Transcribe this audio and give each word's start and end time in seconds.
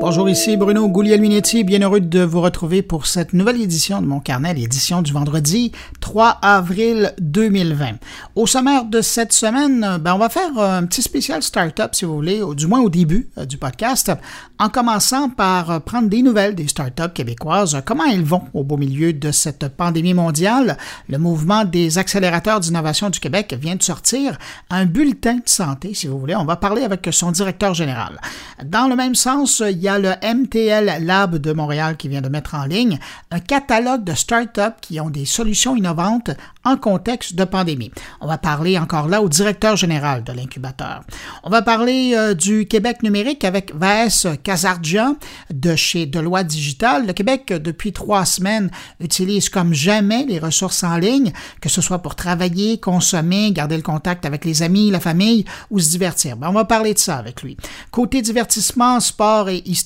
Bonjour, 0.00 0.30
ici 0.30 0.56
Bruno 0.56 0.88
Guglielminetti, 0.88 1.62
bien 1.62 1.82
heureux 1.82 2.00
de 2.00 2.22
vous 2.22 2.40
retrouver 2.40 2.80
pour 2.80 3.04
cette 3.04 3.34
nouvelle 3.34 3.60
édition 3.60 4.00
de 4.00 4.06
mon 4.06 4.18
carnet, 4.18 4.54
l'édition 4.54 5.02
du 5.02 5.12
vendredi 5.12 5.72
3 6.00 6.38
avril 6.40 7.12
2020. 7.20 7.96
Au 8.34 8.46
sommaire 8.46 8.86
de 8.86 9.02
cette 9.02 9.34
semaine, 9.34 9.98
ben, 10.00 10.14
on 10.14 10.18
va 10.18 10.30
faire 10.30 10.58
un 10.58 10.86
petit 10.86 11.02
spécial 11.02 11.42
startup, 11.42 11.94
si 11.94 12.06
vous 12.06 12.14
voulez, 12.14 12.40
du 12.56 12.66
moins 12.66 12.80
au 12.80 12.88
début 12.88 13.28
euh, 13.36 13.44
du 13.44 13.58
podcast, 13.58 14.10
en 14.58 14.70
commençant 14.70 15.28
par 15.28 15.70
euh, 15.70 15.80
prendre 15.80 16.08
des 16.08 16.22
nouvelles 16.22 16.54
des 16.54 16.66
startups 16.66 17.12
québécoises, 17.14 17.82
comment 17.84 18.04
elles 18.04 18.24
vont 18.24 18.44
au 18.54 18.64
beau 18.64 18.78
milieu 18.78 19.12
de 19.12 19.30
cette 19.30 19.68
pandémie 19.68 20.14
mondiale? 20.14 20.78
Le 21.10 21.18
mouvement 21.18 21.66
des 21.66 21.98
accélérateurs 21.98 22.60
d'innovation 22.60 23.10
du 23.10 23.20
Québec 23.20 23.54
vient 23.60 23.76
de 23.76 23.82
sortir 23.82 24.38
un 24.70 24.86
bulletin 24.86 25.34
de 25.34 25.42
santé, 25.44 25.92
si 25.92 26.06
vous 26.06 26.18
voulez. 26.18 26.36
On 26.36 26.46
va 26.46 26.56
parler 26.56 26.84
avec 26.84 27.06
son 27.12 27.32
directeur 27.32 27.74
général. 27.74 28.18
Dans 28.64 28.88
le 28.88 28.96
même 28.96 29.14
sens, 29.14 29.62
il 29.66 29.78
y 29.78 29.88
a 29.88 29.89
le 29.98 30.12
MTL 30.22 31.04
Lab 31.04 31.36
de 31.36 31.52
Montréal 31.52 31.96
qui 31.96 32.08
vient 32.08 32.20
de 32.20 32.28
mettre 32.28 32.54
en 32.54 32.64
ligne 32.64 32.98
un 33.30 33.40
catalogue 33.40 34.04
de 34.04 34.14
startups 34.14 34.80
qui 34.80 35.00
ont 35.00 35.10
des 35.10 35.24
solutions 35.24 35.76
innovantes 35.76 36.30
en 36.64 36.76
contexte 36.76 37.34
de 37.34 37.44
pandémie. 37.44 37.90
On 38.20 38.26
va 38.26 38.38
parler 38.38 38.78
encore 38.78 39.08
là 39.08 39.22
au 39.22 39.28
directeur 39.28 39.76
général 39.76 40.24
de 40.24 40.32
l'incubateur. 40.32 41.02
On 41.42 41.50
va 41.50 41.62
parler 41.62 42.12
euh, 42.14 42.34
du 42.34 42.66
Québec 42.66 43.02
numérique 43.02 43.44
avec 43.44 43.74
Vaes 43.74 44.36
Kazardjian 44.42 45.16
de 45.50 45.74
chez 45.74 46.06
Deloitte 46.06 46.48
Digital. 46.48 47.06
Le 47.06 47.12
Québec, 47.12 47.46
depuis 47.48 47.92
trois 47.92 48.24
semaines, 48.24 48.70
utilise 49.00 49.48
comme 49.48 49.72
jamais 49.72 50.26
les 50.26 50.38
ressources 50.38 50.84
en 50.84 50.96
ligne, 50.98 51.32
que 51.60 51.68
ce 51.68 51.80
soit 51.80 52.00
pour 52.00 52.14
travailler, 52.14 52.78
consommer, 52.78 53.52
garder 53.52 53.76
le 53.76 53.82
contact 53.82 54.26
avec 54.26 54.44
les 54.44 54.62
amis, 54.62 54.90
la 54.90 55.00
famille 55.00 55.44
ou 55.70 55.80
se 55.80 55.90
divertir. 55.90 56.36
Ben, 56.36 56.48
on 56.48 56.52
va 56.52 56.64
parler 56.64 56.94
de 56.94 56.98
ça 56.98 57.16
avec 57.16 57.42
lui. 57.42 57.56
Côté 57.90 58.20
divertissement, 58.20 59.00
sport 59.00 59.48
et 59.48 59.62
histoire, 59.64 59.79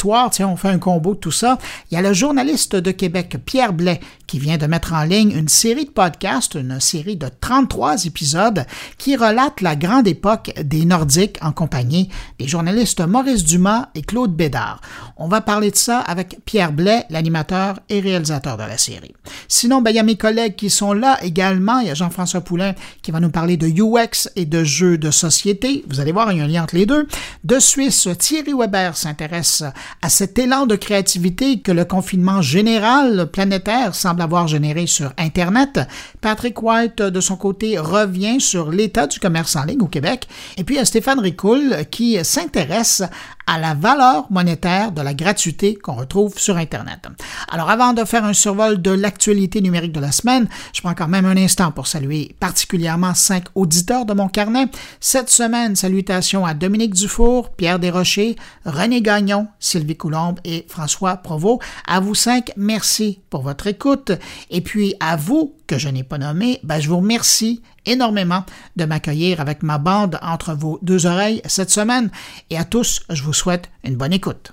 on 0.45 0.57
fait 0.57 0.69
un 0.69 0.79
combo 0.79 1.15
de 1.15 1.21
tout 1.21 1.31
ça. 1.31 1.59
Il 1.91 1.95
y 1.95 1.97
a 1.97 2.03
le 2.03 2.13
journaliste 2.13 2.77
de 2.77 2.91
Québec, 2.91 3.37
Pierre 3.45 3.73
Blais, 3.73 4.01
qui 4.27 4.39
vient 4.39 4.59
de 4.59 4.67
mettre 4.67 4.93
en 4.93 5.05
ligne 5.05 5.33
une 5.33 5.49
série 5.49 5.85
de 5.85 5.91
podcasts, 5.91 6.55
une 6.55 6.81
série 6.81 7.17
de 7.17 7.29
33 7.41 8.07
épisodes 8.07 8.67
qui 8.99 9.17
relate 9.17 9.61
la 9.61 9.77
grande 9.77 10.09
époque 10.09 10.53
des 10.63 10.85
Nordiques 10.85 11.39
en 11.43 11.53
compagnie 11.53 12.09
des 12.39 12.49
journalistes 12.49 13.01
Maurice 13.01 13.45
Dumas 13.45 13.89
et 13.95 14.03
Claude 14.03 14.35
Bédard. 14.35 14.81
On 15.17 15.29
va 15.29 15.41
parler 15.41 15.71
de 15.71 15.77
ça 15.77 16.01
avec 16.01 16.39
Pierre 16.45 16.73
Blais, 16.73 17.05
l'animateur 17.11 17.79
et 17.89 18.01
réalisateur 18.01 18.57
de 18.57 18.63
la 18.63 18.79
série. 18.79 19.15
Sinon, 19.49 19.83
ben, 19.83 19.91
il 19.91 19.97
y 19.97 20.01
a 20.01 20.03
mes 20.03 20.17
collègues 20.17 20.57
qui 20.57 20.71
sont 20.71 20.93
là 20.93 21.19
également. 21.23 21.79
Il 21.79 21.89
y 21.89 21.91
a 21.91 21.95
Jean-François 21.95 22.41
Poulain 22.41 22.75
qui 23.03 23.11
va 23.11 23.21
nous 23.21 23.31
parler 23.31 23.57
de 23.57 23.69
UX 23.69 24.29
et 24.37 24.45
de 24.45 24.65
jeux 24.65 24.99
de 24.99 25.11
société. 25.11 25.85
Vous 25.89 26.01
allez 26.01 26.13
voir, 26.13 26.33
il 26.33 26.39
y 26.39 26.41
a 26.41 26.45
un 26.45 26.49
lien 26.49 26.63
entre 26.65 26.77
les 26.77 26.87
deux. 26.87 27.07
De 27.45 27.59
Suisse, 27.59 28.09
Thierry 28.19 28.53
Weber 28.53 28.97
s'intéresse 28.97 29.63
à 30.03 30.09
cet 30.09 30.39
élan 30.39 30.67
de 30.67 30.77
créativité 30.77 31.61
que 31.61 31.73
le 31.73 31.85
confinement 31.85 32.43
général 32.43 33.31
planétaire 33.31 33.95
semble 33.95 34.14
avoir 34.21 34.49
généré 34.49 34.87
sur 34.87 35.13
Internet. 35.19 35.81
Patrick 36.21 36.63
White, 36.63 37.03
de 37.03 37.21
son 37.21 37.37
côté, 37.37 37.79
revient 37.79 38.41
sur 38.41 38.71
l'état 38.71 39.07
du 39.07 39.19
commerce 39.19 39.57
en 39.57 39.65
ligne 39.65 39.83
au 39.83 39.89
Québec. 39.89 40.29
Et 40.57 40.65
puis, 40.65 40.77
il 40.77 40.79
y 40.79 40.81
a 40.81 40.85
Stéphane 40.85 41.21
Ricoul 41.21 41.85
qui 41.91 42.23
s'intéresse 42.25 43.03
à 43.47 43.59
la 43.59 43.75
valeur 43.75 44.27
monétaire 44.31 44.93
de 44.93 45.03
la 45.03 45.15
gratuité 45.15 45.75
qu'on 45.75 45.95
retrouve 45.95 46.39
sur 46.39 46.57
Internet. 46.57 47.09
Alors 47.49 47.71
avant 47.71 47.93
de 47.93 48.05
faire 48.05 48.25
un 48.25 48.33
survol 48.33 48.81
de 48.81 48.91
l'actualité 48.91 49.61
numérique 49.61 49.93
de 49.93 50.01
la 50.01 50.13
semaine, 50.13 50.49
je 50.73 50.81
prends 50.81 50.95
quand 50.95 51.09
même 51.09 51.27
un 51.27 51.37
instant 51.37 51.71
pour 51.71 51.87
saluer 51.87 52.35
particulièrement 52.41 53.15
cinq 53.15 53.45
auditeurs 53.55 54.07
de 54.07 54.15
mon 54.15 54.29
carnet. 54.29 54.67
Cette 55.01 55.31
semaine, 55.31 55.77
salutations 55.77 56.47
à 56.47 56.55
Dominique 56.55 56.95
Dufour, 56.95 57.51
Pierre 57.51 57.79
Desrochers, 57.79 58.37
René 58.65 59.03
Gagnon, 59.03 59.49
Sylvie 59.59 59.97
Coulombe 59.97 60.41
et 60.45 60.65
François 60.69 61.17
Provost. 61.17 61.61
À 61.87 62.01
vous 62.01 62.15
cinq, 62.15 62.53
merci 62.57 63.21
pour 63.29 63.43
votre 63.43 63.67
écoute. 63.67 64.04
Et 64.51 64.61
puis 64.61 64.95
à 65.01 65.17
vous, 65.17 65.55
que 65.67 65.79
je 65.79 65.89
n'ai 65.89 66.05
pas 66.05 66.19
nommé, 66.19 66.61
ben, 66.63 66.81
je 66.81 66.89
vous 66.89 66.99
remercie 66.99 67.63
énormément 67.87 68.45
de 68.77 68.85
m'accueillir 68.85 69.41
avec 69.41 69.63
ma 69.63 69.79
bande 69.79 70.19
entre 70.23 70.55
vos 70.55 70.79
deux 70.83 71.07
oreilles 71.07 71.43
cette 71.47 71.71
semaine 71.71 72.11
et 72.51 72.59
à 72.59 72.65
tous, 72.65 73.03
je 73.11 73.23
vous 73.23 73.33
souhaite 73.33 73.71
une 73.85 73.97
bonne 73.97 74.13
écoute. 74.13 74.53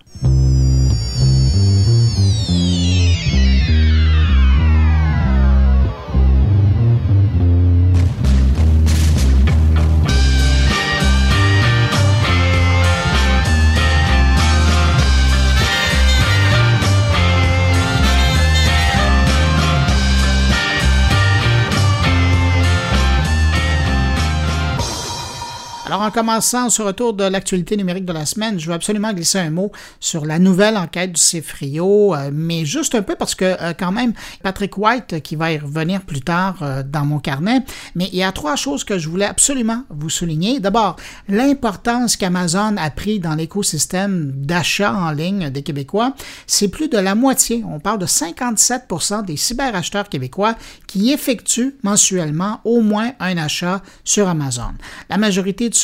En 26.12 26.14
commençant 26.14 26.70
ce 26.70 26.82
retour 26.82 27.14
de 27.14 27.24
l'actualité 27.24 27.78
numérique 27.78 28.04
de 28.04 28.12
la 28.12 28.26
semaine, 28.26 28.60
je 28.60 28.68
veux 28.68 28.74
absolument 28.74 29.14
glisser 29.14 29.40
un 29.40 29.50
mot 29.50 29.72
sur 30.02 30.26
la 30.26 30.40
nouvelle 30.40 30.76
enquête 30.76 31.14
du 31.14 31.22
CFRIO, 31.22 32.14
euh, 32.14 32.32
mais 32.34 32.66
juste 32.66 32.96
un 32.96 33.02
peu 33.02 33.16
parce 33.16 33.34
que, 33.34 33.46
euh, 33.46 33.74
quand 33.74 33.94
même, 33.94 34.12
Patrick 34.44 34.78
White, 34.78 35.22
qui 35.22 35.38
va 35.38 35.54
y 35.54 35.58
revenir 35.58 36.02
plus 36.02 36.20
tard 36.20 36.58
euh, 36.64 36.84
dans 36.84 37.06
mon 37.06 37.20
carnet, 37.20 37.64
mais 37.96 38.10
il 38.12 38.18
y 38.18 38.24
a 38.24 38.34
trois 38.34 38.58
choses 38.58 38.84
que 38.84 39.00
je 39.00 39.08
voulais 39.08 39.26
absolument 39.26 39.86
vous 39.90 40.10
souligner. 40.10 40.60
D'abord, 40.60 40.98
l'importance 41.30 42.18
qu'Amazon 42.18 42.76
a 42.76 42.90
pris 42.90 43.22
dans 43.22 43.36
l'écosystème 43.36 44.34
d'achat 44.36 44.94
en 44.94 45.12
ligne 45.12 45.50
des 45.50 45.64
Québécois. 45.64 46.14
C'est 46.46 46.68
plus 46.68 46.90
de 46.90 46.98
la 46.98 47.16
moitié, 47.16 47.64
on 47.66 47.80
parle 47.80 48.00
de 48.00 48.06
57% 48.06 49.24
des 49.24 49.38
cyberacheteurs 49.38 50.10
québécois 50.10 50.56
qui 50.88 51.14
effectuent 51.14 51.78
mensuellement 51.84 52.60
au 52.66 52.82
moins 52.82 53.14
un 53.22 53.38
achat 53.38 53.82
sur 54.04 54.28
Amazon. 54.28 54.74
La 55.10 55.18
majorité 55.18 55.70
de 55.70 55.76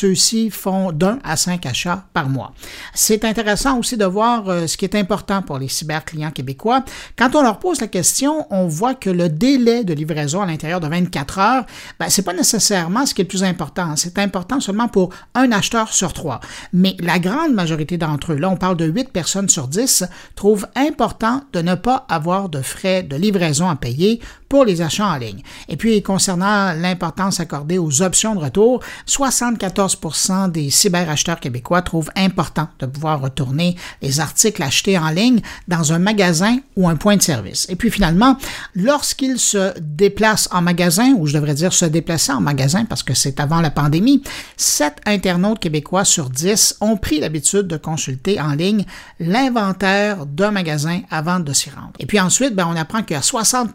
font 0.50 0.92
d'un 0.92 1.18
à 1.24 1.36
cinq 1.36 1.66
achats 1.66 2.04
par 2.12 2.28
mois. 2.28 2.52
C'est 2.94 3.24
intéressant 3.24 3.78
aussi 3.78 3.96
de 3.96 4.04
voir 4.04 4.48
euh, 4.48 4.66
ce 4.66 4.76
qui 4.76 4.84
est 4.84 4.94
important 4.94 5.42
pour 5.42 5.58
les 5.58 5.68
cyberclients 5.68 6.30
québécois. 6.30 6.84
Quand 7.16 7.34
on 7.34 7.42
leur 7.42 7.58
pose 7.58 7.80
la 7.80 7.86
question, 7.86 8.46
on 8.50 8.66
voit 8.66 8.94
que 8.94 9.10
le 9.10 9.28
délai 9.28 9.84
de 9.84 9.94
livraison 9.94 10.42
à 10.42 10.46
l'intérieur 10.46 10.80
de 10.80 10.88
24 10.88 11.38
heures, 11.38 11.66
ben, 11.98 12.08
c'est 12.08 12.22
pas 12.22 12.34
nécessairement 12.34 13.06
ce 13.06 13.14
qui 13.14 13.22
est 13.22 13.24
le 13.24 13.28
plus 13.28 13.44
important. 13.44 13.96
C'est 13.96 14.18
important 14.18 14.60
seulement 14.60 14.88
pour 14.88 15.10
un 15.34 15.52
acheteur 15.52 15.92
sur 15.92 16.12
trois. 16.12 16.40
Mais 16.72 16.96
la 17.00 17.18
grande 17.18 17.54
majorité 17.54 17.96
d'entre 17.96 18.32
eux, 18.32 18.36
là, 18.36 18.50
on 18.50 18.56
parle 18.56 18.76
de 18.76 18.86
8 18.86 19.10
personnes 19.10 19.48
sur 19.48 19.68
10, 19.68 20.04
trouvent 20.34 20.66
important 20.74 21.42
de 21.52 21.60
ne 21.60 21.74
pas 21.74 22.06
avoir 22.08 22.48
de 22.48 22.62
frais 22.62 23.02
de 23.02 23.16
livraison 23.16 23.68
à 23.68 23.76
payer 23.76 24.20
pour 24.48 24.64
les 24.64 24.82
achats 24.82 25.06
en 25.06 25.16
ligne. 25.16 25.42
Et 25.68 25.76
puis, 25.76 26.02
concernant 26.02 26.72
l'importance 26.72 27.40
accordée 27.40 27.78
aux 27.78 28.02
options 28.02 28.34
de 28.34 28.40
retour, 28.40 28.82
74% 29.06 30.50
des 30.50 30.70
cyberacheteurs 30.70 31.40
québécois 31.40 31.82
trouvent 31.82 32.10
important 32.16 32.68
de 32.78 32.86
pouvoir 32.86 33.20
retourner 33.20 33.76
les 34.02 34.20
articles 34.20 34.62
achetés 34.62 34.98
en 34.98 35.10
ligne 35.10 35.40
dans 35.66 35.92
un 35.92 35.98
magasin 35.98 36.58
ou 36.76 36.88
un 36.88 36.96
point 36.96 37.16
de 37.16 37.22
service. 37.22 37.66
Et 37.68 37.76
puis 37.76 37.90
finalement, 37.90 38.36
lorsqu'ils 38.74 39.38
se 39.38 39.78
déplacent 39.80 40.48
en 40.52 40.62
magasin, 40.62 41.14
ou 41.18 41.26
je 41.26 41.34
devrais 41.34 41.54
dire 41.54 41.72
se 41.72 41.84
déplacer 41.84 42.32
en 42.32 42.40
magasin 42.40 42.84
parce 42.84 43.02
que 43.02 43.14
c'est 43.14 43.40
avant 43.40 43.60
la 43.60 43.70
pandémie, 43.70 44.22
7 44.56 44.96
internautes 45.06 45.60
québécois 45.60 46.04
sur 46.04 46.30
10 46.30 46.76
ont 46.80 46.96
pris 46.96 47.20
l'habitude 47.20 47.66
de 47.66 47.76
consulter 47.76 48.40
en 48.40 48.52
ligne 48.52 48.84
l'inventaire 49.20 50.26
d'un 50.26 50.50
magasin 50.50 51.00
avant 51.10 51.40
de 51.40 51.52
s'y 51.52 51.70
rendre. 51.70 51.92
Et 51.98 52.06
puis 52.06 52.20
ensuite, 52.20 52.54
ben, 52.54 52.66
on 52.68 52.76
apprend 52.76 53.02
a 53.14 53.22
60 53.22 53.72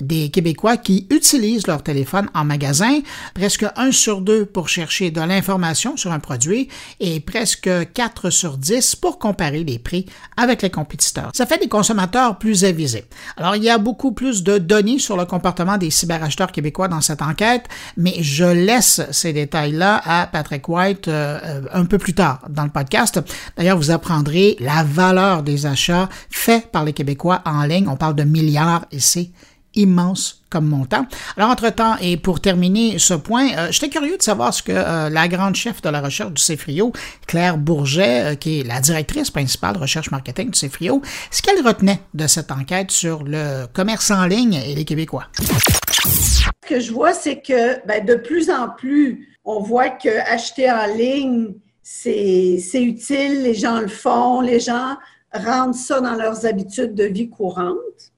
des 0.00 0.30
Québécois 0.30 0.76
qui 0.76 1.06
utilisent 1.10 1.66
leur 1.66 1.82
téléphone 1.82 2.28
en 2.34 2.44
magasin, 2.44 3.00
presque 3.34 3.66
un 3.76 3.92
sur 3.92 4.20
deux 4.20 4.46
pour 4.46 4.68
chercher 4.68 5.10
de 5.10 5.20
l'information 5.20 5.96
sur 5.96 6.12
un 6.12 6.20
produit 6.20 6.68
et 7.00 7.20
presque 7.20 7.70
4 7.94 8.30
sur 8.30 8.56
10 8.56 8.96
pour 8.96 9.18
comparer 9.18 9.64
les 9.64 9.78
prix 9.78 10.06
avec 10.36 10.62
les 10.62 10.70
compétiteurs. 10.70 11.30
Ça 11.34 11.46
fait 11.46 11.58
des 11.58 11.68
consommateurs 11.68 12.38
plus 12.38 12.64
avisés. 12.64 13.04
Alors, 13.36 13.56
il 13.56 13.64
y 13.64 13.70
a 13.70 13.78
beaucoup 13.78 14.12
plus 14.12 14.42
de 14.42 14.58
données 14.58 14.98
sur 14.98 15.16
le 15.16 15.24
comportement 15.24 15.76
des 15.76 15.90
cyberacheteurs 15.90 16.52
québécois 16.52 16.88
dans 16.88 17.00
cette 17.00 17.22
enquête, 17.22 17.66
mais 17.96 18.14
je 18.20 18.44
laisse 18.44 19.00
ces 19.10 19.32
détails-là 19.32 20.00
à 20.04 20.26
Patrick 20.26 20.68
White 20.68 21.08
euh, 21.08 21.62
un 21.72 21.84
peu 21.84 21.98
plus 21.98 22.14
tard 22.14 22.40
dans 22.48 22.64
le 22.64 22.70
podcast. 22.70 23.20
D'ailleurs, 23.56 23.76
vous 23.76 23.90
apprendrez 23.90 24.56
la 24.60 24.84
valeur 24.84 25.42
des 25.42 25.66
achats 25.66 26.08
faits 26.30 26.70
par 26.70 26.84
les 26.84 26.92
Québécois 26.92 27.42
en 27.44 27.64
ligne. 27.64 27.88
On 27.88 27.96
parle 27.96 28.14
de 28.14 28.24
milliards 28.24 28.86
c'est 29.00 29.30
immense 29.74 30.42
comme 30.50 30.66
montant. 30.66 31.06
Alors, 31.36 31.50
entre-temps, 31.50 31.96
et 32.00 32.16
pour 32.16 32.40
terminer 32.40 32.98
ce 32.98 33.14
point, 33.14 33.52
euh, 33.56 33.68
j'étais 33.70 33.88
curieux 33.88 34.16
de 34.16 34.22
savoir 34.22 34.52
ce 34.52 34.62
que 34.62 34.72
euh, 34.72 35.08
la 35.08 35.28
grande 35.28 35.54
chef 35.54 35.80
de 35.80 35.88
la 35.88 36.00
recherche 36.00 36.32
du 36.32 36.42
CFRIO, 36.42 36.92
Claire 37.26 37.56
Bourget, 37.56 38.32
euh, 38.32 38.34
qui 38.34 38.60
est 38.60 38.62
la 38.64 38.80
directrice 38.80 39.30
principale 39.30 39.74
de 39.74 39.78
recherche 39.78 40.10
marketing 40.10 40.50
du 40.50 40.58
CFRIO, 40.58 41.02
ce 41.30 41.42
qu'elle 41.42 41.64
retenait 41.64 42.00
de 42.14 42.26
cette 42.26 42.50
enquête 42.50 42.90
sur 42.90 43.22
le 43.22 43.66
commerce 43.72 44.10
en 44.10 44.26
ligne 44.26 44.54
et 44.54 44.74
les 44.74 44.84
Québécois. 44.84 45.26
Ce 45.36 46.42
que 46.66 46.80
je 46.80 46.92
vois, 46.92 47.12
c'est 47.12 47.40
que 47.40 47.86
ben, 47.86 48.04
de 48.04 48.14
plus 48.14 48.50
en 48.50 48.68
plus, 48.70 49.28
on 49.44 49.60
voit 49.60 49.90
que 49.90 50.08
acheter 50.32 50.70
en 50.70 50.86
ligne 50.86 51.54
c'est 51.82 52.82
utile, 52.82 53.42
les 53.42 53.54
gens 53.54 53.80
le 53.80 53.88
font, 53.88 54.40
les 54.40 54.60
gens 54.60 54.96
rendent 55.32 55.74
ça 55.74 56.00
dans 56.00 56.14
leurs 56.14 56.46
habitudes 56.46 56.94
de 56.94 57.04
vie 57.04 57.28
courante. 57.28 58.09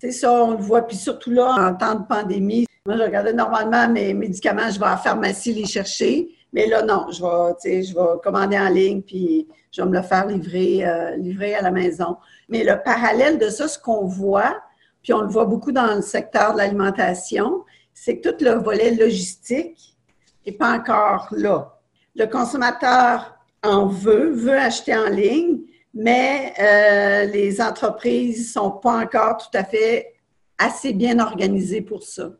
C'est 0.00 0.12
ça, 0.12 0.32
on 0.32 0.52
le 0.52 0.56
voit. 0.62 0.86
Puis 0.86 0.96
surtout 0.96 1.30
là, 1.30 1.54
en 1.58 1.74
temps 1.74 1.94
de 1.94 2.06
pandémie, 2.06 2.66
moi, 2.86 2.96
je 2.96 3.02
regardais 3.02 3.34
normalement 3.34 3.86
mes 3.86 4.14
médicaments, 4.14 4.70
je 4.70 4.80
vais 4.80 4.86
à 4.86 4.92
la 4.92 4.96
pharmacie 4.96 5.52
les 5.52 5.66
chercher. 5.66 6.34
Mais 6.54 6.66
là, 6.66 6.82
non, 6.82 7.08
je 7.10 7.20
vais, 7.22 7.82
je 7.82 7.94
vais 7.94 8.18
commander 8.24 8.58
en 8.58 8.70
ligne, 8.70 9.02
puis 9.02 9.46
je 9.70 9.82
vais 9.82 9.88
me 9.88 9.94
le 9.94 10.02
faire 10.02 10.26
livrer, 10.26 10.86
euh, 10.86 11.16
livrer 11.16 11.54
à 11.54 11.60
la 11.60 11.70
maison. 11.70 12.16
Mais 12.48 12.64
le 12.64 12.82
parallèle 12.82 13.38
de 13.38 13.50
ça, 13.50 13.68
ce 13.68 13.78
qu'on 13.78 14.06
voit, 14.06 14.56
puis 15.02 15.12
on 15.12 15.20
le 15.20 15.28
voit 15.28 15.44
beaucoup 15.44 15.70
dans 15.70 15.94
le 15.94 16.00
secteur 16.00 16.54
de 16.54 16.58
l'alimentation, 16.58 17.64
c'est 17.92 18.18
que 18.18 18.30
tout 18.30 18.42
le 18.42 18.52
volet 18.52 18.92
logistique 18.92 19.98
n'est 20.46 20.52
pas 20.54 20.72
encore 20.72 21.28
là. 21.32 21.78
Le 22.16 22.24
consommateur 22.24 23.38
en 23.62 23.86
veut, 23.86 24.30
veut 24.30 24.58
acheter 24.58 24.96
en 24.96 25.10
ligne, 25.10 25.58
mais 25.94 26.52
euh, 26.58 27.24
les 27.32 27.60
entreprises 27.60 28.38
ne 28.38 28.60
sont 28.60 28.70
pas 28.70 28.98
encore 28.98 29.38
tout 29.38 29.56
à 29.56 29.64
fait 29.64 30.14
assez 30.58 30.92
bien 30.92 31.18
organisées 31.18 31.80
pour 31.80 32.02
ça. 32.02 32.30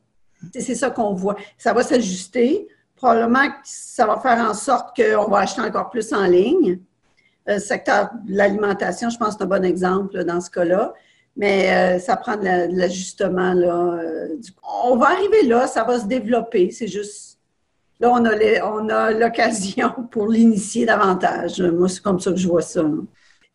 C'est 0.55 0.75
ça 0.75 0.91
qu'on 0.91 1.15
voit. 1.15 1.37
Ça 1.59 1.73
va 1.73 1.83
s'ajuster. 1.83 2.69
Probablement 2.97 3.49
ça 3.65 4.07
va 4.07 4.19
faire 4.19 4.39
en 4.39 4.55
sorte 4.55 4.95
qu'on 4.95 5.29
va 5.29 5.39
acheter 5.39 5.63
encore 5.63 5.91
plus 5.91 6.13
en 6.13 6.27
ligne. 6.27 6.81
Le 7.47 7.59
secteur 7.59 8.11
de 8.27 8.37
l'alimentation, 8.37 9.11
je 9.11 9.19
pense 9.19 9.35
c'est 9.37 9.43
un 9.43 9.47
bon 9.47 9.65
exemple 9.65 10.23
dans 10.25 10.41
ce 10.41 10.51
cas-là. 10.51 10.95
Mais 11.37 11.73
euh, 11.73 11.99
ça 11.99 12.17
prend 12.17 12.37
de 12.37 12.77
l'ajustement. 12.77 13.55
Euh, 13.57 14.29
on 14.85 14.97
va 14.97 15.11
arriver 15.11 15.43
là, 15.45 15.67
ça 15.67 15.85
va 15.85 15.99
se 15.99 16.07
développer. 16.07 16.71
C'est 16.71 16.89
juste. 16.89 17.39
Là, 17.99 18.11
on 18.13 18.89
a 18.89 19.11
l'occasion 19.11 19.91
pour 20.11 20.29
l'initier 20.29 20.87
davantage. 20.87 21.61
Moi, 21.61 21.89
c'est 21.89 22.03
comme 22.03 22.19
ça 22.19 22.31
que 22.31 22.39
je 22.39 22.49
vois 22.49 22.63
ça. 22.63 22.83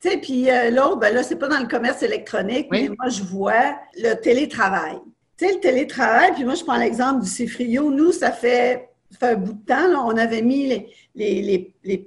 Tu 0.05 0.11
sais, 0.11 0.17
puis 0.17 0.51
euh, 0.51 0.69
l'autre, 0.69 0.97
ben 0.97 1.15
là, 1.15 1.23
c'est 1.23 1.35
pas 1.35 1.47
dans 1.47 1.57
le 1.59 1.67
commerce 1.67 2.03
électronique, 2.03 2.67
mais 2.69 2.89
moi, 2.89 3.09
je 3.09 3.23
vois 3.23 3.75
le 3.97 4.13
télétravail. 4.13 4.99
Tu 5.35 5.47
sais, 5.47 5.53
le 5.53 5.59
télétravail, 5.59 6.31
puis 6.33 6.43
moi, 6.43 6.53
je 6.53 6.63
prends 6.63 6.77
l'exemple 6.77 7.23
du 7.23 7.29
Cifrio. 7.29 7.89
Nous, 7.89 8.11
ça 8.11 8.31
fait, 8.31 8.87
un 9.19 9.33
bout 9.33 9.53
de 9.53 9.65
temps, 9.65 9.87
là, 9.87 10.03
on 10.05 10.15
avait 10.15 10.43
mis 10.43 10.85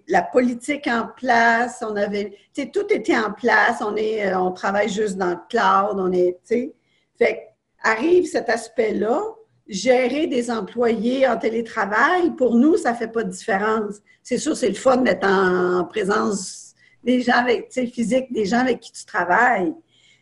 la 0.07 0.23
politique 0.23 0.87
en 0.87 1.09
place, 1.17 1.83
on 1.83 1.97
avait, 1.97 2.37
tu 2.55 2.63
sais, 2.63 2.71
tout 2.71 2.87
était 2.91 3.19
en 3.19 3.33
place, 3.33 3.79
on, 3.81 3.97
est, 3.97 4.29
euh, 4.29 4.39
on 4.39 4.53
travaille 4.53 4.89
juste 4.89 5.17
dans 5.17 5.31
le 5.31 5.39
cloud, 5.49 5.99
on 5.99 6.13
est, 6.13 6.39
tu 6.47 6.55
sais. 6.55 6.75
Fait 7.19 7.49
arrive 7.83 8.27
cet 8.27 8.49
aspect-là, 8.49 9.23
gérer 9.67 10.29
des 10.29 10.53
employés 10.53 11.27
en 11.27 11.37
télétravail, 11.37 12.31
pour 12.37 12.55
nous, 12.55 12.77
ça 12.77 12.95
fait 12.95 13.09
pas 13.09 13.25
de 13.25 13.31
différence. 13.31 13.97
C'est 14.23 14.39
sûr, 14.39 14.57
c'est 14.57 14.69
le 14.69 14.75
fun 14.75 14.99
d'être 14.99 15.27
en 15.27 15.85
présence 15.85 16.68
des 17.09 17.23
gens 17.23 17.39
avec, 17.39 17.71
tu 17.71 17.81
sais, 17.81 17.87
physique, 17.87 18.31
des 18.31 18.45
gens 18.45 18.59
avec 18.59 18.81
qui 18.81 18.93
tu 18.93 19.05
travailles. 19.07 19.73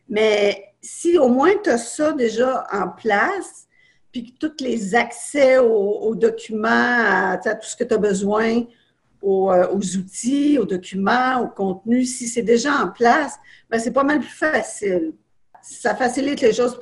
Mais 0.08 0.66
si 0.80 1.18
au 1.18 1.28
moins 1.28 1.50
tu 1.64 1.68
as 1.68 1.78
ça 1.78 2.12
déjà 2.12 2.64
en 2.72 2.88
place, 2.90 3.66
puis 4.12 4.32
que 4.32 4.46
tous 4.46 4.62
les 4.64 4.94
accès 4.94 5.58
aux, 5.58 6.14
documents, 6.14 6.68
à, 6.70 7.38
tout 7.38 7.66
ce 7.66 7.74
que 7.74 7.82
tu 7.82 7.92
as 7.92 7.98
besoin, 7.98 8.62
aux, 9.20 9.50
euh, 9.50 9.66
aux, 9.72 9.96
outils, 9.96 10.58
aux 10.58 10.64
documents, 10.64 11.40
au 11.40 11.48
contenu, 11.48 12.04
si 12.04 12.28
c'est 12.28 12.42
déjà 12.42 12.72
en 12.84 12.88
place, 12.88 13.34
ben 13.68 13.80
c'est 13.80 13.90
pas 13.90 14.04
mal 14.04 14.20
plus 14.20 14.28
facile. 14.28 15.12
Ça 15.60 15.96
facilite 15.96 16.40
les 16.40 16.52
choses. 16.52 16.78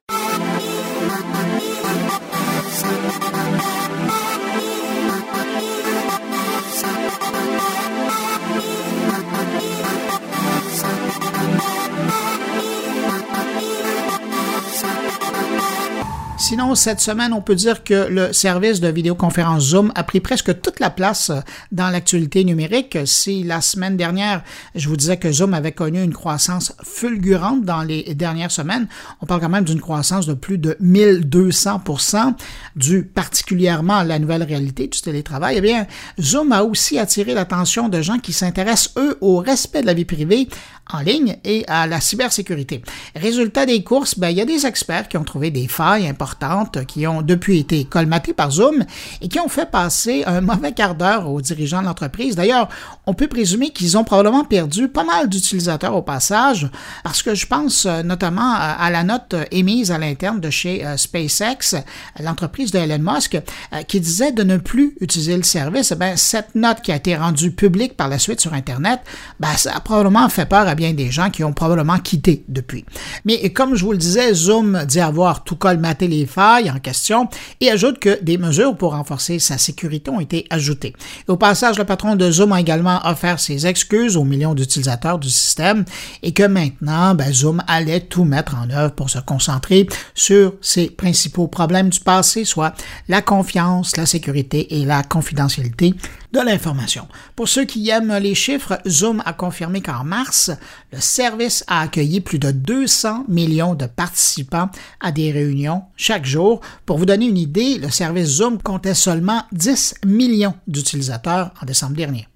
Sinon, 16.54 16.76
cette 16.76 17.00
semaine, 17.00 17.32
on 17.32 17.40
peut 17.40 17.56
dire 17.56 17.82
que 17.82 18.06
le 18.08 18.32
service 18.32 18.78
de 18.78 18.86
vidéoconférence 18.86 19.70
Zoom 19.70 19.90
a 19.96 20.04
pris 20.04 20.20
presque 20.20 20.60
toute 20.60 20.78
la 20.78 20.88
place 20.88 21.32
dans 21.72 21.90
l'actualité 21.90 22.44
numérique. 22.44 22.96
Si 23.06 23.42
la 23.42 23.60
semaine 23.60 23.96
dernière, 23.96 24.44
je 24.76 24.88
vous 24.88 24.96
disais 24.96 25.16
que 25.16 25.32
Zoom 25.32 25.52
avait 25.52 25.72
connu 25.72 26.00
une 26.00 26.14
croissance 26.14 26.72
fulgurante 26.80 27.64
dans 27.64 27.82
les 27.82 28.14
dernières 28.14 28.52
semaines, 28.52 28.86
on 29.20 29.26
parle 29.26 29.40
quand 29.40 29.48
même 29.48 29.64
d'une 29.64 29.80
croissance 29.80 30.26
de 30.26 30.34
plus 30.34 30.58
de 30.58 30.76
1200% 30.80 32.34
due 32.76 33.02
particulièrement 33.02 33.96
à 33.96 34.04
la 34.04 34.20
nouvelle 34.20 34.44
réalité 34.44 34.86
du 34.86 35.00
télétravail. 35.00 35.56
Eh 35.58 35.60
bien, 35.60 35.88
Zoom 36.20 36.52
a 36.52 36.62
aussi 36.62 37.00
attiré 37.00 37.34
l'attention 37.34 37.88
de 37.88 38.00
gens 38.00 38.20
qui 38.20 38.32
s'intéressent, 38.32 38.92
eux, 38.96 39.18
au 39.20 39.38
respect 39.38 39.80
de 39.80 39.86
la 39.86 39.94
vie 39.94 40.04
privée 40.04 40.48
en 40.92 41.00
ligne 41.00 41.36
et 41.44 41.64
à 41.66 41.88
la 41.88 42.00
cybersécurité. 42.00 42.82
Résultat 43.16 43.66
des 43.66 43.82
courses, 43.82 44.18
ben, 44.18 44.28
il 44.28 44.36
y 44.36 44.40
a 44.40 44.44
des 44.44 44.66
experts 44.66 45.08
qui 45.08 45.16
ont 45.16 45.24
trouvé 45.24 45.50
des 45.50 45.66
failles 45.66 46.06
importantes 46.06 46.43
qui 46.86 47.06
ont 47.06 47.22
depuis 47.22 47.58
été 47.58 47.84
colmatées 47.84 48.32
par 48.32 48.50
Zoom 48.50 48.84
et 49.20 49.28
qui 49.28 49.40
ont 49.40 49.48
fait 49.48 49.70
passer 49.70 50.24
un 50.26 50.40
mauvais 50.40 50.72
quart 50.72 50.94
d'heure 50.94 51.30
aux 51.30 51.40
dirigeants 51.40 51.80
de 51.80 51.86
l'entreprise. 51.86 52.36
D'ailleurs, 52.36 52.68
on 53.06 53.14
peut 53.14 53.28
présumer 53.28 53.70
qu'ils 53.70 53.96
ont 53.96 54.04
probablement 54.04 54.44
perdu 54.44 54.88
pas 54.88 55.04
mal 55.04 55.28
d'utilisateurs 55.28 55.94
au 55.94 56.02
passage 56.02 56.68
parce 57.02 57.22
que 57.22 57.34
je 57.34 57.46
pense 57.46 57.86
euh, 57.86 58.02
notamment 58.02 58.54
à 58.54 58.90
la 58.90 59.02
note 59.02 59.34
émise 59.50 59.90
à 59.90 59.98
l'interne 59.98 60.40
de 60.40 60.50
chez 60.50 60.84
euh, 60.84 60.96
SpaceX, 60.96 61.76
l'entreprise 62.20 62.70
de 62.70 62.78
Elon 62.78 62.98
Musk, 62.98 63.34
euh, 63.34 63.82
qui 63.82 64.00
disait 64.00 64.32
de 64.32 64.42
ne 64.42 64.56
plus 64.56 64.96
utiliser 65.00 65.36
le 65.36 65.42
service. 65.42 65.92
Ben, 65.92 66.16
cette 66.16 66.54
note 66.54 66.80
qui 66.82 66.92
a 66.92 66.96
été 66.96 67.16
rendue 67.16 67.50
publique 67.50 67.96
par 67.96 68.08
la 68.08 68.18
suite 68.18 68.40
sur 68.40 68.54
Internet, 68.54 69.00
ben, 69.40 69.52
ça 69.56 69.74
a 69.74 69.80
probablement 69.80 70.28
fait 70.28 70.46
peur 70.46 70.66
à 70.66 70.74
bien 70.74 70.92
des 70.92 71.10
gens 71.10 71.30
qui 71.30 71.44
ont 71.44 71.52
probablement 71.52 71.98
quitté 71.98 72.44
depuis. 72.48 72.84
Mais 73.24 73.52
comme 73.52 73.74
je 73.74 73.84
vous 73.84 73.92
le 73.92 73.98
disais, 73.98 74.34
Zoom 74.34 74.84
dit 74.86 75.00
avoir 75.00 75.44
tout 75.44 75.56
colmaté 75.56 76.08
les 76.08 76.26
failles 76.34 76.70
en 76.70 76.78
question 76.78 77.28
et 77.60 77.70
ajoute 77.70 77.98
que 77.98 78.22
des 78.22 78.38
mesures 78.38 78.76
pour 78.76 78.92
renforcer 78.92 79.38
sa 79.38 79.58
sécurité 79.58 80.10
ont 80.10 80.20
été 80.20 80.46
ajoutées. 80.50 80.94
au 81.28 81.36
passage, 81.36 81.78
le 81.78 81.84
patron 81.84 82.16
de 82.16 82.30
Zoom 82.30 82.52
a 82.52 82.60
également 82.60 83.00
offert 83.04 83.38
ses 83.38 83.66
excuses 83.66 84.16
aux 84.16 84.24
millions 84.24 84.54
d'utilisateurs 84.54 85.18
du 85.18 85.30
système 85.30 85.84
et 86.22 86.32
que 86.32 86.42
maintenant, 86.42 87.14
ben, 87.14 87.32
Zoom 87.32 87.62
allait 87.68 88.00
tout 88.00 88.24
mettre 88.24 88.56
en 88.56 88.68
œuvre 88.70 88.94
pour 88.94 89.10
se 89.10 89.18
concentrer 89.18 89.86
sur 90.14 90.54
ses 90.60 90.90
principaux 90.90 91.46
problèmes 91.46 91.90
du 91.90 92.00
passé, 92.00 92.44
soit 92.44 92.74
la 93.08 93.22
confiance, 93.22 93.96
la 93.96 94.06
sécurité 94.06 94.80
et 94.80 94.84
la 94.84 95.02
confidentialité 95.02 95.94
de 96.34 96.40
l'information. 96.40 97.06
Pour 97.36 97.48
ceux 97.48 97.64
qui 97.64 97.88
aiment 97.88 98.16
les 98.18 98.34
chiffres, 98.34 98.78
Zoom 98.88 99.22
a 99.24 99.32
confirmé 99.32 99.80
qu'en 99.80 100.02
mars, 100.02 100.50
le 100.92 101.00
service 101.00 101.64
a 101.68 101.80
accueilli 101.80 102.20
plus 102.20 102.40
de 102.40 102.50
200 102.50 103.26
millions 103.28 103.74
de 103.74 103.86
participants 103.86 104.68
à 105.00 105.12
des 105.12 105.30
réunions 105.30 105.84
chaque 105.96 106.26
jour. 106.26 106.60
Pour 106.86 106.98
vous 106.98 107.06
donner 107.06 107.26
une 107.26 107.38
idée, 107.38 107.78
le 107.78 107.88
service 107.88 108.26
Zoom 108.26 108.60
comptait 108.60 108.94
seulement 108.94 109.44
10 109.52 109.94
millions 110.04 110.54
d'utilisateurs 110.66 111.52
en 111.62 111.66
décembre 111.66 111.94
dernier. 111.94 112.26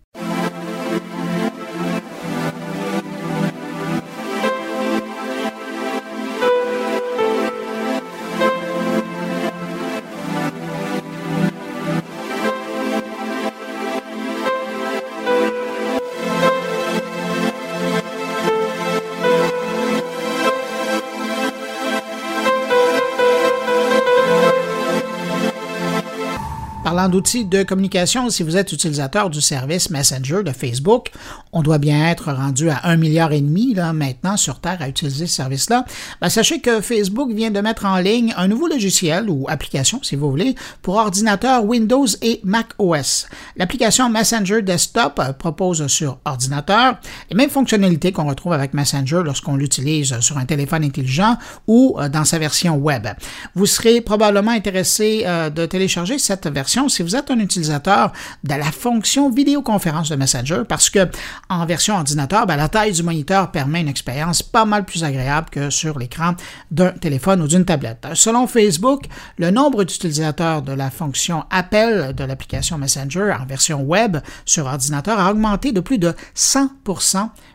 D'outils 27.06 27.44
de 27.44 27.62
communication, 27.62 28.28
si 28.30 28.42
vous 28.42 28.56
êtes 28.56 28.72
utilisateur 28.72 29.30
du 29.30 29.40
service 29.40 29.90
Messenger 29.90 30.42
de 30.42 30.50
Facebook, 30.50 31.12
on 31.52 31.62
doit 31.62 31.78
bien 31.78 32.08
être 32.08 32.32
rendu 32.32 32.70
à 32.70 32.80
un 32.84 32.96
milliard 32.96 33.30
et 33.30 33.40
demi 33.40 33.76
maintenant 33.94 34.36
sur 34.36 34.58
Terre 34.60 34.78
à 34.80 34.88
utiliser 34.88 35.28
ce 35.28 35.34
service-là. 35.34 35.84
Ben, 36.20 36.28
sachez 36.28 36.60
que 36.60 36.80
Facebook 36.80 37.30
vient 37.30 37.52
de 37.52 37.60
mettre 37.60 37.84
en 37.84 37.98
ligne 37.98 38.34
un 38.36 38.48
nouveau 38.48 38.66
logiciel 38.66 39.30
ou 39.30 39.46
application, 39.48 40.00
si 40.02 40.16
vous 40.16 40.28
voulez, 40.28 40.56
pour 40.82 40.96
ordinateur 40.96 41.64
Windows 41.64 42.06
et 42.22 42.40
Mac 42.42 42.68
OS. 42.78 43.28
L'application 43.56 44.10
Messenger 44.10 44.62
Desktop 44.62 45.20
propose 45.38 45.86
sur 45.86 46.18
ordinateur 46.24 46.96
les 47.30 47.36
mêmes 47.36 47.50
fonctionnalités 47.50 48.10
qu'on 48.10 48.26
retrouve 48.26 48.54
avec 48.54 48.74
Messenger 48.74 49.20
lorsqu'on 49.24 49.54
l'utilise 49.54 50.18
sur 50.20 50.38
un 50.38 50.46
téléphone 50.46 50.82
intelligent 50.82 51.36
ou 51.66 51.96
euh, 51.98 52.08
dans 52.08 52.24
sa 52.24 52.38
version 52.38 52.76
web. 52.76 53.06
Vous 53.54 53.66
serez 53.66 54.00
probablement 54.00 54.50
intéressé 54.50 55.24
euh, 55.26 55.50
de 55.50 55.66
télécharger 55.66 56.18
cette 56.18 56.46
version 56.46 56.87
si 56.88 57.02
vous 57.02 57.16
êtes 57.16 57.30
un 57.30 57.38
utilisateur 57.38 58.12
de 58.44 58.54
la 58.54 58.70
fonction 58.70 59.30
vidéoconférence 59.30 60.08
de 60.08 60.16
Messenger 60.16 60.62
parce 60.68 60.90
que 60.90 61.08
en 61.48 61.66
version 61.66 61.96
ordinateur, 61.96 62.46
ben, 62.46 62.56
la 62.56 62.68
taille 62.68 62.92
du 62.92 63.02
moniteur 63.02 63.50
permet 63.50 63.80
une 63.80 63.88
expérience 63.88 64.42
pas 64.42 64.64
mal 64.64 64.84
plus 64.84 65.04
agréable 65.04 65.48
que 65.50 65.70
sur 65.70 65.98
l'écran 65.98 66.34
d'un 66.70 66.92
téléphone 66.92 67.42
ou 67.42 67.48
d'une 67.48 67.64
tablette. 67.64 68.06
Selon 68.14 68.46
Facebook, 68.46 69.04
le 69.38 69.50
nombre 69.50 69.84
d'utilisateurs 69.84 70.62
de 70.62 70.72
la 70.72 70.90
fonction 70.90 71.44
appel 71.50 72.14
de 72.14 72.24
l'application 72.24 72.78
Messenger 72.78 73.34
en 73.40 73.46
version 73.46 73.82
web 73.82 74.18
sur 74.44 74.66
ordinateur 74.66 75.18
a 75.18 75.30
augmenté 75.30 75.72
de 75.72 75.80
plus 75.80 75.98
de 75.98 76.14
100 76.34 76.70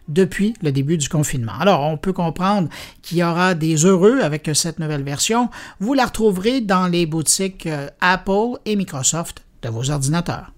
depuis 0.07 0.53
le 0.61 0.71
début 0.71 0.97
du 0.97 1.09
confinement. 1.09 1.53
Alors, 1.59 1.81
on 1.81 1.97
peut 1.97 2.13
comprendre 2.13 2.69
qu'il 3.01 3.17
y 3.17 3.23
aura 3.23 3.55
des 3.55 3.85
heureux 3.85 4.21
avec 4.21 4.49
cette 4.53 4.79
nouvelle 4.79 5.03
version. 5.03 5.49
Vous 5.79 5.93
la 5.93 6.05
retrouverez 6.05 6.61
dans 6.61 6.87
les 6.87 7.05
boutiques 7.05 7.67
euh, 7.67 7.87
Apple 8.01 8.57
et 8.65 8.75
Microsoft 8.75 9.43
de 9.61 9.69
vos 9.69 9.89
ordinateurs. 9.89 10.51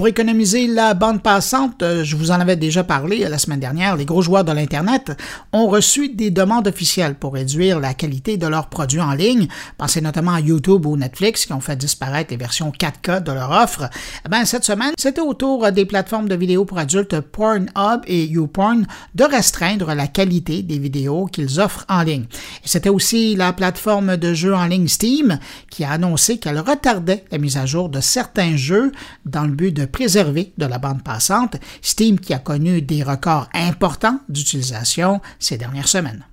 Pour 0.00 0.08
économiser 0.08 0.66
la 0.66 0.94
bande 0.94 1.22
passante, 1.22 1.82
euh, 1.82 2.04
je 2.04 2.16
vous 2.16 2.30
en 2.30 2.40
avais 2.40 2.56
déjà 2.56 2.82
parlé 2.82 3.18
la 3.18 3.36
semaine 3.36 3.60
dernière, 3.60 3.96
les 3.98 4.06
gros 4.06 4.22
joueurs 4.22 4.44
de 4.44 4.52
l'Internet 4.52 5.12
ont 5.52 5.66
reçu 5.66 6.08
des 6.08 6.30
demandes 6.30 6.66
officielles 6.66 7.16
pour 7.16 7.34
réduire 7.34 7.78
la 7.78 7.92
qualité 7.92 8.38
de 8.38 8.46
leurs 8.46 8.70
produits 8.70 9.02
en 9.02 9.12
ligne. 9.12 9.46
Pensez 9.76 10.00
notamment 10.00 10.32
à 10.32 10.40
YouTube 10.40 10.86
ou 10.86 10.96
Netflix 10.96 11.44
qui 11.44 11.52
ont 11.52 11.60
fait 11.60 11.76
disparaître 11.76 12.30
les 12.30 12.38
versions 12.38 12.70
4K 12.70 13.22
de 13.22 13.30
leur 13.30 13.50
offre. 13.50 13.90
Eh 14.24 14.30
ben, 14.30 14.46
cette 14.46 14.64
semaine, 14.64 14.94
c'était 14.98 15.20
au 15.20 15.34
tour 15.34 15.70
des 15.70 15.84
plateformes 15.84 16.30
de 16.30 16.34
vidéos 16.34 16.64
pour 16.64 16.78
adultes 16.78 17.20
Pornhub 17.20 18.00
et 18.06 18.24
YouPorn 18.24 18.86
de 19.14 19.24
restreindre 19.24 19.92
la 19.92 20.06
qualité 20.06 20.62
des 20.62 20.78
vidéos 20.78 21.26
qu'ils 21.26 21.60
offrent 21.60 21.84
en 21.90 22.04
ligne. 22.04 22.24
C'était 22.64 22.88
aussi 22.88 23.36
la 23.36 23.52
plateforme 23.52 24.16
de 24.16 24.32
jeux 24.32 24.54
en 24.54 24.64
ligne 24.64 24.88
Steam 24.88 25.38
qui 25.68 25.84
a 25.84 25.90
annoncé 25.90 26.38
qu'elle 26.38 26.58
retardait 26.58 27.26
la 27.30 27.36
mise 27.36 27.58
à 27.58 27.66
jour 27.66 27.90
de 27.90 28.00
certains 28.00 28.56
jeux 28.56 28.92
dans 29.26 29.42
le 29.42 29.52
but 29.52 29.72
de 29.72 29.89
préservé 29.90 30.52
de 30.58 30.66
la 30.66 30.78
bande 30.78 31.02
passante, 31.02 31.56
Steam 31.82 32.18
qui 32.18 32.34
a 32.34 32.38
connu 32.38 32.82
des 32.82 33.02
records 33.02 33.48
importants 33.54 34.20
d'utilisation 34.28 35.20
ces 35.38 35.58
dernières 35.58 35.88
semaines. 35.88 36.24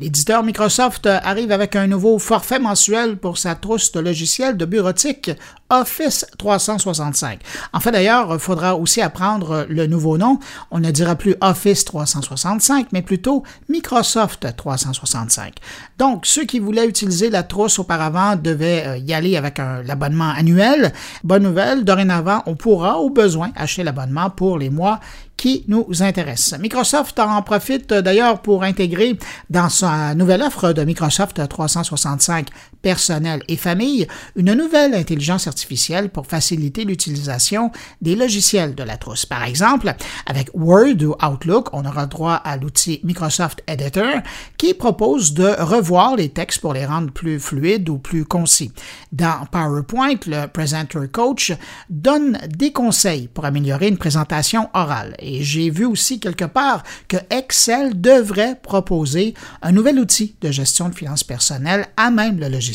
L'éditeur 0.00 0.42
Microsoft 0.42 1.06
arrive 1.06 1.52
avec 1.52 1.76
un 1.76 1.86
nouveau 1.86 2.18
forfait 2.18 2.58
mensuel 2.58 3.16
pour 3.16 3.38
sa 3.38 3.54
trousse 3.54 3.92
de 3.92 4.00
logiciels 4.00 4.56
de 4.56 4.64
bureautique 4.64 5.30
Office 5.70 6.26
365. 6.36 7.40
En 7.72 7.80
fait, 7.80 7.92
d'ailleurs, 7.92 8.28
il 8.32 8.40
faudra 8.40 8.74
aussi 8.76 9.00
apprendre 9.00 9.66
le 9.68 9.86
nouveau 9.86 10.18
nom. 10.18 10.40
On 10.72 10.80
ne 10.80 10.90
dira 10.90 11.14
plus 11.14 11.36
Office 11.40 11.84
365, 11.84 12.88
mais 12.92 13.02
plutôt 13.02 13.44
Microsoft 13.68 14.48
365. 14.56 15.54
Donc, 15.98 16.26
ceux 16.26 16.44
qui 16.44 16.58
voulaient 16.58 16.88
utiliser 16.88 17.30
la 17.30 17.44
trousse 17.44 17.78
auparavant 17.78 18.34
devaient 18.34 18.84
euh, 18.86 18.96
y 18.98 19.14
aller 19.14 19.36
avec 19.36 19.58
l'abonnement 19.58 20.30
annuel. 20.30 20.92
Bonne 21.22 21.44
nouvelle, 21.44 21.84
dorénavant, 21.84 22.42
on 22.46 22.56
pourra 22.56 22.98
au 22.98 23.10
besoin 23.10 23.50
acheter 23.54 23.84
l'abonnement 23.84 24.30
pour 24.30 24.58
les 24.58 24.70
mois 24.70 25.00
qui 25.36 25.64
nous 25.68 25.86
intéresse. 26.02 26.54
Microsoft 26.58 27.18
en 27.18 27.42
profite 27.42 27.92
d'ailleurs 27.92 28.40
pour 28.40 28.62
intégrer 28.62 29.18
dans 29.50 29.68
sa 29.68 30.14
nouvelle 30.14 30.42
offre 30.42 30.72
de 30.72 30.84
Microsoft 30.84 31.46
365 31.48 32.48
personnel 32.84 33.42
et 33.48 33.56
famille 33.56 34.06
une 34.36 34.52
nouvelle 34.52 34.94
intelligence 34.94 35.48
artificielle 35.48 36.10
pour 36.10 36.26
faciliter 36.26 36.84
l'utilisation 36.84 37.72
des 38.02 38.14
logiciels 38.14 38.74
de 38.74 38.82
la 38.82 38.98
trousse. 38.98 39.24
Par 39.24 39.42
exemple, 39.42 39.94
avec 40.26 40.50
Word 40.52 41.02
ou 41.02 41.14
Outlook, 41.24 41.70
on 41.72 41.86
aura 41.86 42.04
droit 42.04 42.34
à 42.34 42.58
l'outil 42.58 43.00
Microsoft 43.02 43.62
Editor 43.66 44.20
qui 44.58 44.74
propose 44.74 45.32
de 45.32 45.48
revoir 45.62 46.14
les 46.14 46.28
textes 46.28 46.60
pour 46.60 46.74
les 46.74 46.84
rendre 46.84 47.10
plus 47.10 47.40
fluides 47.40 47.88
ou 47.88 47.96
plus 47.96 48.26
concis. 48.26 48.70
Dans 49.12 49.46
PowerPoint, 49.50 50.20
le 50.26 50.46
Presenter 50.46 51.08
Coach 51.10 51.54
donne 51.88 52.38
des 52.48 52.72
conseils 52.72 53.28
pour 53.28 53.46
améliorer 53.46 53.88
une 53.88 53.96
présentation 53.96 54.68
orale. 54.74 55.14
Et 55.20 55.42
j'ai 55.42 55.70
vu 55.70 55.86
aussi 55.86 56.20
quelque 56.20 56.44
part 56.44 56.82
que 57.08 57.16
Excel 57.30 57.98
devrait 57.98 58.56
proposer 58.62 59.32
un 59.62 59.72
nouvel 59.72 59.98
outil 59.98 60.36
de 60.42 60.50
gestion 60.50 60.90
de 60.90 60.94
finances 60.94 61.24
personnelles 61.24 61.86
à 61.96 62.10
même 62.10 62.38
le 62.38 62.48
logiciel, 62.48 62.73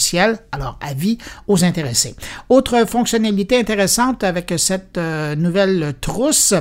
alors 0.52 0.78
avis 0.82 1.18
aux 1.48 1.64
intéressés. 1.64 2.16
Autre 2.50 2.86
fonctionnalité 2.88 3.60
intéressante 3.60 4.24
avec 4.24 4.54
cette 4.58 4.98
euh, 4.98 5.36
nouvelle 5.36 5.94
trousse 6.02 6.54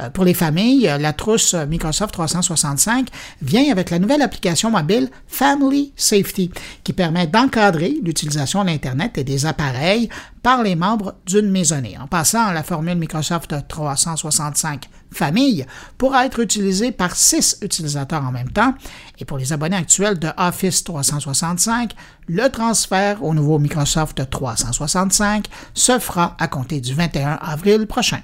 euh, 0.00 0.10
pour 0.10 0.24
les 0.24 0.34
familles, 0.34 0.90
la 0.98 1.12
trousse 1.12 1.54
Microsoft 1.54 2.12
365 2.12 3.08
vient 3.42 3.70
avec 3.70 3.90
la 3.90 3.98
nouvelle 3.98 4.22
application 4.22 4.70
mobile 4.70 5.10
Family 5.26 5.92
Safety 5.96 6.50
qui 6.84 6.92
permet 6.92 7.26
d'encadrer 7.26 7.96
l'utilisation 8.02 8.62
de 8.62 8.68
l'Internet 8.68 9.18
et 9.18 9.24
des 9.24 9.46
appareils 9.46 10.08
par 10.46 10.62
les 10.62 10.76
membres 10.76 11.16
d'une 11.26 11.50
maisonnée. 11.50 11.98
En 12.00 12.06
passant, 12.06 12.52
la 12.52 12.62
formule 12.62 12.94
Microsoft 12.94 13.52
365 13.66 14.88
Famille 15.10 15.66
pourra 15.98 16.24
être 16.24 16.38
utilisée 16.38 16.92
par 16.92 17.16
six 17.16 17.58
utilisateurs 17.62 18.22
en 18.22 18.30
même 18.30 18.52
temps. 18.52 18.72
Et 19.18 19.24
pour 19.24 19.38
les 19.38 19.52
abonnés 19.52 19.74
actuels 19.74 20.20
de 20.20 20.28
Office 20.36 20.84
365, 20.84 21.96
le 22.28 22.48
transfert 22.48 23.24
au 23.24 23.34
nouveau 23.34 23.58
Microsoft 23.58 24.30
365 24.30 25.46
se 25.74 25.98
fera 25.98 26.36
à 26.38 26.46
compter 26.46 26.80
du 26.80 26.94
21 26.94 27.40
avril 27.42 27.88
prochain. 27.88 28.20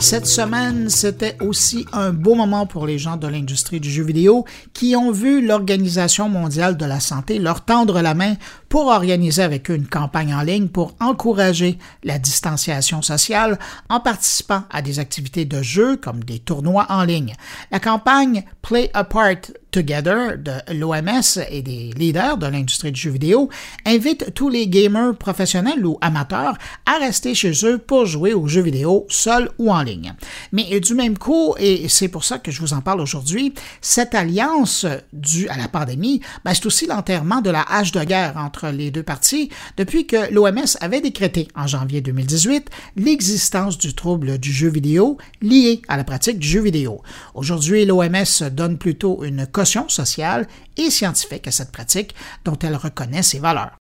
Cette 0.00 0.26
semaine, 0.26 0.88
c'était 0.90 1.36
aussi 1.40 1.84
un 1.92 2.12
beau 2.12 2.36
moment 2.36 2.66
pour 2.66 2.86
les 2.86 2.98
gens 2.98 3.16
de 3.16 3.26
l'industrie 3.26 3.80
du 3.80 3.90
jeu 3.90 4.04
vidéo 4.04 4.44
qui 4.72 4.94
ont 4.94 5.10
vu 5.10 5.44
l'Organisation 5.44 6.28
mondiale 6.28 6.76
de 6.76 6.84
la 6.84 7.00
santé 7.00 7.40
leur 7.40 7.64
tendre 7.64 8.00
la 8.00 8.14
main 8.14 8.34
pour 8.68 8.86
organiser 8.86 9.42
avec 9.42 9.70
eux 9.70 9.74
une 9.74 9.86
campagne 9.86 10.34
en 10.34 10.42
ligne 10.42 10.68
pour 10.68 10.94
encourager 11.00 11.78
la 12.04 12.18
distanciation 12.18 13.02
sociale 13.02 13.58
en 13.88 14.00
participant 14.00 14.64
à 14.70 14.82
des 14.82 14.98
activités 14.98 15.44
de 15.44 15.62
jeu 15.62 15.96
comme 15.96 16.24
des 16.24 16.38
tournois 16.38 16.86
en 16.88 17.04
ligne. 17.04 17.34
La 17.70 17.80
campagne 17.80 18.44
Play 18.62 18.90
Apart 18.94 19.52
Together 19.70 20.38
de 20.38 20.52
l'OMS 20.72 21.44
et 21.50 21.62
des 21.62 21.92
leaders 21.96 22.38
de 22.38 22.46
l'industrie 22.46 22.92
du 22.92 23.00
jeu 23.00 23.10
vidéo 23.10 23.50
invite 23.84 24.32
tous 24.34 24.48
les 24.48 24.66
gamers 24.66 25.14
professionnels 25.14 25.84
ou 25.84 25.98
amateurs 26.00 26.56
à 26.86 26.98
rester 26.98 27.34
chez 27.34 27.52
eux 27.64 27.78
pour 27.78 28.06
jouer 28.06 28.32
aux 28.32 28.48
jeux 28.48 28.62
vidéo 28.62 29.06
seuls 29.10 29.50
ou 29.58 29.70
en 29.70 29.82
ligne. 29.82 30.14
Mais 30.52 30.80
du 30.80 30.94
même 30.94 31.18
coup, 31.18 31.54
et 31.58 31.88
c'est 31.88 32.08
pour 32.08 32.24
ça 32.24 32.38
que 32.38 32.50
je 32.50 32.60
vous 32.60 32.72
en 32.72 32.80
parle 32.80 33.00
aujourd'hui, 33.00 33.52
cette 33.80 34.14
alliance 34.14 34.86
due 35.12 35.48
à 35.48 35.56
la 35.56 35.68
pandémie, 35.68 36.20
ben, 36.44 36.54
c'est 36.54 36.66
aussi 36.66 36.86
l'enterrement 36.86 37.40
de 37.40 37.50
la 37.50 37.62
hache 37.62 37.92
de 37.92 38.02
guerre 38.04 38.36
entre 38.36 38.57
les 38.66 38.90
deux 38.90 39.02
parties 39.02 39.50
depuis 39.76 40.06
que 40.06 40.32
l'OMS 40.32 40.76
avait 40.80 41.00
décrété 41.00 41.48
en 41.54 41.66
janvier 41.66 42.00
2018 42.00 42.68
l'existence 42.96 43.78
du 43.78 43.94
trouble 43.94 44.38
du 44.38 44.52
jeu 44.52 44.68
vidéo 44.68 45.18
lié 45.40 45.82
à 45.88 45.96
la 45.96 46.04
pratique 46.04 46.38
du 46.38 46.48
jeu 46.48 46.60
vidéo. 46.60 47.02
Aujourd'hui, 47.34 47.84
l'OMS 47.84 48.50
donne 48.52 48.78
plutôt 48.78 49.24
une 49.24 49.46
caution 49.46 49.88
sociale 49.88 50.46
et 50.76 50.90
scientifique 50.90 51.46
à 51.46 51.52
cette 51.52 51.72
pratique 51.72 52.14
dont 52.44 52.58
elle 52.62 52.76
reconnaît 52.76 53.22
ses 53.22 53.38
valeurs. 53.38 53.76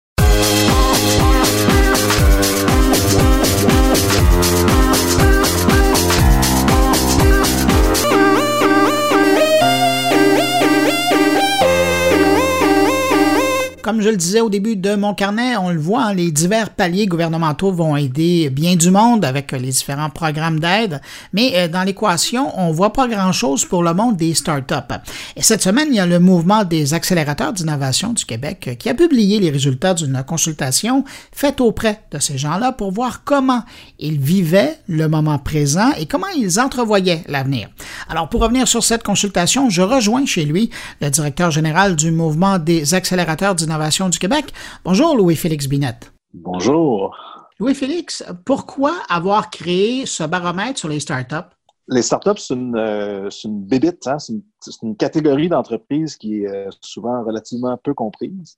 Comme 13.84 14.00
je 14.00 14.08
le 14.08 14.16
disais 14.16 14.40
au 14.40 14.50
début 14.50 14.78
de 14.78 14.96
mon 14.96 15.14
carnet, 15.14 15.58
on 15.58 15.70
le 15.70 15.78
voit, 15.78 16.06
hein, 16.06 16.14
les 16.14 16.32
divers 16.32 16.70
paliers 16.70 17.06
gouvernementaux 17.06 17.74
vont 17.74 17.98
aider 17.98 18.50
bien 18.50 18.78
du 18.78 18.92
monde 18.92 19.26
avec 19.26 19.52
les 19.52 19.72
différents 19.72 20.10
programmes 20.10 20.62
d'aide, 20.62 21.02
mais 21.34 21.52
euh, 21.56 21.68
dans 21.68 21.84
l'équation, 21.84 22.58
on 22.58 22.72
voit 22.72 22.94
pas 22.94 23.10
grand-chose 23.10 23.66
pour 23.66 23.84
le 23.84 23.94
monde 23.94 24.16
des 24.16 24.36
startups. 24.36 24.96
Et 25.36 25.44
cette 25.44 25.62
semaine, 25.62 25.90
il 25.92 25.98
y 25.98 26.00
a 26.00 26.06
le 26.06 26.20
mouvement 26.20 26.64
des 26.64 26.94
accélérateurs 26.94 27.52
d'innovation 27.52 28.14
du 28.14 28.24
Québec 28.24 28.70
euh, 28.70 28.76
qui 28.76 28.88
a 28.88 28.94
publié 28.94 29.42
les 29.42 29.50
résultats 29.50 29.94
d'une 29.94 30.24
consultation 30.26 31.04
faite 31.34 31.60
auprès 31.60 32.04
de 32.12 32.20
ces 32.20 32.38
gens-là 32.38 32.72
pour 32.72 32.94
voir 32.94 33.26
comment 33.26 33.64
ils 34.00 34.18
vivaient 34.18 34.78
le 34.88 35.10
moment 35.10 35.40
présent 35.40 35.92
et 36.00 36.06
comment 36.06 36.28
ils 36.38 36.58
entrevoyaient 36.58 37.26
l'avenir. 37.28 37.68
Alors, 38.10 38.30
pour 38.30 38.42
revenir 38.42 38.68
sur 38.68 38.84
cette 38.84 39.04
consultation, 39.04 39.70
je 39.70 39.82
rejoins 39.82 40.26
chez 40.26 40.46
lui 40.46 40.70
le 41.02 41.10
directeur 41.10 41.52
général 41.52 41.96
du 41.96 42.12
mouvement 42.12 42.60
des 42.60 42.94
accélérateurs 42.94 43.56
d'innovation 43.56 44.10
du 44.10 44.20
Québec. 44.20 44.54
Bonjour, 44.84 45.16
Louis-Félix 45.16 45.68
Binette. 45.68 46.12
Bonjour. 46.34 47.16
Louis-Félix, 47.60 48.26
pourquoi 48.46 48.94
avoir 49.10 49.50
créé 49.50 50.06
ce 50.06 50.24
baromètre 50.24 50.80
sur 50.80 50.90
les 50.90 51.00
startups? 51.00 51.50
Les 51.88 52.02
startups, 52.02 52.38
c'est 52.38 52.54
une, 52.54 52.76
euh, 52.76 53.30
une 53.44 53.62
bébite, 53.62 54.08
hein? 54.08 54.18
c'est 54.20 54.34
une, 54.82 54.96
catégorie 54.96 55.50
d'entreprises 55.50 56.16
qui 56.16 56.44
est 56.44 56.48
euh, 56.48 56.70
souvent 56.82 57.24
relativement 57.24 57.78
peu 57.78 57.94
comprise 57.94 58.58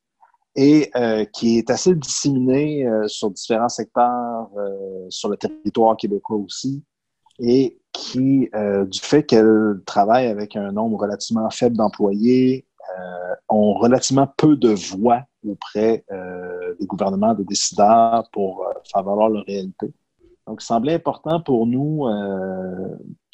et 0.56 0.90
euh, 0.96 1.26
qui 1.26 1.58
est 1.58 1.70
assez 1.70 1.94
disséminée 1.96 2.88
sur 3.08 3.30
différents 3.30 3.68
secteurs, 3.68 4.48
sur 5.10 5.28
le 5.28 5.36
territoire 5.36 5.98
québécois 5.98 6.38
aussi, 6.38 6.82
et 7.40 7.80
qui, 7.92 8.50
du 8.88 9.00
fait 9.00 9.24
qu'elle 9.24 9.82
travaille 9.86 10.28
avec 10.28 10.56
un 10.56 10.72
nombre 10.72 11.00
relativement 11.00 11.50
faible 11.50 11.78
d'employés, 11.78 12.66
euh, 12.98 13.36
ont 13.50 13.74
relativement 13.74 14.28
peu 14.38 14.56
de 14.56 14.70
voix 14.70 15.24
auprès 15.48 16.06
euh, 16.12 16.76
des 16.80 16.86
gouvernements, 16.86 17.34
des 17.34 17.44
décideurs 17.44 18.30
pour 18.32 18.64
euh, 18.64 18.74
faire 18.92 19.04
valoir 19.04 19.30
leur 19.30 19.44
réalité. 19.46 19.92
Donc, 20.48 20.62
il 20.62 20.66
semblait 20.66 20.94
important 20.94 21.42
pour 21.42 21.66
nous, 21.66 22.06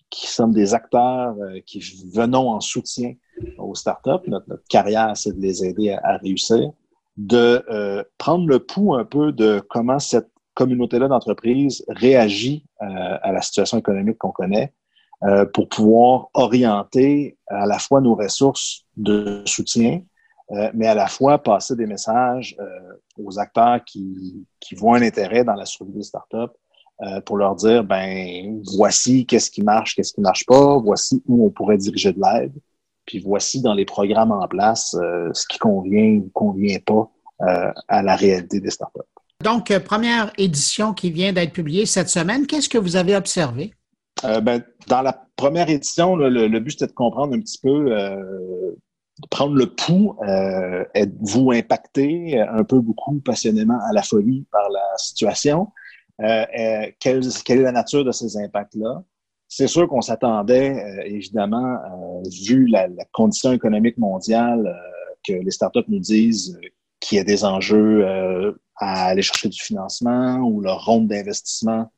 qui 0.10 0.28
sommes 0.28 0.54
des 0.54 0.74
acteurs 0.74 1.36
qui 1.66 1.80
venons 2.14 2.52
en 2.52 2.62
soutien 2.62 3.14
aux 3.58 3.76
startups, 3.76 4.28
notre, 4.28 4.48
notre 4.48 4.64
carrière, 4.70 5.12
c'est 5.16 5.36
de 5.36 5.42
les 5.42 5.66
aider 5.66 5.92
à, 5.92 6.18
réussir, 6.18 6.72
de 7.18 8.06
prendre 8.18 8.48
le 8.48 8.60
pouls 8.60 8.96
un 8.96 9.04
peu 9.04 9.34
de 9.34 9.62
comment 9.70 10.00
cette 10.00 10.31
communauté-là 10.54 11.08
d'entreprises 11.08 11.84
réagit 11.88 12.66
à 12.80 13.32
la 13.32 13.42
situation 13.42 13.78
économique 13.78 14.18
qu'on 14.18 14.32
connaît, 14.32 14.74
euh, 15.24 15.46
pour 15.46 15.70
pouvoir 15.70 16.30
orienter 16.34 17.38
à 17.46 17.68
la 17.68 17.78
fois 17.78 18.02
nos 18.02 18.16
ressources 18.16 18.88
de 18.98 19.44
soutien, 19.46 20.02
euh, 20.50 20.72
mais 20.74 20.88
à 20.88 20.96
la 20.96 21.06
fois 21.06 21.38
passer 21.38 21.76
des 21.76 21.86
messages 21.86 22.56
euh, 22.60 23.24
aux 23.24 23.38
acteurs 23.38 23.84
qui, 23.86 24.48
qui 24.60 24.74
voient 24.74 24.98
un 24.98 25.04
intérêt 25.04 25.44
dans 25.44 25.54
la 25.54 25.66
survie 25.66 25.94
des 25.94 26.04
startups 26.04 26.54
pour 27.26 27.38
leur 27.38 27.56
dire, 27.56 27.84
ben 27.84 28.62
voici 28.78 29.26
qu'est-ce 29.26 29.50
qui 29.50 29.64
marche, 29.64 29.96
qu'est-ce 29.96 30.14
qui 30.14 30.22
marche 30.22 30.46
pas, 30.46 30.78
voici 30.78 31.24
où 31.28 31.48
on 31.48 31.50
pourrait 31.50 31.78
diriger 31.78 32.14
de 32.14 32.20
l'aide, 32.22 32.54
puis 33.06 33.18
voici 33.18 33.60
dans 33.60 33.74
les 33.74 33.86
programmes 33.86 34.32
en 34.32 34.48
place 34.48 34.92
ce 34.92 35.48
qui 35.48 35.58
convient 35.58 36.20
ou 36.20 36.30
convient 36.32 36.78
pas 36.86 37.10
à 37.88 38.04
la 38.04 38.16
réalité 38.16 38.60
des 38.60 38.70
startups. 38.70 39.00
Donc, 39.44 39.78
première 39.80 40.32
édition 40.38 40.94
qui 40.94 41.12
vient 41.12 41.34
d'être 41.34 41.54
publiée 41.54 41.86
cette 41.86 42.10
semaine, 42.10 42.46
qu'est-ce 42.48 42.70
que 42.70 42.78
vous 42.78 42.96
avez 42.96 43.16
observé? 43.16 43.74
Euh, 44.26 44.42
ben, 44.42 44.64
dans 44.88 45.02
la 45.02 45.26
première 45.36 45.70
édition, 45.70 46.16
le, 46.16 46.60
but 46.60 46.72
c'était 46.72 46.88
de 46.88 46.92
comprendre 46.92 47.36
un 47.36 47.40
petit 47.40 47.60
peu, 47.62 47.92
euh, 47.92 48.16
de 49.22 49.28
prendre 49.30 49.56
le 49.56 49.68
pouls. 49.68 50.16
Euh, 50.28 50.86
êtes-vous 50.94 51.52
impacté 51.52 52.40
un 52.40 52.64
peu 52.64 52.80
beaucoup 52.80 53.20
passionnément 53.20 53.80
à 53.90 53.94
la 53.94 54.04
folie 54.04 54.46
par 54.52 54.70
la 54.70 54.98
situation? 54.98 55.68
Quelle, 56.20 56.94
quelle, 57.00 57.60
est 57.60 57.64
la 57.64 57.72
nature 57.72 58.06
de 58.06 58.12
ces 58.12 58.38
impacts-là? 58.38 59.02
C'est 59.48 59.68
sûr 59.68 59.88
qu'on 59.88 60.02
s'attendait, 60.02 61.04
évidemment, 61.06 61.78
vu 62.46 62.68
la, 62.68 62.88
condition 63.12 63.52
économique 63.52 63.98
mondiale, 63.98 64.78
que 65.28 65.34
les 65.34 65.52
startups 65.52 65.80
nous 65.88 66.00
disent 66.00 66.60
qu'il 67.00 67.18
y 67.18 67.22
a 67.22 67.24
des 67.24 67.44
enjeux 67.44 68.06
à 68.82 69.06
aller 69.06 69.22
chercher 69.22 69.48
du 69.48 69.62
financement 69.62 70.38
ou 70.38 70.60
leur 70.60 70.84
ronde 70.84 71.08
d'investissement 71.08 71.92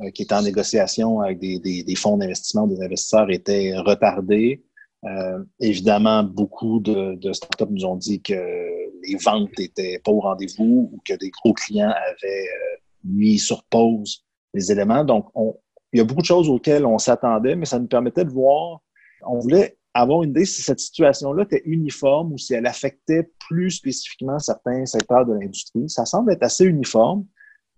euh, 0.00 0.10
qui 0.10 0.22
était 0.22 0.34
en 0.34 0.42
négociation 0.42 1.20
avec 1.20 1.38
des, 1.38 1.58
des, 1.58 1.82
des 1.82 1.94
fonds 1.94 2.16
d'investissement, 2.16 2.66
des 2.66 2.82
investisseurs, 2.82 3.30
était 3.30 3.76
retardé. 3.76 4.62
Euh, 5.04 5.44
évidemment, 5.60 6.22
beaucoup 6.22 6.80
de, 6.80 7.14
de, 7.16 7.32
startups 7.32 7.70
nous 7.70 7.84
ont 7.84 7.96
dit 7.96 8.22
que 8.22 8.34
les 8.34 9.16
ventes 9.22 9.50
n'étaient 9.58 10.00
pas 10.02 10.12
au 10.12 10.20
rendez-vous 10.20 10.90
ou 10.92 11.00
que 11.06 11.14
des 11.14 11.30
gros 11.30 11.52
clients 11.52 11.90
avaient 11.90 12.46
euh, 12.46 12.76
mis 13.04 13.38
sur 13.38 13.62
pause 13.64 14.24
les 14.54 14.72
éléments. 14.72 15.04
Donc, 15.04 15.26
on, 15.34 15.54
il 15.92 15.98
y 15.98 16.00
a 16.00 16.04
beaucoup 16.04 16.22
de 16.22 16.26
choses 16.26 16.48
auxquelles 16.48 16.86
on 16.86 16.98
s'attendait, 16.98 17.56
mais 17.56 17.66
ça 17.66 17.78
nous 17.78 17.88
permettait 17.88 18.24
de 18.24 18.30
voir, 18.30 18.80
on 19.26 19.38
voulait 19.38 19.76
avoir 19.94 20.22
une 20.22 20.30
idée 20.30 20.44
si 20.44 20.62
cette 20.62 20.80
situation-là 20.80 21.42
était 21.44 21.62
uniforme 21.64 22.32
ou 22.32 22.38
si 22.38 22.54
elle 22.54 22.66
affectait 22.66 23.30
plus 23.48 23.70
spécifiquement 23.72 24.38
certains 24.38 24.86
secteurs 24.86 25.26
de 25.26 25.32
l'industrie. 25.32 25.88
Ça 25.88 26.04
semble 26.04 26.32
être 26.32 26.42
assez 26.42 26.64
uniforme, 26.64 27.26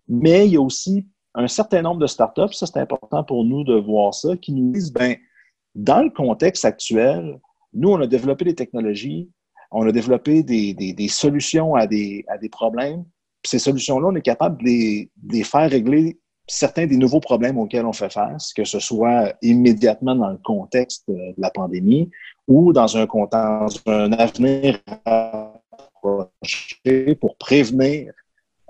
mais 0.09 0.47
il 0.47 0.53
y 0.53 0.57
a 0.57 0.61
aussi 0.61 1.07
un 1.35 1.49
certain 1.49 1.83
nombre 1.83 2.01
de 2.01 2.07
startups, 2.07 2.53
ça 2.53 2.67
c'est 2.67 2.79
important 2.79 3.25
pour 3.25 3.45
nous 3.45 3.65
de 3.65 3.75
voir 3.75 4.13
ça, 4.13 4.37
qui 4.37 4.53
nous 4.53 4.73
disent, 4.73 4.93
ben, 4.93 5.17
dans 5.75 6.03
le 6.03 6.11
contexte 6.11 6.65
actuel, 6.65 7.41
nous, 7.73 7.91
on 7.91 8.01
a 8.01 8.07
développé 8.07 8.45
des 8.45 8.55
technologies, 8.55 9.31
on 9.71 9.87
a 9.87 9.93
développé 9.93 10.43
des, 10.43 10.75
des, 10.75 11.09
solutions 11.09 11.75
à 11.75 11.87
des, 11.87 12.25
à 12.29 12.37
des 12.37 12.51
problèmes. 12.51 13.05
Ces 13.45 13.59
solutions-là, 13.59 14.09
on 14.09 14.15
est 14.15 14.23
capable 14.23 14.63
de 14.63 15.05
de 15.07 15.33
les, 15.33 15.45
faire 15.45 15.71
régler 15.71 16.21
certains 16.53 16.87
des 16.87 16.99
nouveaux 16.99 17.21
problèmes 17.21 17.59
auxquels 17.59 17.87
on 17.87 17.95
fait 17.95 18.13
face, 18.13 18.53
que 18.53 18.65
ce 18.65 18.79
soit 18.79 19.33
immédiatement 19.41 20.15
dans 20.15 20.29
le 20.29 20.37
contexte 20.37 21.05
de 21.09 21.35
la 21.39 21.51
pandémie 21.51 22.11
ou 22.47 22.75
dans 22.75 22.97
un, 22.97 23.07
dans 23.07 23.69
un 23.87 24.13
avenir 24.13 24.79
pour 26.03 27.37
prévenir 27.39 28.13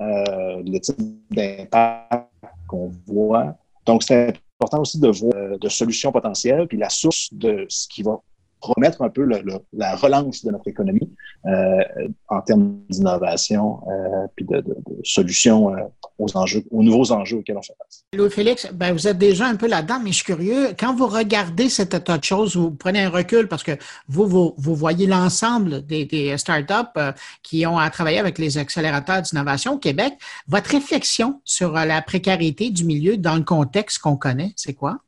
euh, 0.01 0.62
le 0.64 0.79
type 0.79 0.97
d'impact 1.31 2.31
qu'on 2.68 2.90
voit. 3.07 3.57
Donc, 3.85 4.05
c'est 4.05 4.33
important 4.61 4.83
aussi 4.83 5.01
de 5.01 5.09
voir 5.09 5.35
euh, 5.35 5.59
de 5.59 5.68
solutions 5.68 6.12
potentielles, 6.12 6.68
puis 6.68 6.79
la 6.79 6.88
source 6.88 7.35
de 7.35 7.66
ce 7.68 7.88
qui 7.88 8.05
va 8.05 8.21
remettre 8.62 9.03
un 9.03 9.11
peu 9.11 9.29
la 9.72 9.96
relance 9.96 10.44
de 10.44 10.51
notre 10.51 10.68
économie 10.68 11.11
euh, 11.44 11.83
en 12.29 12.40
termes 12.40 12.79
d'innovation 12.88 13.81
euh, 13.88 14.27
puis 14.37 14.44
de, 14.44 14.62
solutions 15.03 15.75
euh, 15.75 15.81
aux 16.18 16.37
enjeux, 16.37 16.62
aux 16.70 16.85
nouveaux 16.85 17.11
enjeux 17.11 17.38
auxquels 17.38 17.57
on 17.57 17.62
fait 17.62 17.75
face. 17.77 18.05
Louis-Félix, 18.14 18.72
ben, 18.72 18.92
vous 18.92 19.09
êtes 19.09 19.18
déjà 19.18 19.46
un 19.46 19.57
peu 19.57 19.66
là-dedans, 19.66 19.98
mais 20.05 20.11
je 20.11 20.16
suis 20.16 20.25
curieux. 20.25 20.68
Quand 20.79 20.94
vous 20.94 21.09
regardez 21.09 21.68
cet 21.68 21.94
état 21.94 22.16
de 22.16 22.22
choses, 22.22 22.57
vous 22.57 22.70
prenez 22.70 23.03
un 23.03 23.11
recul 23.11 23.48
parce 23.48 23.64
que 23.64 23.72
vous, 24.07 24.55
vous, 24.57 24.75
voyez 24.77 25.09
l'ensemble 25.09 25.85
des, 25.85 26.05
des 26.05 26.38
startups 26.38 27.01
qui 27.42 27.66
ont 27.66 27.77
à 27.77 27.90
travailler 27.90 28.20
avec 28.20 28.38
les 28.38 28.57
accélérateurs 28.57 29.22
d'innovation 29.22 29.75
au 29.75 29.79
Québec. 29.79 30.14
Votre 30.46 30.70
réflexion 30.70 31.40
sur 31.44 31.72
la 31.72 32.03
précarité 32.03 32.70
du 32.70 32.85
milieu 32.85 33.16
dans 33.16 33.35
le 33.35 33.42
contexte 33.42 33.98
qu'on 33.98 34.16
connaît, 34.16 34.53
c'est 34.55 34.75
quoi? 34.75 34.98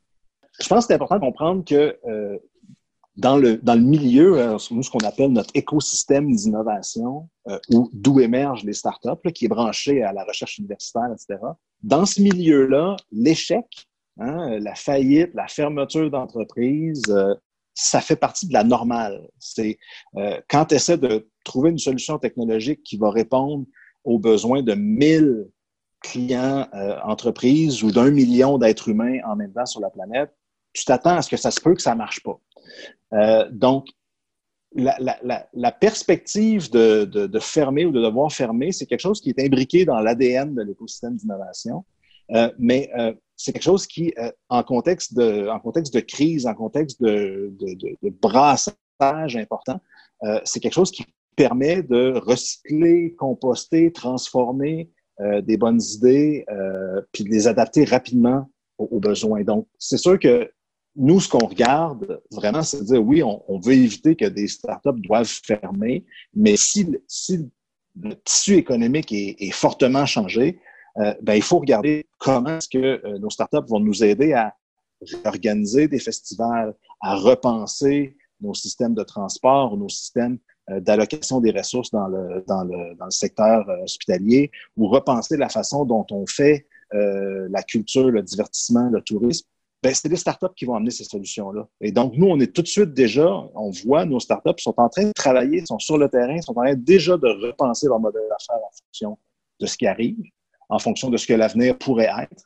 Je 0.59 0.67
pense 0.67 0.85
que 0.85 0.87
c'est 0.87 0.95
important 0.95 1.15
de 1.15 1.21
comprendre 1.21 1.63
que 1.63 1.97
dans 3.17 3.37
le, 3.37 3.57
dans 3.57 3.75
le 3.75 3.81
milieu, 3.81 4.39
euh, 4.39 4.57
nous, 4.71 4.83
ce 4.83 4.89
qu'on 4.89 5.05
appelle 5.05 5.31
notre 5.31 5.51
écosystème 5.53 6.33
d'innovation, 6.33 7.29
euh, 7.47 7.57
d'où 7.93 8.19
émergent 8.19 8.63
les 8.63 8.73
startups, 8.73 9.07
là, 9.23 9.31
qui 9.31 9.45
est 9.45 9.49
branché 9.49 10.03
à 10.03 10.11
la 10.11 10.23
recherche 10.25 10.57
universitaire, 10.57 11.09
etc. 11.13 11.39
Dans 11.81 12.05
ce 12.05 12.21
milieu-là, 12.21 12.97
l'échec, 13.11 13.65
hein, 14.19 14.59
la 14.59 14.75
faillite, 14.75 15.31
la 15.33 15.47
fermeture 15.47 16.11
d'entreprise, 16.11 17.03
euh, 17.09 17.33
ça 17.73 18.01
fait 18.01 18.15
partie 18.15 18.47
de 18.47 18.53
la 18.53 18.63
normale. 18.63 19.27
C'est 19.39 19.77
euh, 20.17 20.39
quand 20.49 20.65
tu 20.65 20.75
essaies 20.75 20.97
de 20.97 21.29
trouver 21.43 21.69
une 21.69 21.77
solution 21.77 22.17
technologique 22.17 22.83
qui 22.83 22.97
va 22.97 23.11
répondre 23.11 23.65
aux 24.03 24.19
besoins 24.19 24.61
de 24.61 24.73
1000 24.73 25.47
clients 26.01 26.67
entreprises 27.03 27.81
ou 27.81 27.91
d'un 27.91 28.11
million 28.11 28.59
d'êtres 28.59 28.89
humains 28.89 29.17
en 29.25 29.35
même 29.35 29.51
temps 29.51 29.65
sur 29.65 29.81
la 29.81 29.89
planète, 29.89 30.31
tu 30.75 30.85
t'attends 30.85 31.15
à 31.15 31.21
ce 31.21 31.29
que 31.29 31.37
ça 31.37 31.51
se 31.51 31.61
peut 31.61 31.73
que 31.73 31.81
ça 31.81 31.95
marche 31.95 32.21
pas. 32.21 32.39
Euh, 33.13 33.49
donc, 33.51 33.87
la, 34.73 35.71
perspective 35.71 36.69
de, 36.69 37.39
fermer 37.39 37.85
ou 37.85 37.91
de 37.91 38.01
devoir 38.01 38.31
fermer, 38.31 38.73
c'est 38.73 38.85
quelque 38.85 38.99
chose 38.99 39.21
qui 39.21 39.29
est 39.29 39.39
imbriqué 39.39 39.85
dans 39.85 39.99
l'ADN 39.99 40.53
de 40.53 40.61
l'écosystème 40.63 41.15
d'innovation. 41.15 41.85
Euh, 42.31 42.51
mais 42.59 42.89
euh, 42.97 43.13
c'est 43.37 43.53
quelque 43.53 43.63
chose 43.63 43.87
qui, 43.87 44.13
en, 44.49 44.63
contexte 44.63 45.15
de, 45.15 45.47
en 45.47 45.59
contexte 45.59 45.93
de 45.93 46.01
crise, 46.01 46.45
en 46.45 46.55
contexte 46.55 47.01
de, 47.01 47.53
brassage 48.21 48.75
important, 49.35 49.79
c'est 50.43 50.59
quelque 50.59 50.73
chose 50.73 50.91
qui 50.91 51.05
permet 51.35 51.83
de 51.83 52.13
recycler, 52.17 53.13
composter, 53.17 53.91
transformer 53.91 54.89
des 55.19 55.57
bonnes 55.57 55.81
idées, 55.81 56.45
puis 57.11 57.23
de 57.23 57.29
les 57.29 57.47
adapter 57.47 57.85
rapidement 57.85 58.49
aux 58.77 58.99
besoins. 58.99 59.43
Donc, 59.43 59.67
c'est 59.77 59.97
sûr 59.97 60.17
que 60.19 60.49
nous, 60.95 61.19
ce 61.19 61.29
qu'on 61.29 61.45
regarde 61.45 62.21
vraiment, 62.31 62.63
c'est 62.63 62.79
de 62.79 62.83
dire 62.85 63.03
oui, 63.03 63.21
on, 63.23 63.59
veut 63.59 63.73
éviter 63.73 64.15
que 64.15 64.25
des 64.25 64.47
startups 64.47 65.01
doivent 65.01 65.27
fermer, 65.27 66.05
mais 66.33 66.55
si, 66.55 66.87
le 68.01 68.15
tissu 68.23 68.55
économique 68.55 69.11
est, 69.11 69.51
fortement 69.51 70.05
changé, 70.05 70.59
euh, 70.97 71.13
ben, 71.21 71.33
il 71.33 71.41
faut 71.41 71.59
regarder 71.59 72.07
comment 72.17 72.57
est-ce 72.57 72.69
que 72.69 72.77
euh, 72.77 73.19
nos 73.19 73.29
startups 73.29 73.67
vont 73.67 73.81
nous 73.81 74.03
aider 74.03 74.33
à 74.33 74.55
organiser 75.25 75.89
des 75.89 75.99
festivals, 75.99 76.73
à 77.01 77.15
repenser 77.15 78.15
nos 78.39 78.53
systèmes 78.53 78.93
de 78.93 79.03
transport, 79.03 79.75
nos 79.75 79.89
systèmes 79.89 80.37
euh, 80.69 80.79
d'allocation 80.79 81.41
des 81.41 81.51
ressources 81.51 81.91
dans 81.91 82.07
le, 82.07 82.43
dans 82.47 82.63
dans 82.63 83.05
le 83.05 83.11
secteur 83.11 83.67
hospitalier, 83.83 84.51
ou 84.77 84.87
repenser 84.87 85.35
la 85.35 85.49
façon 85.49 85.83
dont 85.83 86.05
on 86.11 86.25
fait 86.25 86.67
la 86.91 87.61
culture, 87.61 88.09
le 88.09 88.21
divertissement, 88.21 88.89
le 88.89 89.01
tourisme 89.01 89.45
c'est 89.83 90.09
des 90.09 90.15
startups 90.15 90.53
qui 90.55 90.65
vont 90.65 90.75
amener 90.75 90.91
ces 90.91 91.03
solutions-là. 91.03 91.67
Et 91.81 91.91
donc, 91.91 92.13
nous, 92.15 92.27
on 92.27 92.39
est 92.39 92.53
tout 92.53 92.61
de 92.61 92.67
suite 92.67 92.93
déjà, 92.93 93.27
on 93.27 93.71
voit 93.85 94.05
nos 94.05 94.19
startups 94.19 94.57
sont 94.57 94.73
en 94.77 94.89
train 94.89 95.05
de 95.05 95.11
travailler, 95.11 95.63
sont 95.65 95.79
sur 95.79 95.97
le 95.97 96.09
terrain, 96.09 96.39
sont 96.41 96.53
en 96.53 96.63
train 96.63 96.73
déjà 96.73 97.17
de 97.17 97.27
repenser 97.27 97.87
leur 97.87 97.99
modèle 97.99 98.23
d'affaires 98.29 98.63
en 98.63 98.71
fonction 98.83 99.17
de 99.59 99.65
ce 99.65 99.77
qui 99.77 99.87
arrive, 99.87 100.17
en 100.69 100.79
fonction 100.79 101.09
de 101.09 101.17
ce 101.17 101.27
que 101.27 101.33
l'avenir 101.33 101.77
pourrait 101.77 102.09
être. 102.19 102.43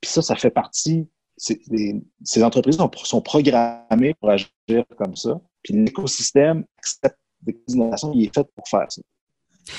Puis 0.00 0.10
ça, 0.10 0.22
ça 0.22 0.34
fait 0.34 0.50
partie, 0.50 1.06
ces 1.36 2.42
entreprises 2.42 2.76
sont, 2.76 2.90
sont, 3.04 3.22
programmées 3.22 4.14
pour 4.14 4.30
agir 4.30 4.84
comme 4.96 5.16
ça. 5.16 5.40
Puis 5.62 5.74
l'écosystème 5.74 6.64
accepte 6.78 7.18
des 7.42 7.56
innovations, 7.68 8.12
il 8.14 8.24
est 8.24 8.34
fait 8.34 8.46
pour 8.54 8.68
faire 8.68 8.90
ça. 8.90 9.02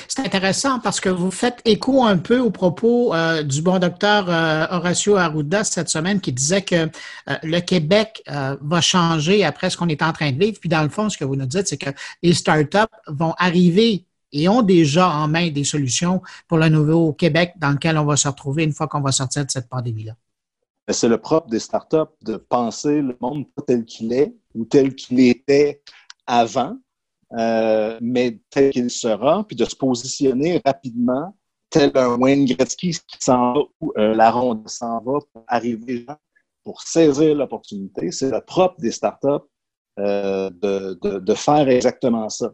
C'est 0.07 0.25
intéressant 0.25 0.79
parce 0.79 0.99
que 0.99 1.09
vous 1.09 1.31
faites 1.31 1.59
écho 1.65 2.03
un 2.03 2.17
peu 2.17 2.39
au 2.39 2.51
propos 2.51 3.13
euh, 3.13 3.43
du 3.43 3.61
bon 3.61 3.79
docteur 3.79 4.29
euh, 4.29 4.65
Horacio 4.69 5.17
Arruda 5.17 5.63
cette 5.63 5.89
semaine 5.89 6.21
qui 6.21 6.31
disait 6.31 6.61
que 6.61 6.75
euh, 6.75 7.35
le 7.43 7.59
Québec 7.59 8.23
va 8.27 8.81
changer 8.81 9.43
après 9.43 9.69
ce 9.69 9.77
qu'on 9.77 9.89
est 9.89 10.01
en 10.01 10.13
train 10.13 10.31
de 10.31 10.39
vivre. 10.39 10.57
Puis 10.59 10.69
dans 10.69 10.83
le 10.83 10.89
fond, 10.89 11.09
ce 11.09 11.17
que 11.17 11.25
vous 11.25 11.35
nous 11.35 11.45
dites, 11.45 11.67
c'est 11.67 11.77
que 11.77 11.89
les 12.21 12.33
startups 12.33 12.77
vont 13.07 13.33
arriver 13.37 14.05
et 14.31 14.49
ont 14.49 14.61
déjà 14.61 15.09
en 15.09 15.27
main 15.27 15.49
des 15.49 15.63
solutions 15.63 16.21
pour 16.47 16.57
le 16.57 16.69
nouveau 16.69 17.13
Québec 17.13 17.53
dans 17.57 17.71
lequel 17.71 17.97
on 17.97 18.05
va 18.05 18.15
se 18.15 18.27
retrouver 18.27 18.63
une 18.63 18.73
fois 18.73 18.87
qu'on 18.87 19.01
va 19.01 19.11
sortir 19.11 19.45
de 19.45 19.51
cette 19.51 19.69
pandémie-là. 19.69 20.13
C'est 20.89 21.07
le 21.07 21.17
propre 21.17 21.49
des 21.49 21.59
startups 21.59 22.11
de 22.23 22.35
penser 22.35 23.01
le 23.01 23.15
monde 23.21 23.45
tel 23.67 23.85
qu'il 23.85 24.11
est 24.11 24.33
ou 24.53 24.65
tel 24.65 24.95
qu'il 24.95 25.19
était 25.21 25.81
avant 26.25 26.77
euh, 27.37 27.97
mais 28.01 28.39
tel 28.49 28.71
qu'il 28.71 28.89
sera, 28.89 29.43
puis 29.45 29.55
de 29.55 29.65
se 29.65 29.75
positionner 29.75 30.61
rapidement, 30.63 31.35
tel 31.69 31.91
un 31.95 32.17
Wayne 32.17 32.45
Gretzky 32.45 32.91
qui 32.91 33.17
s'en 33.19 33.53
va 33.53 33.61
ou 33.81 33.93
euh, 33.97 34.13
la 34.13 34.29
ronde 34.29 34.69
s'en 34.69 34.99
va 34.99 35.19
pour 35.33 35.43
arriver 35.47 36.05
pour 36.63 36.81
saisir 36.81 37.35
l'opportunité. 37.35 38.11
C'est 38.11 38.29
le 38.29 38.39
propre 38.41 38.79
des 38.79 38.91
startups 38.91 39.45
euh, 39.99 40.49
de, 40.49 40.97
de, 41.01 41.19
de, 41.19 41.33
faire 41.33 41.67
exactement 41.67 42.29
ça. 42.29 42.53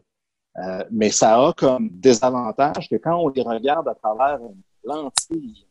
Euh, 0.58 0.84
mais 0.90 1.10
ça 1.10 1.38
a 1.38 1.52
comme 1.52 1.90
désavantage 1.90 2.88
que 2.88 2.96
quand 2.96 3.16
on 3.16 3.28
les 3.28 3.42
regarde 3.42 3.86
à 3.88 3.94
travers 3.94 4.40
une 4.40 4.62
lentille 4.84 5.66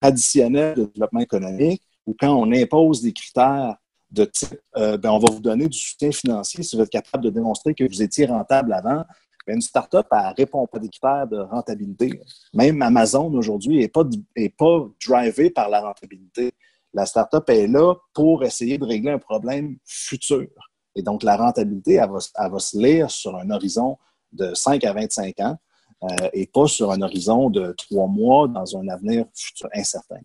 traditionnelle 0.00 0.76
de 0.76 0.84
développement 0.84 1.20
économique 1.20 1.82
ou 2.04 2.14
quand 2.18 2.34
on 2.34 2.52
impose 2.52 3.02
des 3.02 3.12
critères 3.12 3.76
de 4.10 4.24
type 4.24 4.58
euh, 4.76 4.96
ben, 4.96 5.10
on 5.10 5.18
va 5.18 5.30
vous 5.32 5.40
donner 5.40 5.68
du 5.68 5.78
soutien 5.78 6.10
financier 6.10 6.62
si 6.62 6.76
vous 6.76 6.82
êtes 6.82 6.90
capable 6.90 7.24
de 7.24 7.30
démontrer 7.30 7.74
que 7.74 7.84
vous 7.84 8.02
étiez 8.02 8.26
rentable 8.26 8.72
avant. 8.72 9.04
Ben, 9.46 9.54
une 9.54 9.60
start-up, 9.60 10.06
elle 10.10 10.34
répond 10.36 10.66
pas 10.66 10.78
des 10.78 10.88
critères 10.88 11.26
de 11.26 11.38
rentabilité. 11.38 12.20
Même 12.52 12.82
Amazon 12.82 13.32
aujourd'hui 13.34 13.78
n'est 13.78 13.88
pas, 13.88 14.04
est 14.36 14.56
pas 14.56 14.86
drivé 15.06 15.50
par 15.50 15.68
la 15.68 15.80
rentabilité. 15.80 16.52
La 16.92 17.06
start-up 17.06 17.48
est 17.50 17.68
là 17.68 17.94
pour 18.12 18.44
essayer 18.44 18.78
de 18.78 18.84
régler 18.84 19.12
un 19.12 19.18
problème 19.18 19.76
futur. 19.84 20.48
Et 20.96 21.02
donc, 21.02 21.22
la 21.22 21.36
rentabilité, 21.36 21.94
elle 21.94 22.10
va, 22.10 22.48
va 22.48 22.58
se 22.58 22.76
lire 22.76 23.10
sur 23.10 23.36
un 23.36 23.50
horizon 23.50 23.96
de 24.32 24.54
5 24.54 24.84
à 24.84 24.92
25 24.92 25.40
ans 25.40 25.56
euh, 26.02 26.28
et 26.32 26.46
pas 26.46 26.66
sur 26.66 26.90
un 26.90 27.00
horizon 27.02 27.50
de 27.50 27.74
3 27.76 28.08
mois 28.08 28.48
dans 28.48 28.76
un 28.76 28.88
avenir 28.88 29.26
futur 29.34 29.68
incertain. 29.74 30.20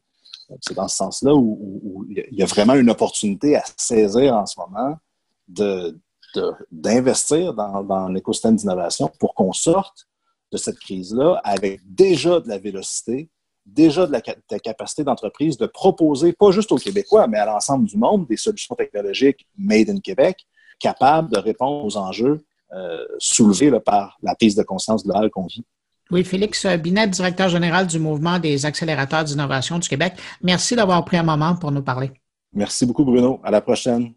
C'est 0.62 0.76
dans 0.76 0.88
ce 0.88 0.98
sens-là 0.98 1.34
où, 1.34 2.06
il 2.10 2.26
y 2.32 2.44
a 2.44 2.46
vraiment 2.46 2.76
une 2.76 2.90
opportunité 2.90 3.56
à 3.56 3.64
saisir 3.78 4.36
en 4.36 4.46
ce 4.46 4.60
moment 4.60 4.98
d'investir 6.72 7.54
dans, 7.54 8.10
l'écosystème 8.10 8.56
d'innovation 8.56 9.10
pour 9.20 9.34
qu'on 9.34 9.54
sorte 9.54 10.08
de 10.52 10.58
cette 10.58 10.80
crise-là 10.80 11.42
avec 11.44 11.82
déjà 11.86 12.40
de 12.40 12.48
la 12.48 12.58
vélocité, 12.58 13.30
déjà 13.66 14.06
de 14.06 14.12
la, 14.12 14.22
capacité 14.60 15.04
d'entreprise 15.04 15.58
de 15.58 15.66
proposer, 15.66 16.34
pas 16.34 16.52
juste 16.52 16.72
aux 16.72 16.78
Québécois, 16.78 17.28
mais 17.28 17.40
à 17.40 17.46
l'ensemble 17.46 17.88
du 17.88 17.98
monde, 17.98 18.28
des 18.28 18.38
solutions 18.38 18.76
technologiques 18.76 19.48
made 19.58 19.90
in 19.90 20.00
Québec, 20.00 20.46
capables 20.80 21.32
de 21.32 21.40
répondre 21.40 21.86
aux 21.86 21.98
enjeux 21.98 22.46
euh, 22.74 23.06
soulevés 23.18 23.72
par 23.80 24.18
la 24.22 24.36
prise 24.36 24.56
de 24.56 24.64
conscience 24.64 25.04
globale 25.04 25.30
qu'on 25.30 25.46
vit. 25.46 25.66
Oui, 26.12 26.24
Félix 26.24 26.66
Binet, 26.66 27.08
directeur 27.08 27.50
général 27.50 27.88
du 27.88 28.00
Mouvement 28.00 28.38
des 28.38 28.66
accélérateurs 28.66 29.24
d'innovation 29.24 29.80
du 29.80 29.90
Québec. 29.90 30.14
Merci 30.44 30.76
d'avoir 30.76 31.04
pris 31.04 31.18
un 31.18 31.24
moment 31.24 31.56
pour 31.56 31.72
nous 31.72 31.82
parler. 31.82 32.12
Merci 32.54 32.86
beaucoup, 32.86 33.04
Bruno. 33.04 33.42
À 33.44 33.52
la 33.52 33.62
prochaine. 33.62 34.14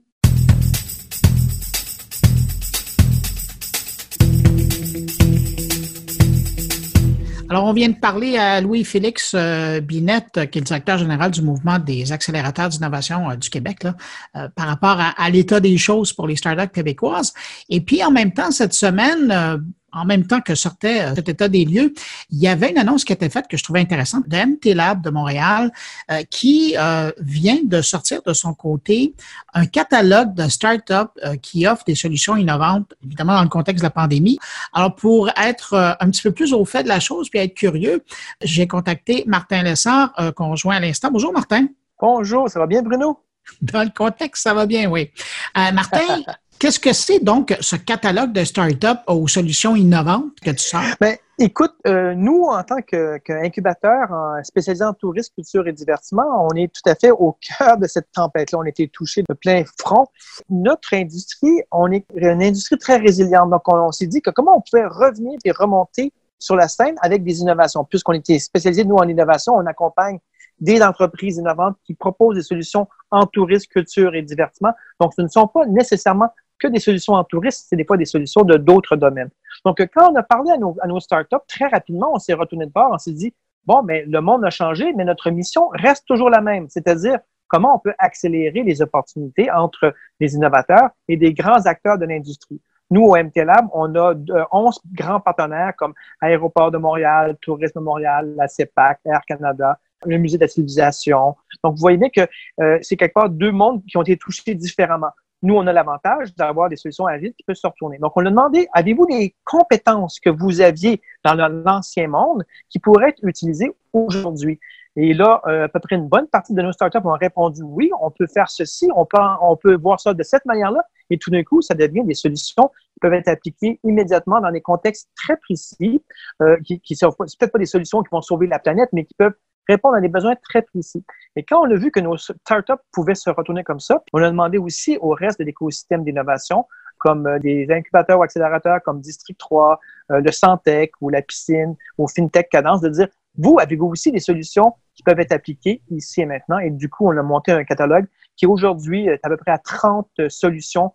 Alors, 7.50 7.64
on 7.64 7.72
vient 7.72 7.88
de 7.88 7.96
parler 7.96 8.36
à 8.36 8.60
Louis-Félix 8.60 9.32
euh, 9.34 9.80
Binette, 9.80 10.50
qui 10.50 10.58
est 10.58 10.60
le 10.60 10.66
directeur 10.66 10.98
général 10.98 11.30
du 11.30 11.40
mouvement 11.40 11.78
des 11.78 12.12
accélérateurs 12.12 12.68
d'innovation 12.68 13.30
euh, 13.30 13.36
du 13.36 13.48
Québec, 13.48 13.84
là, 13.84 13.94
euh, 14.36 14.48
par 14.54 14.66
rapport 14.66 15.00
à, 15.00 15.14
à 15.16 15.30
l'état 15.30 15.58
des 15.58 15.78
choses 15.78 16.12
pour 16.12 16.26
les 16.28 16.36
startups 16.36 16.68
québécoises. 16.68 17.32
Et 17.70 17.80
puis, 17.80 18.04
en 18.04 18.10
même 18.10 18.34
temps, 18.34 18.50
cette 18.50 18.74
semaine, 18.74 19.64
en 19.92 20.04
même 20.04 20.26
temps 20.26 20.40
que 20.40 20.54
sortait 20.54 21.02
euh, 21.02 21.14
cet 21.14 21.28
état 21.28 21.48
des 21.48 21.64
lieux, 21.64 21.94
il 22.30 22.38
y 22.38 22.48
avait 22.48 22.70
une 22.70 22.78
annonce 22.78 23.04
qui 23.04 23.12
était 23.12 23.28
faite 23.28 23.46
que 23.48 23.56
je 23.56 23.64
trouvais 23.64 23.80
intéressante 23.80 24.28
de 24.28 24.36
MT 24.36 24.74
Lab 24.74 25.02
de 25.02 25.10
Montréal 25.10 25.70
euh, 26.10 26.22
qui 26.30 26.74
euh, 26.78 27.10
vient 27.18 27.58
de 27.64 27.80
sortir 27.80 28.22
de 28.22 28.32
son 28.32 28.54
côté 28.54 29.14
un 29.54 29.66
catalogue 29.66 30.34
de 30.34 30.48
start-up 30.48 31.10
qui 31.42 31.66
offre 31.66 31.84
des 31.84 31.94
solutions 31.94 32.36
innovantes, 32.36 32.94
évidemment 33.04 33.34
dans 33.34 33.42
le 33.42 33.48
contexte 33.48 33.82
de 33.82 33.86
la 33.86 33.90
pandémie. 33.90 34.38
Alors 34.72 34.94
pour 34.94 35.30
être 35.36 35.96
un 36.00 36.10
petit 36.10 36.22
peu 36.22 36.32
plus 36.32 36.52
au 36.52 36.64
fait 36.64 36.82
de 36.82 36.88
la 36.88 37.00
chose 37.00 37.28
puis 37.30 37.40
être 37.40 37.54
curieux, 37.54 38.04
j'ai 38.42 38.66
contacté 38.66 39.24
Martin 39.26 39.62
Lessard 39.62 40.12
qu'on 40.36 40.50
rejoint 40.50 40.76
à 40.76 40.80
l'instant. 40.80 41.10
Bonjour 41.10 41.32
Martin. 41.32 41.66
Bonjour, 42.00 42.48
ça 42.48 42.58
va 42.58 42.66
bien 42.66 42.82
Bruno? 42.82 43.20
Dans 43.62 43.82
le 43.82 43.90
contexte, 43.90 44.42
ça 44.42 44.54
va 44.54 44.66
bien, 44.66 44.90
oui. 44.90 45.10
Martin, 45.56 46.20
Qu'est-ce 46.58 46.80
que 46.80 46.92
c'est 46.92 47.20
donc 47.20 47.56
ce 47.60 47.76
catalogue 47.76 48.32
de 48.32 48.42
start-up 48.42 48.98
aux 49.06 49.28
solutions 49.28 49.76
innovantes 49.76 50.40
que 50.44 50.50
tu 50.50 50.58
sors? 50.58 50.82
Bien, 51.00 51.14
écoute, 51.38 51.74
euh, 51.86 52.14
nous, 52.16 52.46
en 52.46 52.64
tant 52.64 52.80
qu'incubateur 52.82 54.08
spécialisé 54.42 54.84
en 54.84 54.92
tourisme, 54.92 55.32
culture 55.34 55.68
et 55.68 55.72
divertissement, 55.72 56.48
on 56.50 56.56
est 56.56 56.66
tout 56.72 56.82
à 56.90 56.96
fait 56.96 57.12
au 57.12 57.38
cœur 57.40 57.78
de 57.78 57.86
cette 57.86 58.10
tempête-là. 58.10 58.58
On 58.58 58.62
a 58.62 58.68
été 58.68 58.88
touchés 58.88 59.22
de 59.28 59.34
plein 59.34 59.62
front. 59.78 60.08
Notre 60.50 60.94
industrie, 60.94 61.62
on 61.70 61.92
est 61.92 62.04
une 62.16 62.42
industrie 62.42 62.76
très 62.76 62.96
résiliente. 62.96 63.50
Donc, 63.50 63.62
on, 63.68 63.92
s'est 63.92 64.08
dit 64.08 64.20
que 64.20 64.30
comment 64.30 64.56
on 64.56 64.60
pouvait 64.60 64.86
revenir 64.86 65.38
et 65.44 65.52
remonter 65.52 66.12
sur 66.40 66.56
la 66.56 66.66
scène 66.66 66.96
avec 67.02 67.22
des 67.22 67.40
innovations. 67.40 67.84
Puisqu'on 67.84 68.14
était 68.14 68.40
spécialisé, 68.40 68.84
nous, 68.84 68.96
en 68.96 69.06
innovation, 69.06 69.54
on 69.54 69.66
accompagne 69.66 70.18
des 70.58 70.82
entreprises 70.82 71.36
innovantes 71.36 71.76
qui 71.84 71.94
proposent 71.94 72.34
des 72.34 72.42
solutions 72.42 72.88
en 73.12 73.26
tourisme, 73.26 73.68
culture 73.70 74.16
et 74.16 74.22
divertissement. 74.22 74.72
Donc, 75.00 75.12
ce 75.14 75.22
ne 75.22 75.28
sont 75.28 75.46
pas 75.46 75.66
nécessairement 75.66 76.30
que 76.58 76.68
des 76.68 76.80
solutions 76.80 77.14
en 77.14 77.24
tourisme, 77.24 77.64
c'est 77.68 77.76
des 77.76 77.84
fois 77.84 77.96
des 77.96 78.04
solutions 78.04 78.42
de 78.42 78.56
d'autres 78.56 78.96
domaines. 78.96 79.30
Donc, 79.64 79.80
quand 79.94 80.12
on 80.12 80.16
a 80.16 80.22
parlé 80.22 80.50
à 80.50 80.56
nos, 80.56 80.76
à 80.80 80.86
nos 80.86 81.00
startups, 81.00 81.36
très 81.46 81.66
rapidement, 81.66 82.12
on 82.14 82.18
s'est 82.18 82.34
retourné 82.34 82.66
de 82.66 82.72
bord, 82.72 82.90
on 82.92 82.98
s'est 82.98 83.12
dit, 83.12 83.34
bon, 83.64 83.82
mais 83.82 84.04
le 84.06 84.20
monde 84.20 84.44
a 84.44 84.50
changé, 84.50 84.92
mais 84.94 85.04
notre 85.04 85.30
mission 85.30 85.68
reste 85.72 86.06
toujours 86.06 86.30
la 86.30 86.40
même, 86.40 86.68
c'est-à-dire 86.68 87.18
comment 87.48 87.76
on 87.76 87.78
peut 87.78 87.94
accélérer 87.98 88.62
les 88.62 88.82
opportunités 88.82 89.50
entre 89.50 89.94
les 90.20 90.34
innovateurs 90.34 90.90
et 91.08 91.16
des 91.16 91.32
grands 91.32 91.66
acteurs 91.66 91.98
de 91.98 92.06
l'industrie? 92.06 92.60
Nous, 92.90 93.02
au 93.02 93.16
MT 93.16 93.36
Lab, 93.44 93.66
on 93.72 93.94
a 93.96 94.14
11 94.50 94.80
grands 94.92 95.20
partenaires 95.20 95.74
comme 95.76 95.92
Aéroport 96.20 96.70
de 96.70 96.78
Montréal, 96.78 97.36
Tourisme 97.40 97.80
Montréal, 97.80 98.32
la 98.36 98.48
CEPAC, 98.48 99.00
Air 99.04 99.20
Canada, 99.26 99.78
le 100.06 100.16
Musée 100.16 100.38
de 100.38 100.44
la 100.44 100.48
civilisation. 100.48 101.36
Donc, 101.62 101.74
vous 101.74 101.80
voyez 101.80 101.98
bien 101.98 102.08
que 102.08 102.26
euh, 102.60 102.78
c'est 102.80 102.96
quelque 102.96 103.12
part 103.12 103.28
deux 103.28 103.50
mondes 103.50 103.84
qui 103.84 103.96
ont 103.98 104.02
été 104.02 104.16
touchés 104.16 104.54
différemment. 104.54 105.10
Nous, 105.42 105.54
on 105.54 105.66
a 105.66 105.72
l'avantage 105.72 106.34
d'avoir 106.34 106.68
des 106.68 106.76
solutions 106.76 107.06
agiles 107.06 107.32
qui 107.34 107.44
peuvent 107.44 107.56
se 107.56 107.66
retourner. 107.66 107.98
Donc, 107.98 108.12
on 108.16 108.26
a 108.26 108.30
demandé, 108.30 108.66
avez-vous 108.72 109.06
des 109.06 109.34
compétences 109.44 110.18
que 110.18 110.30
vous 110.30 110.60
aviez 110.60 111.00
dans 111.24 111.34
l'ancien 111.34 112.08
monde 112.08 112.44
qui 112.68 112.78
pourraient 112.78 113.10
être 113.10 113.24
utilisées 113.24 113.70
aujourd'hui? 113.92 114.58
Et 114.96 115.14
là, 115.14 115.40
euh, 115.46 115.66
à 115.66 115.68
peu 115.68 115.78
près 115.78 115.94
une 115.94 116.08
bonne 116.08 116.26
partie 116.26 116.52
de 116.54 116.60
nos 116.60 116.72
startups 116.72 116.98
ont 117.04 117.12
répondu 117.12 117.62
oui, 117.62 117.88
on 118.00 118.10
peut 118.10 118.26
faire 118.26 118.50
ceci, 118.50 118.88
on 118.96 119.06
peut, 119.06 119.76
voir 119.76 120.00
ça 120.00 120.12
de 120.12 120.22
cette 120.24 120.44
manière-là. 120.44 120.82
Et 121.08 121.18
tout 121.18 121.30
d'un 121.30 121.44
coup, 121.44 121.62
ça 121.62 121.74
devient 121.74 122.02
des 122.04 122.14
solutions 122.14 122.68
qui 122.94 123.00
peuvent 123.00 123.12
être 123.12 123.28
appliquées 123.28 123.78
immédiatement 123.84 124.40
dans 124.40 124.50
des 124.50 124.60
contextes 124.60 125.08
très 125.14 125.36
précis, 125.36 126.02
euh, 126.42 126.56
qui, 126.64 126.80
qui 126.80 126.96
sont 126.96 127.12
peut-être 127.12 127.52
pas 127.52 127.60
des 127.60 127.66
solutions 127.66 128.02
qui 128.02 128.08
vont 128.10 128.22
sauver 128.22 128.48
la 128.48 128.58
planète, 128.58 128.88
mais 128.92 129.04
qui 129.04 129.14
peuvent 129.14 129.36
répondre 129.68 129.96
à 129.96 130.00
des 130.00 130.08
besoins 130.08 130.34
très 130.36 130.62
précis. 130.62 131.04
Et 131.36 131.42
quand 131.42 131.60
on 131.60 131.70
a 131.70 131.74
vu 131.74 131.90
que 131.90 132.00
nos 132.00 132.16
startups 132.16 132.72
pouvaient 132.92 133.14
se 133.14 133.30
retourner 133.30 133.64
comme 133.64 133.80
ça, 133.80 134.02
on 134.12 134.22
a 134.22 134.30
demandé 134.30 134.58
aussi 134.58 134.98
au 135.00 135.10
reste 135.10 135.38
de 135.38 135.44
l'écosystème 135.44 136.04
d'innovation 136.04 136.66
comme 136.98 137.26
euh, 137.26 137.38
des 137.38 137.66
incubateurs 137.70 138.18
ou 138.18 138.22
accélérateurs 138.22 138.82
comme 138.82 139.00
District 139.00 139.38
3, 139.38 139.78
euh, 140.10 140.20
le 140.20 140.32
Santec 140.32 140.92
ou 141.00 141.10
la 141.10 141.22
piscine 141.22 141.76
ou 141.96 142.08
FinTech 142.08 142.48
Cadence, 142.48 142.80
de 142.80 142.88
dire, 142.88 143.08
vous, 143.36 143.58
avez-vous 143.60 143.86
aussi 143.86 144.10
des 144.10 144.18
solutions 144.18 144.74
qui 144.96 145.04
peuvent 145.04 145.20
être 145.20 145.32
appliquées 145.32 145.80
ici 145.90 146.22
et 146.22 146.26
maintenant? 146.26 146.58
Et 146.58 146.70
du 146.70 146.88
coup, 146.88 147.06
on 147.06 147.16
a 147.16 147.22
monté 147.22 147.52
un 147.52 147.62
catalogue 147.62 148.06
qui 148.36 148.46
aujourd'hui 148.46 149.06
est 149.06 149.24
à 149.24 149.28
peu 149.28 149.36
près 149.36 149.52
à 149.52 149.58
30 149.58 150.08
solutions 150.28 150.92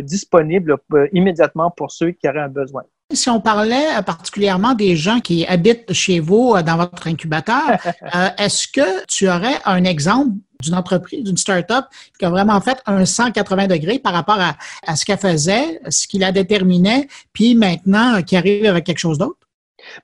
disponibles 0.00 0.78
immédiatement 1.12 1.72
pour 1.72 1.90
ceux 1.90 2.12
qui 2.12 2.28
auraient 2.28 2.40
un 2.40 2.48
besoin. 2.48 2.84
Si 3.14 3.28
on 3.28 3.40
parlait 3.40 4.02
particulièrement 4.06 4.74
des 4.74 4.96
gens 4.96 5.20
qui 5.20 5.46
habitent 5.46 5.92
chez 5.92 6.20
vous 6.20 6.54
dans 6.62 6.76
votre 6.76 7.06
incubateur, 7.06 7.78
est-ce 8.38 8.66
que 8.68 9.04
tu 9.06 9.28
aurais 9.28 9.56
un 9.64 9.84
exemple 9.84 10.32
d'une 10.62 10.74
entreprise, 10.74 11.24
d'une 11.24 11.36
start-up 11.36 11.84
qui 12.18 12.24
a 12.24 12.30
vraiment 12.30 12.60
fait 12.60 12.80
un 12.86 13.04
180 13.04 13.66
degrés 13.66 13.98
par 13.98 14.12
rapport 14.12 14.38
à, 14.38 14.96
ce 14.96 15.04
qu'elle 15.04 15.18
faisait, 15.18 15.80
ce 15.90 16.06
qui 16.06 16.18
la 16.18 16.32
déterminait, 16.32 17.08
puis 17.32 17.54
maintenant 17.54 18.16
euh, 18.16 18.20
qui 18.22 18.36
arrive 18.36 18.64
avec 18.66 18.84
quelque 18.84 18.98
chose 18.98 19.18
d'autre? 19.18 19.38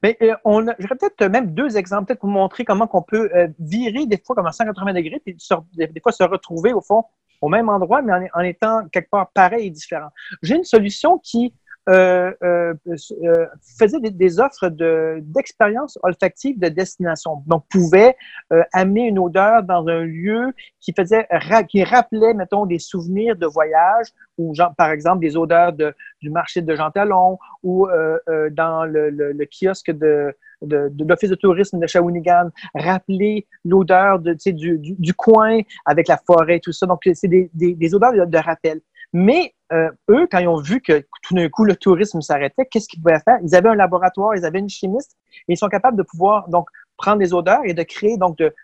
Mais 0.02 0.18
euh, 0.22 0.34
on 0.44 0.66
j'aurais 0.78 0.96
peut-être 0.96 1.30
même 1.30 1.54
deux 1.54 1.76
exemples, 1.76 2.06
peut-être 2.06 2.20
pour 2.20 2.28
montrer 2.28 2.64
comment 2.64 2.88
on 2.92 3.02
peut 3.02 3.30
euh, 3.34 3.46
virer 3.60 4.06
des 4.06 4.18
fois 4.18 4.34
comme 4.34 4.46
un 4.46 4.52
180 4.52 4.92
degrés, 4.92 5.22
puis 5.24 5.36
des 5.76 6.00
fois 6.00 6.12
se 6.12 6.24
retrouver 6.24 6.72
au 6.72 6.80
fond 6.80 7.04
au 7.40 7.48
même 7.48 7.68
endroit, 7.68 8.02
mais 8.02 8.12
en, 8.12 8.40
en 8.40 8.40
étant 8.40 8.88
quelque 8.88 9.10
part 9.10 9.30
pareil 9.30 9.68
et 9.68 9.70
différent. 9.70 10.08
J'ai 10.42 10.56
une 10.56 10.64
solution 10.64 11.18
qui 11.18 11.54
euh, 11.88 12.34
euh, 12.42 12.74
euh, 12.86 13.46
faisait 13.78 14.00
des, 14.00 14.40
offres 14.40 14.68
d'expérience 15.20 15.98
olfactive 16.02 16.58
de 16.58 16.68
destination. 16.68 17.42
Donc, 17.46 17.64
pouvait 17.70 18.14
amener 18.74 19.08
une 19.08 19.18
odeur 19.18 19.62
dans 19.62 19.86
un 19.88 20.04
lieu 20.04 20.52
qui 20.80 20.92
faisait, 20.92 21.26
qui 21.68 21.82
rappelait, 21.84 22.34
mettons, 22.34 22.66
des 22.66 22.78
souvenirs 22.78 23.36
de 23.36 23.46
voyage 23.46 24.08
ou, 24.36 24.52
par 24.76 24.90
exemple, 24.90 25.20
des 25.20 25.36
odeurs 25.36 25.72
de, 25.72 25.94
du 26.20 26.30
marché 26.30 26.60
de 26.60 26.74
Jean 26.74 26.90
Talon 26.90 27.38
ou 27.62 27.88
dans 28.50 28.84
le, 28.84 29.08
le, 29.10 29.46
kiosque 29.46 29.90
de, 29.90 30.34
de, 30.60 30.88
de 30.90 31.04
l'Office 31.04 31.30
de 31.30 31.36
tourisme 31.36 31.78
de 31.78 31.86
Shawinigan, 31.86 32.50
rappeler 32.74 33.46
l'odeur 33.64 34.18
de, 34.18 34.34
du, 34.34 34.78
du, 34.78 34.94
du, 34.98 35.14
coin 35.14 35.60
avec 35.86 36.08
la 36.08 36.18
forêt, 36.18 36.60
tout 36.60 36.72
ça. 36.72 36.86
Donc, 36.86 37.00
c'est 37.14 37.28
des, 37.28 37.50
des, 37.54 37.74
des, 37.74 37.94
odeurs 37.94 38.12
de, 38.12 38.24
de 38.26 38.38
rappel. 38.38 38.80
Mais 39.12 39.54
euh, 39.72 39.90
eux, 40.10 40.26
quand 40.30 40.38
ils 40.38 40.48
ont 40.48 40.60
vu 40.60 40.80
que 40.80 41.04
tout 41.22 41.34
d'un 41.34 41.48
coup 41.48 41.64
le 41.64 41.76
tourisme 41.76 42.20
s'arrêtait, 42.20 42.66
qu'est-ce 42.66 42.88
qu'ils 42.88 43.02
pouvaient 43.02 43.20
faire? 43.20 43.38
Ils 43.42 43.54
avaient 43.54 43.68
un 43.68 43.74
laboratoire, 43.74 44.34
ils 44.34 44.44
avaient 44.44 44.58
une 44.58 44.68
chimiste, 44.68 45.16
et 45.48 45.52
ils 45.52 45.56
sont 45.56 45.68
capables 45.68 45.96
de 45.96 46.02
pouvoir 46.02 46.48
donc 46.48 46.68
prendre 46.96 47.18
des 47.18 47.34
odeurs 47.34 47.60
et 47.64 47.74
de 47.74 47.82
créer 47.82 48.16
donc 48.16 48.38
de, 48.38 48.54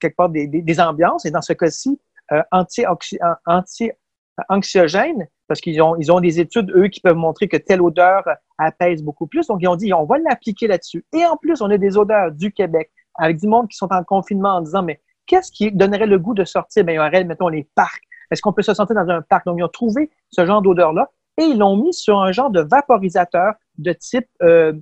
quelque 0.00 0.16
part 0.16 0.28
des, 0.28 0.80
ambiances, 0.80 1.24
et 1.24 1.30
dans 1.30 1.42
ce 1.42 1.52
cas-ci, 1.52 2.00
euh, 2.32 2.42
anti-anxiogènes, 2.52 5.28
parce 5.48 5.60
qu'ils 5.60 5.80
ont, 5.80 5.96
ils 5.96 6.12
ont 6.12 6.20
des 6.20 6.40
études, 6.40 6.70
eux, 6.74 6.88
qui 6.88 7.00
peuvent 7.00 7.16
montrer 7.16 7.48
que 7.48 7.56
telle 7.56 7.80
odeur 7.80 8.24
apaise 8.58 9.02
beaucoup 9.02 9.26
plus. 9.26 9.46
Donc, 9.46 9.60
ils 9.62 9.68
ont 9.68 9.76
dit, 9.76 9.94
on 9.94 10.04
va 10.04 10.18
l'appliquer 10.18 10.66
là-dessus. 10.66 11.04
Et 11.12 11.24
en 11.24 11.36
plus, 11.36 11.62
on 11.62 11.70
a 11.70 11.78
des 11.78 11.96
odeurs 11.96 12.32
du 12.32 12.52
Québec, 12.52 12.90
avec 13.14 13.38
du 13.38 13.46
monde 13.46 13.68
qui 13.68 13.76
sont 13.76 13.92
en 13.92 14.02
confinement 14.02 14.56
en 14.56 14.60
disant, 14.60 14.82
mais 14.82 15.00
qu'est-ce 15.26 15.52
qui 15.52 15.70
donnerait 15.72 16.06
le 16.06 16.18
goût 16.18 16.34
de 16.34 16.44
sortir? 16.44 16.84
Bien, 16.84 16.94
il 16.94 16.96
y 16.96 17.00
aurait, 17.00 17.24
mettons, 17.24 17.48
les 17.48 17.66
parcs 17.74 18.05
est-ce 18.30 18.42
qu'on 18.42 18.52
peut 18.52 18.62
se 18.62 18.74
sentir 18.74 18.94
dans 18.94 19.08
un 19.08 19.22
parc? 19.22 19.46
Donc, 19.46 19.56
ils 19.58 19.64
ont 19.64 19.68
trouvé 19.68 20.10
ce 20.30 20.44
genre 20.44 20.62
d'odeur-là 20.62 21.10
et 21.38 21.44
ils 21.44 21.58
l'ont 21.58 21.76
mis 21.76 21.92
sur 21.92 22.20
un 22.20 22.32
genre 22.32 22.50
de 22.50 22.60
vaporisateur 22.60 23.54
de 23.78 23.92
type 23.92 24.26
euh, 24.42 24.72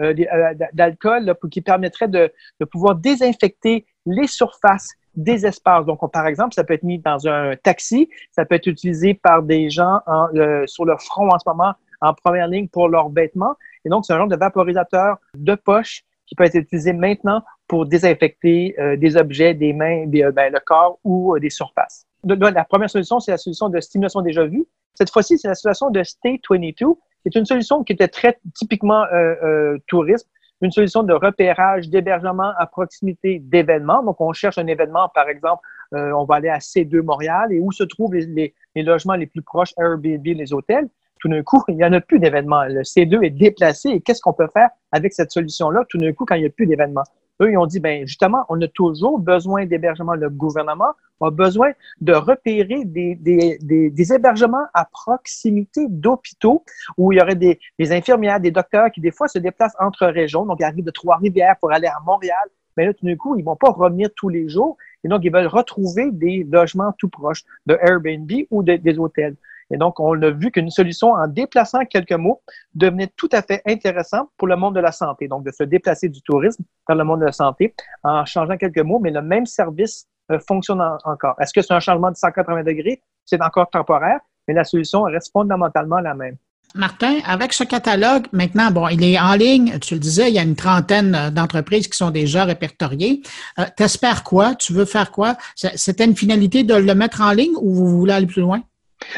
euh, 0.00 0.14
euh 0.32 0.54
d'alcool 0.72 1.34
qui 1.50 1.60
permettrait 1.60 2.08
de, 2.08 2.32
de, 2.58 2.64
pouvoir 2.64 2.94
désinfecter 2.94 3.86
les 4.06 4.26
surfaces 4.26 4.90
des 5.14 5.46
espaces. 5.46 5.84
Donc, 5.86 5.98
par 6.12 6.26
exemple, 6.26 6.54
ça 6.54 6.64
peut 6.64 6.74
être 6.74 6.82
mis 6.82 6.98
dans 6.98 7.26
un 7.28 7.56
taxi, 7.56 8.08
ça 8.30 8.44
peut 8.44 8.54
être 8.54 8.66
utilisé 8.66 9.14
par 9.14 9.42
des 9.42 9.70
gens 9.70 10.00
en, 10.06 10.28
euh, 10.34 10.66
sur 10.66 10.84
le 10.84 10.96
front 10.96 11.28
en 11.28 11.38
ce 11.38 11.48
moment, 11.48 11.74
en 12.00 12.14
première 12.14 12.48
ligne 12.48 12.68
pour 12.68 12.88
leurs 12.88 13.10
vêtements. 13.10 13.54
Et 13.84 13.88
donc, 13.88 14.04
c'est 14.04 14.12
un 14.12 14.18
genre 14.18 14.28
de 14.28 14.36
vaporisateur 14.36 15.18
de 15.34 15.54
poche 15.54 16.02
qui 16.26 16.34
peut 16.34 16.44
être 16.44 16.54
utilisé 16.54 16.92
maintenant 16.92 17.42
pour 17.66 17.86
désinfecter 17.86 18.74
euh, 18.78 18.96
des 18.96 19.16
objets, 19.16 19.54
des 19.54 19.72
mains, 19.72 20.06
des, 20.06 20.30
ben, 20.32 20.52
le 20.52 20.60
corps 20.60 20.98
ou 21.04 21.38
des 21.38 21.50
surfaces 21.50 22.06
la 22.24 22.64
première 22.64 22.90
solution, 22.90 23.20
c'est 23.20 23.30
la 23.30 23.38
solution 23.38 23.68
de 23.68 23.80
stimulation 23.80 24.20
déjà 24.20 24.44
vue. 24.44 24.66
Cette 24.94 25.10
fois-ci, 25.10 25.38
c'est 25.38 25.48
la 25.48 25.54
solution 25.54 25.90
de 25.90 26.02
Stay 26.02 26.40
22, 26.48 26.94
C'est 27.24 27.34
une 27.34 27.46
solution 27.46 27.84
qui 27.84 27.92
était 27.92 28.08
très 28.08 28.38
typiquement 28.54 29.04
euh, 29.04 29.34
euh, 29.42 29.78
tourisme, 29.86 30.28
une 30.60 30.70
solution 30.70 31.02
de 31.02 31.14
repérage, 31.14 31.88
d'hébergement 31.88 32.52
à 32.58 32.66
proximité 32.66 33.38
d'événements. 33.38 34.02
Donc, 34.02 34.20
on 34.20 34.32
cherche 34.32 34.58
un 34.58 34.66
événement, 34.66 35.08
par 35.14 35.28
exemple, 35.28 35.62
euh, 35.94 36.12
on 36.12 36.24
va 36.24 36.36
aller 36.36 36.48
à 36.48 36.58
C2 36.58 37.02
Montréal 37.02 37.52
et 37.52 37.60
où 37.60 37.72
se 37.72 37.82
trouvent 37.82 38.14
les, 38.14 38.54
les, 38.74 38.82
logements 38.82 39.14
les 39.14 39.26
plus 39.26 39.42
proches, 39.42 39.72
Airbnb, 39.78 40.24
les 40.24 40.52
hôtels. 40.52 40.88
Tout 41.18 41.28
d'un 41.28 41.42
coup, 41.42 41.62
il 41.68 41.76
n'y 41.76 41.84
en 41.84 41.92
a 41.92 42.00
plus 42.00 42.18
d'événements. 42.18 42.64
Le 42.64 42.82
C2 42.82 43.24
est 43.24 43.30
déplacé 43.30 43.88
et 43.90 44.00
qu'est-ce 44.00 44.20
qu'on 44.20 44.32
peut 44.32 44.48
faire 44.52 44.70
avec 44.92 45.12
cette 45.12 45.30
solution-là? 45.30 45.84
Tout 45.88 45.98
d'un 45.98 46.12
coup 46.12 46.24
quand 46.24 46.34
il 46.34 46.42
n'y 46.42 46.46
a 46.46 46.50
plus 46.50 46.66
d'événements? 46.66 47.04
Eux, 47.42 47.50
ils 47.50 47.56
ont 47.56 47.66
dit, 47.66 47.80
ben 47.80 48.06
justement, 48.06 48.44
on 48.48 48.60
a 48.60 48.68
toujours 48.68 49.18
besoin 49.18 49.64
d'hébergement. 49.64 50.14
Le 50.14 50.28
gouvernement 50.28 50.92
a 51.20 51.30
besoin 51.30 51.72
de 52.00 52.12
repérer 52.12 52.84
des, 52.84 53.14
des, 53.14 53.58
des, 53.60 54.12
hébergements 54.12 54.66
à 54.74 54.84
proximité 54.84 55.86
d'hôpitaux 55.88 56.64
où 56.96 57.12
il 57.12 57.18
y 57.18 57.22
aurait 57.22 57.34
des, 57.34 57.58
des, 57.78 57.92
infirmières, 57.92 58.40
des 58.40 58.50
docteurs 58.50 58.90
qui, 58.90 59.00
des 59.00 59.10
fois, 59.10 59.28
se 59.28 59.38
déplacent 59.38 59.76
entre 59.78 60.06
régions. 60.06 60.46
Donc, 60.46 60.58
ils 60.60 60.64
arrivent 60.64 60.84
de 60.84 60.90
Trois-Rivières 60.90 61.56
pour 61.60 61.72
aller 61.72 61.88
à 61.88 61.98
Montréal. 62.04 62.48
Mais 62.76 62.86
là, 62.86 62.94
tout 62.94 63.04
d'un 63.04 63.16
coup, 63.16 63.36
ils 63.36 63.44
vont 63.44 63.56
pas 63.56 63.70
revenir 63.70 64.08
tous 64.16 64.28
les 64.28 64.48
jours. 64.48 64.76
Et 65.04 65.08
donc, 65.08 65.22
ils 65.24 65.32
veulent 65.32 65.46
retrouver 65.46 66.10
des 66.10 66.46
logements 66.50 66.92
tout 66.98 67.08
proches 67.08 67.44
de 67.66 67.78
Airbnb 67.82 68.30
ou 68.50 68.62
des 68.62 68.98
hôtels. 68.98 69.36
Et 69.70 69.76
donc, 69.76 70.00
on 70.00 70.20
a 70.20 70.30
vu 70.30 70.50
qu'une 70.50 70.70
solution 70.70 71.12
en 71.12 71.28
déplaçant 71.28 71.84
quelques 71.84 72.12
mots 72.12 72.42
devenait 72.74 73.08
tout 73.16 73.28
à 73.32 73.40
fait 73.40 73.62
intéressant 73.66 74.28
pour 74.36 74.48
le 74.48 74.56
monde 74.56 74.74
de 74.74 74.80
la 74.80 74.92
santé. 74.92 75.28
Donc, 75.28 75.44
de 75.44 75.52
se 75.52 75.62
déplacer 75.62 76.08
du 76.08 76.22
tourisme 76.22 76.64
vers 76.88 76.96
le 76.96 77.04
monde 77.04 77.20
de 77.20 77.26
la 77.26 77.32
santé 77.32 77.74
en 78.02 78.24
changeant 78.24 78.56
quelques 78.56 78.80
mots, 78.80 78.98
mais 78.98 79.10
le 79.10 79.22
même 79.22 79.46
service 79.46 80.08
euh, 80.30 80.38
fonctionne 80.46 80.82
encore. 81.04 81.36
Est-ce 81.40 81.52
que 81.52 81.62
c'est 81.62 81.74
un 81.74 81.80
changement 81.80 82.10
de 82.10 82.16
180 82.16 82.62
degrés? 82.64 83.02
C'est 83.24 83.40
encore 83.42 83.70
temporaire, 83.70 84.20
mais 84.46 84.54
la 84.54 84.64
solution 84.64 85.02
reste 85.02 85.32
fondamentalement 85.32 86.00
la 86.00 86.14
même. 86.14 86.36
Martin, 86.74 87.18
avec 87.26 87.52
ce 87.52 87.64
catalogue, 87.64 88.26
maintenant, 88.32 88.70
bon, 88.70 88.86
il 88.88 89.02
est 89.02 89.18
en 89.18 89.34
ligne, 89.34 89.78
tu 89.80 89.94
le 89.94 90.00
disais, 90.00 90.28
il 90.28 90.34
y 90.34 90.38
a 90.38 90.42
une 90.42 90.54
trentaine 90.54 91.14
euh, 91.16 91.30
d'entreprises 91.30 91.88
qui 91.88 91.96
sont 91.96 92.10
déjà 92.10 92.44
répertoriées. 92.44 93.22
Euh, 93.58 93.64
T'espères 93.76 94.22
quoi? 94.22 94.54
Tu 94.54 94.72
veux 94.72 94.84
faire 94.84 95.10
quoi? 95.10 95.36
C'était 95.56 96.04
une 96.04 96.16
finalité 96.16 96.62
de 96.62 96.74
le 96.74 96.94
mettre 96.94 97.22
en 97.22 97.32
ligne 97.32 97.54
ou 97.60 97.74
vous 97.74 97.98
voulez 97.98 98.12
aller 98.12 98.26
plus 98.26 98.42
loin? 98.42 98.62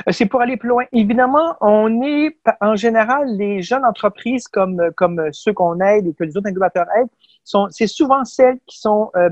Euh, 0.08 0.12
c'est 0.12 0.26
pour 0.26 0.40
aller 0.40 0.56
plus 0.56 0.70
loin. 0.70 0.84
Évidemment, 0.92 1.56
on 1.60 2.02
est 2.02 2.36
en 2.62 2.74
général 2.74 3.36
les 3.36 3.62
jeunes 3.62 3.84
entreprises 3.84 4.48
comme 4.48 4.80
comme 4.96 5.28
ceux 5.32 5.52
qu'on 5.52 5.78
aide 5.80 6.06
et 6.06 6.14
que 6.14 6.24
les 6.24 6.36
autres 6.36 6.48
incubateurs 6.48 6.86
aident 6.98 7.10
c'est 7.70 7.86
souvent 7.86 8.24
celles 8.24 8.58
qui 8.66 8.78
sont 8.78 9.10
euh, 9.16 9.30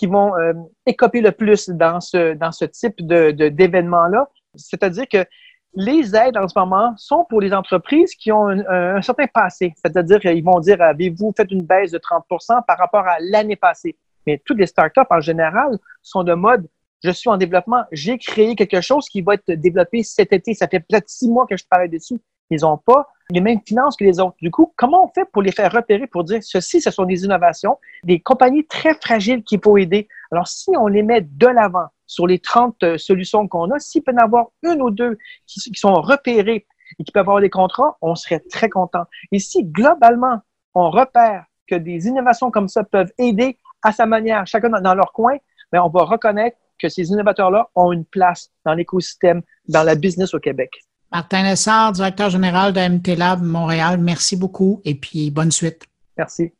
qui 0.00 0.06
vont 0.06 0.34
euh, 0.34 0.54
écoper 0.86 1.20
le 1.20 1.30
plus 1.30 1.68
dans 1.68 2.00
ce 2.00 2.32
dans 2.32 2.52
ce 2.52 2.64
type 2.64 3.06
de 3.06 3.32
d'événement 3.50 4.06
là. 4.06 4.26
C'est-à-dire 4.54 5.06
que 5.06 5.26
les 5.74 6.16
aides 6.16 6.38
en 6.38 6.48
ce 6.48 6.58
moment 6.58 6.94
sont 6.96 7.26
pour 7.28 7.42
les 7.42 7.52
entreprises 7.52 8.14
qui 8.14 8.32
ont 8.32 8.48
un, 8.48 9.02
certain 9.02 9.26
passé. 9.26 9.74
C'est-à-dire 9.76 10.18
qu'ils 10.18 10.42
vont 10.42 10.58
dire 10.58 10.80
avez-vous 10.80 11.34
fait 11.36 11.48
une 11.50 11.64
baisse 11.64 11.90
de 11.90 11.98
30% 11.98 12.64
par 12.66 12.78
rapport 12.78 13.06
à 13.06 13.18
l'année 13.20 13.56
passée? 13.56 13.94
Mais 14.26 14.40
toutes 14.42 14.58
les 14.58 14.66
startups 14.66 15.10
en 15.10 15.20
général 15.20 15.78
sont 16.00 16.24
de 16.24 16.32
mode 16.32 16.66
je 17.04 17.10
suis 17.10 17.28
en 17.28 17.36
développement, 17.36 17.84
j'ai 17.92 18.16
créé 18.16 18.54
quelque 18.56 18.80
chose 18.80 19.06
qui 19.06 19.20
va 19.20 19.34
être 19.34 19.52
développé 19.52 20.02
cet 20.02 20.32
été. 20.32 20.54
Ça 20.54 20.66
fait 20.66 20.80
peut-être 20.80 21.08
six 21.08 21.28
mois 21.28 21.46
que 21.46 21.56
je 21.58 21.64
travaille 21.70 21.88
dessus. 21.90 22.18
Ils 22.50 22.60
n'ont 22.60 22.78
pas 22.78 23.06
les 23.30 23.40
mêmes 23.40 23.60
finances 23.66 23.96
que 23.96 24.04
les 24.04 24.20
autres. 24.20 24.36
Du 24.40 24.50
coup, 24.50 24.72
comment 24.76 25.04
on 25.04 25.08
fait 25.08 25.24
pour 25.32 25.42
les 25.42 25.52
faire 25.52 25.72
repérer, 25.72 26.06
pour 26.06 26.24
dire 26.24 26.40
ceci, 26.42 26.80
ce 26.80 26.90
sont 26.90 27.04
des 27.04 27.24
innovations, 27.24 27.78
des 28.04 28.20
compagnies 28.20 28.66
très 28.66 28.94
fragiles 28.94 29.42
qu'il 29.42 29.60
faut 29.62 29.76
aider? 29.78 30.08
Alors, 30.30 30.48
si 30.48 30.70
on 30.78 30.86
les 30.86 31.02
met 31.02 31.22
de 31.22 31.46
l'avant 31.46 31.86
sur 32.06 32.26
les 32.26 32.38
30 32.38 32.82
euh, 32.82 32.98
solutions 32.98 33.46
qu'on 33.48 33.70
a, 33.70 33.78
s'il 33.78 34.02
peut 34.02 34.12
y 34.12 34.14
en 34.16 34.24
avoir 34.24 34.48
une 34.62 34.82
ou 34.82 34.90
deux 34.90 35.18
qui, 35.46 35.60
sont 35.74 35.94
repérées 35.94 36.66
et 36.98 37.04
qui 37.04 37.12
peuvent 37.12 37.22
avoir 37.22 37.40
des 37.40 37.50
contrats, 37.50 37.96
on 38.02 38.14
serait 38.14 38.40
très 38.40 38.68
content. 38.68 39.04
Et 39.32 39.38
si, 39.38 39.64
globalement, 39.64 40.40
on 40.74 40.90
repère 40.90 41.44
que 41.68 41.76
des 41.76 42.08
innovations 42.08 42.50
comme 42.50 42.68
ça 42.68 42.84
peuvent 42.84 43.12
aider 43.18 43.58
à 43.82 43.92
sa 43.92 44.06
manière, 44.06 44.46
chacun 44.46 44.68
dans, 44.68 44.94
leur 44.94 45.12
coin, 45.12 45.36
bien, 45.72 45.82
on 45.82 45.88
va 45.88 46.02
reconnaître 46.02 46.56
que 46.78 46.88
ces 46.88 47.10
innovateurs-là 47.10 47.68
ont 47.74 47.92
une 47.92 48.04
place 48.04 48.50
dans 48.64 48.74
l'écosystème, 48.74 49.42
dans 49.68 49.82
la 49.82 49.94
business 49.94 50.34
au 50.34 50.40
Québec. 50.40 50.80
Martin 51.12 51.42
Lessard, 51.42 51.92
directeur 51.92 52.30
général 52.30 52.72
de 52.72 52.80
MT 52.80 53.16
Lab 53.16 53.42
Montréal, 53.42 53.98
merci 53.98 54.36
beaucoup 54.36 54.80
et 54.84 54.94
puis 54.94 55.30
bonne 55.30 55.50
suite. 55.50 55.86
Merci. 56.16 56.52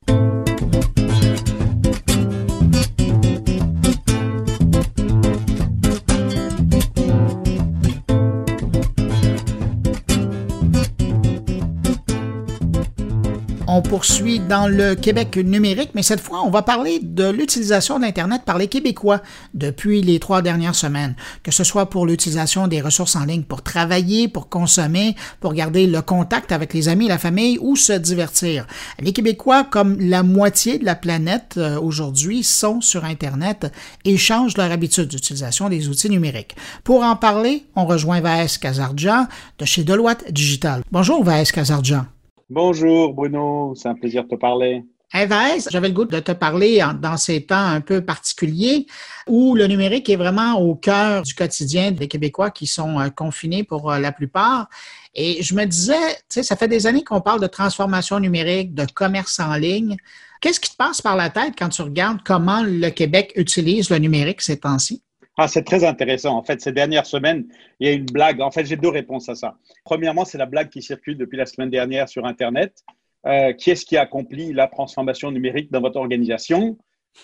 Poursuit 13.90 14.38
dans 14.38 14.68
le 14.68 14.94
Québec 14.94 15.36
numérique, 15.36 15.90
mais 15.94 16.04
cette 16.04 16.20
fois, 16.20 16.44
on 16.44 16.50
va 16.50 16.62
parler 16.62 17.00
de 17.02 17.28
l'utilisation 17.28 17.98
d'Internet 17.98 18.42
par 18.46 18.56
les 18.56 18.68
Québécois 18.68 19.20
depuis 19.52 20.00
les 20.00 20.20
trois 20.20 20.42
dernières 20.42 20.76
semaines, 20.76 21.16
que 21.42 21.50
ce 21.50 21.64
soit 21.64 21.90
pour 21.90 22.06
l'utilisation 22.06 22.68
des 22.68 22.80
ressources 22.80 23.16
en 23.16 23.24
ligne 23.24 23.42
pour 23.42 23.62
travailler, 23.62 24.28
pour 24.28 24.48
consommer, 24.48 25.16
pour 25.40 25.54
garder 25.54 25.88
le 25.88 26.02
contact 26.02 26.52
avec 26.52 26.72
les 26.72 26.88
amis, 26.88 27.08
la 27.08 27.18
famille 27.18 27.58
ou 27.60 27.74
se 27.74 27.92
divertir. 27.92 28.64
Les 29.00 29.12
Québécois, 29.12 29.64
comme 29.64 29.98
la 29.98 30.22
moitié 30.22 30.78
de 30.78 30.84
la 30.84 30.94
planète 30.94 31.56
euh, 31.56 31.80
aujourd'hui, 31.80 32.44
sont 32.44 32.80
sur 32.80 33.04
Internet 33.04 33.72
et 34.04 34.16
changent 34.16 34.56
leur 34.56 34.70
habitude 34.70 35.08
d'utilisation 35.08 35.68
des 35.68 35.88
outils 35.88 36.10
numériques. 36.10 36.54
Pour 36.84 37.02
en 37.02 37.16
parler, 37.16 37.64
on 37.74 37.86
rejoint 37.86 38.20
Vaes 38.20 38.56
Kazardjan 38.60 39.26
de 39.58 39.64
chez 39.64 39.82
Deloitte 39.82 40.30
Digital. 40.30 40.82
Bonjour 40.92 41.24
Vaes 41.24 41.50
Kazardjan. 41.52 42.06
Bonjour 42.52 43.14
Bruno, 43.14 43.74
c'est 43.76 43.86
un 43.86 43.94
plaisir 43.94 44.24
de 44.24 44.30
te 44.30 44.34
parler. 44.34 44.82
Hey 45.12 45.28
j'avais 45.70 45.86
le 45.86 45.94
goût 45.94 46.04
de 46.04 46.18
te 46.18 46.32
parler 46.32 46.82
dans 47.00 47.16
ces 47.16 47.46
temps 47.46 47.54
un 47.64 47.80
peu 47.80 48.04
particuliers 48.04 48.86
où 49.28 49.54
le 49.54 49.68
numérique 49.68 50.08
est 50.08 50.16
vraiment 50.16 50.54
au 50.54 50.74
cœur 50.74 51.22
du 51.22 51.32
quotidien 51.32 51.92
des 51.92 52.08
Québécois 52.08 52.50
qui 52.50 52.66
sont 52.66 52.98
euh, 52.98 53.08
confinés 53.08 53.62
pour 53.62 53.92
euh, 53.92 54.00
la 54.00 54.10
plupart. 54.10 54.68
Et 55.14 55.44
je 55.44 55.54
me 55.54 55.64
disais, 55.64 55.94
tu 55.94 56.24
sais, 56.30 56.42
ça 56.42 56.56
fait 56.56 56.66
des 56.66 56.88
années 56.88 57.04
qu'on 57.04 57.20
parle 57.20 57.40
de 57.40 57.46
transformation 57.46 58.18
numérique, 58.18 58.74
de 58.74 58.84
commerce 58.92 59.38
en 59.38 59.54
ligne. 59.54 59.96
Qu'est-ce 60.40 60.58
qui 60.58 60.72
te 60.72 60.76
passe 60.76 61.00
par 61.00 61.14
la 61.14 61.30
tête 61.30 61.54
quand 61.56 61.68
tu 61.68 61.82
regardes 61.82 62.18
comment 62.24 62.64
le 62.64 62.88
Québec 62.90 63.32
utilise 63.36 63.90
le 63.90 63.98
numérique 63.98 64.42
ces 64.42 64.58
temps-ci? 64.58 65.04
Ah, 65.42 65.48
c'est 65.48 65.62
très 65.62 65.84
intéressant. 65.84 66.36
En 66.36 66.42
fait, 66.42 66.60
ces 66.60 66.70
dernières 66.70 67.06
semaines, 67.06 67.46
il 67.78 67.88
y 67.88 67.90
a 67.90 67.94
une 67.94 68.04
blague. 68.04 68.42
En 68.42 68.50
fait, 68.50 68.66
j'ai 68.66 68.76
deux 68.76 68.90
réponses 68.90 69.26
à 69.30 69.34
ça. 69.34 69.56
Premièrement, 69.84 70.26
c'est 70.26 70.36
la 70.36 70.44
blague 70.44 70.68
qui 70.68 70.82
circule 70.82 71.16
depuis 71.16 71.38
la 71.38 71.46
semaine 71.46 71.70
dernière 71.70 72.10
sur 72.10 72.26
Internet. 72.26 72.84
Euh, 73.26 73.54
qui 73.54 73.70
est-ce 73.70 73.86
qui 73.86 73.96
accomplit 73.96 74.52
la 74.52 74.66
transformation 74.66 75.30
numérique 75.30 75.72
dans 75.72 75.80
votre 75.80 75.96
organisation? 75.96 76.76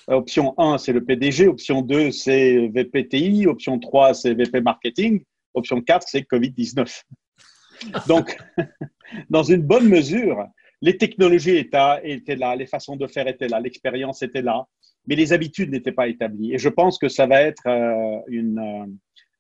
Euh, 0.09 0.15
Option 0.15 0.55
1, 0.57 0.79
c'est 0.79 0.95
le 0.95 1.05
PDG. 1.05 1.47
Option 1.47 1.83
2, 1.83 2.11
c'est 2.11 2.69
VPTI. 2.69 3.47
Option 3.49 3.79
3, 3.79 4.15
c'est 4.15 4.33
VP 4.33 4.63
Marketing. 4.63 5.23
Option 5.53 5.83
4, 5.83 6.09
c'est 6.09 6.23
COVID-19. 6.23 7.03
Donc, 8.09 8.39
dans 9.29 9.43
une 9.43 9.61
bonne 9.61 9.91
mesure, 9.91 10.43
les 10.83 10.97
technologies 10.97 11.57
étaient 11.57 12.37
là, 12.37 12.57
les 12.57 12.67
façons 12.67 12.97
de 12.97 13.07
faire 13.07 13.29
étaient 13.29 13.49
là, 13.49 13.61
l'expérience 13.61 14.23
était 14.23 14.43
là 14.43 14.67
mais 15.07 15.15
les 15.15 15.33
habitudes 15.33 15.71
n'étaient 15.71 15.93
pas 15.93 16.09
établies. 16.09 16.55
Et 16.55 16.59
je 16.59 16.69
pense 16.69 16.99
que 16.99 17.09
ça 17.09 17.27
va 17.27 17.43
être 17.43 17.67
euh, 17.67 18.19
euh, 18.31 18.87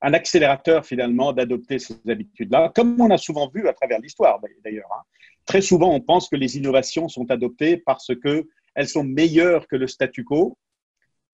un 0.02 0.14
accélérateur 0.14 0.86
finalement 0.86 1.32
d'adopter 1.32 1.78
ces 1.78 1.96
habitudes-là, 2.08 2.72
comme 2.74 3.00
on 3.00 3.10
a 3.10 3.18
souvent 3.18 3.48
vu 3.48 3.68
à 3.68 3.72
travers 3.72 3.98
l'histoire 4.00 4.40
d'ailleurs. 4.64 4.90
Hein. 4.92 5.02
Très 5.44 5.60
souvent, 5.60 5.92
on 5.92 6.00
pense 6.00 6.28
que 6.28 6.36
les 6.36 6.56
innovations 6.56 7.08
sont 7.08 7.30
adoptées 7.30 7.76
parce 7.76 8.12
qu'elles 8.22 8.88
sont 8.88 9.04
meilleures 9.04 9.66
que 9.68 9.76
le 9.76 9.86
statu 9.86 10.24
quo. 10.24 10.56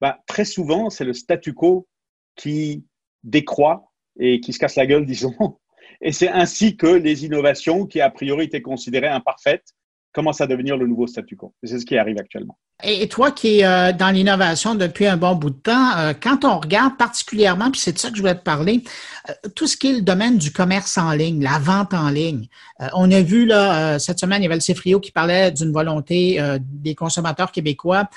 Ben, 0.01 0.17
très 0.27 0.45
souvent, 0.45 0.91
c'est 0.91 1.05
le 1.05 1.13
statu 1.13 1.55
quo 1.55 1.87
qui 2.35 2.85
décroît 3.23 3.85
et 4.19 4.41
qui 4.41 4.53
se 4.53 4.59
casse 4.59 4.77
la 4.77 4.87
gueule, 4.87 5.07
disons. 5.07 5.59
Et 6.01 6.13
c'est 6.13 6.29
ainsi 6.29 6.77
que 6.77 6.87
les 6.87 7.25
innovations, 7.25 7.87
qui 7.87 8.01
a 8.01 8.11
priori 8.11 8.47
étaient 8.47 8.63
considérées 8.63 9.09
imparfaites, 9.09 9.75
commencent 10.13 10.41
à 10.41 10.47
devenir 10.47 10.77
le 10.77 10.87
nouveau 10.87 11.07
statu 11.07 11.37
quo. 11.37 11.55
C'est 11.63 11.79
ce 11.79 11.87
qui 11.87 11.97
arrive 11.97 12.19
actuellement. 12.19 12.59
Et 12.85 13.09
toi 13.09 13.31
qui 13.31 13.61
es 13.61 13.65
euh, 13.65 13.93
dans 13.93 14.11
l'innovation 14.11 14.75
depuis 14.75 15.07
un 15.07 15.17
bon 15.17 15.37
bout 15.37 15.51
de 15.51 15.57
temps, 15.57 15.97
euh, 15.97 16.15
quand 16.21 16.45
on 16.45 16.59
regarde 16.59 16.97
particulièrement, 16.97 17.71
puis 17.71 17.81
c'est 17.81 17.93
de 17.93 17.99
ça 17.99 18.11
que 18.11 18.17
je 18.17 18.21
voulais 18.21 18.35
te 18.35 18.43
parler, 18.43 18.83
euh, 19.29 19.33
tout 19.55 19.69
ce 19.69 19.77
qui 19.77 19.91
est 19.91 19.93
le 19.93 20.01
domaine 20.01 20.37
du 20.37 20.53
commerce 20.53 20.99
en 20.99 21.13
ligne, 21.13 21.43
la 21.43 21.61
vente 21.61 21.95
en 21.95 22.09
ligne. 22.09 22.49
on 22.95 23.09
a 23.13 23.21
vu 23.21 23.47
là 23.47 24.01
cette 24.01 24.19
semaine, 24.19 24.43
il 24.43 24.45
y 24.45 24.47
avait 24.47 24.57
le 24.57 24.61
Cefrio 24.61 24.99
qui 24.99 25.13
parlait 25.13 25.53
d'une 25.53 25.71
volonté 25.71 26.41
des 26.61 26.97
consommateurs 26.97 27.53
québécois 27.53 28.09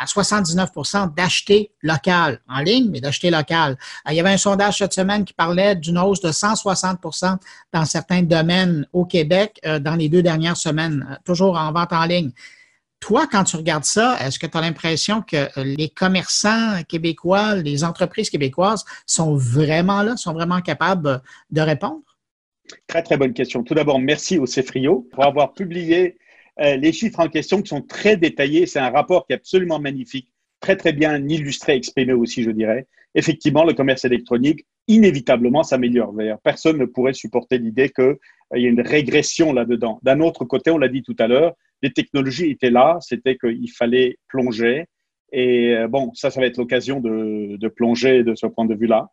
à 0.00 0.06
79 0.06 0.70
d'acheter 1.14 1.72
local 1.82 2.40
en 2.48 2.60
ligne, 2.60 2.88
mais 2.90 3.02
d'acheter 3.02 3.30
local. 3.30 3.76
il 4.08 4.14
y 4.14 4.20
avait 4.20 4.30
un 4.30 4.38
sondage 4.38 4.78
cette 4.78 4.94
semaine 4.94 5.26
qui 5.26 5.34
parlait 5.34 5.76
d'une 5.76 5.98
hausse 5.98 6.22
de 6.22 6.30
160% 6.30 7.36
dans 7.74 7.84
certains 7.84 8.22
domaines 8.22 8.86
au 8.94 9.04
Québec 9.04 9.60
dans 9.82 9.94
les 9.94 10.08
deux 10.08 10.22
dernières 10.22 10.56
semaines, 10.56 11.18
toujours 11.24 11.43
en 11.52 11.72
vente 11.72 11.92
en 11.92 12.04
ligne. 12.04 12.30
Toi, 13.00 13.26
quand 13.30 13.44
tu 13.44 13.56
regardes 13.56 13.84
ça, 13.84 14.16
est-ce 14.20 14.38
que 14.38 14.46
tu 14.46 14.56
as 14.56 14.60
l'impression 14.62 15.20
que 15.20 15.48
les 15.62 15.90
commerçants 15.90 16.82
québécois, 16.88 17.56
les 17.56 17.84
entreprises 17.84 18.30
québécoises 18.30 18.84
sont 19.06 19.36
vraiment 19.36 20.02
là, 20.02 20.16
sont 20.16 20.32
vraiment 20.32 20.62
capables 20.62 21.20
de 21.50 21.60
répondre? 21.60 22.00
Très, 22.86 23.02
très 23.02 23.18
bonne 23.18 23.34
question. 23.34 23.62
Tout 23.62 23.74
d'abord, 23.74 24.00
merci 24.00 24.38
au 24.38 24.46
CEFRIO 24.46 25.06
pour 25.12 25.24
avoir 25.24 25.52
publié 25.52 26.16
euh, 26.60 26.76
les 26.76 26.92
chiffres 26.92 27.20
en 27.20 27.28
question 27.28 27.60
qui 27.60 27.68
sont 27.68 27.82
très 27.82 28.16
détaillés. 28.16 28.66
C'est 28.66 28.78
un 28.78 28.90
rapport 28.90 29.26
qui 29.26 29.32
est 29.32 29.36
absolument 29.36 29.78
magnifique, 29.78 30.32
très, 30.60 30.76
très 30.76 30.92
bien 30.92 31.16
illustré, 31.28 31.74
exprimé 31.74 32.12
aussi, 32.12 32.42
je 32.42 32.50
dirais. 32.50 32.86
Effectivement, 33.14 33.64
le 33.64 33.74
commerce 33.74 34.04
électronique, 34.04 34.66
inévitablement, 34.88 35.62
s'améliore. 35.62 36.12
D'ailleurs, 36.12 36.40
personne 36.42 36.78
ne 36.78 36.84
pourrait 36.84 37.12
supporter 37.12 37.58
l'idée 37.58 37.90
qu'il 37.90 38.04
euh, 38.04 38.58
y 38.58 38.66
ait 38.66 38.70
une 38.70 38.80
régression 38.80 39.52
là-dedans. 39.52 40.00
D'un 40.02 40.20
autre 40.20 40.44
côté, 40.44 40.70
on 40.70 40.78
l'a 40.78 40.88
dit 40.88 41.02
tout 41.02 41.16
à 41.18 41.28
l'heure, 41.28 41.54
les 41.82 41.92
technologies 41.92 42.50
étaient 42.50 42.70
là, 42.70 42.98
c'était 43.00 43.36
qu'il 43.36 43.70
fallait 43.70 44.18
plonger. 44.28 44.86
Et 45.32 45.74
euh, 45.74 45.86
bon, 45.86 46.12
ça, 46.14 46.30
ça 46.30 46.40
va 46.40 46.46
être 46.46 46.58
l'occasion 46.58 47.00
de, 47.00 47.68
plonger 47.68 48.24
de 48.24 48.34
ce 48.34 48.46
point 48.46 48.64
de 48.64 48.74
vue-là. 48.74 49.10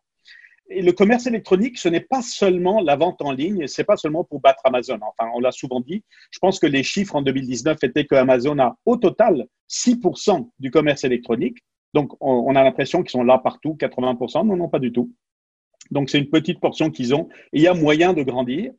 Et 0.70 0.82
le 0.82 0.92
commerce 0.92 1.26
électronique, 1.26 1.78
ce 1.78 1.88
n'est 1.88 2.00
pas 2.00 2.22
seulement 2.22 2.80
la 2.80 2.96
vente 2.96 3.20
en 3.20 3.32
ligne, 3.32 3.66
c'est 3.66 3.84
pas 3.84 3.96
seulement 3.96 4.24
pour 4.24 4.40
battre 4.40 4.62
Amazon. 4.64 4.98
Enfin, 5.02 5.30
on 5.34 5.40
l'a 5.40 5.52
souvent 5.52 5.80
dit. 5.80 6.02
Je 6.30 6.38
pense 6.38 6.58
que 6.58 6.66
les 6.66 6.82
chiffres 6.82 7.14
en 7.14 7.22
2019 7.22 7.78
étaient 7.84 8.06
que 8.06 8.14
Amazon 8.14 8.58
a 8.58 8.76
au 8.86 8.96
total 8.96 9.46
6% 9.68 10.48
du 10.58 10.70
commerce 10.70 11.04
électronique. 11.04 11.58
Donc, 11.94 12.12
on, 12.20 12.54
a 12.56 12.64
l'impression 12.64 13.02
qu'ils 13.02 13.10
sont 13.10 13.22
là 13.22 13.38
partout, 13.38 13.76
80%. 13.78 14.46
Non, 14.46 14.56
non, 14.56 14.68
pas 14.68 14.78
du 14.78 14.92
tout. 14.92 15.12
Donc, 15.90 16.08
c'est 16.08 16.18
une 16.18 16.30
petite 16.30 16.60
portion 16.60 16.90
qu'ils 16.90 17.14
ont. 17.14 17.28
Il 17.52 17.62
y 17.62 17.66
a 17.66 17.74
moyen 17.74 18.12
de 18.12 18.22
grandir. 18.22 18.72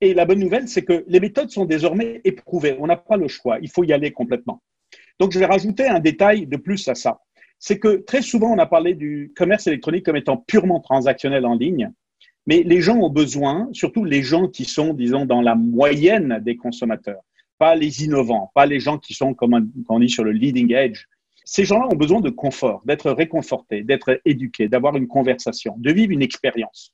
Et 0.00 0.14
la 0.14 0.26
bonne 0.26 0.38
nouvelle, 0.38 0.68
c'est 0.68 0.84
que 0.84 1.04
les 1.08 1.18
méthodes 1.18 1.50
sont 1.50 1.64
désormais 1.64 2.20
éprouvées. 2.24 2.76
On 2.78 2.86
n'a 2.86 2.96
pas 2.96 3.16
le 3.16 3.26
choix. 3.26 3.58
Il 3.60 3.70
faut 3.70 3.84
y 3.84 3.92
aller 3.92 4.12
complètement. 4.12 4.62
Donc, 5.18 5.32
je 5.32 5.38
vais 5.38 5.46
rajouter 5.46 5.86
un 5.88 5.98
détail 5.98 6.46
de 6.46 6.56
plus 6.56 6.86
à 6.88 6.94
ça. 6.94 7.20
C'est 7.58 7.78
que 7.78 7.96
très 7.96 8.22
souvent, 8.22 8.52
on 8.52 8.58
a 8.58 8.66
parlé 8.66 8.94
du 8.94 9.32
commerce 9.36 9.66
électronique 9.66 10.04
comme 10.04 10.16
étant 10.16 10.36
purement 10.36 10.80
transactionnel 10.80 11.44
en 11.46 11.54
ligne. 11.54 11.90
Mais 12.46 12.62
les 12.62 12.80
gens 12.80 12.96
ont 12.96 13.10
besoin, 13.10 13.68
surtout 13.72 14.04
les 14.04 14.22
gens 14.22 14.48
qui 14.48 14.64
sont, 14.64 14.94
disons, 14.94 15.26
dans 15.26 15.42
la 15.42 15.54
moyenne 15.54 16.40
des 16.42 16.56
consommateurs, 16.56 17.20
pas 17.58 17.74
les 17.74 18.04
innovants, 18.04 18.50
pas 18.54 18.64
les 18.64 18.80
gens 18.80 18.98
qui 18.98 19.12
sont, 19.12 19.34
comme 19.34 19.70
on 19.88 19.98
dit, 19.98 20.08
sur 20.08 20.24
le 20.24 20.32
leading 20.32 20.72
edge. 20.72 21.06
Ces 21.50 21.64
gens-là 21.64 21.86
ont 21.90 21.96
besoin 21.96 22.20
de 22.20 22.28
confort, 22.28 22.82
d'être 22.84 23.10
réconfortés, 23.10 23.82
d'être 23.82 24.20
éduqués, 24.26 24.68
d'avoir 24.68 24.94
une 24.96 25.08
conversation, 25.08 25.76
de 25.78 25.90
vivre 25.90 26.12
une 26.12 26.20
expérience. 26.20 26.92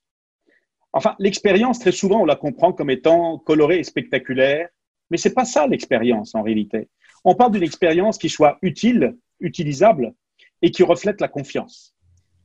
Enfin, 0.93 1.17
l'expérience, 1.19 1.81
très 1.81 1.91
souvent, 1.91 2.21
on 2.21 2.25
la 2.25 2.37
comprend 2.37 2.73
comme 2.73 2.89
étant 2.89 3.39
colorée 3.39 3.81
et 3.81 3.83
spectaculaire, 3.83 4.69
mais 5.11 5.17
c'est 5.17 5.35
pas 5.35 5.45
ça 5.45 5.67
l'expérience 5.67 6.37
en 6.37 6.43
réalité. 6.43 6.89
On 7.25 7.35
parle 7.35 7.51
d'une 7.51 7.65
expérience 7.65 8.17
qui 8.17 8.29
soit 8.29 8.59
utile, 8.63 9.17
utilisable 9.41 10.15
et 10.63 10.71
qui 10.71 10.85
reflète 10.85 11.21
la 11.21 11.27
confiance, 11.27 11.97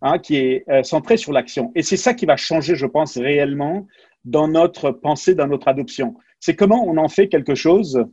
hein, 0.01 0.17
qui 0.17 0.37
est 0.37 0.67
euh, 0.67 0.81
centrée 0.81 1.17
sur 1.17 1.31
l'action. 1.31 1.71
Et 1.75 1.83
c'est 1.83 1.95
ça 1.95 2.15
qui 2.15 2.25
va 2.25 2.37
changer, 2.37 2.73
je 2.75 2.87
pense, 2.87 3.19
réellement 3.19 3.85
dans 4.25 4.47
notre 4.47 4.89
pensée, 4.89 5.35
dans 5.35 5.45
notre 5.45 5.67
adoption. 5.67 6.15
C'est 6.39 6.55
comment 6.55 6.83
on 6.87 6.97
en 6.97 7.07
fait 7.07 7.27
quelque 7.27 7.53
chose 7.53 8.03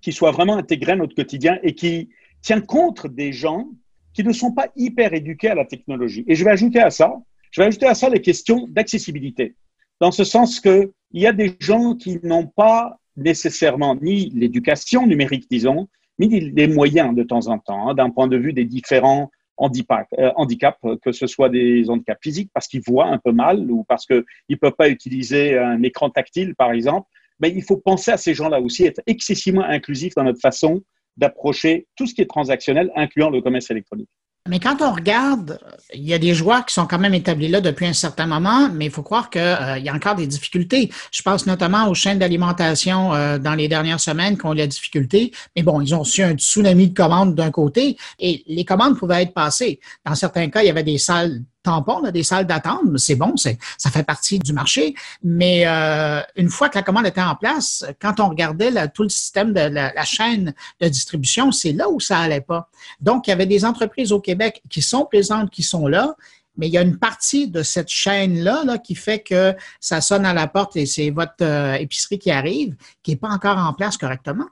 qui 0.00 0.12
soit 0.12 0.30
vraiment 0.30 0.56
intégré 0.56 0.92
à 0.92 0.96
notre 0.96 1.16
quotidien 1.16 1.58
et 1.64 1.74
qui 1.74 2.10
tient 2.46 2.60
compte 2.60 3.06
des 3.06 3.32
gens 3.32 3.68
qui 4.14 4.24
ne 4.24 4.32
sont 4.32 4.52
pas 4.52 4.68
hyper 4.76 5.12
éduqués 5.12 5.50
à 5.50 5.54
la 5.54 5.64
technologie. 5.64 6.24
Et 6.26 6.34
je 6.34 6.44
vais 6.44 6.50
ajouter 6.50 6.80
à 6.80 6.90
ça 6.90 7.12
je 7.56 7.62
vais 7.62 7.68
ajouter 7.68 7.86
à 7.86 7.94
ça 7.94 8.10
les 8.10 8.20
questions 8.20 8.66
d'accessibilité, 8.68 9.54
dans 9.98 10.10
ce 10.10 10.24
sens 10.24 10.60
qu'il 10.60 10.90
y 11.14 11.26
a 11.26 11.32
des 11.32 11.56
gens 11.58 11.94
qui 11.94 12.18
n'ont 12.22 12.46
pas 12.46 12.98
nécessairement 13.16 13.94
ni 13.94 14.28
l'éducation 14.30 15.06
numérique, 15.06 15.46
disons, 15.50 15.88
ni 16.18 16.40
les 16.50 16.68
moyens 16.68 17.14
de 17.14 17.22
temps 17.22 17.48
en 17.48 17.58
temps, 17.58 17.88
hein, 17.88 17.94
d'un 17.94 18.10
point 18.10 18.28
de 18.28 18.36
vue 18.36 18.52
des 18.52 18.66
différents 18.66 19.30
handicaps, 19.56 20.06
euh, 20.18 20.32
handicaps, 20.36 20.78
que 21.02 21.12
ce 21.12 21.26
soit 21.26 21.48
des 21.48 21.88
handicaps 21.88 22.20
physiques 22.22 22.50
parce 22.52 22.68
qu'ils 22.68 22.82
voient 22.86 23.06
un 23.06 23.16
peu 23.16 23.32
mal 23.32 23.70
ou 23.70 23.84
parce 23.84 24.04
qu'ils 24.04 24.24
ne 24.50 24.56
peuvent 24.56 24.76
pas 24.76 24.90
utiliser 24.90 25.56
un 25.56 25.82
écran 25.82 26.10
tactile, 26.10 26.54
par 26.56 26.72
exemple. 26.72 27.08
Mais 27.40 27.50
il 27.50 27.62
faut 27.62 27.78
penser 27.78 28.10
à 28.10 28.18
ces 28.18 28.34
gens-là 28.34 28.60
aussi, 28.60 28.84
être 28.84 29.00
excessivement 29.06 29.64
inclusif 29.64 30.14
dans 30.14 30.24
notre 30.24 30.40
façon 30.40 30.82
d'approcher 31.16 31.86
tout 31.96 32.06
ce 32.06 32.14
qui 32.14 32.22
est 32.22 32.26
transactionnel, 32.26 32.90
incluant 32.94 33.30
le 33.30 33.40
commerce 33.40 33.70
électronique. 33.70 34.08
Mais 34.48 34.60
quand 34.60 34.80
on 34.80 34.92
regarde, 34.92 35.58
il 35.92 36.04
y 36.04 36.14
a 36.14 36.18
des 36.18 36.34
joueurs 36.34 36.64
qui 36.64 36.74
sont 36.74 36.86
quand 36.86 36.98
même 36.98 37.14
établis 37.14 37.48
là 37.48 37.60
depuis 37.60 37.86
un 37.86 37.92
certain 37.92 38.26
moment, 38.26 38.68
mais 38.72 38.86
il 38.86 38.90
faut 38.90 39.02
croire 39.02 39.28
qu'il 39.28 39.40
euh, 39.40 39.78
y 39.78 39.88
a 39.88 39.94
encore 39.94 40.14
des 40.14 40.26
difficultés. 40.26 40.90
Je 41.10 41.22
pense 41.22 41.46
notamment 41.46 41.88
aux 41.88 41.94
chaînes 41.94 42.18
d'alimentation 42.18 43.12
euh, 43.12 43.38
dans 43.38 43.54
les 43.54 43.68
dernières 43.68 44.00
semaines 44.00 44.38
qui 44.38 44.46
ont 44.46 44.52
eu 44.52 44.58
la 44.58 44.66
difficulté. 44.66 45.32
Mais 45.56 45.62
bon, 45.62 45.80
ils 45.80 45.94
ont 45.94 46.00
reçu 46.00 46.22
un 46.22 46.34
tsunami 46.34 46.90
de 46.90 46.94
commandes 46.94 47.34
d'un 47.34 47.50
côté 47.50 47.96
et 48.18 48.44
les 48.46 48.64
commandes 48.64 48.96
pouvaient 48.96 49.22
être 49.22 49.34
passées. 49.34 49.80
Dans 50.04 50.14
certains 50.14 50.48
cas, 50.48 50.62
il 50.62 50.66
y 50.66 50.70
avait 50.70 50.84
des 50.84 50.98
salles 50.98 51.42
tampons, 51.66 52.00
des 52.10 52.22
salles 52.22 52.46
d'attente. 52.46 52.96
C'est 52.96 53.16
bon, 53.16 53.34
ça 53.36 53.90
fait 53.90 54.04
partie 54.04 54.38
du 54.38 54.52
marché. 54.52 54.94
Mais 55.22 55.64
euh, 55.66 56.20
une 56.36 56.48
fois 56.48 56.68
que 56.68 56.76
la 56.76 56.82
commande 56.82 57.06
était 57.06 57.20
en 57.20 57.34
place, 57.34 57.84
quand 58.00 58.20
on 58.20 58.28
regardait 58.28 58.70
tout 58.88 59.02
le 59.02 59.08
système 59.08 59.52
de 59.52 59.60
la, 59.60 60.04
chaîne 60.04 60.54
de 60.80 60.88
distribution, 60.88 61.50
c'est 61.50 61.72
là 61.72 61.88
où 61.88 62.00
ça 62.00 62.18
allait 62.18 62.40
pas. 62.40 62.68
Donc, 63.00 63.26
il 63.26 63.30
y 63.30 63.32
avait 63.32 63.46
des 63.46 63.64
entreprises 63.64 64.12
au 64.12 64.20
Québec 64.20 64.62
qui 64.70 64.82
sont 64.82 65.04
présentes, 65.04 65.50
qui 65.50 65.62
sont 65.62 65.88
là, 65.88 66.14
mais 66.56 66.68
il 66.68 66.72
y 66.72 66.78
a 66.78 66.82
une 66.82 66.98
partie 66.98 67.48
de 67.48 67.62
cette 67.62 67.88
chaîne-là 67.88 68.62
là, 68.64 68.78
qui 68.78 68.94
fait 68.94 69.18
que 69.18 69.54
ça 69.80 70.00
sonne 70.00 70.24
à 70.24 70.32
la 70.32 70.46
porte 70.46 70.76
et 70.76 70.86
c'est 70.86 71.10
votre 71.10 71.42
euh, 71.42 71.74
épicerie 71.74 72.18
qui 72.18 72.30
arrive, 72.30 72.76
qui 73.02 73.10
n'est 73.10 73.16
pas 73.16 73.28
encore 73.28 73.58
en 73.58 73.72
place 73.74 73.96
correctement. 73.96 74.46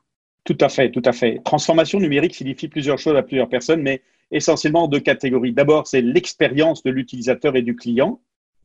Tout 0.45 0.59
à 0.61 0.69
fait, 0.69 0.91
tout 0.91 1.03
à 1.07 1.13
fait. 1.13 1.41
Transformation 1.45 2.01
numérique 2.01 2.35
signifie 2.35 2.69
plusieurs 2.69 2.99
choses 2.99 3.17
à 3.17 3.23
plusieurs 3.23 3.49
personnes, 3.49 3.81
mais 3.81 4.03
essentiellement 4.31 4.89
deux 4.89 5.01
catégories. 5.01 5.53
D'abord, 5.53 5.87
c'est 5.87 6.03
l'expérience 6.03 6.83
de 6.83 6.91
l'utilisateur 6.91 7.57
et 7.57 7.63
du 7.63 7.77
client 7.77 8.21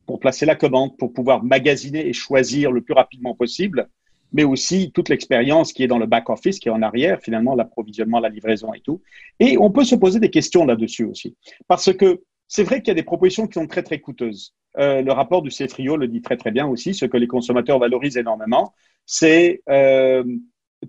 pour 0.06 0.18
placer 0.18 0.46
la 0.46 0.56
commande, 0.56 0.96
pour 0.96 1.12
pouvoir 1.12 1.44
magasiner 1.44 2.06
et 2.06 2.12
choisir 2.12 2.72
le 2.72 2.80
plus 2.80 2.94
rapidement 2.94 3.34
possible, 3.34 3.88
mais 4.32 4.44
aussi 4.44 4.90
toute 4.92 5.08
l'expérience 5.08 5.72
qui 5.72 5.82
est 5.82 5.86
dans 5.86 5.98
le 5.98 6.06
back-office, 6.06 6.58
qui 6.58 6.68
est 6.68 6.72
en 6.72 6.82
arrière, 6.82 7.20
finalement, 7.20 7.54
l'approvisionnement, 7.54 8.20
la 8.20 8.28
livraison 8.28 8.72
et 8.74 8.80
tout. 8.80 9.00
Et 9.38 9.56
on 9.58 9.70
peut 9.70 9.84
se 9.84 9.94
poser 9.94 10.20
des 10.20 10.30
questions 10.30 10.64
là-dessus 10.64 11.04
aussi. 11.04 11.36
Parce 11.68 11.92
que 11.92 12.22
c'est 12.48 12.64
vrai 12.64 12.80
qu'il 12.80 12.88
y 12.88 12.90
a 12.90 12.94
des 12.94 13.04
propositions 13.04 13.46
qui 13.46 13.54
sont 13.54 13.66
très, 13.66 13.82
très 13.82 14.00
coûteuses. 14.00 14.54
Euh, 14.78 15.02
le 15.02 15.12
rapport 15.12 15.42
du 15.42 15.50
CFRIO 15.50 15.96
le 15.96 16.08
dit 16.08 16.22
très, 16.22 16.36
très 16.36 16.50
bien 16.50 16.66
aussi. 16.66 16.94
Ce 16.94 17.06
que 17.06 17.16
les 17.16 17.26
consommateurs 17.26 17.78
valorisent 17.78 18.16
énormément, 18.16 18.72
c'est 19.06 19.62
euh, 19.68 20.24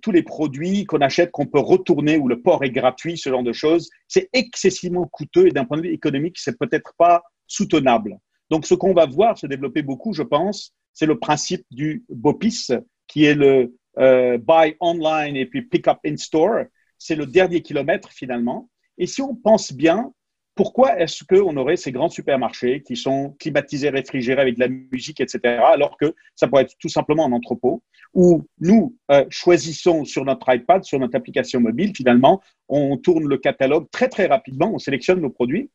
tous 0.02 0.12
les 0.12 0.24
produits 0.24 0.86
qu'on 0.86 1.02
achète, 1.02 1.32
qu'on 1.32 1.48
peut 1.48 1.60
retourner, 1.60 2.18
où 2.18 2.28
le 2.28 2.42
port 2.42 2.64
est 2.64 2.72
gratuit, 2.72 3.18
ce 3.18 3.30
genre 3.30 3.44
de 3.44 3.54
choses, 3.54 3.90
c'est 4.08 4.30
excessivement 4.34 5.08
coûteux 5.08 5.48
et 5.48 5.52
d'un 5.52 5.66
point 5.66 5.78
de 5.78 5.84
vue 5.84 5.94
économique, 5.94 6.38
c'est 6.40 6.58
peut-être 6.58 6.94
pas 6.98 7.24
soutenable. 7.48 8.18
Donc, 8.50 8.66
ce 8.66 8.74
qu'on 8.74 8.94
va 8.94 9.06
voir 9.06 9.38
se 9.38 9.48
développer 9.48 9.82
beaucoup, 9.82 10.14
je 10.14 10.24
pense, 10.24 10.74
c'est 10.94 11.06
le 11.06 11.20
principe 11.20 11.66
du 11.72 12.04
BOPIS, 12.10 12.68
qui 13.08 13.26
est 13.26 13.36
le 13.36 13.76
euh, 13.98 14.38
buy 14.38 14.76
online 14.80 15.36
et 15.36 15.46
puis 15.46 15.62
pick 15.64 15.88
up 15.88 16.00
in 16.06 16.18
store. 16.18 16.66
C'est 16.98 17.16
le 17.16 17.26
dernier 17.26 17.62
kilomètre 17.62 18.10
finalement. 18.12 18.70
Et 18.98 19.08
si 19.08 19.22
on 19.22 19.36
pense 19.36 19.74
bien, 19.74 20.14
pourquoi 20.56 21.00
est-ce 21.00 21.24
qu'on 21.24 21.56
aurait 21.56 21.78
ces 21.78 21.92
grands 21.92 22.10
supermarchés 22.10 22.84
qui 22.84 22.96
sont 22.96 23.36
climatisés, 23.40 23.90
réfrigérés 23.90 24.42
avec 24.42 24.56
de 24.56 24.60
la 24.60 24.68
musique, 24.68 25.22
etc., 25.22 25.40
alors 25.64 25.98
que 25.98 26.14
ça 26.36 26.48
pourrait 26.48 26.64
être 26.64 26.76
tout 26.80 26.90
simplement 26.90 27.26
un 27.26 27.32
entrepôt 27.32 27.84
où 28.14 28.44
nous 28.60 28.96
euh, 29.12 29.26
choisissons 29.30 30.04
sur 30.04 30.26
notre 30.26 30.54
iPad, 30.54 30.84
sur 30.84 31.00
notre 31.00 31.16
application 31.16 31.62
mobile, 31.62 31.94
finalement, 31.96 32.42
on 32.68 32.98
tourne 32.98 33.26
le 33.26 33.38
catalogue 33.38 33.88
très 33.92 34.10
très 34.10 34.26
rapidement, 34.26 34.72
on 34.74 34.80
sélectionne 34.80 35.22
nos 35.22 35.30
produits, 35.30 35.70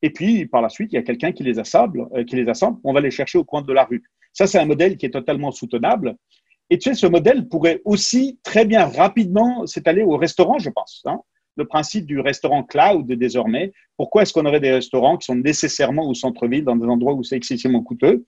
et 0.00 0.10
puis 0.10 0.46
par 0.46 0.62
la 0.62 0.70
suite, 0.70 0.92
il 0.92 0.96
y 0.96 0.98
a 0.98 1.02
quelqu'un 1.02 1.32
qui 1.32 1.42
les 1.42 1.58
assemble, 1.58 2.08
euh, 2.14 2.24
qui 2.24 2.36
les 2.36 2.48
assemble, 2.48 2.78
on 2.84 2.92
va 2.92 3.00
les 3.00 3.10
chercher 3.10 3.38
au 3.38 3.44
coin 3.44 3.60
de 3.62 3.72
la 3.72 3.84
rue. 3.84 4.02
Ça, 4.32 4.46
c'est 4.46 4.58
un 4.58 4.66
modèle 4.66 4.96
qui 4.96 5.06
est 5.06 5.10
totalement 5.10 5.52
soutenable. 5.52 6.16
Et 6.70 6.78
tu 6.78 6.88
sais, 6.88 6.94
ce 6.94 7.06
modèle 7.06 7.46
pourrait 7.48 7.82
aussi 7.84 8.38
très 8.42 8.64
bien 8.64 8.86
rapidement 8.86 9.66
s'étaler 9.66 10.02
au 10.02 10.16
restaurant, 10.16 10.58
je 10.58 10.70
pense. 10.70 11.02
Hein 11.04 11.20
le 11.56 11.64
principe 11.66 12.06
du 12.06 12.20
restaurant 12.20 12.62
cloud 12.62 13.06
désormais. 13.06 13.72
Pourquoi 13.96 14.22
est-ce 14.22 14.32
qu'on 14.32 14.46
aurait 14.46 14.60
des 14.60 14.72
restaurants 14.72 15.16
qui 15.16 15.26
sont 15.26 15.36
nécessairement 15.36 16.08
au 16.08 16.14
centre-ville, 16.14 16.64
dans 16.64 16.76
des 16.76 16.86
endroits 16.86 17.14
où 17.14 17.22
c'est 17.22 17.36
excessivement 17.36 17.82
coûteux? 17.82 18.26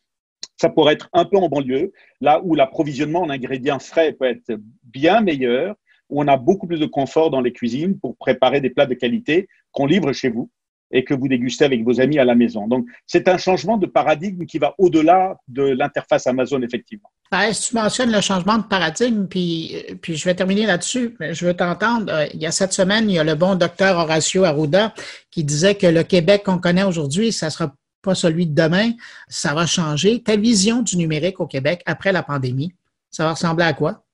Ça 0.57 0.69
pourrait 0.69 0.95
être 0.95 1.09
un 1.13 1.25
peu 1.25 1.37
en 1.37 1.49
banlieue, 1.49 1.93
là 2.21 2.41
où 2.43 2.55
l'approvisionnement 2.55 3.23
en 3.23 3.31
ingrédients 3.31 3.79
frais 3.79 4.13
peut 4.13 4.27
être 4.27 4.59
bien 4.85 5.21
meilleur, 5.21 5.75
où 6.09 6.23
on 6.23 6.29
a 6.29 6.37
beaucoup 6.37 6.67
plus 6.67 6.79
de 6.79 6.87
confort 6.87 7.31
dans 7.31 7.41
les 7.41 7.53
cuisines 7.53 7.99
pour 7.99 8.17
préparer 8.17 8.61
des 8.61 8.71
plats 8.71 8.87
de 8.87 8.95
qualité 8.95 9.49
qu'on 9.73 9.87
livre 9.87 10.13
chez 10.13 10.29
vous 10.29 10.51
et 10.91 11.05
que 11.05 11.15
vous 11.15 11.29
dégustez 11.29 11.65
avec 11.65 11.83
vos 11.85 12.01
amis 12.01 12.19
à 12.19 12.25
la 12.25 12.35
maison. 12.35 12.69
Donc, 12.69 12.87
c'est 13.07 13.29
un 13.29 13.39
changement 13.39 13.77
de 13.77 13.87
paradigme 13.87 14.47
qui 14.47 14.59
va 14.59 14.75
au-delà 14.79 15.37
de 15.49 15.63
l'interface 15.63 16.27
Amazon, 16.27 16.63
effectivement. 16.63 17.11
Ben, 17.31 17.51
tu 17.51 17.75
mentionnes 17.75 18.13
le 18.13 18.21
changement 18.21 18.59
de 18.59 18.63
paradigme, 18.65 19.27
puis, 19.27 19.75
puis 20.01 20.17
je 20.17 20.25
vais 20.25 20.35
terminer 20.35 20.67
là-dessus. 20.67 21.17
Je 21.19 21.45
veux 21.45 21.55
t'entendre. 21.55 22.13
Euh, 22.13 22.27
il 22.33 22.41
y 22.41 22.47
a 22.47 22.53
cette 22.53 22.73
semaine, 22.73 23.11
il 23.11 23.15
y 23.15 23.19
a 23.19 23.25
le 23.25 23.35
bon 23.35 23.57
docteur 23.57 23.99
Horacio 23.99 24.45
Arruda 24.45 24.95
qui 25.31 25.43
disait 25.43 25.75
que 25.75 25.89
le 25.89 26.05
Québec 26.05 26.45
qu'on 26.45 26.59
connaît 26.59 26.85
aujourd'hui, 26.85 27.33
ça 27.33 27.51
sera 27.51 27.75
pas 28.03 28.15
celui 28.15 28.47
de 28.47 28.55
demain, 28.55 28.93
ça 29.29 29.55
va 29.55 29.67
changer. 29.67 30.23
Ta 30.23 30.37
vision 30.37 30.83
du 30.83 30.97
numérique 30.97 31.41
au 31.41 31.47
Québec 31.47 31.83
après 31.87 32.13
la 32.13 32.23
pandémie, 32.23 32.73
ça 33.11 33.25
va 33.25 33.33
ressembler 33.33 33.65
à 33.65 33.73
quoi? 33.73 34.06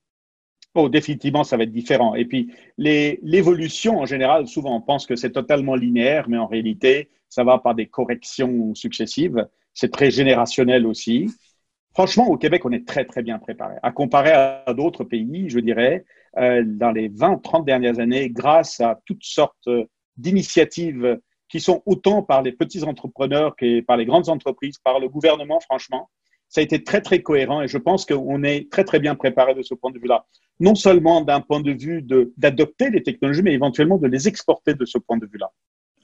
Oh, 0.74 0.88
définitivement, 0.88 1.44
ça 1.44 1.58
va 1.58 1.64
être 1.64 1.72
différent. 1.72 2.14
Et 2.14 2.24
puis, 2.24 2.50
l'évolution, 2.78 3.98
en 3.98 4.06
général, 4.06 4.46
souvent, 4.46 4.76
on 4.76 4.80
pense 4.80 5.06
que 5.06 5.16
c'est 5.16 5.32
totalement 5.32 5.74
linéaire, 5.74 6.28
mais 6.30 6.38
en 6.38 6.46
réalité, 6.46 7.10
ça 7.28 7.44
va 7.44 7.58
par 7.58 7.74
des 7.74 7.86
corrections 7.86 8.74
successives. 8.74 9.46
C'est 9.74 9.92
très 9.92 10.10
générationnel 10.10 10.86
aussi. 10.86 11.30
Franchement, 11.92 12.26
au 12.28 12.38
Québec, 12.38 12.64
on 12.64 12.72
est 12.72 12.86
très, 12.86 13.04
très 13.04 13.22
bien 13.22 13.38
préparé. 13.38 13.74
À 13.82 13.92
comparer 13.92 14.32
à 14.32 14.72
d'autres 14.74 15.04
pays, 15.04 15.50
je 15.50 15.58
dirais, 15.58 16.06
euh, 16.38 16.62
dans 16.64 16.90
les 16.90 17.08
20, 17.08 17.42
30 17.42 17.66
dernières 17.66 17.98
années, 17.98 18.30
grâce 18.30 18.80
à 18.80 18.98
toutes 19.04 19.24
sortes 19.24 19.68
d'initiatives 20.16 21.18
qui 21.48 21.60
sont 21.60 21.82
autant 21.84 22.22
par 22.22 22.40
les 22.40 22.52
petits 22.52 22.82
entrepreneurs 22.82 23.56
que 23.56 23.82
par 23.82 23.98
les 23.98 24.06
grandes 24.06 24.30
entreprises, 24.30 24.78
par 24.78 25.00
le 25.00 25.08
gouvernement, 25.10 25.60
franchement, 25.60 26.08
ça 26.53 26.61
a 26.61 26.64
été 26.64 26.84
très, 26.84 27.00
très 27.00 27.22
cohérent 27.22 27.62
et 27.62 27.68
je 27.68 27.78
pense 27.78 28.05
qu'on 28.05 28.44
est 28.44 28.70
très, 28.70 28.84
très 28.84 29.00
bien 29.00 29.14
préparé 29.14 29.55
de 29.55 29.62
ce 29.62 29.72
point 29.72 29.90
de 29.90 29.98
vue-là. 29.98 30.26
Non 30.61 30.74
seulement 30.74 31.22
d'un 31.22 31.40
point 31.40 31.61
de 31.61 31.72
vue 31.72 32.05
d'adopter 32.36 32.90
les 32.90 33.03
technologies, 33.03 33.42
mais 33.42 33.55
éventuellement 33.55 33.96
de 33.96 34.07
les 34.07 34.28
exporter 34.28 34.74
de 34.74 34.84
ce 34.84 34.98
point 34.98 35.16
de 35.16 35.26
vue-là. 35.26 35.50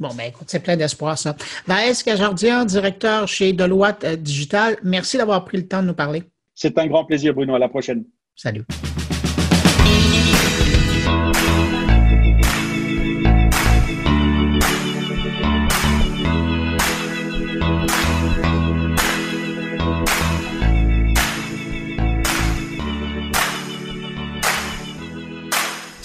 Bon, 0.00 0.08
ben 0.16 0.24
écoute, 0.28 0.46
c'est 0.48 0.62
plein 0.62 0.76
d'espoir, 0.76 1.18
ça. 1.18 1.36
Vaes 1.66 2.02
Cajardian, 2.02 2.64
directeur 2.64 3.28
chez 3.28 3.52
Deloitte 3.52 4.04
euh, 4.04 4.16
Digital, 4.16 4.78
merci 4.82 5.18
d'avoir 5.18 5.44
pris 5.44 5.58
le 5.58 5.68
temps 5.68 5.82
de 5.82 5.88
nous 5.88 5.94
parler. 5.94 6.22
C'est 6.54 6.78
un 6.78 6.86
grand 6.86 7.04
plaisir, 7.04 7.34
Bruno. 7.34 7.54
À 7.54 7.58
la 7.58 7.68
prochaine. 7.68 8.04
Salut. 8.34 8.64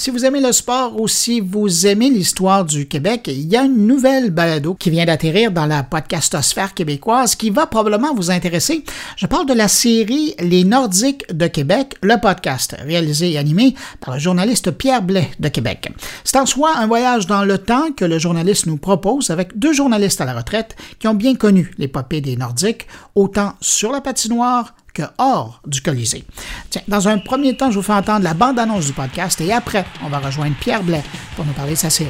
Si 0.03 0.11
vous 0.11 0.25
aimez 0.25 0.41
le 0.41 0.51
sport 0.51 0.99
ou 0.99 1.07
si 1.07 1.39
vous 1.39 1.87
aimez 1.87 2.09
l'histoire 2.09 2.65
du 2.65 2.89
Québec, 2.89 3.29
il 3.29 3.47
y 3.47 3.55
a 3.55 3.63
une 3.63 3.87
nouvelle 3.87 4.31
balado 4.31 4.75
qui 4.75 4.89
vient 4.89 5.05
d'atterrir 5.05 5.49
dans 5.49 5.65
la 5.65 5.81
podcastosphère 5.81 6.73
québécoise 6.73 7.35
qui 7.35 7.51
va 7.51 7.67
probablement 7.67 8.13
vous 8.13 8.29
intéresser. 8.29 8.83
Je 9.15 9.27
parle 9.27 9.45
de 9.45 9.53
la 9.53 9.69
série 9.69 10.35
Les 10.39 10.65
Nordiques 10.65 11.23
de 11.33 11.47
Québec, 11.47 11.95
le 12.01 12.19
podcast 12.19 12.75
réalisé 12.81 13.31
et 13.31 13.37
animé 13.37 13.75
par 14.01 14.15
le 14.15 14.19
journaliste 14.19 14.71
Pierre 14.71 15.03
Blais 15.03 15.31
de 15.39 15.47
Québec. 15.47 15.89
C'est 16.25 16.37
en 16.37 16.45
soi 16.45 16.73
un 16.75 16.87
voyage 16.87 17.25
dans 17.25 17.45
le 17.45 17.57
temps 17.57 17.93
que 17.93 18.03
le 18.03 18.19
journaliste 18.19 18.65
nous 18.65 18.75
propose 18.75 19.29
avec 19.29 19.57
deux 19.57 19.71
journalistes 19.71 20.19
à 20.19 20.25
la 20.25 20.33
retraite 20.33 20.75
qui 20.99 21.07
ont 21.07 21.13
bien 21.13 21.35
connu 21.35 21.71
l'épopée 21.77 22.19
des 22.19 22.35
Nordiques, 22.35 22.87
autant 23.15 23.53
sur 23.61 23.93
la 23.93 24.01
patinoire 24.01 24.75
que 24.93 25.03
hors 25.17 25.61
du 25.65 25.81
Colisée. 25.81 26.23
Tiens, 26.69 26.81
dans 26.87 27.07
un 27.07 27.17
premier 27.17 27.55
temps, 27.55 27.71
je 27.71 27.77
vous 27.77 27.81
fais 27.83 27.93
entendre 27.93 28.23
la 28.23 28.33
bande-annonce 28.33 28.85
du 28.85 28.93
podcast 28.93 29.41
et 29.41 29.51
après, 29.51 29.85
on 30.05 30.09
va 30.09 30.19
rejoindre 30.19 30.55
Pierre 30.59 30.83
Blais 30.83 31.03
pour 31.35 31.45
nous 31.45 31.53
parler 31.53 31.73
de 31.73 31.77
sa 31.77 31.89
série. 31.89 32.09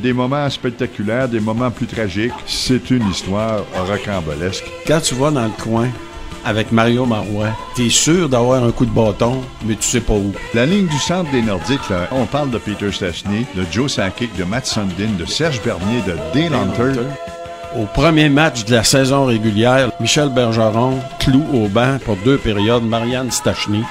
Des 0.00 0.12
moments 0.12 0.48
spectaculaires, 0.50 1.28
des 1.28 1.40
moments 1.40 1.70
plus 1.70 1.86
tragiques. 1.86 2.32
C'est 2.46 2.90
une 2.90 3.08
histoire 3.08 3.64
rocambolesque. 3.88 4.64
Quand 4.86 5.00
tu 5.00 5.14
vas 5.14 5.30
dans 5.30 5.44
le 5.44 5.62
coin 5.62 5.88
avec 6.44 6.70
Mario 6.70 7.06
Marois, 7.06 7.56
t'es 7.74 7.88
sûr 7.88 8.28
d'avoir 8.28 8.62
un 8.62 8.70
coup 8.70 8.84
de 8.86 8.90
bâton, 8.90 9.42
mais 9.64 9.74
tu 9.74 9.82
sais 9.82 10.00
pas 10.00 10.14
où. 10.14 10.32
La 10.54 10.66
ligne 10.66 10.86
du 10.86 10.98
centre 10.98 11.30
des 11.30 11.42
Nordiques, 11.42 11.88
là, 11.88 12.08
on 12.12 12.26
parle 12.26 12.50
de 12.50 12.58
Peter 12.58 12.92
Stachny, 12.92 13.46
de 13.56 13.64
Joe 13.70 13.92
Sakic, 13.92 14.36
de 14.36 14.44
Matt 14.44 14.66
Sundin, 14.66 15.12
de 15.18 15.24
Serge 15.24 15.60
Bernier, 15.62 16.02
de 16.02 16.16
Dale 16.34 16.54
Hunter. 16.54 17.00
Au 17.74 17.84
premier 17.84 18.28
match 18.28 18.64
de 18.64 18.74
la 18.74 18.84
saison 18.84 19.26
régulière, 19.26 19.90
Michel 20.00 20.28
Bergeron 20.28 20.98
cloue 21.18 21.44
au 21.52 21.68
banc 21.68 21.98
pour 22.04 22.16
deux 22.16 22.38
périodes 22.38 22.84
Marianne 22.84 23.30
Stachny. 23.30 23.82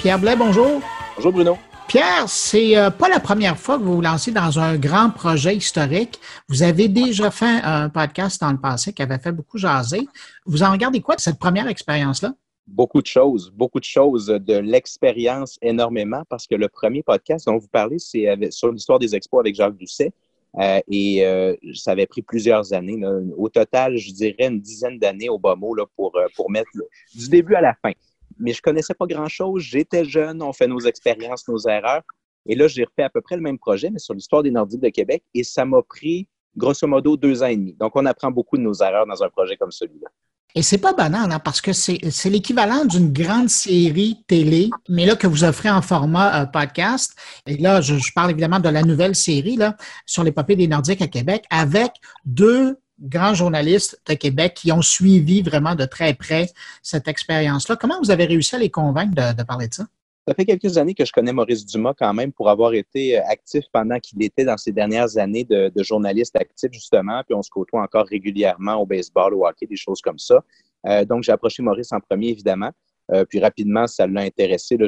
Pierre 0.00 0.18
Blais, 0.18 0.36
bonjour. 0.36 0.80
Bonjour 1.16 1.32
Bruno. 1.32 1.58
Pierre, 1.88 2.28
c'est 2.28 2.76
euh, 2.76 2.90
pas 2.90 3.08
la 3.08 3.18
première 3.18 3.58
fois 3.58 3.78
que 3.78 3.82
vous 3.82 3.96
vous 3.96 4.00
lancez 4.00 4.30
dans 4.30 4.60
un 4.60 4.76
grand 4.76 5.10
projet 5.10 5.56
historique. 5.56 6.20
Vous 6.48 6.62
avez 6.62 6.88
déjà 6.88 7.30
fait 7.30 7.60
un 7.64 7.88
podcast 7.88 8.40
dans 8.40 8.52
le 8.52 8.58
passé 8.58 8.92
qui 8.92 9.02
avait 9.02 9.18
fait 9.18 9.32
beaucoup 9.32 9.58
jaser. 9.58 10.06
Vous 10.44 10.62
en 10.62 10.70
regardez 10.70 11.00
quoi 11.00 11.16
de 11.16 11.20
cette 11.20 11.38
première 11.38 11.66
expérience-là? 11.66 12.34
Beaucoup 12.68 13.02
de 13.02 13.06
choses, 13.06 13.50
beaucoup 13.52 13.80
de 13.80 13.84
choses, 13.84 14.26
de 14.26 14.58
l'expérience 14.58 15.58
énormément, 15.62 16.22
parce 16.28 16.46
que 16.46 16.54
le 16.54 16.68
premier 16.68 17.02
podcast 17.02 17.46
dont 17.46 17.58
vous 17.58 17.66
parlez, 17.66 17.98
c'est 17.98 18.52
sur 18.52 18.70
l'histoire 18.70 19.00
des 19.00 19.16
expos 19.16 19.40
avec 19.40 19.56
Jacques 19.56 19.76
Doucet. 19.76 20.12
Euh, 20.58 20.80
et 20.88 21.24
euh, 21.24 21.54
ça 21.74 21.92
avait 21.92 22.06
pris 22.06 22.22
plusieurs 22.22 22.72
années. 22.72 23.00
Au 23.36 23.48
total, 23.48 23.96
je 23.96 24.12
dirais 24.12 24.48
une 24.48 24.60
dizaine 24.60 24.98
d'années 24.98 25.28
au 25.28 25.38
bas 25.38 25.54
mot 25.54 25.74
là, 25.74 25.84
pour, 25.96 26.16
euh, 26.16 26.26
pour 26.34 26.50
mettre 26.50 26.70
du 27.14 27.28
début 27.28 27.54
à 27.54 27.60
la 27.60 27.74
fin. 27.74 27.92
Mais 28.38 28.52
je 28.52 28.62
connaissais 28.62 28.94
pas 28.94 29.06
grand-chose. 29.06 29.62
J'étais 29.62 30.04
jeune, 30.04 30.42
on 30.42 30.52
fait 30.52 30.66
nos 30.66 30.80
expériences, 30.80 31.46
nos 31.46 31.68
erreurs. 31.68 32.02
Et 32.46 32.54
là, 32.54 32.68
j'ai 32.68 32.84
refait 32.84 33.02
à 33.02 33.10
peu 33.10 33.20
près 33.20 33.36
le 33.36 33.42
même 33.42 33.58
projet, 33.58 33.90
mais 33.90 33.98
sur 33.98 34.14
l'histoire 34.14 34.42
des 34.42 34.50
Nordiques 34.50 34.80
de 34.80 34.88
Québec. 34.88 35.22
Et 35.34 35.44
ça 35.44 35.64
m'a 35.64 35.82
pris 35.82 36.26
grosso 36.56 36.86
modo 36.86 37.16
deux 37.16 37.42
ans 37.42 37.46
et 37.46 37.56
demi. 37.56 37.74
Donc, 37.74 37.92
on 37.94 38.06
apprend 38.06 38.30
beaucoup 38.30 38.56
de 38.56 38.62
nos 38.62 38.74
erreurs 38.74 39.06
dans 39.06 39.22
un 39.22 39.28
projet 39.28 39.56
comme 39.56 39.70
celui-là. 39.70 40.08
Et 40.54 40.62
c'est 40.62 40.78
pas 40.78 40.92
banal, 40.92 41.30
hein, 41.30 41.38
parce 41.38 41.60
que 41.60 41.72
c'est 41.72 42.00
l'équivalent 42.26 42.84
d'une 42.84 43.12
grande 43.12 43.48
série 43.48 44.24
télé, 44.26 44.70
mais 44.88 45.06
là 45.06 45.14
que 45.14 45.26
vous 45.26 45.44
offrez 45.44 45.70
en 45.70 45.82
format 45.82 46.42
euh, 46.42 46.46
podcast. 46.46 47.14
Et 47.46 47.56
là, 47.56 47.80
je, 47.80 47.94
parle 48.14 48.30
évidemment 48.30 48.58
de 48.60 48.68
la 48.68 48.82
nouvelle 48.82 49.14
série 49.14 49.56
là, 49.56 49.76
sur 50.06 50.24
l'épopée 50.24 50.56
des 50.56 50.66
Nordiques 50.66 51.02
à 51.02 51.08
Québec, 51.08 51.44
avec 51.50 51.92
deux 52.24 52.78
grands 53.00 53.34
journalistes 53.34 54.00
de 54.06 54.14
Québec 54.14 54.54
qui 54.54 54.72
ont 54.72 54.82
suivi 54.82 55.42
vraiment 55.42 55.74
de 55.74 55.84
très 55.84 56.14
près 56.14 56.50
cette 56.82 57.08
expérience-là. 57.08 57.76
Comment 57.76 57.98
vous 58.02 58.10
avez 58.10 58.26
réussi 58.26 58.56
à 58.56 58.58
les 58.58 58.70
convaincre 58.70 59.14
de 59.14 59.42
parler 59.42 59.68
de 59.68 59.74
ça? 59.74 59.84
Ça 60.30 60.34
fait 60.36 60.44
quelques 60.44 60.78
années 60.78 60.94
que 60.94 61.04
je 61.04 61.10
connais 61.10 61.32
Maurice 61.32 61.66
Dumas 61.66 61.92
quand 61.98 62.14
même 62.14 62.30
pour 62.30 62.48
avoir 62.48 62.72
été 62.72 63.18
euh, 63.18 63.22
actif 63.26 63.64
pendant 63.72 63.98
qu'il 63.98 64.22
était 64.22 64.44
dans 64.44 64.56
ses 64.56 64.70
dernières 64.70 65.18
années 65.18 65.42
de, 65.42 65.72
journaliste 65.82 66.36
actif, 66.36 66.70
justement. 66.70 67.20
Puis 67.26 67.34
on 67.34 67.42
se 67.42 67.50
côtoie 67.50 67.82
encore 67.82 68.06
régulièrement 68.06 68.76
au 68.76 68.86
baseball, 68.86 69.34
au 69.34 69.44
hockey, 69.44 69.66
des 69.66 69.74
choses 69.74 70.00
comme 70.00 70.20
ça. 70.20 70.44
Euh, 70.86 71.04
donc, 71.04 71.24
j'ai 71.24 71.32
approché 71.32 71.64
Maurice 71.64 71.90
en 71.90 71.98
premier, 71.98 72.28
évidemment. 72.28 72.70
Euh, 73.12 73.24
puis 73.24 73.40
rapidement, 73.40 73.88
ça 73.88 74.06
l'a 74.06 74.20
intéressé. 74.20 74.78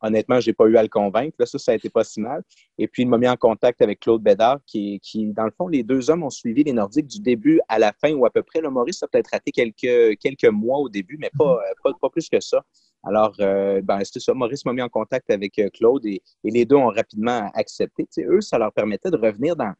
Honnêtement, 0.00 0.40
je 0.40 0.50
n'ai 0.50 0.54
pas 0.54 0.66
eu 0.66 0.76
à 0.76 0.82
le 0.82 0.88
convaincre. 0.88 1.36
Là, 1.38 1.46
ça, 1.46 1.56
ça 1.60 1.70
a 1.70 1.76
été 1.76 1.88
pas 1.88 2.02
si 2.02 2.20
mal. 2.20 2.42
Et 2.76 2.88
puis, 2.88 3.04
il 3.04 3.08
m'a 3.08 3.16
mis 3.16 3.28
en 3.28 3.36
contact 3.36 3.80
avec 3.82 4.00
Claude 4.00 4.24
Bédard, 4.24 4.58
qui, 4.66 5.00
dans 5.14 5.44
le 5.44 5.52
fond, 5.52 5.68
les 5.68 5.84
deux 5.84 6.10
hommes 6.10 6.24
ont 6.24 6.30
suivi 6.30 6.64
les 6.64 6.72
Nordiques 6.72 7.06
du 7.06 7.20
début 7.20 7.60
à 7.68 7.78
la 7.78 7.92
fin 7.92 8.12
ou 8.14 8.26
à 8.26 8.30
peu 8.30 8.42
près. 8.42 8.60
Le 8.60 8.70
Maurice 8.70 9.04
a 9.04 9.06
peut-être 9.06 9.30
raté 9.30 9.52
quelques, 9.52 10.18
quelques 10.18 10.50
mois 10.52 10.78
au 10.78 10.88
début, 10.88 11.16
mais 11.20 11.30
pas, 11.38 11.60
pas 11.84 12.10
plus 12.10 12.28
que 12.28 12.40
ça. 12.40 12.64
Alors, 13.02 13.34
euh, 13.40 13.80
ben, 13.82 14.00
c'est 14.04 14.20
ça. 14.20 14.34
Maurice 14.34 14.64
m'a 14.64 14.72
mis 14.72 14.82
en 14.82 14.88
contact 14.88 15.30
avec 15.30 15.58
euh, 15.58 15.68
Claude 15.72 16.04
et, 16.04 16.22
les 16.44 16.64
deux 16.64 16.76
ont 16.76 16.88
rapidement 16.88 17.50
accepté. 17.54 18.06
eux, 18.18 18.40
ça 18.40 18.58
leur 18.58 18.72
permettait 18.72 19.10
de 19.10 19.16
revenir 19.16 19.56
dans, 19.56 19.72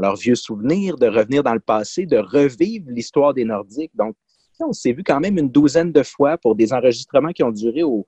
leurs 0.00 0.16
vieux 0.16 0.34
souvenirs, 0.34 0.96
de 0.96 1.06
revenir 1.06 1.42
dans 1.44 1.54
le 1.54 1.60
passé, 1.60 2.04
de 2.06 2.18
revivre 2.18 2.86
l'histoire 2.88 3.32
des 3.32 3.44
Nordiques. 3.44 3.94
Donc, 3.94 4.16
on 4.60 4.72
s'est 4.72 4.92
vu 4.92 5.04
quand 5.04 5.20
même 5.20 5.38
une 5.38 5.50
douzaine 5.50 5.92
de 5.92 6.02
fois 6.02 6.36
pour 6.38 6.54
des 6.56 6.72
enregistrements 6.72 7.32
qui 7.32 7.42
ont 7.42 7.50
duré 7.50 7.82
au, 7.82 8.06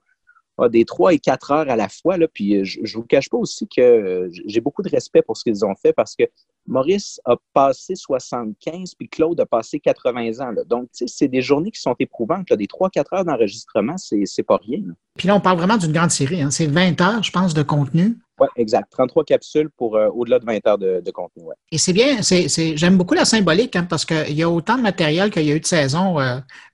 des 0.71 0.85
trois 0.85 1.13
et 1.13 1.19
quatre 1.19 1.51
heures 1.51 1.69
à 1.69 1.77
la 1.77 1.89
fois. 1.89 2.17
Puis 2.33 2.57
euh, 2.57 2.65
je 2.65 2.81
ne 2.81 2.89
vous 2.89 3.05
cache 3.05 3.29
pas 3.29 3.37
aussi 3.37 3.69
que 3.69 3.81
euh, 3.81 4.29
j'ai 4.47 4.61
beaucoup 4.61 4.83
de 4.83 4.89
respect 4.89 5.23
pour 5.23 5.37
ce 5.37 5.45
qu'ils 5.45 5.65
ont 5.65 5.75
fait 5.75 5.93
parce 5.93 6.17
que 6.17 6.25
Maurice 6.67 7.21
a 7.25 7.37
passé 7.53 7.95
75 7.95 8.95
puis 8.95 9.09
Claude 9.09 9.41
a 9.41 9.47
passé 9.47 9.81
80 9.81 10.41
ans. 10.41 10.51
Là. 10.51 10.65
Donc, 10.65 10.85
tu 10.85 11.07
sais, 11.07 11.07
c'est 11.07 11.29
des 11.29 11.43
journées 11.43 11.71
qui 11.71 11.81
sont 11.81 11.95
éprouvantes. 11.99 12.51
Là. 12.51 12.57
Des 12.57 12.67
trois, 12.67 12.91
quatre 12.91 13.13
heures 13.13 13.25
d'enregistrement, 13.25 13.97
c'est, 13.97 14.23
c'est 14.25 14.43
pas 14.43 14.59
rien. 14.59 14.81
Puis 15.17 15.29
là, 15.29 15.37
on 15.37 15.41
parle 15.41 15.59
vraiment 15.59 15.77
d'une 15.77 15.93
grande 15.93 16.11
série. 16.11 16.43
Hein. 16.43 16.51
C'est 16.51 16.67
20 16.67 17.01
heures, 17.01 17.23
je 17.23 17.31
pense, 17.31 17.55
de 17.55 17.63
contenu. 17.63 18.19
Oui, 18.39 18.49
exact. 18.57 18.91
33 18.91 19.25
capsules 19.25 19.71
pour 19.71 19.97
euh, 19.97 20.09
au-delà 20.09 20.39
de 20.39 20.45
20 20.45 20.67
heures 20.67 20.79
de, 20.79 21.11
contenu. 21.11 21.45
Ouais. 21.45 21.55
Et 21.73 21.79
c'est 21.79 21.95
bien, 21.95 22.21
c'est, 22.23 22.49
j'aime 22.77 22.99
beaucoup 22.99 23.15
la 23.15 23.25
symbolique 23.25 23.77
hein, 23.77 23.87
parce 23.89 24.05
qu'il 24.05 24.35
y 24.37 24.43
a 24.43 24.51
autant 24.51 24.77
de 24.77 24.83
matériel 24.83 25.31
qu'il 25.31 25.45
y 25.45 25.53
a 25.53 25.57
eu 25.57 25.61
de 25.61 25.67
saisons 25.67 26.19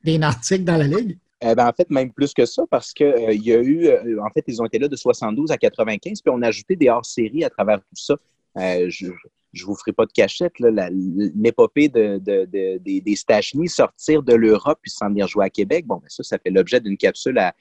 des 0.03 0.18
Nordiques 0.18 0.64
dans 0.64 0.76
la 0.76 0.88
Ligue. 0.88 1.18
Eh 1.45 1.55
ben, 1.57 1.66
en 1.66 1.72
fait, 1.72 1.90
même 1.90 2.12
plus 2.12 2.32
que 2.32 2.47
ça, 2.47 2.62
parce 2.70 2.93
qu'il 2.93 3.07
euh, 3.07 3.32
y 3.32 3.53
a 3.53 3.59
eu, 3.59 3.86
euh, 3.88 4.22
en 4.22 4.30
fait, 4.30 4.45
ils 4.47 4.62
ont 4.62 4.66
été 4.66 4.78
là 4.78 4.86
de 4.86 4.95
72 4.95 5.51
à 5.51 5.57
95, 5.57 6.22
puis 6.22 6.32
on 6.32 6.40
a 6.40 6.49
ajouté 6.49 6.76
des 6.76 6.88
hors-séries 6.88 7.43
à 7.43 7.51
travers 7.51 7.78
tout 7.78 7.97
ça. 7.97 8.14
Euh, 8.59 8.88
je 9.53 9.65
vous 9.65 9.75
ferai 9.75 9.93
pas 9.93 10.07
de 10.07 10.13
cachette, 10.13 10.53
l'épopée 10.59 11.89
de, 11.89 12.19
des, 12.19 13.01
des 13.01 13.17
Stachny, 13.17 13.69
sortir 13.69 14.23
de 14.23 14.35
l'Europe 14.35 14.79
puis 14.83 14.91
s'en 14.91 15.09
venir 15.09 15.29
jouer 15.29 15.47
à 15.47 15.51
Québec, 15.51 15.87
bon, 15.87 15.97
ben 15.97 16.09
ça, 16.09 16.23
ça 16.23 16.39
fait 16.39 16.51
l'objet 16.51 16.81
d'une 16.81 16.97
capsule 16.97 17.39
à, 17.39 17.55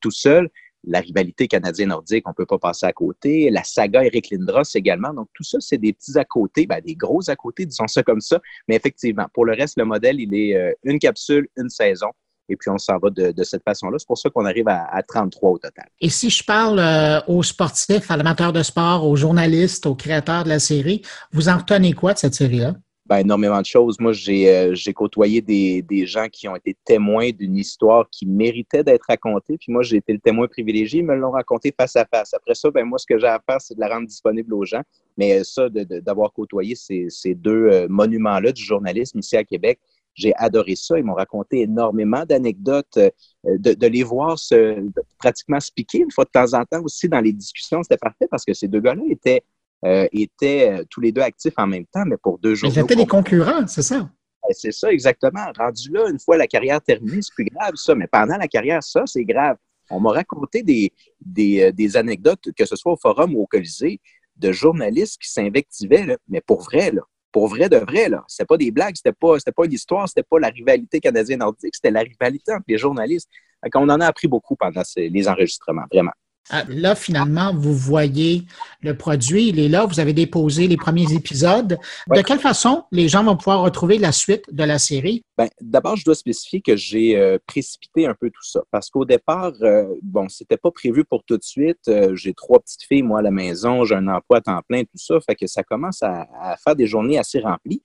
tout 0.00 0.10
seul. 0.10 0.50
La 0.88 1.00
rivalité 1.00 1.48
canadienne-nordique, 1.48 2.28
on 2.28 2.30
ne 2.30 2.34
peut 2.34 2.46
pas 2.46 2.58
passer 2.58 2.86
à 2.86 2.92
côté. 2.92 3.50
La 3.50 3.64
saga 3.64 4.04
Eric 4.04 4.30
Lindros 4.30 4.62
également. 4.76 5.12
Donc, 5.12 5.28
tout 5.34 5.42
ça, 5.42 5.58
c'est 5.58 5.78
des 5.78 5.92
petits 5.92 6.16
à 6.16 6.24
côté, 6.24 6.64
ben, 6.66 6.80
des 6.80 6.94
gros 6.94 7.28
à 7.28 7.34
côté, 7.34 7.66
disons 7.66 7.88
ça 7.88 8.04
comme 8.04 8.20
ça. 8.20 8.40
Mais 8.68 8.76
effectivement, 8.76 9.26
pour 9.34 9.46
le 9.46 9.54
reste, 9.54 9.78
le 9.78 9.84
modèle, 9.84 10.20
il 10.20 10.32
est 10.32 10.76
une 10.84 11.00
capsule, 11.00 11.48
une 11.56 11.70
saison 11.70 12.08
et 12.48 12.56
puis 12.56 12.70
on 12.70 12.78
s'en 12.78 12.98
va 12.98 13.10
de, 13.10 13.42
cette 13.44 13.62
façon-là. 13.62 13.98
C'est 13.98 14.06
pour 14.06 14.18
ça 14.18 14.30
qu'on 14.30 14.44
arrive 14.44 14.68
à, 14.68 15.02
33 15.02 15.50
au 15.50 15.58
total. 15.58 15.86
Et 16.00 16.08
si 16.08 16.30
je 16.30 16.44
parle 16.44 16.78
euh, 16.78 17.20
aux 17.28 17.42
sportifs, 17.42 18.10
à 18.10 18.16
l'amateurs 18.16 18.52
de 18.52 18.62
sport, 18.62 19.06
aux 19.06 19.16
journalistes, 19.16 19.86
aux 19.86 19.94
créateurs 19.94 20.44
de 20.44 20.48
la 20.48 20.58
série, 20.58 21.02
vous 21.32 21.48
en 21.48 21.58
retenez 21.58 21.92
quoi 21.92 22.14
de 22.14 22.18
cette 22.18 22.34
série-là? 22.34 22.74
Ben, 23.08 23.18
énormément 23.18 23.60
de 23.60 23.66
choses. 23.66 24.00
Moi, 24.00 24.12
j'ai 24.12 24.50
euh, 24.50 24.74
côtoyé 24.92 25.40
des, 25.40 26.06
gens 26.06 26.26
qui 26.28 26.48
ont 26.48 26.56
été 26.56 26.76
témoins 26.84 27.30
d'une 27.30 27.56
histoire 27.56 28.08
qui 28.10 28.26
méritait 28.26 28.82
d'être 28.82 29.04
racontée. 29.08 29.56
Puis 29.58 29.70
moi, 29.70 29.82
j'ai 29.82 29.98
été 29.98 30.12
le 30.12 30.18
témoin 30.18 30.48
privilégié. 30.48 31.00
Ils 31.00 31.06
me 31.06 31.14
l'ont 31.14 31.30
raconté 31.30 31.72
face 31.76 31.94
à 31.94 32.04
face. 32.04 32.34
Après 32.34 32.56
ça, 32.56 32.68
ben, 32.72 32.84
moi, 32.84 32.98
ce 32.98 33.06
que 33.06 33.16
j'ai 33.16 33.28
à 33.28 33.40
faire, 33.48 33.60
c'est 33.60 33.76
de 33.76 33.80
la 33.80 33.88
rendre 33.88 34.08
disponible 34.08 34.52
aux 34.54 34.64
gens. 34.64 34.82
Mais 35.16 35.44
ça, 35.44 35.68
d'avoir 35.68 36.32
côtoyé 36.32 36.74
ces, 36.74 37.34
deux 37.34 37.68
euh, 37.70 37.86
monuments-là 37.88 38.50
du 38.50 38.62
journalisme 38.62 39.20
ici 39.20 39.36
à 39.36 39.44
Québec, 39.44 39.78
j'ai 40.16 40.34
adoré 40.36 40.74
ça. 40.74 40.98
Ils 40.98 41.04
m'ont 41.04 41.14
raconté 41.14 41.60
énormément 41.60 42.24
d'anecdotes, 42.24 42.96
euh, 42.96 43.10
de, 43.44 43.86
les 43.86 44.02
voir 44.02 44.38
se, 44.38 44.84
pratiquement 45.18 45.60
se 45.60 45.70
piquer 45.70 45.98
une 45.98 46.10
fois 46.10 46.24
de 46.24 46.30
temps 46.30 46.58
en 46.58 46.64
temps 46.64 46.82
aussi 46.82 47.08
dans 47.08 47.20
les 47.20 47.32
discussions. 47.32 47.82
C'était 47.82 47.98
parfait 47.98 48.26
parce 48.28 48.44
que 48.44 48.54
ces 48.54 48.66
deux 48.66 48.80
gars-là 48.80 49.02
étaient, 49.08 49.42
euh, 49.84 50.08
étaient 50.12 50.72
euh, 50.72 50.84
tous 50.90 51.00
les 51.00 51.12
deux 51.12 51.20
actifs 51.20 51.54
en 51.58 51.66
même 51.66 51.86
temps, 51.86 52.04
mais 52.06 52.16
pour 52.16 52.38
deux 52.38 52.54
jours. 52.54 52.70
Ils 52.74 52.78
étaient 52.78 52.96
des 52.96 53.06
concurrents, 53.06 53.66
c'est 53.66 53.82
ça? 53.82 54.10
C'est 54.50 54.72
ça, 54.72 54.92
exactement. 54.92 55.44
Rendu 55.58 55.90
là, 55.90 56.08
une 56.08 56.20
fois 56.20 56.36
la 56.36 56.46
carrière 56.46 56.80
terminée, 56.80 57.20
c'est 57.20 57.34
plus 57.34 57.46
grave, 57.46 57.74
ça. 57.74 57.94
Mais 57.94 58.06
pendant 58.06 58.36
la 58.36 58.46
carrière, 58.46 58.82
ça, 58.82 59.02
c'est 59.04 59.24
grave. 59.24 59.56
On 59.90 60.00
m'a 60.00 60.12
raconté 60.12 60.62
des, 60.62 60.92
des, 61.20 61.72
des, 61.72 61.96
anecdotes, 61.96 62.48
que 62.56 62.64
ce 62.64 62.76
soit 62.76 62.92
au 62.92 62.96
forum 62.96 63.34
ou 63.34 63.42
au 63.42 63.46
Colisée, 63.46 64.00
de 64.36 64.52
journalistes 64.52 65.20
qui 65.20 65.30
s'invectivaient, 65.30 66.16
mais 66.28 66.40
pour 66.40 66.62
vrai, 66.62 66.92
là 66.92 67.02
pour 67.36 67.48
vrai 67.48 67.68
de 67.68 67.76
vrai, 67.76 68.08
là. 68.08 68.24
C'était 68.28 68.46
pas 68.46 68.56
des 68.56 68.70
blagues, 68.70 68.96
c'était 68.96 69.12
pas, 69.12 69.38
c'était 69.38 69.52
pas 69.52 69.66
l'histoire, 69.66 70.08
c'était 70.08 70.22
pas 70.22 70.38
la 70.38 70.48
rivalité 70.48 71.00
canadienne-nordique, 71.00 71.74
c'était 71.74 71.90
la 71.90 72.00
rivalité 72.00 72.54
entre 72.54 72.64
les 72.66 72.78
journalistes. 72.78 73.28
on 73.74 73.90
en 73.90 74.00
a 74.00 74.06
appris 74.06 74.26
beaucoup 74.26 74.56
pendant 74.56 74.80
les 74.96 75.28
enregistrements, 75.28 75.84
vraiment. 75.92 76.12
Ah, 76.50 76.64
là, 76.68 76.94
finalement, 76.94 77.52
vous 77.52 77.74
voyez 77.74 78.44
le 78.80 78.96
produit, 78.96 79.48
il 79.48 79.58
est 79.58 79.68
là, 79.68 79.84
vous 79.84 79.98
avez 79.98 80.12
déposé 80.12 80.68
les 80.68 80.76
premiers 80.76 81.12
épisodes. 81.12 81.76
De 82.14 82.20
quelle 82.22 82.38
façon 82.38 82.84
les 82.92 83.08
gens 83.08 83.24
vont 83.24 83.36
pouvoir 83.36 83.62
retrouver 83.62 83.98
la 83.98 84.12
suite 84.12 84.44
de 84.52 84.62
la 84.62 84.78
série? 84.78 85.24
Ben, 85.36 85.48
D'abord, 85.60 85.96
je 85.96 86.04
dois 86.04 86.14
spécifier 86.14 86.60
que 86.60 86.76
j'ai 86.76 87.16
euh, 87.16 87.38
précipité 87.46 88.06
un 88.06 88.14
peu 88.14 88.30
tout 88.30 88.44
ça 88.44 88.60
parce 88.70 88.90
qu'au 88.90 89.04
départ, 89.04 89.52
euh, 89.62 89.86
bon, 90.02 90.28
c'était 90.28 90.56
pas 90.56 90.70
prévu 90.70 91.04
pour 91.04 91.24
tout 91.24 91.36
de 91.36 91.42
suite. 91.42 91.88
Euh, 91.88 92.14
j'ai 92.14 92.32
trois 92.32 92.60
petites 92.60 92.84
filles, 92.84 93.02
moi, 93.02 93.18
à 93.18 93.22
la 93.22 93.32
maison, 93.32 93.84
j'ai 93.84 93.96
un 93.96 94.06
emploi 94.06 94.38
à 94.38 94.40
temps 94.40 94.60
plein, 94.68 94.82
tout 94.82 94.90
ça, 94.96 95.18
fait 95.20 95.34
que 95.34 95.48
ça 95.48 95.64
commence 95.64 96.02
à, 96.02 96.28
à 96.40 96.56
faire 96.56 96.76
des 96.76 96.86
journées 96.86 97.18
assez 97.18 97.40
remplies. 97.40 97.82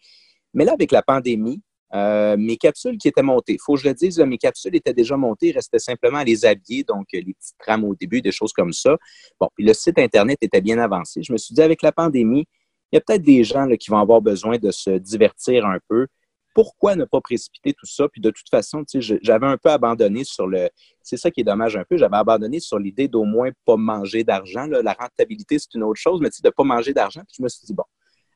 Mais 0.54 0.66
là, 0.66 0.74
avec 0.74 0.92
la 0.92 1.02
pandémie, 1.02 1.62
euh, 1.94 2.38
mes 2.38 2.58
capsules 2.58 2.98
qui 2.98 3.08
étaient 3.08 3.22
montées, 3.22 3.58
faut 3.60 3.76
que 3.76 3.82
je 3.82 3.88
le 3.90 3.94
dise, 3.94 4.20
mes 4.20 4.38
capsules 4.38 4.76
étaient 4.76 4.94
déjà 4.94 5.18
montées, 5.18 5.48
il 5.48 5.54
restait 5.54 5.80
simplement 5.80 6.20
à 6.20 6.24
les 6.24 6.46
habiller, 6.46 6.84
donc 6.84 7.08
euh, 7.14 7.22
les 7.26 7.34
petites 7.34 7.58
trames 7.60 7.84
au 7.84 7.96
début, 7.96 8.22
des 8.22 8.32
choses 8.32 8.54
comme 8.54 8.72
ça. 8.72 8.98
Bon, 9.40 9.50
puis 9.56 9.66
le 9.66 9.74
site 9.74 10.00
Internet 10.00 10.38
était 10.42 10.62
bien 10.62 10.80
avancé. 10.80 11.22
Je 11.22 11.34
me 11.34 11.38
suis 11.38 11.54
dit, 11.54 11.62
avec 11.62 11.82
la 11.82 11.92
pandémie, 11.92 12.46
il 12.92 12.96
y 12.96 12.98
a 12.98 13.02
peut-être 13.02 13.22
des 13.22 13.44
gens 13.44 13.68
qui 13.78 13.90
vont 13.90 14.00
avoir 14.00 14.22
besoin 14.22 14.58
de 14.58 14.72
se 14.72 14.92
divertir 14.92 15.66
un 15.66 15.80
peu. 15.88 16.08
Pourquoi 16.54 16.98
ne 16.98 17.06
pas 17.06 17.22
précipiter 17.22 17.74
tout 17.74 17.86
ça? 17.86 18.10
Puis 18.10 18.20
de 18.20 18.30
toute 18.30 18.50
façon, 18.50 18.84
j'avais 19.22 19.48
un 19.48 19.58
peu 19.58 19.70
abandonné 19.70 20.26
sur 20.26 20.48
le. 20.48 20.70
C'est 21.02 21.16
ça 21.16 21.32
qui 21.32 21.42
est 21.42 21.46
dommage 21.46 21.78
un 21.78 21.86
peu. 21.86 21.96
J'avais 21.96 22.18
abandonné 22.18 22.60
sur 22.60 22.78
l'idée 22.78 23.08
d'au 23.08 23.24
moins 23.24 23.52
pas 23.66 23.78
manger 23.78 24.26
d'argent. 24.26 24.66
La 24.68 24.94
rentabilité, 24.94 25.60
c'est 25.60 25.74
une 25.76 25.84
autre 25.84 26.00
chose, 26.00 26.20
mais 26.22 26.28
de 26.28 26.36
ne 26.44 26.50
pas 26.50 26.64
manger 26.66 26.94
d'argent. 26.94 27.22
Puis 27.22 27.38
je 27.40 27.44
me 27.44 27.48
suis 27.48 27.66
dit, 27.66 27.74
bon, 27.74 27.86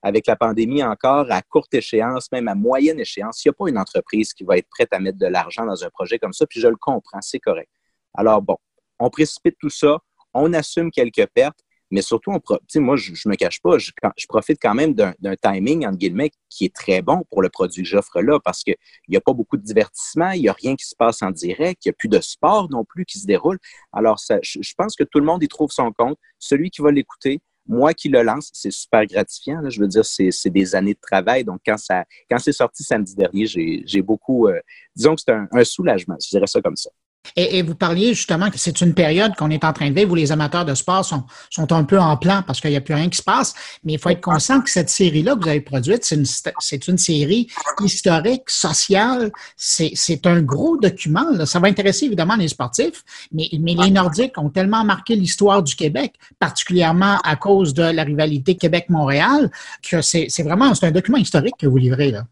avec 0.06 0.28
la 0.28 0.36
pandémie 0.36 0.84
encore, 0.84 1.26
à 1.32 1.42
courte 1.42 1.74
échéance, 1.74 2.32
même 2.32 2.48
à 2.48 2.54
moyenne 2.54 3.00
échéance, 3.00 3.44
il 3.44 3.48
n'y 3.48 3.50
a 3.50 3.54
pas 3.54 3.70
une 3.70 3.80
entreprise 3.80 4.36
qui 4.36 4.44
va 4.44 4.56
être 4.56 4.70
prête 4.70 4.94
à 4.94 5.00
mettre 5.00 5.18
de 5.18 5.26
l'argent 5.26 5.66
dans 5.66 5.84
un 5.84 5.90
projet 5.90 6.20
comme 6.20 6.32
ça, 6.32 6.46
puis 6.46 6.60
je 6.60 6.68
le 6.68 6.76
comprends, 6.76 7.22
c'est 7.22 7.40
correct. 7.40 7.72
Alors 8.14 8.44
bon, 8.44 8.56
on 9.00 9.10
précipite 9.10 9.58
tout 9.60 9.72
ça, 9.72 9.98
on 10.36 10.54
assume 10.54 10.92
quelques 10.92 11.26
pertes, 11.34 11.58
mais 11.90 12.04
surtout, 12.04 12.32
on, 12.32 12.40
moi, 12.82 12.96
je 12.98 13.14
ne 13.14 13.32
me 13.32 13.36
cache 13.36 13.60
pas, 13.64 13.80
je, 13.80 13.92
profite 14.30 14.60
quand 14.62 14.76
même 14.76 14.94
d'un 14.94 15.36
timing, 15.42 15.88
entre 15.88 15.98
guillemets, 15.98 16.30
qui 16.50 16.66
est 16.66 16.76
très 16.76 17.02
bon 17.02 17.24
pour 17.32 17.42
le 17.42 17.50
produit 17.50 17.82
que 17.82 17.90
j'offre 17.90 18.22
là, 18.22 18.40
parce 18.40 18.62
qu'il 18.62 18.76
n'y 19.10 19.18
a 19.18 19.22
pas 19.22 19.34
beaucoup 19.34 19.58
de 19.58 19.64
divertissement, 19.64 20.32
il 20.32 20.42
n'y 20.42 20.50
a 20.50 20.54
rien 20.54 20.76
qui 20.76 20.86
se 20.86 20.96
passe 20.96 21.24
en 21.24 21.32
direct, 21.32 21.84
il 21.84 21.88
n'y 21.88 21.92
a 21.92 21.94
plus 21.94 22.10
de 22.10 22.20
sport 22.20 22.70
non 22.70 22.86
plus 22.86 23.06
qui 23.06 23.18
se 23.18 23.26
déroule. 23.26 23.58
Alors, 23.92 24.20
je 24.20 24.74
pense 24.78 24.96
que 24.96 25.04
tout 25.04 25.20
le 25.20 25.26
monde 25.26 25.42
y 25.42 25.48
trouve 25.48 25.72
son 25.72 25.92
compte. 25.92 26.20
Celui 26.38 26.70
qui 26.70 26.84
va 26.84 26.92
l'écouter, 26.92 27.42
moi 27.68 27.94
qui 27.94 28.10
le 28.10 28.22
lance, 28.22 28.50
c'est 28.54 28.72
super 28.72 29.06
gratifiant. 29.06 29.62
Je 29.70 29.80
veux 29.80 29.88
dire, 29.88 30.06
c'est 30.06 30.50
des 30.50 30.76
années 30.76 30.94
de 30.94 31.00
travail. 31.00 31.44
Donc, 31.44 31.62
quand, 31.66 31.78
ça, 31.78 32.06
quand 32.30 32.38
c'est 32.38 32.52
sorti 32.52 32.84
samedi 32.84 33.16
dernier, 33.16 33.46
j'ai 33.48 34.02
beaucoup, 34.02 34.48
euh, 34.48 34.60
disons 34.96 35.16
que 35.16 35.22
c'est 35.22 35.32
un, 35.32 35.64
soulagement, 35.64 36.16
je 36.24 36.30
dirais 36.30 36.48
ça 36.48 36.62
comme 36.62 36.76
ça. 36.76 36.90
Et, 37.36 37.62
vous 37.62 37.76
parliez 37.76 38.14
justement 38.14 38.50
que 38.50 38.58
c'est 38.58 38.82
une 38.82 38.94
période 38.94 39.36
qu'on 39.36 39.50
est 39.50 39.64
en 39.64 39.74
train 39.74 39.90
de 39.90 39.96
vivre 39.96 40.12
où 40.12 40.16
les 40.16 40.32
amateurs 40.32 40.66
de 40.66 40.74
sport 40.76 41.04
sont, 41.04 41.24
sont 41.50 41.72
un 41.72 41.84
peu 41.84 42.00
en 42.00 42.18
plan 42.18 42.44
parce 42.46 42.62
qu'il 42.62 42.72
n'y 42.72 42.76
a 42.76 42.82
plus 42.82 42.94
rien 42.94 43.10
qui 43.10 43.18
se 43.18 43.24
passe. 43.24 43.54
Mais 43.84 43.94
il 43.94 44.00
faut 44.00 44.10
être 44.10 44.22
conscient 44.22 44.62
que 44.62 44.70
cette 44.70 44.90
série-là 44.90 45.36
que 45.36 45.44
vous 45.44 45.50
avez 45.50 45.62
produite, 45.62 46.04
c'est 46.04 46.16
une, 46.16 46.26
c'est 46.60 46.88
une 46.88 46.98
série 46.98 47.48
historique, 47.84 48.50
sociale. 48.50 49.32
C'est, 49.58 49.92
c'est 49.96 50.26
un 50.28 50.42
gros 50.42 50.78
document. 50.78 51.26
Là. 51.32 51.46
Ça 51.46 51.60
va 51.60 51.68
intéresser 51.68 52.06
évidemment 52.06 52.36
les 52.36 52.48
sportifs, 52.48 53.04
mais, 53.32 53.50
mais 53.60 53.74
les 53.74 53.92
Nordiques 53.92 54.38
ont 54.38 54.50
tellement 54.50 54.84
marqué 54.84 55.16
l'histoire 55.16 55.64
du 55.64 55.76
Québec, 55.76 56.14
particulièrement 56.40 57.18
à 57.24 57.36
cause 57.36 57.74
de 57.74 57.84
la 57.84 58.04
rivalité 58.04 58.56
Québec-Montréal, 58.56 59.50
que 59.82 60.02
c'est, 60.02 60.28
c'est 60.30 60.44
vraiment 60.44 60.74
c'est 60.74 60.88
un 60.88 60.92
document 60.92 61.18
historique 61.18 61.56
que 61.58 61.68
vous 61.68 61.78
livrez 61.78 62.12
là. 62.12 62.26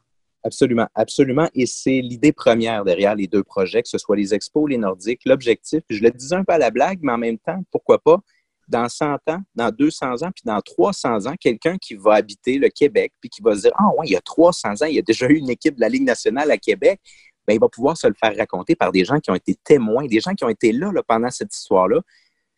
Absolument, 0.46 0.88
absolument. 0.94 1.50
Et 1.56 1.66
c'est 1.66 2.02
l'idée 2.02 2.34
première 2.34 2.84
derrière 2.84 3.16
les 3.16 3.28
deux 3.28 3.44
projets, 3.44 3.82
que 3.82 3.88
ce 3.88 3.98
soit 3.98 4.18
les 4.18 4.34
expos, 4.34 4.70
les 4.70 4.78
nordiques. 4.78 5.22
L'objectif, 5.26 5.82
je 5.90 6.02
le 6.04 6.12
disais 6.12 6.36
un 6.36 6.44
peu 6.44 6.54
à 6.54 6.58
la 6.58 6.70
blague, 6.70 7.00
mais 7.02 7.14
en 7.14 7.18
même 7.18 7.38
temps, 7.38 7.64
pourquoi 7.72 8.00
pas, 8.00 8.20
dans 8.68 8.90
100 8.90 9.16
ans, 9.30 9.42
dans 9.56 9.72
200 9.72 10.24
ans, 10.24 10.32
puis 10.32 10.44
dans 10.46 10.60
300 10.60 11.28
ans, 11.28 11.36
quelqu'un 11.40 11.78
qui 11.78 11.96
va 11.96 12.16
habiter 12.16 12.58
le 12.58 12.68
Québec, 12.70 13.14
puis 13.22 13.30
qui 13.30 13.42
va 13.42 13.56
se 13.56 13.62
dire, 13.62 13.72
ah 13.76 13.88
ouais, 13.98 14.06
il 14.08 14.12
y 14.12 14.16
a 14.18 14.22
300 14.22 14.82
ans, 14.82 14.86
il 14.86 14.96
y 14.96 15.00
a 15.00 15.02
déjà 15.02 15.28
eu 15.28 15.36
une 15.36 15.50
équipe 15.50 15.76
de 15.76 15.82
la 15.82 15.90
Ligue 15.90 16.04
nationale 16.04 16.52
à 16.52 16.58
Québec, 16.58 17.00
bien, 17.48 17.56
il 17.56 17.60
va 17.60 17.70
pouvoir 17.70 17.98
se 17.98 18.08
le 18.08 18.14
faire 18.14 18.36
raconter 18.38 18.76
par 18.76 18.92
des 18.92 19.06
gens 19.06 19.20
qui 19.20 19.32
ont 19.32 19.36
été 19.36 19.56
témoins, 19.64 20.06
des 20.08 20.20
gens 20.20 20.34
qui 20.34 20.44
ont 20.44 20.50
été 20.50 20.72
là 20.72 20.92
pendant 21.08 21.30
cette 21.30 21.54
histoire-là, 21.56 22.02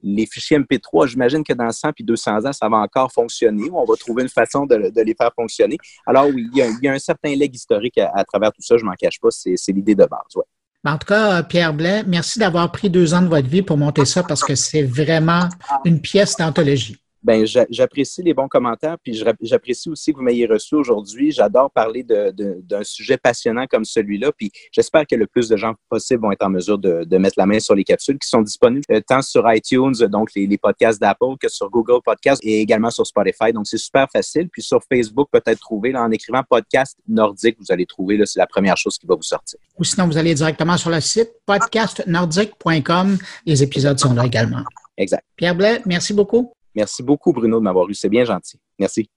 les 0.01 0.25
fichiers 0.25 0.59
MP3, 0.59 1.07
j'imagine 1.07 1.43
que 1.43 1.53
dans 1.53 1.71
100 1.71 1.93
puis 1.93 2.03
200 2.03 2.45
ans, 2.45 2.53
ça 2.53 2.69
va 2.69 2.77
encore 2.77 3.11
fonctionner. 3.11 3.69
On 3.71 3.85
va 3.85 3.95
trouver 3.95 4.23
une 4.23 4.29
façon 4.29 4.65
de, 4.65 4.75
les 4.75 5.15
faire 5.15 5.31
fonctionner. 5.35 5.77
Alors 6.05 6.27
oui, 6.27 6.47
il 6.53 6.77
y, 6.81 6.87
a, 6.87 6.91
un 6.91 6.99
certain 6.99 7.35
leg 7.35 7.53
historique 7.53 7.97
à, 7.97 8.23
travers 8.23 8.51
tout 8.51 8.61
ça, 8.61 8.77
je 8.77 8.83
m'en 8.83 8.93
cache 8.93 9.19
pas, 9.19 9.29
c'est 9.31 9.71
l'idée 9.71 9.95
de 9.95 10.05
base. 10.05 10.43
Ben, 10.83 10.93
en 10.93 10.97
tout 10.97 11.07
cas, 11.07 11.41
Pierre 11.43 11.73
Blais, 11.73 12.03
merci 12.05 12.37
d'avoir 12.37 12.71
pris 12.71 12.89
deux 12.89 13.13
ans 13.13 13.21
de 13.21 13.27
votre 13.27 13.47
vie 13.47 13.63
pour 13.63 13.77
monter 13.77 14.05
ça 14.05 14.21
parce 14.21 14.43
que 14.43 14.53
c'est 14.53 14.83
vraiment 14.83 15.49
une 15.83 15.99
pièce 15.99 16.37
d'anthologie 16.37 16.97
ben 17.25 17.43
j'apprécie 17.71 18.21
les 18.21 18.35
bons 18.35 18.47
commentaires, 18.47 18.97
puis 19.03 19.19
j'apprécie 19.41 19.89
aussi 19.89 20.11
que 20.11 20.17
vous 20.17 20.23
m'ayez 20.23 20.45
reçu 20.45 20.75
aujourd'hui. 20.75 21.31
J'adore 21.31 21.71
parler 21.71 22.03
d'un 22.03 22.83
sujet 22.83 23.17
passionnant 23.17 23.65
comme 23.65 23.83
celui-là, 23.83 24.31
puis 24.31 24.51
j'espère 24.71 25.07
que 25.07 25.15
le 25.15 25.25
plus 25.25 25.49
de 25.49 25.57
gens 25.57 25.73
possible 25.89 26.21
vont 26.21 26.31
être 26.31 26.45
en 26.45 26.51
mesure 26.51 26.77
de, 26.77 27.17
mettre 27.17 27.35
la 27.37 27.47
main 27.47 27.59
sur 27.59 27.73
les 27.73 27.83
capsules 27.83 28.19
qui 28.19 28.29
sont 28.29 28.41
disponibles 28.41 28.83
euh, 28.91 29.01
tant 29.07 29.23
sur 29.23 29.51
iTunes, 29.51 29.93
donc 30.07 30.29
les, 30.35 30.57
podcasts 30.57 31.01
d'Apple, 31.01 31.37
que 31.39 31.49
sur 31.49 31.69
Google 31.71 32.01
Podcasts 32.03 32.43
et 32.45 32.61
également 32.61 32.91
sur 32.91 33.07
Spotify. 33.07 33.51
Donc, 33.51 33.65
c'est 33.65 33.77
super 33.77 34.07
facile. 34.11 34.47
Puis 34.49 34.61
sur 34.61 34.81
Facebook, 34.87 35.29
peut-être 35.31 35.59
trouver, 35.59 35.91
là, 35.91 36.03
en 36.03 36.11
écrivant 36.11 36.43
podcast 36.47 36.95
nordique, 37.07 37.57
vous 37.59 37.71
allez 37.71 37.87
trouver, 37.87 38.21
c'est 38.25 38.39
la 38.39 38.47
première 38.47 38.77
chose 38.77 38.99
qui 38.99 39.07
va 39.07 39.15
vous 39.15 39.23
sortir. 39.23 39.59
Ou 39.79 39.83
sinon, 39.83 40.05
vous 40.05 40.17
allez 40.17 40.35
directement 40.35 40.77
sur 40.77 40.91
le 40.91 41.01
site 41.01 41.31
podcastnordique.com. 41.45 43.17
Les 43.45 43.63
épisodes 43.63 43.97
sont 43.97 44.13
là 44.13 44.25
également. 44.25 44.63
Exact. 44.97 45.23
Pierre 45.35 45.55
Blais, 45.55 45.81
merci 45.85 46.13
beaucoup. 46.13 46.54
Merci 46.75 47.03
beaucoup, 47.03 47.31
Bruno, 47.31 47.59
de 47.59 47.63
m'avoir 47.63 47.89
eu. 47.89 47.93
C'est 47.93 48.09
bien 48.09 48.25
gentil. 48.25 48.59
Merci. 48.77 49.09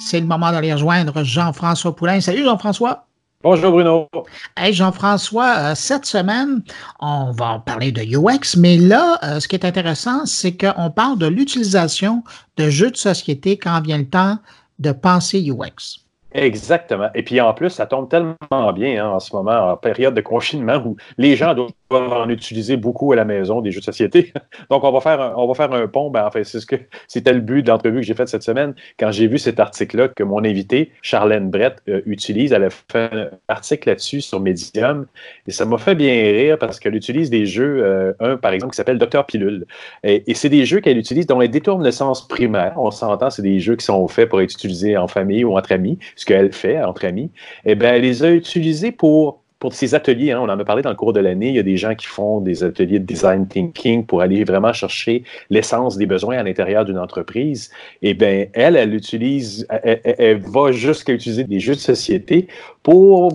C'est 0.00 0.20
le 0.20 0.26
moment 0.26 0.52
d'aller 0.52 0.72
rejoindre 0.72 1.24
Jean-François 1.24 1.96
Poulain. 1.96 2.20
Salut 2.20 2.44
Jean-François. 2.44 3.06
Bonjour 3.44 3.72
Bruno. 3.72 4.08
Hey 4.56 4.72
Jean-François, 4.72 5.54
euh, 5.58 5.74
cette 5.74 6.06
semaine, 6.06 6.62
on 6.98 7.30
va 7.30 7.58
parler 7.58 7.92
de 7.92 8.00
UX, 8.00 8.56
mais 8.56 8.78
là, 8.78 9.18
euh, 9.22 9.38
ce 9.38 9.48
qui 9.48 9.54
est 9.54 9.66
intéressant, 9.66 10.24
c'est 10.24 10.56
qu'on 10.56 10.90
parle 10.90 11.18
de 11.18 11.26
l'utilisation 11.26 12.24
de 12.56 12.70
jeux 12.70 12.90
de 12.90 12.96
société 12.96 13.58
quand 13.58 13.82
vient 13.82 13.98
le 13.98 14.08
temps 14.08 14.38
de 14.78 14.92
penser 14.92 15.42
UX. 15.46 16.03
Exactement. 16.34 17.10
Et 17.14 17.22
puis 17.22 17.40
en 17.40 17.54
plus, 17.54 17.70
ça 17.70 17.86
tombe 17.86 18.08
tellement 18.08 18.72
bien 18.72 19.04
hein, 19.04 19.08
en 19.08 19.20
ce 19.20 19.34
moment, 19.36 19.70
en 19.70 19.76
période 19.76 20.14
de 20.14 20.20
confinement 20.20 20.82
où 20.84 20.96
les 21.16 21.36
gens 21.36 21.54
doivent 21.54 22.12
en 22.12 22.28
utiliser 22.28 22.76
beaucoup 22.76 23.12
à 23.12 23.16
la 23.16 23.24
maison, 23.24 23.60
des 23.60 23.70
jeux 23.70 23.78
de 23.78 23.84
société. 23.84 24.32
Donc, 24.70 24.82
on 24.82 24.90
va 24.90 25.00
faire 25.00 25.20
un, 25.20 25.34
on 25.36 25.46
va 25.46 25.54
faire 25.54 25.72
un 25.72 25.86
pont. 25.86 26.10
Ben, 26.10 26.26
en 26.26 26.32
fait, 26.32 26.42
c'est 26.42 26.58
ce 26.58 26.66
que 26.66 26.74
c'était 27.06 27.32
le 27.32 27.40
but 27.40 27.62
de 27.62 27.72
que 27.76 28.02
j'ai 28.02 28.14
faite 28.14 28.28
cette 28.28 28.42
semaine. 28.42 28.74
Quand 28.98 29.12
j'ai 29.12 29.28
vu 29.28 29.38
cet 29.38 29.60
article-là 29.60 30.08
que 30.08 30.24
mon 30.24 30.44
invité, 30.44 30.90
Charlène 31.02 31.50
Brett, 31.50 31.76
euh, 31.88 32.00
utilise, 32.04 32.52
elle 32.52 32.64
a 32.64 32.70
fait 32.70 33.10
un 33.12 33.30
article 33.46 33.90
là-dessus 33.90 34.20
sur 34.20 34.40
Medium. 34.40 35.06
Et 35.46 35.52
ça 35.52 35.64
m'a 35.64 35.78
fait 35.78 35.94
bien 35.94 36.14
rire 36.14 36.58
parce 36.58 36.80
qu'elle 36.80 36.96
utilise 36.96 37.30
des 37.30 37.46
jeux, 37.46 37.84
euh, 37.84 38.12
un 38.18 38.36
par 38.36 38.52
exemple 38.52 38.72
qui 38.72 38.76
s'appelle 38.76 38.98
Docteur 38.98 39.24
Pilule. 39.26 39.66
Et, 40.02 40.28
et 40.28 40.34
c'est 40.34 40.48
des 40.48 40.64
jeux 40.64 40.80
qu'elle 40.80 40.98
utilise 40.98 41.28
dont 41.28 41.40
elle 41.40 41.50
détourne 41.50 41.84
le 41.84 41.92
sens 41.92 42.26
primaire. 42.26 42.72
On 42.76 42.90
s'entend, 42.90 43.30
c'est 43.30 43.42
des 43.42 43.60
jeux 43.60 43.76
qui 43.76 43.84
sont 43.84 44.08
faits 44.08 44.28
pour 44.28 44.40
être 44.40 44.52
utilisés 44.52 44.96
en 44.96 45.06
famille 45.06 45.44
ou 45.44 45.56
entre 45.56 45.70
amis, 45.72 45.98
ce 46.24 46.26
qu'elle 46.26 46.52
fait 46.52 46.82
entre 46.82 47.04
amis. 47.04 47.30
Eh 47.66 47.74
bien, 47.74 47.94
elle 47.94 48.02
les 48.02 48.22
a 48.24 48.30
utilisés 48.30 48.92
pour 48.92 49.43
pour 49.64 49.72
ces 49.72 49.94
ateliers, 49.94 50.32
hein, 50.32 50.40
on 50.42 50.50
en 50.50 50.58
a 50.58 50.64
parlé 50.66 50.82
dans 50.82 50.90
le 50.90 50.94
cours 50.94 51.14
de 51.14 51.20
l'année, 51.20 51.48
il 51.48 51.54
y 51.54 51.58
a 51.58 51.62
des 51.62 51.78
gens 51.78 51.94
qui 51.94 52.04
font 52.04 52.42
des 52.42 52.64
ateliers 52.64 52.98
de 52.98 53.06
design 53.06 53.48
thinking 53.48 54.04
pour 54.04 54.20
aller 54.20 54.44
vraiment 54.44 54.74
chercher 54.74 55.24
l'essence 55.48 55.96
des 55.96 56.04
besoins 56.04 56.36
à 56.36 56.42
l'intérieur 56.42 56.84
d'une 56.84 56.98
entreprise. 56.98 57.70
Et 58.02 58.10
eh 58.10 58.14
bien, 58.14 58.44
elle, 58.52 58.76
elle 58.76 58.92
utilise, 58.92 59.66
elle, 59.70 60.42
va 60.42 60.70
jusqu'à 60.70 61.14
utiliser 61.14 61.44
des 61.44 61.60
jeux 61.60 61.72
de 61.72 61.80
société 61.80 62.46
pour 62.82 63.32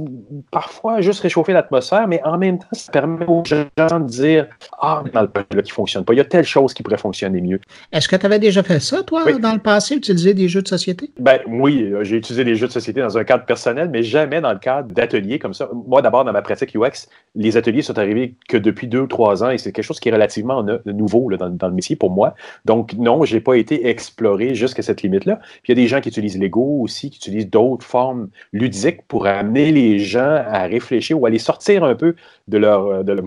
parfois 0.52 1.02
juste 1.02 1.22
réchauffer 1.22 1.52
l'atmosphère, 1.52 2.08
mais 2.08 2.22
en 2.24 2.38
même 2.38 2.60
temps, 2.60 2.68
ça 2.74 2.92
permet 2.92 3.26
aux 3.26 3.44
gens 3.44 3.66
de 3.76 4.06
dire 4.06 4.46
Ah, 4.80 5.04
dans 5.12 5.22
le 5.22 5.30
là 5.36 5.64
qui 5.64 5.72
ne 5.72 5.74
fonctionne 5.74 6.06
pas, 6.06 6.14
il 6.14 6.18
y 6.18 6.22
a 6.22 6.26
telle 6.26 6.46
chose 6.46 6.76
qui 6.76 6.84
pourrait 6.84 7.00
fonctionner 7.00 7.42
mieux. 7.42 7.60
Est-ce 7.92 8.08
que 8.08 8.16
tu 8.16 8.28
avais 8.28 8.38
déjà 8.38 8.62
fait 8.62 8.80
ça, 8.80 9.02
toi, 9.02 9.24
dans 9.40 9.54
le 9.54 9.60
passé, 9.60 9.96
utiliser 9.96 10.36
des 10.36 10.48
jeux 10.48 10.62
de 10.62 10.68
société? 10.68 11.10
Ben 11.20 11.40
oui, 11.48 11.92
j'ai 12.04 12.18
utilisé 12.18 12.44
des 12.44 12.54
jeux 12.54 12.68
de 12.68 12.72
société 12.72 13.02
dans 13.02 13.18
un 13.18 13.24
cadre 13.24 13.46
personnel, 13.46 13.90
mais 13.92 14.04
jamais 14.04 14.40
dans 14.40 14.54
le 14.54 14.60
cadre 14.60 14.94
d'ateliers 14.94 15.40
comme 15.40 15.56
ça. 15.56 15.68
Moi, 15.88 16.04
d'abord, 16.04 16.19
dans 16.24 16.32
ma 16.32 16.42
pratique 16.42 16.76
UX, 16.76 17.08
les 17.36 17.58
ateliers 17.58 17.82
sont 17.82 17.98
arrivés 17.98 18.36
que 18.48 18.58
depuis 18.58 18.88
deux 18.88 19.02
ou 19.02 19.08
trois 19.08 19.44
ans 19.44 19.50
et 19.50 19.58
c'est 19.58 19.72
quelque 19.72 19.86
chose 19.86 20.00
qui 20.00 20.10
est 20.10 20.12
relativement 20.12 20.66
nouveau 20.86 21.30
dans, 21.38 21.68
le 21.68 21.74
métier 21.74 21.96
pour 21.96 22.12
moi. 22.12 22.36
Donc, 22.66 22.94
non, 22.94 23.24
je 23.26 23.36
n'ai 23.36 23.42
pas 23.42 23.56
été 23.56 23.88
exploré 23.88 24.56
jusqu'à 24.56 24.82
cette 24.82 25.02
limite-là. 25.02 25.40
Puis 25.64 25.74
il 25.74 25.78
y 25.78 25.80
a 25.80 25.84
des 25.84 25.88
gens 25.88 26.02
qui 26.02 26.10
utilisent 26.10 26.40
Lego 26.40 26.82
aussi, 26.82 27.10
qui 27.10 27.18
utilisent 27.18 27.50
d'autres 27.50 27.86
formes 27.86 28.30
ludiques 28.54 29.02
pour 29.08 29.28
amener 29.28 29.72
les 29.72 30.00
gens 30.00 30.44
à 30.48 30.64
réfléchir 30.64 31.20
ou 31.20 31.26
à 31.26 31.30
les 31.30 31.40
sortir 31.40 31.84
un 31.84 31.96
peu 31.96 32.16
de 32.48 32.58
leur. 32.58 33.04
De 33.04 33.14
leur 33.14 33.24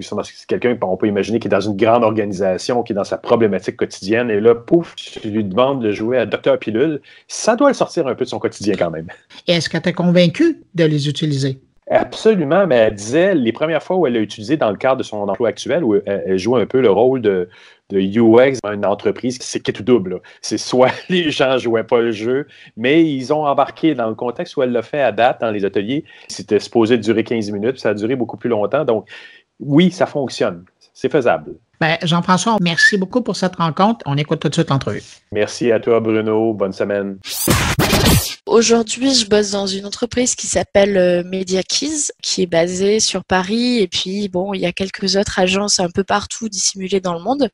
quelqu'un, 0.46 0.76
on 0.82 0.96
peut 0.96 1.06
imaginer, 1.06 1.38
qui 1.38 1.48
est 1.48 1.50
dans 1.50 1.60
une 1.60 1.76
grande 1.76 2.04
organisation, 2.04 2.82
qui 2.82 2.92
est 2.92 2.96
dans 2.96 3.04
sa 3.04 3.18
problématique 3.18 3.76
quotidienne, 3.76 4.30
et 4.30 4.40
là, 4.40 4.54
pouf, 4.54 4.94
tu 4.96 5.30
lui 5.30 5.44
demandes 5.44 5.82
de 5.82 5.92
jouer 5.92 6.18
à 6.18 6.26
Docteur 6.26 6.58
Pilule. 6.58 7.00
Ça 7.28 7.56
doit 7.56 7.68
le 7.68 7.74
sortir 7.74 8.06
un 8.06 8.14
peu 8.14 8.24
de 8.24 8.30
son 8.30 8.38
quotidien 8.38 8.74
quand 8.76 8.90
même. 8.90 9.08
Est-ce 9.46 9.68
que 9.68 9.78
tu 9.78 9.88
es 9.88 9.92
convaincu 9.92 10.62
de 10.74 10.84
les 10.84 11.08
utiliser? 11.08 11.58
Absolument, 11.92 12.66
mais 12.66 12.76
elle 12.76 12.94
disait 12.94 13.34
les 13.34 13.52
premières 13.52 13.82
fois 13.82 13.96
où 13.96 14.06
elle 14.06 14.14
l'a 14.14 14.20
utilisé 14.20 14.56
dans 14.56 14.70
le 14.70 14.76
cadre 14.76 14.96
de 14.96 15.02
son 15.02 15.16
emploi 15.28 15.48
actuel, 15.48 15.84
où 15.84 15.96
elle, 16.06 16.38
joue 16.38 16.56
un 16.56 16.64
peu 16.64 16.80
le 16.80 16.90
rôle 16.90 17.20
de, 17.20 17.48
de 17.90 18.00
UX 18.00 18.58
dans 18.62 18.72
une 18.72 18.86
entreprise, 18.86 19.38
c'est 19.40 19.60
qui 19.60 19.72
tout 19.72 19.82
double. 19.82 20.20
C'est 20.40 20.58
soit 20.58 20.90
les 21.08 21.30
gens 21.30 21.58
jouaient 21.58 21.84
pas 21.84 22.00
le 22.00 22.10
jeu, 22.10 22.46
mais 22.76 23.04
ils 23.04 23.32
ont 23.32 23.46
embarqué 23.46 23.94
dans 23.94 24.08
le 24.08 24.14
contexte 24.14 24.56
où 24.56 24.62
elle 24.62 24.72
l'a 24.72 24.82
fait 24.82 25.02
à 25.02 25.12
date 25.12 25.40
dans 25.42 25.50
les 25.50 25.64
ateliers. 25.64 26.04
C'était 26.28 26.60
supposé 26.60 26.96
durer 26.96 27.24
15 27.24 27.50
minutes, 27.50 27.78
ça 27.78 27.90
a 27.90 27.94
duré 27.94 28.16
beaucoup 28.16 28.38
plus 28.38 28.50
longtemps. 28.50 28.84
Donc, 28.84 29.08
oui, 29.60 29.90
ça 29.90 30.06
fonctionne. 30.06 30.64
C'est 30.94 31.10
faisable. 31.10 31.54
Ben, 31.80 31.96
Jean-François, 32.02 32.56
merci 32.60 32.96
beaucoup 32.96 33.22
pour 33.22 33.36
cette 33.36 33.56
rencontre. 33.56 34.04
On 34.06 34.16
écoute 34.16 34.40
tout 34.40 34.48
de 34.48 34.54
suite 34.54 34.70
l'entrevue. 34.70 35.02
Merci 35.32 35.72
à 35.72 35.80
toi, 35.80 36.00
Bruno. 36.00 36.54
Bonne 36.54 36.72
semaine. 36.72 37.18
Aujourd'hui, 38.46 39.14
je 39.14 39.26
bosse 39.26 39.52
dans 39.52 39.68
une 39.68 39.86
entreprise 39.86 40.34
qui 40.34 40.48
s'appelle 40.48 40.96
euh, 40.96 41.22
Media 41.24 41.62
Keys, 41.62 42.10
qui 42.22 42.42
est 42.42 42.46
basée 42.46 42.98
sur 42.98 43.24
Paris. 43.24 43.78
Et 43.78 43.86
puis, 43.86 44.28
bon, 44.28 44.52
il 44.52 44.60
y 44.60 44.66
a 44.66 44.72
quelques 44.72 45.16
autres 45.16 45.38
agences 45.38 45.78
un 45.78 45.90
peu 45.90 46.02
partout 46.02 46.48
dissimulées 46.48 47.00
dans 47.00 47.14
le 47.14 47.20
monde. 47.20 47.50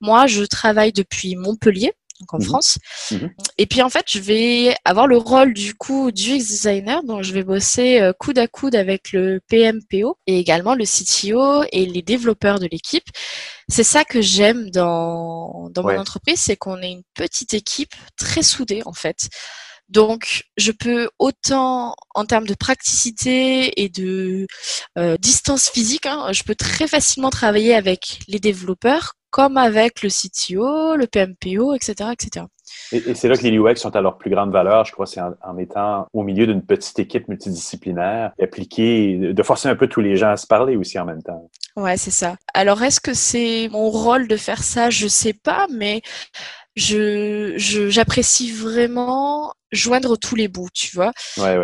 Moi, 0.00 0.28
je 0.28 0.44
travaille 0.44 0.92
depuis 0.92 1.34
Montpellier, 1.34 1.92
donc 2.20 2.34
en 2.34 2.38
mhm. 2.38 2.44
France. 2.44 2.78
Mhm. 3.10 3.30
Et 3.58 3.66
puis 3.66 3.82
en 3.82 3.88
fait, 3.88 4.04
je 4.08 4.20
vais 4.20 4.76
avoir 4.84 5.08
le 5.08 5.16
rôle 5.16 5.54
du 5.54 5.74
coup 5.74 6.12
du 6.12 6.36
UX 6.36 6.38
designer, 6.38 7.02
donc 7.02 7.22
je 7.22 7.32
vais 7.32 7.42
bosser 7.42 8.00
euh, 8.00 8.12
coude 8.12 8.38
à 8.38 8.46
coude 8.46 8.76
avec 8.76 9.12
le 9.12 9.40
PMPO 9.48 10.18
et 10.26 10.38
également 10.38 10.74
le 10.74 10.84
CTO 10.84 11.64
et 11.72 11.86
les 11.86 12.02
développeurs 12.02 12.58
de 12.58 12.68
l'équipe. 12.70 13.08
C'est 13.68 13.84
ça 13.84 14.04
que 14.04 14.20
j'aime 14.20 14.70
dans, 14.70 15.68
dans 15.70 15.82
mon 15.82 15.98
entreprise, 15.98 16.40
c'est 16.40 16.56
qu'on 16.56 16.80
est 16.80 16.92
une 16.92 17.02
petite 17.14 17.54
équipe 17.54 17.94
très 18.16 18.42
soudée 18.42 18.82
en 18.86 18.92
fait. 18.92 19.28
Donc, 19.88 20.44
je 20.56 20.72
peux 20.72 21.08
autant 21.18 21.94
en 22.14 22.24
termes 22.26 22.46
de 22.46 22.54
praticité 22.54 23.82
et 23.82 23.88
de 23.88 24.46
euh, 24.98 25.16
distance 25.16 25.70
physique, 25.70 26.06
hein, 26.06 26.32
je 26.32 26.42
peux 26.42 26.54
très 26.54 26.86
facilement 26.86 27.30
travailler 27.30 27.74
avec 27.74 28.20
les 28.28 28.38
développeurs 28.38 29.14
comme 29.30 29.56
avec 29.56 30.02
le 30.02 30.08
CTO, 30.08 30.96
le 30.96 31.06
PMPO, 31.06 31.74
etc., 31.74 32.10
etc. 32.12 32.46
Et, 32.92 33.14
c'est 33.14 33.28
là 33.28 33.36
que 33.36 33.42
les 33.42 33.58
UX 33.58 33.76
sont 33.76 33.94
à 33.94 34.00
leur 34.00 34.16
plus 34.18 34.30
grande 34.30 34.50
valeur, 34.50 34.84
je 34.84 34.92
crois, 34.92 35.06
c'est 35.06 35.20
en, 35.20 35.58
étant 35.58 36.06
au 36.12 36.22
milieu 36.22 36.46
d'une 36.46 36.64
petite 36.64 36.98
équipe 36.98 37.28
multidisciplinaire, 37.28 38.32
appliquer, 38.40 39.32
de 39.32 39.42
forcer 39.42 39.68
un 39.68 39.76
peu 39.76 39.86
tous 39.86 40.00
les 40.00 40.16
gens 40.16 40.30
à 40.30 40.36
se 40.36 40.46
parler 40.46 40.76
aussi 40.76 40.98
en 40.98 41.04
même 41.04 41.22
temps. 41.22 41.50
Ouais, 41.76 41.96
c'est 41.96 42.10
ça. 42.10 42.36
Alors, 42.54 42.82
est-ce 42.82 43.00
que 43.00 43.14
c'est 43.14 43.68
mon 43.70 43.90
rôle 43.90 44.28
de 44.28 44.36
faire 44.36 44.62
ça? 44.62 44.90
Je 44.90 45.06
sais 45.06 45.34
pas, 45.34 45.66
mais 45.72 46.02
je 46.74 47.54
j'apprécie 47.56 48.52
vraiment 48.52 49.52
joindre 49.72 50.16
tous 50.16 50.34
les 50.34 50.48
bouts, 50.48 50.68
tu 50.72 50.94
vois. 50.94 51.12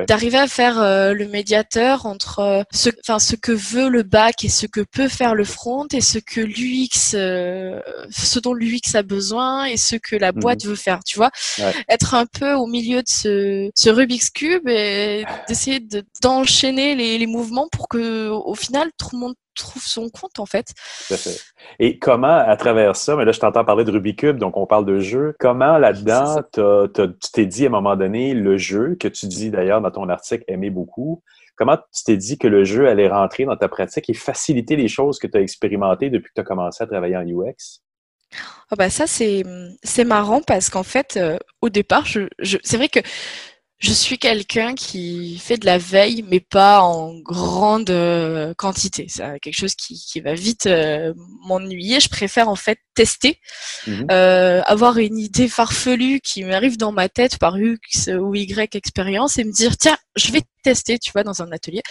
D'arriver 0.06 0.38
à 0.38 0.46
faire 0.46 0.80
euh, 0.80 1.12
le 1.12 1.26
médiateur 1.26 2.06
entre 2.06 2.38
euh, 2.40 2.62
ce, 2.72 2.90
enfin, 3.00 3.18
ce 3.18 3.36
que 3.36 3.52
veut 3.52 3.88
le 3.88 4.02
bac 4.02 4.44
et 4.44 4.48
ce 4.48 4.66
que 4.66 4.80
peut 4.80 5.08
faire 5.08 5.34
le 5.34 5.44
front 5.44 5.86
et 5.92 6.00
ce 6.00 6.18
que 6.18 6.40
l'UX, 6.40 7.14
euh, 7.14 7.80
ce 8.10 8.38
dont 8.38 8.54
l'UX 8.54 8.94
a 8.94 9.02
besoin 9.02 9.64
et 9.64 9.76
ce 9.76 9.96
que 9.96 10.16
la 10.16 10.32
boîte 10.32 10.64
mhm. 10.64 10.70
veut 10.70 10.76
faire, 10.76 11.04
tu 11.04 11.16
vois. 11.16 11.30
Être 11.88 12.14
un 12.14 12.26
peu 12.26 12.52
au 12.52 12.66
milieu 12.66 13.02
de 13.02 13.08
ce, 13.08 13.70
ce 13.74 13.90
Rubik's 13.90 14.30
Cube 14.30 14.68
et 14.68 15.24
d'essayer 15.48 15.80
d'enchaîner 16.22 16.94
les, 16.94 17.18
les 17.18 17.26
mouvements 17.26 17.68
pour 17.70 17.88
que, 17.88 18.28
au 18.28 18.54
final, 18.54 18.90
tout 18.98 19.08
le 19.12 19.18
monde 19.18 19.34
trouve 19.54 19.82
son 19.82 20.08
compte, 20.08 20.38
en 20.38 20.46
fait. 20.46 20.72
Et 21.78 21.98
comment, 21.98 22.38
à 22.38 22.56
travers 22.56 22.96
ça, 22.96 23.16
mais 23.16 23.24
là, 23.24 23.32
je 23.32 23.40
t'entends 23.40 23.64
parler 23.64 23.84
de 23.84 23.90
Rubik's 23.90 24.34
donc 24.34 24.56
on 24.56 24.66
parle 24.66 24.84
de 24.84 24.98
jeu, 24.98 25.34
comment 25.38 25.78
là-dedans, 25.78 26.42
tu 26.52 27.30
t'es 27.32 27.46
dit 27.46 27.64
à 27.64 27.68
un 27.68 27.70
moment 27.70 27.96
donné, 27.96 28.34
le 28.34 28.56
jeu, 28.56 28.96
que 28.98 29.08
tu 29.08 29.26
dis 29.26 29.50
d'ailleurs 29.50 29.80
dans 29.80 29.90
ton 29.90 30.08
article, 30.08 30.44
aimer 30.48 30.70
beaucoup, 30.70 31.22
comment 31.56 31.76
tu 31.76 32.04
t'es 32.04 32.16
dit 32.16 32.38
que 32.38 32.48
le 32.48 32.64
jeu 32.64 32.88
allait 32.88 33.08
rentrer 33.08 33.44
dans 33.44 33.56
ta 33.56 33.68
pratique 33.68 34.08
et 34.10 34.14
faciliter 34.14 34.76
les 34.76 34.88
choses 34.88 35.18
que 35.18 35.26
tu 35.26 35.38
as 35.38 35.40
expérimentées 35.40 36.10
depuis 36.10 36.28
que 36.28 36.34
tu 36.34 36.40
as 36.40 36.44
commencé 36.44 36.82
à 36.82 36.86
travailler 36.86 37.16
en 37.16 37.26
UX? 37.26 37.80
Ah 38.70 38.76
bah 38.76 38.90
ça, 38.90 39.06
c'est 39.06 40.04
marrant 40.04 40.40
parce 40.42 40.68
qu'en 40.68 40.82
fait, 40.82 41.16
euh, 41.16 41.38
au 41.60 41.68
départ, 41.68 42.06
je, 42.06 42.22
je 42.40 42.58
c'est 42.64 42.76
vrai 42.76 42.88
que 42.88 43.00
je 43.78 43.92
suis 43.92 44.18
quelqu'un 44.18 44.74
qui 44.74 45.38
fait 45.38 45.56
de 45.56 45.66
la 45.66 45.78
veille, 45.78 46.24
mais 46.28 46.40
pas 46.40 46.80
en 46.80 47.18
grande 47.20 47.90
euh, 47.90 48.54
quantité. 48.56 49.06
C'est 49.08 49.38
quelque 49.40 49.56
chose 49.56 49.74
qui, 49.74 49.94
qui 49.94 50.20
va 50.20 50.34
vite 50.34 50.66
euh, 50.66 51.12
m'ennuyer. 51.46 52.00
Je 52.00 52.08
préfère 52.08 52.48
en 52.48 52.56
fait 52.56 52.78
tester, 52.94 53.40
mhm. 53.86 54.06
euh, 54.10 54.62
avoir 54.66 54.98
une 54.98 55.18
idée 55.18 55.48
farfelue 55.48 56.20
qui 56.20 56.44
m'arrive 56.44 56.78
dans 56.78 56.92
ma 56.92 57.08
tête 57.08 57.38
par 57.38 57.58
X 57.58 58.08
ou 58.08 58.34
Y 58.34 58.74
expérience 58.74 59.38
et 59.38 59.44
me 59.44 59.52
dire 59.52 59.76
tiens, 59.76 59.98
je 60.16 60.32
vais 60.32 60.42
tester, 60.64 60.98
tu 60.98 61.12
vois, 61.12 61.22
dans 61.22 61.42
un 61.42 61.52
atelier. 61.52 61.82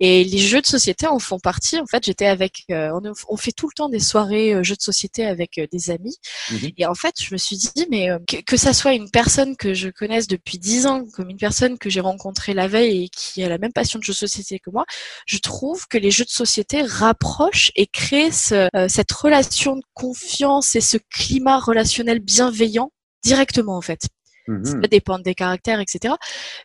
Et 0.00 0.24
les 0.24 0.38
jeux 0.38 0.60
de 0.60 0.66
société 0.66 1.06
en 1.06 1.18
font 1.18 1.38
partie. 1.38 1.78
En 1.78 1.86
fait, 1.86 2.04
j'étais 2.04 2.26
avec, 2.26 2.64
euh, 2.70 2.90
on, 3.28 3.36
fait 3.36 3.52
tout 3.52 3.68
le 3.68 3.74
temps 3.74 3.88
des 3.88 4.00
soirées 4.00 4.54
euh, 4.54 4.62
jeux 4.62 4.74
de 4.74 4.82
société 4.82 5.24
avec 5.24 5.58
euh, 5.58 5.66
des 5.70 5.90
amis. 5.90 6.16
Mhm. 6.50 6.70
Et 6.78 6.86
en 6.86 6.94
fait, 6.94 7.14
je 7.20 7.32
me 7.32 7.38
suis 7.38 7.56
dit, 7.56 7.86
mais 7.90 8.08
que, 8.26 8.38
que, 8.42 8.56
ça 8.56 8.72
soit 8.72 8.94
une 8.94 9.10
personne 9.10 9.56
que 9.56 9.74
je 9.74 9.88
connaisse 9.88 10.26
depuis 10.26 10.58
dix 10.58 10.86
ans, 10.86 11.04
comme 11.14 11.30
une 11.30 11.36
personne 11.36 11.78
que 11.78 11.90
j'ai 11.90 12.00
rencontrée 12.00 12.54
la 12.54 12.68
veille 12.68 13.04
et 13.04 13.08
qui 13.08 13.42
a 13.44 13.48
la 13.48 13.58
même 13.58 13.72
passion 13.72 13.98
de 13.98 14.04
jeux 14.04 14.12
de 14.12 14.18
société 14.18 14.58
que 14.58 14.70
moi, 14.70 14.84
je 15.26 15.38
trouve 15.38 15.86
que 15.86 15.98
les 15.98 16.10
jeux 16.10 16.24
de 16.24 16.30
société 16.30 16.82
rapprochent 16.82 17.70
et 17.76 17.86
créent 17.86 18.32
ce, 18.32 18.68
cette 18.88 19.12
relation 19.12 19.76
de 19.76 19.82
confiance 19.94 20.74
et 20.74 20.80
ce 20.80 20.96
climat 21.10 21.58
relationnel 21.58 22.20
bienveillant 22.20 22.90
directement 23.22 23.76
en 23.76 23.82
fait. 23.82 24.08
Mmh. 24.48 24.64
Ça 24.64 24.88
dépend 24.88 25.18
des 25.18 25.34
caractères, 25.34 25.80
etc. 25.80 26.14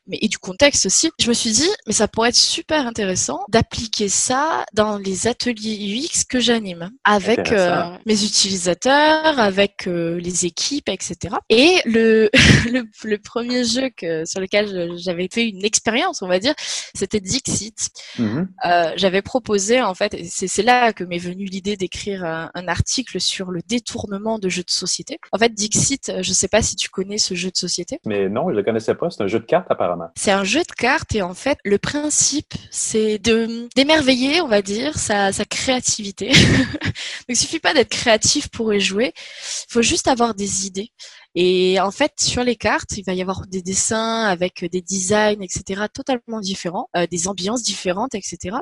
Mais 0.07 0.17
et 0.21 0.27
du 0.27 0.37
contexte 0.39 0.85
aussi. 0.87 1.11
Je 1.19 1.29
me 1.29 1.33
suis 1.33 1.51
dit, 1.51 1.69
mais 1.85 1.93
ça 1.93 2.07
pourrait 2.07 2.29
être 2.29 2.35
super 2.35 2.87
intéressant 2.87 3.45
d'appliquer 3.49 4.09
ça 4.09 4.65
dans 4.73 4.97
les 4.97 5.27
ateliers 5.27 6.01
UX 6.01 6.23
que 6.27 6.39
j'anime 6.39 6.91
avec 7.03 7.51
euh, 7.51 7.83
mes 8.05 8.23
utilisateurs, 8.23 9.39
avec 9.39 9.87
euh, 9.87 10.19
les 10.19 10.45
équipes, 10.45 10.89
etc. 10.89 11.35
Et 11.49 11.77
le, 11.85 12.29
le, 12.71 13.17
premier 13.17 13.63
jeu 13.63 13.89
que, 13.95 14.25
sur 14.25 14.39
lequel 14.39 14.97
j'avais 14.97 15.27
fait 15.31 15.47
une 15.47 15.63
expérience, 15.63 16.21
on 16.21 16.27
va 16.27 16.39
dire, 16.39 16.53
c'était 16.95 17.19
Dixit. 17.19 17.89
Mmh. 18.17 18.43
Euh, 18.65 18.91
j'avais 18.95 19.21
proposé, 19.21 19.81
en 19.81 19.93
fait, 19.93 20.17
c'est 20.27 20.63
là 20.63 20.93
que 20.93 21.03
m'est 21.03 21.17
venue 21.17 21.45
l'idée 21.45 21.77
d'écrire 21.77 22.23
un, 22.25 22.49
un, 22.53 22.67
article 22.67 23.19
sur 23.19 23.51
le 23.51 23.61
détournement 23.67 24.39
de 24.39 24.49
jeux 24.49 24.63
de 24.63 24.71
société. 24.71 25.19
En 25.31 25.37
fait, 25.37 25.53
Dixit, 25.53 26.11
je 26.21 26.33
sais 26.33 26.47
pas 26.47 26.61
si 26.61 26.75
tu 26.75 26.89
connais 26.89 27.17
ce 27.17 27.35
jeu 27.35 27.49
de 27.51 27.55
société 27.55 27.66
mais 28.05 28.29
non, 28.29 28.45
je 28.47 28.51
ne 28.53 28.57
le 28.57 28.63
connaissais 28.63 28.95
pas. 28.95 29.09
C'est 29.09 29.23
un 29.23 29.27
jeu 29.27 29.39
de 29.39 29.45
cartes, 29.45 29.67
apparemment. 29.69 30.09
C'est 30.15 30.31
un 30.31 30.43
jeu 30.43 30.61
de 30.61 30.73
cartes 30.75 31.13
et 31.15 31.21
en 31.21 31.33
fait, 31.33 31.57
le 31.63 31.77
principe, 31.77 32.53
c'est 32.71 33.19
de 33.19 33.67
d'émerveiller, 33.75 34.41
on 34.41 34.47
va 34.47 34.61
dire, 34.61 34.97
sa, 34.97 35.31
sa 35.31 35.45
créativité. 35.45 36.29
Donc, 36.81 37.29
il 37.29 37.35
suffit 37.35 37.59
pas 37.59 37.73
d'être 37.73 37.89
créatif 37.89 38.49
pour 38.49 38.73
y 38.73 38.79
jouer. 38.79 39.13
Il 39.15 39.73
faut 39.73 39.81
juste 39.81 40.07
avoir 40.07 40.33
des 40.33 40.65
idées. 40.65 40.91
Et 41.39 41.79
en 41.79 41.91
fait, 41.91 42.13
sur 42.19 42.43
les 42.43 42.55
cartes, 42.55 42.97
il 42.97 43.03
va 43.03 43.13
y 43.13 43.21
avoir 43.21 43.45
des 43.45 43.61
dessins 43.61 44.23
avec 44.23 44.65
des 44.65 44.81
designs, 44.81 45.43
etc., 45.43 45.83
totalement 45.93 46.39
différents, 46.39 46.89
euh, 46.97 47.05
des 47.05 47.27
ambiances 47.27 47.61
différentes, 47.61 48.15
etc. 48.15 48.57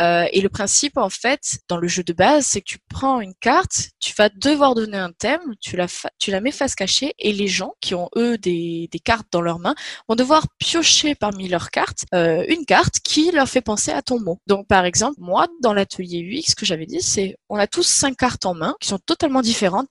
Euh, 0.00 0.26
et 0.32 0.40
le 0.40 0.48
principe, 0.48 0.96
en 0.96 1.08
fait, 1.08 1.60
dans 1.68 1.76
le 1.76 1.86
jeu 1.86 2.02
de 2.02 2.12
base, 2.12 2.46
c'est 2.46 2.62
que 2.62 2.66
tu 2.66 2.78
prends 2.88 3.20
une 3.20 3.34
carte, 3.40 3.90
tu 4.00 4.12
vas 4.18 4.28
devoir 4.28 4.74
donner 4.74 4.96
un 4.96 5.12
thème, 5.12 5.40
tu 5.60 5.76
la, 5.76 6.40
mets 6.40 6.50
face 6.50 6.74
cachée, 6.74 7.14
et 7.20 7.32
les 7.32 7.46
gens 7.46 7.74
qui 7.80 7.94
ont, 7.94 8.08
eux, 8.16 8.36
des, 8.38 8.88
cartes 9.04 9.28
dans 9.30 9.40
leurs 9.40 9.60
mains, 9.60 9.76
vont 10.08 10.16
devoir 10.16 10.48
piocher 10.58 11.14
parmi 11.14 11.48
leurs 11.48 11.70
cartes 11.70 12.06
euh, 12.12 12.44
une 12.48 12.64
carte 12.64 12.96
qui 13.04 13.30
leur 13.30 13.48
fait 13.48 13.60
penser 13.60 13.92
à 13.92 14.02
ton 14.02 14.18
mot. 14.18 14.40
Donc, 14.48 14.66
par 14.66 14.84
exemple, 14.84 15.14
moi, 15.18 15.46
dans 15.62 15.72
l'atelier 15.72 16.22
UX, 16.22 16.50
ce 16.50 16.56
que 16.56 16.66
j'avais 16.66 16.86
dit, 16.86 17.02
c'est 17.02 17.36
on 17.48 17.56
a 17.56 17.68
tous 17.68 17.86
cinq 17.86 18.16
cartes 18.16 18.46
en 18.46 18.54
main 18.54 18.74
qui 18.80 18.88
sont 18.88 18.98
totalement 18.98 19.42
différentes 19.42 19.86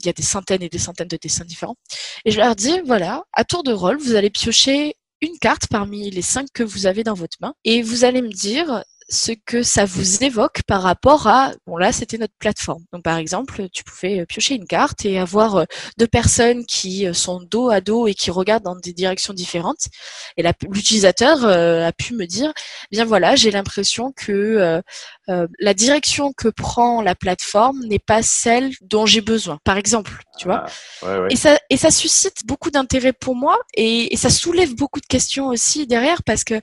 il 0.00 0.06
y 0.06 0.08
a 0.08 0.12
des 0.12 0.22
centaines 0.22 0.62
et 0.62 0.68
des 0.68 0.78
centaines 0.78 1.08
de 1.08 1.18
dessins 1.20 1.44
différents. 1.44 1.76
Et 2.24 2.30
je 2.30 2.38
leur 2.38 2.54
dis, 2.56 2.80
voilà, 2.84 3.24
à 3.32 3.44
tour 3.44 3.62
de 3.62 3.72
rôle, 3.72 3.98
vous 3.98 4.14
allez 4.14 4.30
piocher 4.30 4.96
une 5.20 5.38
carte 5.38 5.68
parmi 5.68 6.10
les 6.10 6.22
cinq 6.22 6.48
que 6.52 6.62
vous 6.62 6.86
avez 6.86 7.02
dans 7.02 7.14
votre 7.14 7.36
main 7.40 7.54
et 7.64 7.82
vous 7.82 8.04
allez 8.04 8.22
me 8.22 8.28
dire 8.28 8.84
ce 9.08 9.32
que 9.32 9.62
ça 9.62 9.84
vous 9.84 10.24
évoque 10.24 10.62
par 10.62 10.82
rapport 10.82 11.26
à 11.26 11.52
bon 11.66 11.76
là 11.76 11.92
c'était 11.92 12.18
notre 12.18 12.34
plateforme. 12.38 12.84
Donc 12.92 13.02
par 13.02 13.18
exemple 13.18 13.68
tu 13.70 13.84
pouvais 13.84 14.20
euh, 14.20 14.26
piocher 14.26 14.54
une 14.54 14.66
carte 14.66 15.04
et 15.04 15.18
avoir 15.18 15.56
euh, 15.56 15.64
deux 15.98 16.06
personnes 16.06 16.64
qui 16.64 17.06
euh, 17.06 17.12
sont 17.12 17.40
dos 17.40 17.68
à 17.68 17.80
dos 17.80 18.06
et 18.06 18.14
qui 18.14 18.30
regardent 18.30 18.64
dans 18.64 18.76
des 18.76 18.92
directions 18.92 19.34
différentes. 19.34 19.88
Et 20.36 20.44
l'utilisateur 20.68 21.44
a 21.44 21.92
pu 21.92 22.14
me 22.14 22.26
dire 22.26 22.52
eh 22.90 22.96
bien 22.96 23.04
voilà 23.04 23.36
j'ai 23.36 23.50
l'impression 23.50 24.12
que 24.12 24.82
la 25.26 25.74
direction 25.74 26.32
que 26.32 26.48
prend 26.48 27.02
la 27.02 27.14
plateforme 27.14 27.80
n'est 27.86 27.98
pas 27.98 28.22
celle 28.22 28.72
dont 28.82 29.06
j'ai 29.06 29.20
besoin. 29.20 29.58
Par 29.64 29.76
exemple 29.76 30.22
tu 30.36 30.46
vois. 30.46 30.64
Ah, 31.02 31.26
et 31.30 31.36
ça 31.36 31.58
et 31.70 31.76
ça 31.76 31.90
suscite 31.90 32.46
beaucoup 32.46 32.70
d'intérêt 32.70 33.12
pour 33.12 33.34
moi 33.36 33.58
et, 33.74 34.12
et 34.12 34.16
ça 34.16 34.30
soulève 34.30 34.74
beaucoup 34.74 35.00
de 35.00 35.06
questions 35.06 35.48
aussi 35.48 35.86
derrière 35.86 36.22
parce 36.22 36.44
que 36.44 36.60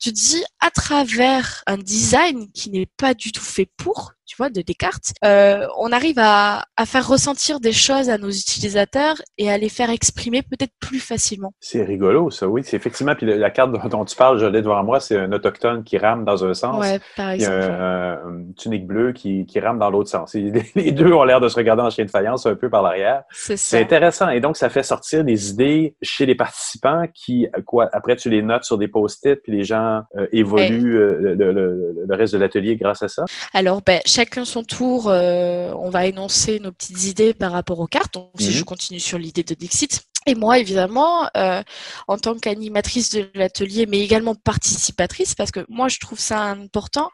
tu 0.00 0.12
te 0.12 0.18
dis 0.18 0.42
à 0.60 0.70
travers 0.70 1.62
un 1.66 1.76
design 1.76 2.50
qui 2.52 2.70
n'est 2.70 2.88
pas 2.96 3.14
du 3.14 3.32
tout 3.32 3.42
fait 3.42 3.68
pour, 3.76 4.12
tu 4.30 4.36
vois, 4.36 4.48
de 4.48 4.62
Descartes, 4.62 5.12
euh, 5.24 5.66
on 5.76 5.90
arrive 5.90 6.20
à, 6.20 6.62
à, 6.76 6.86
faire 6.86 7.08
ressentir 7.08 7.58
des 7.58 7.72
choses 7.72 8.08
à 8.08 8.16
nos 8.16 8.30
utilisateurs 8.30 9.16
et 9.38 9.50
à 9.50 9.58
les 9.58 9.68
faire 9.68 9.90
exprimer 9.90 10.42
peut-être 10.42 10.70
plus 10.78 11.00
facilement. 11.00 11.52
C'est 11.58 11.82
rigolo, 11.82 12.30
ça, 12.30 12.46
oui. 12.46 12.62
C'est 12.64 12.76
effectivement, 12.76 13.16
puis 13.16 13.26
la 13.26 13.50
carte 13.50 13.72
dont 13.72 14.04
tu 14.04 14.14
parles, 14.14 14.38
je 14.38 14.46
l'ai 14.46 14.62
devant 14.62 14.84
moi, 14.84 15.00
c'est 15.00 15.16
un 15.16 15.32
autochtone 15.32 15.82
qui 15.82 15.98
rame 15.98 16.24
dans 16.24 16.44
un 16.44 16.54
sens. 16.54 16.80
Ouais, 16.80 17.00
par 17.16 17.30
exemple. 17.30 17.56
Y 17.56 17.60
a 17.60 18.20
une 18.24 18.54
tunique 18.54 18.86
bleue 18.86 19.12
qui, 19.12 19.46
qui 19.46 19.58
rame 19.58 19.80
dans 19.80 19.90
l'autre 19.90 20.08
sens. 20.08 20.32
Les 20.76 20.92
deux 20.92 21.12
ont 21.12 21.24
l'air 21.24 21.40
de 21.40 21.48
se 21.48 21.56
regarder 21.56 21.82
en 21.82 21.90
chien 21.90 22.04
de 22.04 22.10
faïence 22.10 22.46
un 22.46 22.54
peu 22.54 22.70
par 22.70 22.82
l'arrière. 22.82 23.24
C'est 23.32 23.56
ça. 23.56 23.78
C'est 23.78 23.82
intéressant. 23.82 24.28
Et 24.28 24.38
donc, 24.38 24.56
ça 24.56 24.68
fait 24.68 24.84
sortir 24.84 25.24
des 25.24 25.50
idées 25.50 25.96
chez 26.02 26.24
les 26.24 26.36
participants 26.36 27.04
qui, 27.12 27.48
quoi, 27.66 27.88
après, 27.92 28.14
tu 28.14 28.30
les 28.30 28.42
notes 28.42 28.62
sur 28.62 28.78
des 28.78 28.86
post-it, 28.86 29.42
puis 29.42 29.50
les 29.50 29.64
gens 29.64 30.02
euh, 30.16 30.28
évoluent 30.30 30.98
euh, 30.98 31.18
le, 31.20 31.34
le, 31.34 31.94
le, 32.06 32.14
reste 32.14 32.34
de 32.34 32.38
l'atelier 32.38 32.76
grâce 32.76 33.02
à 33.02 33.08
ça. 33.08 33.24
Alors, 33.52 33.82
ben, 33.82 34.00
chacun 34.20 34.44
son 34.44 34.64
tour, 34.64 35.08
euh, 35.08 35.72
on 35.78 35.88
va 35.88 36.04
énoncer 36.04 36.60
nos 36.60 36.72
petites 36.72 37.04
idées 37.04 37.32
par 37.32 37.52
rapport 37.52 37.80
aux 37.80 37.86
cartes. 37.86 38.12
Donc, 38.12 38.30
si 38.38 38.48
mhm. 38.48 38.52
je 38.52 38.64
continue 38.64 39.00
sur 39.00 39.16
l'idée 39.16 39.44
de 39.44 39.54
Dixit. 39.54 40.02
Et 40.26 40.34
moi, 40.34 40.58
évidemment, 40.58 41.30
euh, 41.38 41.62
en 42.06 42.18
tant 42.18 42.38
qu'animatrice 42.38 43.08
de 43.08 43.30
l'atelier, 43.34 43.86
mais 43.86 44.00
également 44.00 44.34
participatrice, 44.34 45.34
parce 45.34 45.50
que 45.50 45.64
moi, 45.70 45.88
je 45.88 45.98
trouve 45.98 46.20
ça 46.20 46.42
important 46.42 47.08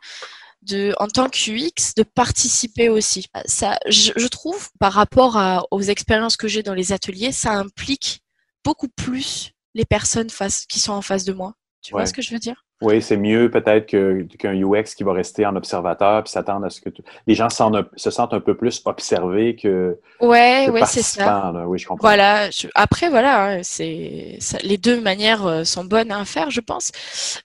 de, 0.63 0.97
en 0.99 1.07
tant 1.07 1.29
qu'UX, 1.29 1.95
de 1.97 2.03
participer 2.03 2.89
aussi. 2.89 3.29
Ça, 3.45 3.79
je, 3.87 4.27
trouve, 4.27 4.69
par 4.81 4.93
rapport 4.93 5.39
aux 5.71 5.83
expériences 5.83 6.37
que 6.37 6.49
j'ai 6.49 6.65
dans 6.65 6.75
les 6.75 6.93
ateliers, 6.93 7.31
ça 7.31 7.53
implique 7.53 8.23
beaucoup 8.65 8.89
plus 8.89 9.53
les 9.75 9.85
personnes 9.85 10.31
face, 10.31 10.67
qui 10.67 10.81
sont 10.81 10.93
en 10.93 11.03
face 11.03 11.23
de 11.23 11.33
moi. 11.33 11.55
Tu 11.83 11.93
vois 11.93 12.07
ce 12.07 12.13
que 12.13 12.23
je 12.23 12.33
veux 12.33 12.41
dire? 12.41 12.66
Oui, 12.83 13.01
c'est 13.01 13.17
mieux 13.17 13.51
peut-être 13.51 13.87
qu'un 13.87 14.55
UX 14.55 14.95
qui 14.95 15.03
va 15.03 15.13
rester 15.15 15.47
en 15.47 15.57
observateur 15.57 16.23
puis 16.25 16.31
s'attendre 16.31 16.67
à 16.67 16.71
ce 16.71 16.81
que 16.83 16.91
les 17.27 17.35
gens 17.35 17.49
se 17.49 18.11
sentent 18.11 18.35
un 18.35 18.41
peu 18.41 18.55
plus 18.55 18.83
observés 18.85 19.57
que. 19.57 19.99
Ouais, 20.21 20.69
ouais, 20.69 20.85
c'est 20.85 21.03
ça. 21.03 21.53
Oui, 21.67 21.79
je 21.79 21.87
comprends. 21.87 22.07
Voilà. 22.07 22.51
Après, 22.75 23.09
voilà, 23.09 23.45
hein, 23.59 23.61
c'est 23.63 24.39
les 24.63 24.77
deux 24.79 25.01
manières 25.01 25.47
euh, 25.47 25.65
sont 25.65 25.85
bonnes 25.85 26.13
à 26.13 26.25
faire, 26.27 26.51
je 26.51 26.61
pense. 26.61 26.93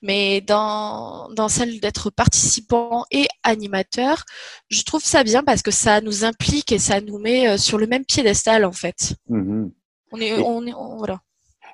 Mais 0.02 0.40
dans 0.42 1.28
dans 1.30 1.48
celle 1.48 1.80
d'être 1.80 2.10
participant 2.10 3.04
et 3.10 3.26
animateur, 3.42 4.24
je 4.68 4.82
trouve 4.82 5.02
ça 5.02 5.24
bien 5.24 5.42
parce 5.42 5.62
que 5.62 5.70
ça 5.70 6.00
nous 6.02 6.24
implique 6.24 6.72
et 6.72 6.78
ça 6.78 7.00
nous 7.00 7.18
met 7.18 7.48
euh, 7.48 7.56
sur 7.56 7.78
le 7.78 7.86
même 7.86 8.04
piédestal 8.04 8.64
en 8.64 8.72
fait. 8.72 9.14
Mmh 9.28 9.68
On 10.12 10.20
est, 10.20 10.28
Et- 10.28 10.42
on 10.44 10.66
est, 10.66 10.74
on- 10.74 10.96
voilà. 10.98 11.20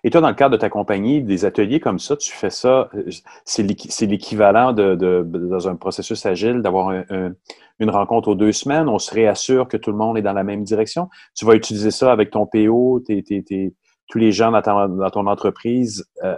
Et 0.04 0.10
toi, 0.10 0.20
dans 0.20 0.28
le 0.28 0.34
cadre 0.34 0.52
de 0.52 0.56
ta 0.60 0.68
compagnie, 0.70 1.22
des 1.22 1.44
ateliers 1.44 1.80
comme 1.80 1.98
ça, 1.98 2.16
tu 2.16 2.32
fais 2.32 2.50
ça, 2.50 2.88
euh, 2.94 3.10
c'est 3.44 3.62
l'équi- 3.62 3.90
c'est 3.90 4.06
l'équivalent 4.06 4.72
de, 4.72 4.94
de- 4.94 5.22
dans 5.24 5.68
un 5.68 5.76
processus 5.76 6.24
agile 6.26 6.62
d'avoir 6.62 6.88
un- 6.90 7.04
un- 7.10 7.32
une 7.80 7.90
rencontre 7.90 8.28
aux 8.28 8.34
deux 8.34 8.52
semaines. 8.52 8.88
On 8.88 8.98
se 8.98 9.12
réassure 9.14 9.68
que 9.68 9.76
tout 9.76 9.90
le 9.90 9.96
monde 9.98 10.16
est 10.18 10.22
dans 10.22 10.32
la 10.32 10.44
même 10.44 10.64
direction. 10.64 11.08
Tu 11.34 11.44
vas 11.44 11.54
utiliser 11.54 11.90
ça 11.90 12.12
avec 12.12 12.30
ton 12.30 12.46
PO, 12.46 13.00
tes, 13.06 13.22
tes- 13.22 13.42
tes- 13.42 13.74
tous 14.08 14.18
les 14.18 14.32
gens 14.32 14.50
dans, 14.50 14.62
ta- 14.62 14.88
ton 15.12 15.26
entreprise. 15.26 16.04
euh, 16.24 16.34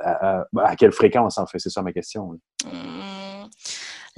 à, 0.56 0.76
quelle 0.76 0.92
fréquence, 0.92 1.38
en 1.38 1.46
fait? 1.46 1.58
C'est 1.58 1.70
ça 1.70 1.82
ma 1.82 1.92
question. 1.92 2.38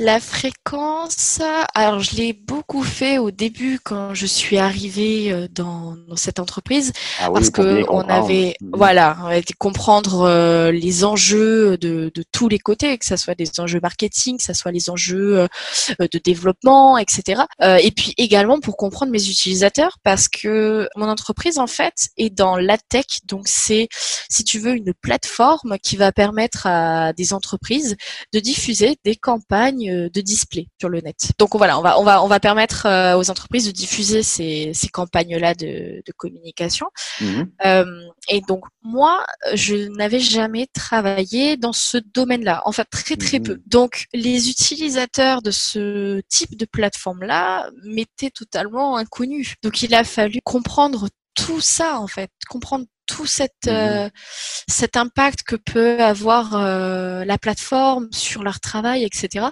La 0.02 0.18
fréquence, 0.18 1.40
alors 1.74 2.00
je 2.00 2.16
l'ai 2.16 2.32
beaucoup 2.32 2.82
fait 2.82 3.18
au 3.18 3.30
début 3.30 3.78
quand 3.84 4.14
je 4.14 4.26
suis 4.26 4.58
arrivée 4.58 5.30
euh, 5.32 5.46
dans, 5.48 5.96
dans 6.08 6.16
cette 6.16 6.40
entreprise 6.40 6.92
Ah 7.20 7.28
oui, 7.30 7.34
parce 7.34 7.50
que 7.50 7.84
on 7.88 8.00
avait 8.08 8.56
Mhm. 8.60 8.70
voilà 8.72 9.16
on 9.22 9.26
avait 9.26 9.44
comprendre 9.58 10.22
euh, 10.22 10.72
les 10.72 11.04
enjeux 11.04 11.78
de, 11.78 12.10
de 12.12 12.24
tous 12.32 12.48
les 12.48 12.58
côtés 12.58 12.98
que 12.98 13.04
ça 13.04 13.16
soit 13.16 13.36
des 13.36 13.60
enjeux 13.60 13.78
marketing 13.80 14.38
que 14.38 14.42
ça 14.42 14.54
soit 14.54 14.72
les 14.72 14.90
enjeux 14.90 15.46
euh, 16.00 16.06
de 16.12 16.18
développement 16.18 16.98
etc 16.98 17.42
et 17.60 17.90
puis 17.92 18.12
également 18.16 18.58
pour 18.58 18.76
comprendre 18.76 19.12
mes 19.12 19.28
utilisateurs 19.28 19.98
parce 20.02 20.28
que 20.28 20.88
mon 20.96 21.08
entreprise 21.08 21.58
en 21.58 21.66
fait 21.66 22.08
est 22.16 22.30
dans 22.30 22.56
la 22.56 22.76
tech. 22.78 23.04
Donc 23.26 23.42
c'est 23.46 23.88
si 24.28 24.42
tu 24.44 24.58
veux 24.58 24.74
une 24.74 24.92
plateforme 25.00 25.76
qui 25.82 25.96
va 25.96 26.12
permettre 26.12 26.66
à 26.66 27.12
des 27.12 27.32
entreprises 27.32 27.96
de 28.32 28.40
diffuser 28.40 28.96
des 29.04 29.16
campagnes 29.16 29.91
euh, 29.92 30.08
de 30.10 30.20
display 30.20 30.66
sur 30.80 30.88
le 30.88 31.00
net. 31.00 31.32
Donc 31.38 31.54
voilà, 31.56 31.78
on 31.78 31.82
va 31.82 31.98
on 32.00 32.04
va 32.04 32.22
on 32.22 32.28
va 32.28 32.40
permettre 32.40 32.86
euh, 32.86 33.16
aux 33.16 33.30
entreprises 33.30 33.66
de 33.66 33.70
diffuser 33.72 34.22
ces, 34.22 34.72
ces 34.74 34.88
campagnes-là 34.88 35.54
de, 35.54 36.02
de 36.04 36.12
communication. 36.16 36.86
Mhm. 37.20 37.50
Euh, 37.66 37.84
et 38.28 38.40
donc 38.42 38.64
moi, 38.82 39.24
je 39.54 39.76
n'avais 39.96 40.20
jamais 40.20 40.66
travaillé 40.72 41.56
dans 41.56 41.72
ce 41.72 41.98
domaine-là, 41.98 42.62
enfin 42.64 42.84
très 42.90 43.16
très 43.16 43.38
Mhm. 43.38 43.44
peu. 43.44 43.60
Donc 43.66 44.06
les 44.12 44.48
utilisateurs 44.50 45.42
de 45.42 45.50
ce 45.50 46.20
type 46.28 46.56
de 46.56 46.64
plateforme-là 46.66 47.70
m'étaient 47.84 48.30
totalement 48.30 48.96
inconnus. 48.96 49.54
Donc 49.62 49.82
il 49.82 49.94
a 49.94 50.04
fallu 50.04 50.40
comprendre 50.44 51.08
tout 51.34 51.60
ça 51.60 51.98
en 51.98 52.06
fait, 52.06 52.30
comprendre 52.48 52.84
tout 53.06 53.26
cette, 53.26 53.66
Mhm. 53.66 53.72
euh, 53.72 54.08
cet 54.68 54.96
impact 54.96 55.42
que 55.42 55.56
peut 55.56 56.00
avoir 56.00 56.54
euh, 56.54 57.24
la 57.24 57.38
plateforme 57.38 58.08
sur 58.12 58.42
leur 58.42 58.60
travail, 58.60 59.04
etc. 59.04 59.46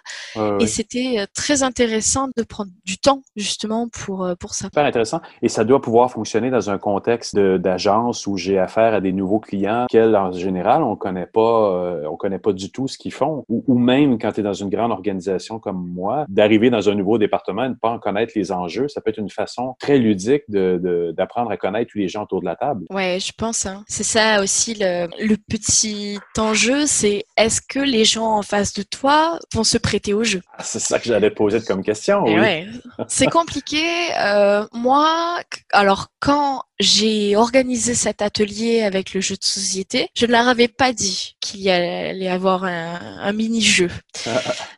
Et 0.60 0.66
c'était 0.66 1.16
euh, 1.18 1.26
très 1.34 1.62
intéressant 1.62 2.28
de 2.36 2.42
prendre 2.42 2.70
du 2.84 2.98
temps 2.98 3.22
justement 3.36 3.88
pour, 3.88 4.28
pour 4.38 4.54
ça. 4.54 4.66
Super 4.66 4.84
intéressant. 4.84 5.20
Et 5.42 5.48
ça 5.48 5.64
doit 5.64 5.80
pouvoir 5.80 6.10
fonctionner 6.10 6.50
dans 6.50 6.70
un 6.70 6.78
contexte 6.78 7.36
d'agence 7.38 8.26
où 8.26 8.36
j'ai 8.36 8.58
affaire 8.58 8.94
à 8.94 9.00
des 9.00 9.12
nouveaux 9.12 9.40
clients 9.40 9.86
qu'elles, 9.88 10.16
en 10.16 10.32
général, 10.32 10.82
on 10.82 10.96
connaît 10.96 11.26
pas, 11.26 12.00
on 12.10 12.16
connaît 12.16 12.38
pas 12.38 12.52
du 12.52 12.70
tout 12.70 12.88
ce 12.88 12.98
qu'ils 12.98 13.12
font. 13.12 13.44
Ou, 13.48 13.64
ou 13.66 13.78
même 13.78 14.18
quand 14.18 14.32
tu 14.32 14.40
es 14.40 14.42
dans 14.42 14.52
une 14.54 14.70
grande 14.70 14.92
organisation 14.92 15.58
comme 15.58 15.86
moi, 15.92 16.24
d'arriver 16.28 16.70
dans 16.70 16.88
un 16.88 16.94
nouveau 16.94 17.18
département 17.18 17.64
et 17.64 17.68
ne 17.68 17.74
pas 17.74 17.90
en 17.90 17.98
connaître 17.98 18.32
les 18.36 18.52
enjeux, 18.52 18.88
ça 18.88 19.00
peut 19.00 19.10
être 19.10 19.18
une 19.18 19.30
façon 19.30 19.74
très 19.78 19.98
ludique 19.98 20.42
de- 20.48 20.80
de- 20.82 21.12
d'apprendre 21.16 21.50
à 21.50 21.56
connaître 21.56 21.90
tous 21.92 21.98
les 21.98 22.08
gens 22.08 22.22
autour 22.22 22.40
de 22.40 22.46
la 22.46 22.56
table. 22.56 22.84
Ouais, 22.90 23.18
je 23.20 23.32
pense. 23.40 23.66
hein. 23.66 23.84
C'est 23.88 24.04
ça 24.04 24.42
aussi 24.42 24.74
le, 24.78 25.08
le 25.18 25.36
petit 25.36 26.18
enjeu, 26.36 26.86
c'est 26.86 27.24
est-ce 27.36 27.60
que 27.60 27.78
les 27.80 28.04
gens 28.04 28.26
en 28.36 28.42
face 28.42 28.72
de 28.74 28.82
toi 28.82 29.38
vont 29.54 29.64
se 29.64 29.78
prêter 29.78 30.12
au 30.14 30.22
jeu? 30.24 30.42
Ah, 30.58 30.62
C'est 30.62 30.78
ça 30.78 30.98
que 30.98 31.06
j'allais 31.06 31.30
poser 31.30 31.60
comme 31.62 31.82
question. 31.82 32.22
Oui. 32.24 32.34
ouais, 32.34 32.68
c'est 33.08 33.26
compliqué. 33.26 33.82
Euh, 34.18 34.66
moi, 34.72 35.40
alors 35.72 36.08
quand 36.20 36.62
j'ai 36.78 37.34
organisé 37.36 37.94
cet 37.94 38.20
atelier 38.22 38.82
avec 38.82 39.14
le 39.14 39.20
jeu 39.20 39.36
de 39.36 39.44
société, 39.44 40.08
je 40.14 40.26
ne 40.26 40.32
leur 40.32 40.46
avais 40.48 40.68
pas 40.68 40.92
dit 40.92 41.36
qu'il 41.40 41.60
y 41.60 41.70
allait 41.70 42.28
avoir 42.28 42.64
un, 42.64 43.18
un 43.20 43.32
mini-jeu. 43.32 43.90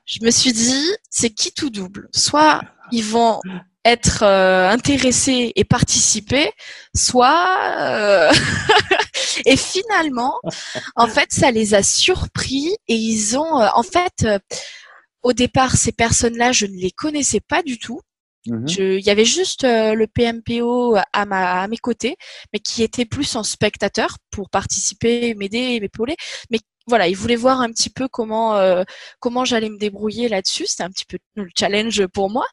Je 0.04 0.18
me 0.24 0.30
suis 0.30 0.52
dit, 0.52 0.84
c'est 1.10 1.30
qui 1.30 1.52
tout 1.52 1.70
double? 1.70 2.08
Soit 2.12 2.60
ils 2.90 3.04
vont 3.04 3.40
être 3.84 4.22
euh, 4.22 4.68
intéressés 4.70 5.52
et 5.56 5.64
participer, 5.64 6.50
soit 6.94 7.74
euh, 7.78 8.30
et 9.46 9.56
finalement, 9.56 10.34
en 10.96 11.06
fait, 11.08 11.32
ça 11.32 11.50
les 11.50 11.74
a 11.74 11.82
surpris 11.82 12.68
et 12.88 12.94
ils 12.94 13.36
ont, 13.36 13.60
euh, 13.60 13.68
en 13.74 13.82
fait, 13.82 14.24
euh, 14.24 14.38
au 15.22 15.32
départ, 15.32 15.76
ces 15.76 15.92
personnes-là, 15.92 16.52
je 16.52 16.66
ne 16.66 16.76
les 16.76 16.90
connaissais 16.90 17.40
pas 17.40 17.62
du 17.62 17.78
tout. 17.78 18.00
Mhm. 18.46 18.68
Je- 18.68 18.98
Il 18.98 19.04
y 19.04 19.10
avait 19.10 19.24
juste 19.24 19.62
euh, 19.64 19.94
le 19.94 20.06
PMPO 20.08 20.96
à, 21.12 21.26
ma, 21.26 21.62
à 21.62 21.68
mes 21.68 21.76
côtés, 21.76 22.16
mais 22.52 22.58
qui 22.58 22.82
était 22.82 23.04
plus 23.04 23.36
en 23.36 23.44
spectateur 23.44 24.16
pour 24.30 24.50
participer, 24.50 25.34
m'aider, 25.34 25.78
m'épauler. 25.80 26.16
Mais 26.50 26.58
voilà, 26.86 27.08
ils 27.08 27.16
voulaient 27.16 27.36
voir 27.36 27.60
un 27.60 27.70
petit 27.70 27.90
peu 27.90 28.08
comment 28.08 28.56
euh, 28.56 28.84
comment 29.20 29.44
j'allais 29.44 29.70
me 29.70 29.78
débrouiller 29.78 30.28
là-dessus. 30.28 30.66
C'était 30.66 30.82
un 30.82 30.90
petit 30.90 31.04
peu 31.04 31.18
le 31.36 31.48
challenge 31.58 32.06
pour 32.08 32.30
moi. 32.30 32.46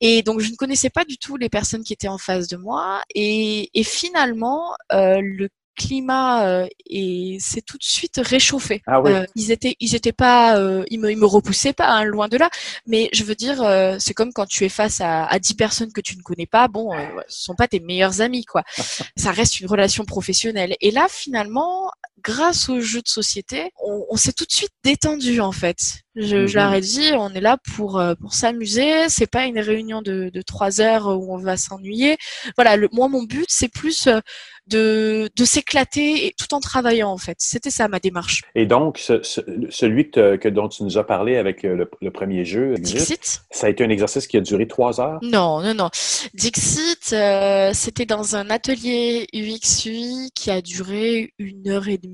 Et 0.00 0.22
donc 0.22 0.40
je 0.40 0.50
ne 0.50 0.56
connaissais 0.56 0.90
pas 0.90 1.04
du 1.04 1.18
tout 1.18 1.36
les 1.36 1.48
personnes 1.48 1.82
qui 1.82 1.92
étaient 1.92 2.08
en 2.08 2.18
face 2.18 2.48
de 2.48 2.56
moi. 2.56 3.02
Et, 3.14 3.70
et 3.78 3.84
finalement, 3.84 4.74
euh, 4.92 5.20
le 5.22 5.48
climat 5.76 6.46
euh, 6.46 6.66
et 6.86 7.36
s'est 7.40 7.62
tout 7.62 7.78
de 7.78 7.84
suite 7.84 8.20
réchauffé. 8.22 8.82
Ah 8.86 9.00
oui. 9.00 9.12
Euh, 9.12 9.24
ils 9.34 9.50
étaient 9.50 9.76
ils 9.80 9.94
étaient 9.94 10.12
pas 10.12 10.58
euh, 10.58 10.84
ils 10.90 11.00
me 11.00 11.10
ils 11.10 11.18
me 11.18 11.26
repoussaient 11.26 11.72
pas 11.72 11.88
hein, 11.88 12.04
loin 12.04 12.28
de 12.28 12.36
là 12.36 12.48
mais 12.86 13.08
je 13.12 13.24
veux 13.24 13.34
dire 13.34 13.62
euh, 13.62 13.96
c'est 13.98 14.14
comme 14.14 14.32
quand 14.32 14.46
tu 14.46 14.64
es 14.64 14.68
face 14.68 15.00
à, 15.00 15.24
à 15.26 15.38
10 15.38 15.54
personnes 15.54 15.92
que 15.92 16.00
tu 16.00 16.16
ne 16.16 16.22
connais 16.22 16.46
pas 16.46 16.68
bon 16.68 16.94
euh, 16.94 17.04
ce 17.28 17.44
sont 17.44 17.54
pas 17.54 17.68
tes 17.68 17.80
meilleurs 17.80 18.20
amis 18.20 18.44
quoi 18.44 18.62
ça 19.16 19.30
reste 19.32 19.60
une 19.60 19.66
relation 19.66 20.04
professionnelle 20.04 20.76
et 20.80 20.90
là 20.90 21.06
finalement 21.10 21.90
grâce 22.24 22.68
au 22.68 22.80
jeu 22.80 23.00
de 23.02 23.08
société 23.08 23.70
on, 23.82 24.04
on 24.10 24.16
s'est 24.16 24.32
tout 24.32 24.44
de 24.46 24.52
suite 24.52 24.72
détendu 24.82 25.40
en 25.40 25.52
fait 25.52 25.76
je, 26.16 26.46
je 26.46 26.58
Mhm. 26.58 26.64
leur 26.64 26.72
ai 26.74 26.80
dit 26.80 27.10
on 27.18 27.30
est 27.34 27.40
là 27.40 27.58
pour 27.76 27.98
euh, 28.00 28.14
pour 28.14 28.34
s'amuser 28.34 29.08
c'est 29.08 29.26
pas 29.30 29.44
une 29.46 29.58
réunion 29.60 30.00
de 30.02 30.30
de 30.32 30.42
trois 30.42 30.80
heures 30.80 31.06
où 31.08 31.34
on 31.34 31.38
va 31.38 31.56
s'ennuyer 31.56 32.16
voilà 32.56 32.76
le, 32.76 32.88
moi 32.92 33.08
mon 33.08 33.22
but 33.24 33.46
c'est 33.48 33.68
plus 33.68 34.06
euh, 34.06 34.20
de, 34.66 35.28
de 35.36 35.44
s'éclater 35.44 36.26
et 36.26 36.34
tout 36.38 36.54
en 36.54 36.60
travaillant 36.60 37.10
en 37.10 37.18
fait. 37.18 37.36
C'était 37.38 37.70
ça 37.70 37.86
ma 37.86 37.98
démarche. 38.00 38.40
Et 38.54 38.64
donc, 38.64 38.96
ce- 38.96 39.22
ce- 39.22 39.42
celui 39.68 40.10
que, 40.10 40.48
dont 40.48 40.68
tu 40.70 40.84
nous 40.84 40.96
as 40.96 41.04
parlé 41.04 41.36
avec 41.36 41.64
le, 41.64 41.90
le 42.00 42.10
premier 42.10 42.46
jeu, 42.46 42.72
Dixit 42.78 43.42
ça 43.50 43.66
a 43.66 43.68
été 43.68 43.84
un 43.84 43.90
exercice 43.90 44.26
qui 44.26 44.38
a 44.38 44.40
duré 44.40 44.66
trois 44.66 45.02
heures? 45.02 45.18
Non, 45.20 45.60
non, 45.60 45.74
non. 45.74 45.90
Dixit, 46.32 47.12
euh, 47.12 47.72
c'était 47.74 48.06
dans 48.06 48.36
un 48.36 48.48
atelier 48.48 49.26
UX/UI 49.34 50.30
qui 50.34 50.50
a 50.50 50.62
duré 50.62 51.34
une 51.38 51.68
heure 51.68 51.88
et 51.88 51.98
demie. 51.98 52.13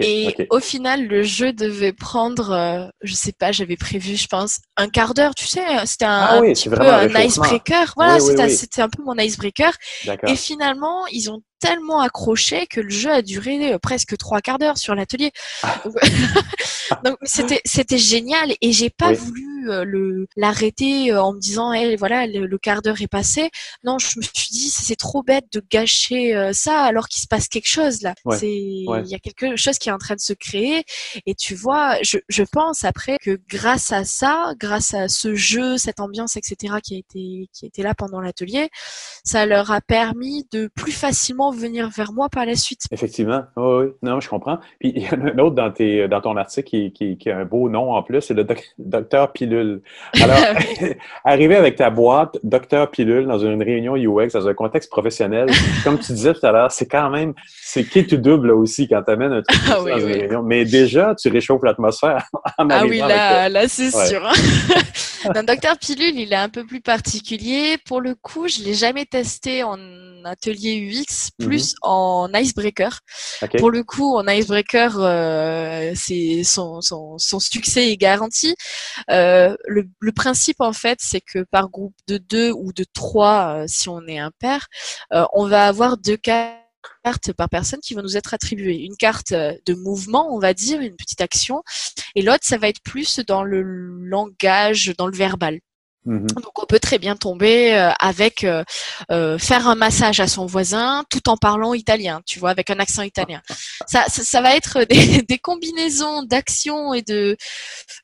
Et 0.00 0.34
au 0.50 0.60
final, 0.60 1.06
le 1.06 1.22
jeu 1.22 1.52
devait 1.52 1.92
prendre, 1.92 2.50
euh, 2.50 2.88
je 3.02 3.14
sais 3.14 3.32
pas, 3.32 3.52
j'avais 3.52 3.76
prévu, 3.76 4.16
je 4.16 4.26
pense, 4.26 4.58
un 4.76 4.88
quart 4.88 5.14
d'heure. 5.14 5.34
Tu 5.34 5.46
sais, 5.46 5.62
c'était 5.86 6.04
un, 6.04 6.18
Ah 6.20 6.36
un 6.38 6.40
petit 6.42 6.68
peu 6.68 6.80
un 6.80 7.08
icebreaker. 7.08 7.92
Voilà, 7.96 8.16
Oui, 8.22 8.34
oui, 8.36 8.50
c'était 8.50 8.82
un 8.82 8.88
peu 8.88 9.02
mon 9.02 9.16
icebreaker. 9.16 9.72
Et 10.26 10.36
finalement, 10.36 11.06
ils 11.08 11.30
ont 11.30 11.42
tellement 11.60 12.00
accroché 12.00 12.66
que 12.66 12.80
le 12.80 12.90
jeu 12.90 13.10
a 13.12 13.22
duré 13.22 13.72
euh, 13.74 13.78
presque 13.78 14.16
trois 14.16 14.40
quarts 14.40 14.58
d'heure 14.58 14.78
sur 14.78 14.94
l'atelier. 14.94 15.30
Donc, 15.84 15.94
donc, 17.04 17.16
c'était 17.22 17.60
c'était 17.64 17.98
génial 17.98 18.52
et 18.60 18.72
j'ai 18.72 18.90
pas 18.90 19.10
Oui. 19.10 19.16
voulu 19.16 19.70
euh, 19.70 19.84
le 19.84 20.26
l'arrêter 20.36 21.12
euh, 21.12 21.22
en 21.22 21.34
me 21.34 21.38
disant 21.40 21.72
hey, 21.72 21.94
voilà 21.96 22.26
le, 22.26 22.46
le 22.46 22.58
quart 22.58 22.82
d'heure 22.82 23.00
est 23.02 23.06
passé. 23.08 23.50
Non, 23.84 23.98
je 23.98 24.18
me 24.18 24.22
suis 24.22 24.48
dit 24.50 24.70
c'est 24.70 24.90
c'est 24.90 24.96
trop 24.96 25.22
bête 25.22 25.44
de 25.52 25.62
gâcher 25.70 26.34
euh, 26.34 26.52
ça 26.52 26.80
alors 26.82 27.06
qu'il 27.08 27.22
se 27.22 27.28
passe 27.28 27.46
quelque 27.48 27.68
chose 27.68 28.02
là. 28.02 28.14
Ouais. 28.24 28.36
C'est 28.38 28.50
il 28.50 28.86
Ouais. 28.88 29.02
y 29.04 29.14
a 29.14 29.18
quelque 29.20 29.54
chose 29.56 29.78
qui 29.78 29.88
est 29.88 29.92
en 29.92 29.98
train 29.98 30.16
de 30.16 30.20
se 30.20 30.32
créer 30.32 30.82
et 31.26 31.34
tu 31.34 31.54
vois, 31.54 31.96
je 32.02 32.16
je 32.28 32.42
pense 32.42 32.82
après 32.84 33.18
que 33.20 33.38
grâce 33.48 33.92
à 33.92 34.04
ça, 34.04 34.52
grâce 34.58 34.94
à 34.94 35.08
ce 35.08 35.34
jeu, 35.36 35.76
cette 35.78 36.00
ambiance 36.00 36.36
etc 36.36 36.74
qui 36.82 36.94
a 36.96 36.98
été 36.98 37.48
qui 37.52 37.66
était 37.66 37.82
là 37.82 37.94
pendant 37.94 38.20
l'atelier, 38.20 38.68
ça 39.24 39.46
leur 39.46 39.70
a 39.70 39.80
permis 39.80 40.46
de 40.52 40.68
plus 40.74 40.92
facilement 40.92 41.49
venir 41.52 41.88
vers 41.90 42.12
moi 42.12 42.28
par 42.28 42.46
la 42.46 42.54
suite. 42.54 42.82
Effectivement, 42.90 43.42
oui, 43.56 43.84
oui. 43.86 43.92
Non, 44.02 44.20
je 44.20 44.28
comprends. 44.28 44.58
Puis 44.78 44.92
il 44.96 45.02
y 45.02 45.08
en 45.08 45.20
a 45.26 45.30
un 45.32 45.38
autre 45.38 45.54
dans, 45.54 45.70
tes, 45.70 46.08
dans 46.08 46.20
ton 46.20 46.36
article 46.36 46.68
qui, 46.68 46.92
qui, 46.92 47.16
qui 47.18 47.30
a 47.30 47.38
un 47.38 47.44
beau 47.44 47.68
nom 47.68 47.92
en 47.92 48.02
plus, 48.02 48.20
c'est 48.20 48.34
le 48.34 48.44
doc- 48.44 48.70
docteur 48.78 49.32
Pilule. 49.32 49.82
Alors, 50.20 50.36
arriver 51.24 51.56
avec 51.56 51.76
ta 51.76 51.90
boîte 51.90 52.38
docteur 52.42 52.90
Pilule 52.90 53.26
dans 53.26 53.38
une 53.38 53.62
réunion 53.62 53.96
UX, 53.96 54.28
dans 54.32 54.48
un 54.48 54.54
contexte 54.54 54.90
professionnel, 54.90 55.48
comme 55.84 55.98
tu 55.98 56.12
disais 56.12 56.34
tout 56.34 56.44
à 56.46 56.52
l'heure, 56.52 56.70
c'est 56.72 56.86
quand 56.86 57.10
même, 57.10 57.34
c'est 57.62 57.84
qui 57.84 58.06
tout 58.06 58.16
double 58.16 58.48
là, 58.48 58.54
aussi 58.54 58.88
quand 58.88 59.02
tu 59.02 59.10
amènes 59.10 59.32
un 59.32 59.42
truc 59.42 59.60
Ah 59.70 59.82
oui, 59.82 59.90
dans 59.90 59.98
une 59.98 60.04
réunion. 60.12 60.42
Mais 60.42 60.64
déjà, 60.64 61.14
tu 61.14 61.28
réchauffes 61.28 61.62
l'atmosphère 61.62 62.26
en 62.58 62.68
Ah 62.70 62.84
oui, 62.86 62.98
là, 62.98 63.42
avec, 63.44 63.52
là 63.54 63.68
c'est 63.68 63.94
Ouais. 63.94 64.06
sûr. 64.06 64.32
Un 65.34 65.42
docteur 65.44 65.76
pilule, 65.78 66.18
il 66.18 66.32
est 66.32 66.36
un 66.36 66.48
peu 66.48 66.64
plus 66.64 66.80
particulier. 66.80 67.76
Pour 67.86 68.00
le 68.00 68.14
coup, 68.14 68.48
je 68.48 68.62
l'ai 68.64 68.74
jamais 68.74 69.04
testé 69.04 69.62
en 69.62 69.76
atelier 70.24 70.80
UX, 70.80 71.30
plus 71.38 71.74
en 71.82 72.28
icebreaker. 72.34 73.00
Pour 73.58 73.70
le 73.70 73.82
coup, 73.82 74.16
en 74.16 74.26
icebreaker, 74.26 74.96
euh, 74.98 75.92
c'est 75.94 76.42
son, 76.44 76.80
son, 76.80 77.18
son 77.18 77.40
succès 77.40 77.90
est 77.90 77.96
garanti. 77.96 78.54
Euh, 79.10 79.56
le, 79.66 79.88
le 79.98 80.12
principe, 80.12 80.60
en 80.60 80.72
fait, 80.72 80.98
c'est 81.00 81.20
que 81.20 81.44
par 81.50 81.68
groupe 81.68 81.94
de 82.06 82.18
deux 82.18 82.52
ou 82.52 82.72
de 82.72 82.84
trois, 82.92 83.62
euh, 83.62 83.64
si 83.66 83.88
on 83.88 84.06
est 84.06 84.18
un 84.18 84.30
pair, 84.38 84.66
on 85.32 85.46
va 85.46 85.66
avoir 85.66 85.96
deux 85.96 86.16
cas 86.16 86.56
cartes 87.04 87.32
par 87.32 87.48
personne 87.48 87.80
qui 87.80 87.94
vont 87.94 88.02
nous 88.02 88.16
être 88.16 88.34
attribuées. 88.34 88.84
Une 88.84 88.96
carte 88.96 89.32
de 89.32 89.74
mouvement, 89.74 90.34
on 90.34 90.38
va 90.38 90.54
dire, 90.54 90.80
une 90.80 90.96
petite 90.96 91.20
action, 91.20 91.62
et 92.14 92.22
l'autre, 92.22 92.44
ça 92.44 92.58
va 92.58 92.68
être 92.68 92.82
plus 92.82 93.20
dans 93.20 93.42
le 93.42 93.62
langage, 93.62 94.92
dans 94.96 95.06
le 95.06 95.16
verbal. 95.16 95.60
Mhm. 96.06 96.28
Donc 96.28 96.58
on 96.62 96.64
peut 96.66 96.78
très 96.78 96.98
bien 96.98 97.14
tomber 97.14 97.74
euh, 97.74 97.90
avec 98.00 98.44
euh, 98.44 98.64
euh, 99.10 99.36
faire 99.38 99.68
un 99.68 99.74
massage 99.74 100.18
à 100.20 100.26
son 100.26 100.46
voisin 100.46 101.04
tout 101.10 101.28
en 101.28 101.36
parlant 101.36 101.74
italien, 101.74 102.22
tu 102.26 102.38
vois, 102.38 102.50
avec 102.50 102.70
un 102.70 102.78
accent 102.78 103.02
italien. 103.02 103.42
Ça, 103.86 104.04
ça, 104.08 104.22
ça 104.22 104.40
va 104.40 104.56
être 104.56 104.84
des, 104.84 105.20
des 105.28 105.38
combinaisons 105.38 106.22
d'actions 106.22 106.94
et 106.94 107.02
de 107.02 107.36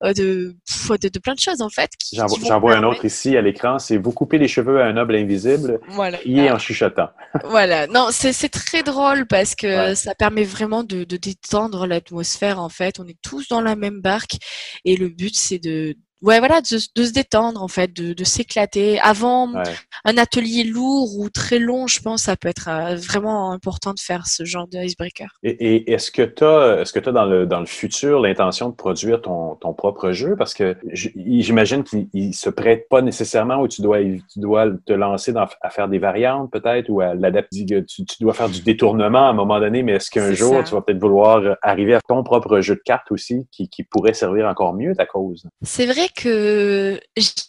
euh, 0.05 0.13
de, 0.13 0.55
de 1.01 1.09
de 1.09 1.19
plein 1.19 1.35
de 1.35 1.41
choses 1.41 1.63
en 1.63 1.71
fait. 1.71 1.91
J'en 2.13 2.61
vois 2.61 2.77
un 2.77 2.83
autre 2.83 3.05
ici 3.07 3.35
à 3.37 3.41
l'écran. 3.41 3.79
C'est 3.79 3.97
vous 3.97 4.13
coupez 4.13 4.37
les 4.37 4.49
cheveux 4.49 4.81
à 4.83 4.87
un 4.87 4.93
noble 4.93 5.17
invisible, 5.17 5.81
Voilà. 5.89 6.19
criez 6.19 6.51
en 6.51 6.59
chuchotant. 6.59 7.09
Voilà, 7.45 7.87
non, 7.87 8.09
c'est 8.11 8.33
c'est 8.33 8.49
très 8.51 8.83
drôle 8.83 9.27
parce 9.27 9.55
que 9.55 9.67
Ouais. 9.67 9.95
ça 9.95 10.15
permet 10.15 10.45
vraiment 10.45 10.85
de, 10.85 11.05
de 11.05 11.17
détendre 11.17 11.87
l'atmosphère 11.87 12.61
en 12.61 12.69
fait. 12.69 13.01
On 13.01 13.07
est 13.07 13.19
tous 13.23 13.49
dans 13.49 13.61
la 13.61 13.75
même 13.77 14.01
barque 14.01 14.37
et 14.85 14.97
le 14.97 15.09
but 15.09 15.35
c'est 15.35 15.59
de 15.59 15.97
ouais 16.27 16.39
voilà 16.41 16.61
de, 16.61 16.77
de 16.95 17.05
se 17.07 17.13
détendre 17.13 17.63
en 17.63 17.69
fait, 17.69 17.93
de, 17.95 18.13
de 18.13 18.25
s'éclater. 18.25 18.99
Avant 19.01 19.47
Ouais. 19.55 19.63
un 20.05 20.19
atelier 20.19 20.65
lourd 20.65 21.19
ou 21.19 21.31
très 21.31 21.59
long, 21.59 21.87
je 21.87 22.01
pense 22.01 22.23
ça 22.23 22.37
peut 22.37 22.49
être 22.49 22.69
euh, 22.69 22.97
vraiment 22.97 23.53
important 23.53 23.93
de 23.95 24.01
faire 24.01 24.27
ce 24.27 24.45
genre 24.45 24.67
de 24.67 24.79
icebreaker. 24.79 25.29
Et, 25.43 25.51
et 25.51 25.93
est-ce 25.93 26.11
que 26.11 26.23
tu 26.23 26.45
as, 26.45 26.81
est-ce 26.83 26.93
que 26.93 26.99
tu 26.99 27.13
dans 27.13 27.25
le, 27.25 27.47
dans 27.47 27.61
le 27.61 27.67
futur 27.67 28.21
l'intention 28.21 28.69
de 28.71 28.75
produire 28.75 29.23
ton, 29.23 29.55
ton 29.55 29.73
propre 29.73 30.11
jeu? 30.13 30.35
Parce 30.37 30.53
que 30.53 30.77
j'imagine 30.93 31.85
qu'il 31.85 32.09
il 32.13 32.35
se 32.35 32.51
prête 32.51 32.89
pas 32.89 33.03
nécessairement 33.03 33.57
où 33.61 33.69
tu 33.69 33.83
dois, 33.83 33.99
tu 34.03 34.41
dois 34.41 34.67
te 34.85 34.93
lancer 34.93 35.33
dans, 35.33 35.47
à 35.61 35.71
faire 35.71 35.89
des 35.89 35.99
variantes 35.99 36.51
peut-être 36.51 36.89
ou 36.91 37.01
à 37.01 37.15
l'adapter. 37.15 37.65
Tu, 37.87 38.05
tu 38.05 38.17
dois 38.21 38.35
faire 38.35 38.49
du 38.49 38.61
détournement 38.63 39.27
à 39.27 39.31
un 39.31 39.33
moment 39.33 39.61
donné, 39.61 39.83
mais 39.83 39.93
est-ce 39.93 40.11
qu'un 40.11 40.33
jour 40.33 40.57
ça. 40.57 40.63
tu 40.65 40.75
vas 40.75 40.81
peut-être 40.83 41.01
vouloir 41.01 41.57
arriver 41.63 41.95
à 41.95 42.01
ton 42.07 42.23
propre 42.25 42.61
jeu 42.61 42.75
de 42.75 42.83
cartes 42.85 43.11
aussi 43.13 43.47
qui, 43.53 43.69
qui 43.69 43.85
pourrait 43.85 44.15
servir 44.15 44.47
encore 44.49 44.75
mieux 44.75 44.95
ta 44.97 45.07
cause? 45.07 45.45
C'est 45.63 45.87
vrai 45.87 46.09
que 46.17 46.99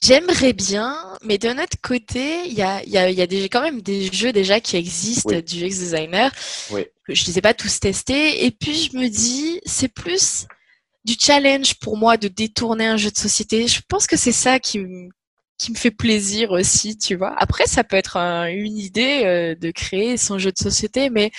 j'aimerais 0.03 0.53
bien, 0.53 0.95
mais 1.23 1.37
d'un 1.37 1.57
autre 1.57 1.77
côté, 1.81 2.45
il 2.45 2.53
y 2.53 2.61
a, 2.61 2.83
y 2.85 2.97
a, 2.97 3.09
y 3.09 3.21
a 3.21 3.27
des, 3.27 3.49
quand 3.49 3.61
même 3.61 3.81
des 3.81 4.11
jeux 4.13 4.31
déjà 4.31 4.59
qui 4.59 4.77
existent 4.77 5.29
Oui. 5.33 5.41
du 5.43 5.63
ex-designer. 5.63 6.31
Oui. 6.71 6.85
que 7.05 7.15
Je 7.15 7.25
les 7.25 7.37
ai 7.39 7.41
pas 7.41 7.53
tous 7.55 7.79
testés. 7.79 8.45
Et 8.45 8.51
puis 8.51 8.75
je 8.91 8.97
me 8.97 9.07
dis, 9.07 9.59
c'est 9.65 9.87
plus 9.87 10.45
du 11.05 11.15
challenge 11.19 11.75
pour 11.79 11.97
moi 11.97 12.17
de 12.17 12.27
détourner 12.27 12.85
un 12.85 12.97
jeu 12.97 13.09
de 13.09 13.17
société. 13.17 13.67
Je 13.67 13.79
pense 13.87 14.05
que 14.07 14.17
c'est 14.17 14.31
ça 14.33 14.59
qui 14.59 14.79
me 14.79 15.09
qui 15.59 15.71
me 15.71 15.75
fait 15.77 15.89
plaisir 15.89 16.51
aussi, 16.51 16.99
tu 16.99 17.15
vois. 17.15 17.33
Après, 17.39 17.65
ça 17.65 17.83
peut 17.83 17.95
être 17.95 18.15
un- 18.17 18.45
une 18.45 18.77
idée 18.77 19.21
euh, 19.25 19.55
de 19.55 19.71
créer 19.71 20.15
son 20.15 20.37
jeu 20.37 20.51
de 20.51 20.57
société, 20.57 21.09
mais 21.09 21.31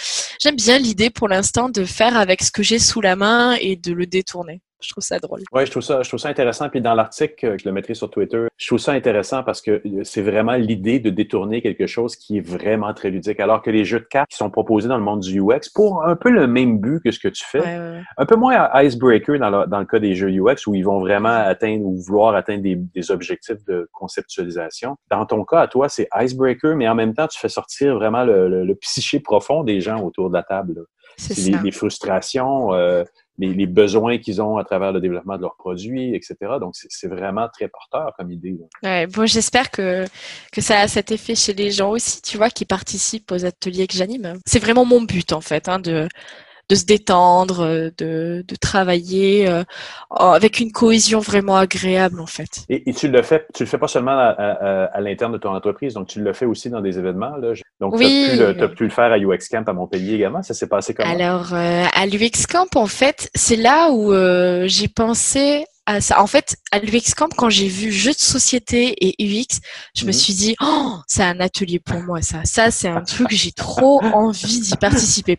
j'aime 0.43 0.57
bien 0.57 0.77
l'idée 0.77 1.09
pour 1.09 1.29
l'instant 1.29 1.69
de 1.69 1.85
faire 1.85 2.17
avec 2.17 2.43
ce 2.43 2.51
que 2.51 2.65
j'ai 2.65 2.81
sous 2.81 3.01
la 3.01 3.15
main 3.15 3.57
et 3.61 3.77
de 3.77 3.93
le 3.93 4.07
détourner. 4.07 4.61
Je 4.81 4.91
trouve 4.91 5.03
ça 5.03 5.19
drôle. 5.19 5.41
Oui, 5.53 5.67
je 5.67 5.71
trouve 5.73 5.83
ça, 5.83 6.03
je 6.03 6.09
trouve 6.09 6.21
ça 6.21 6.29
intéressant. 6.29 6.69
Puis 6.69 6.81
dans 6.81 6.95
l'article, 6.95 7.47
euh, 7.47 7.57
je 7.59 7.69
le 7.69 7.73
mettrai 7.73 7.95
sur 7.95 8.09
Twitter, 8.11 8.47
je 8.57 8.67
trouve 8.69 8.79
ça 8.79 8.93
intéressant 8.93 9.43
parce 9.43 9.61
que 9.61 9.83
euh, 9.85 10.05
c'est 10.05 10.23
vraiment 10.23 10.53
l'idée 10.53 11.01
de 11.01 11.11
détourner 11.11 11.61
quelque 11.63 11.87
chose 11.87 12.15
qui 12.15 12.39
est 12.39 12.47
vraiment 12.47 12.95
très 12.95 13.11
ludique. 13.11 13.41
Alors 13.41 13.61
que 13.63 13.71
les 13.71 13.85
jeux 13.85 13.99
de 14.01 14.05
cartes 14.05 14.31
qui 14.31 14.37
sont 14.37 14.51
proposés 14.51 14.89
dans 14.89 14.97
le 14.99 15.03
monde 15.03 15.21
du 15.21 15.41
UX 15.41 15.69
pour 15.75 16.05
un 16.05 16.15
peu 16.15 16.31
le 16.31 16.47
même 16.47 16.79
but 16.79 17.01
que 17.03 17.11
ce 17.11 17.19
que 17.19 17.29
tu 17.29 17.45
fais, 17.45 17.59
Ouais, 17.61 17.67
ouais, 17.67 17.91
ouais. 17.97 18.03
un 18.19 18.27
peu 18.27 18.37
moins 18.37 18.71
icebreaker 18.83 19.39
dans 19.41 19.51
le, 19.51 19.67
dans 19.67 19.81
le 19.81 19.87
cas 19.87 19.99
des 19.99 20.15
jeux 20.15 20.31
UX 20.31 20.67
où 20.69 20.75
ils 20.75 20.83
vont 20.85 21.01
vraiment 21.01 21.29
atteindre 21.29 21.85
ou 21.85 21.97
vouloir 22.01 22.35
atteindre 22.37 22.63
des, 22.63 22.77
des 22.77 23.11
objectifs 23.11 23.65
de 23.67 23.89
conceptualisation. 23.93 24.97
Dans 25.11 25.27
ton 25.27 25.45
cas, 25.45 25.61
à 25.63 25.67
toi, 25.69 25.89
c'est 25.89 26.09
icebreaker, 26.17 26.77
mais 26.77 26.89
en 26.89 26.95
même 26.95 27.15
temps, 27.15 27.27
tu 27.27 27.39
fais 27.39 27.49
sortir 27.49 27.95
vraiment 27.97 28.25
le, 28.25 28.49
le- 28.49 28.65
le 28.65 28.75
psyché 28.81 29.21
profond 29.21 29.65
des 29.65 29.81
gens 29.81 30.01
autour 30.03 30.29
de 30.29 30.35
la 30.35 30.43
table. 30.43 30.85
C'est 31.17 31.35
ça. 31.35 31.61
les 31.65 31.73
frustrations, 31.73 32.73
euh, 32.75 33.03
les, 33.39 33.55
les 33.55 33.67
besoins 33.67 34.19
qu'ils 34.19 34.43
ont 34.43 34.57
à 34.59 34.65
travers 34.65 34.93
le 34.93 35.01
développement 35.01 35.37
de 35.37 35.43
leurs 35.43 35.57
produits, 35.57 36.15
etc. 36.15 36.37
Donc, 36.61 36.75
c'est- 36.75 37.09
vraiment 37.09 37.49
très 37.49 37.69
porteur 37.69 38.13
comme 38.19 38.31
idée. 38.31 38.59
Ouais, 38.83 39.07
bon, 39.07 39.27
j'espère 39.27 39.71
que, 39.71 40.05
que 40.53 40.61
ça 40.61 40.81
a 40.81 40.89
cet 40.89 41.11
effet 41.11 41.35
chez 41.35 41.55
les 41.55 41.71
gens 41.71 41.91
aussi, 41.91 42.21
tu 42.21 42.37
vois, 42.37 42.51
qui 42.51 42.65
participent 42.65 43.31
aux 43.33 43.45
ateliers 43.45 43.87
que 43.87 43.95
j'anime. 43.97 44.35
C'est 44.45 44.59
vraiment 44.59 44.85
mon 44.85 45.01
but, 45.03 45.33
en 45.33 45.41
fait, 45.41 45.69
hein, 45.69 45.79
de, 45.79 46.07
de 46.69 46.75
se 46.75 46.85
détendre, 46.85 47.61
euh, 47.61 47.91
de, 47.99 48.45
de 48.47 48.57
travailler 48.57 49.49
euh, 49.49 49.65
avec 50.11 50.61
une 50.61 50.71
cohésion 50.73 51.19
vraiment 51.21 51.57
agréable, 51.57 52.21
en 52.21 52.27
fait. 52.27 52.65
Et, 52.69 52.89
et 52.91 52.95
tu 52.95 53.09
le 53.09 53.23
fais, 53.23 53.47
tu 53.55 53.63
le 53.63 53.69
fais 53.69 53.79
pas 53.79 53.89
seulement 53.89 54.13
à, 54.19 54.35
à- 54.37 54.85
à 54.85 55.01
l'interne 55.01 55.33
de 55.33 55.39
ton 55.39 55.55
entreprise, 55.55 55.95
donc 55.95 56.09
tu 56.09 56.21
le 56.23 56.33
fais 56.33 56.45
aussi 56.47 56.69
dans 56.71 56.81
des 56.81 56.99
événements. 56.99 57.37
Là. 57.37 57.53
Donc, 57.81 57.95
Oui. 57.97 58.27
tu 58.29 58.31
as, 58.31 58.35
pu 58.35 58.39
le- 58.53 58.57
t'as 58.57 58.69
pu 58.69 58.85
le 58.85 58.91
faire 58.91 59.13
à 59.13 59.19
UX 59.19 59.49
Camp 59.51 59.69
à 59.69 59.73
Montpellier 59.73 60.15
également. 60.15 60.43
Ça 60.43 60.55
s'est 60.55 60.69
passé 60.69 60.95
comment? 60.95 61.11
Alors, 61.11 61.55
euh, 61.55 61.85
à 61.95 62.07
l'UX 62.07 62.47
Camp, 62.49 62.77
en 62.77 62.87
fait, 62.87 63.31
c'est 63.35 63.57
là 63.57 63.91
où 63.91 64.13
euh, 64.13 64.65
j'ai 64.67 64.89
pensé 64.89 65.65
à 65.89 66.01
ça. 66.03 66.21
En 66.23 66.27
fait, 66.27 66.57
à 66.71 66.79
l'UX 66.81 67.15
Camp, 67.17 67.29
quand 67.35 67.49
j'ai 67.49 67.67
vu 67.67 67.91
jeux 67.91 68.13
de 68.13 68.19
société 68.19 68.95
et 69.01 69.17
UX, 69.25 69.61
je 69.97 70.03
me 70.05 70.09
Mhm. 70.09 70.13
suis 70.13 70.35
dit, 70.35 70.55
oh, 70.61 70.97
c'est 71.07 71.23
un 71.23 71.41
atelier 71.41 71.79
pour 71.81 72.01
moi, 72.03 72.21
ça. 72.21 72.43
Ça, 72.45 72.71
c'est 72.71 72.89
un 72.89 73.01
truc, 73.01 73.29
j'ai 73.31 73.53
trop 73.53 74.03
envie 74.05 74.61
d'y 74.61 74.77
participer. 74.77 75.39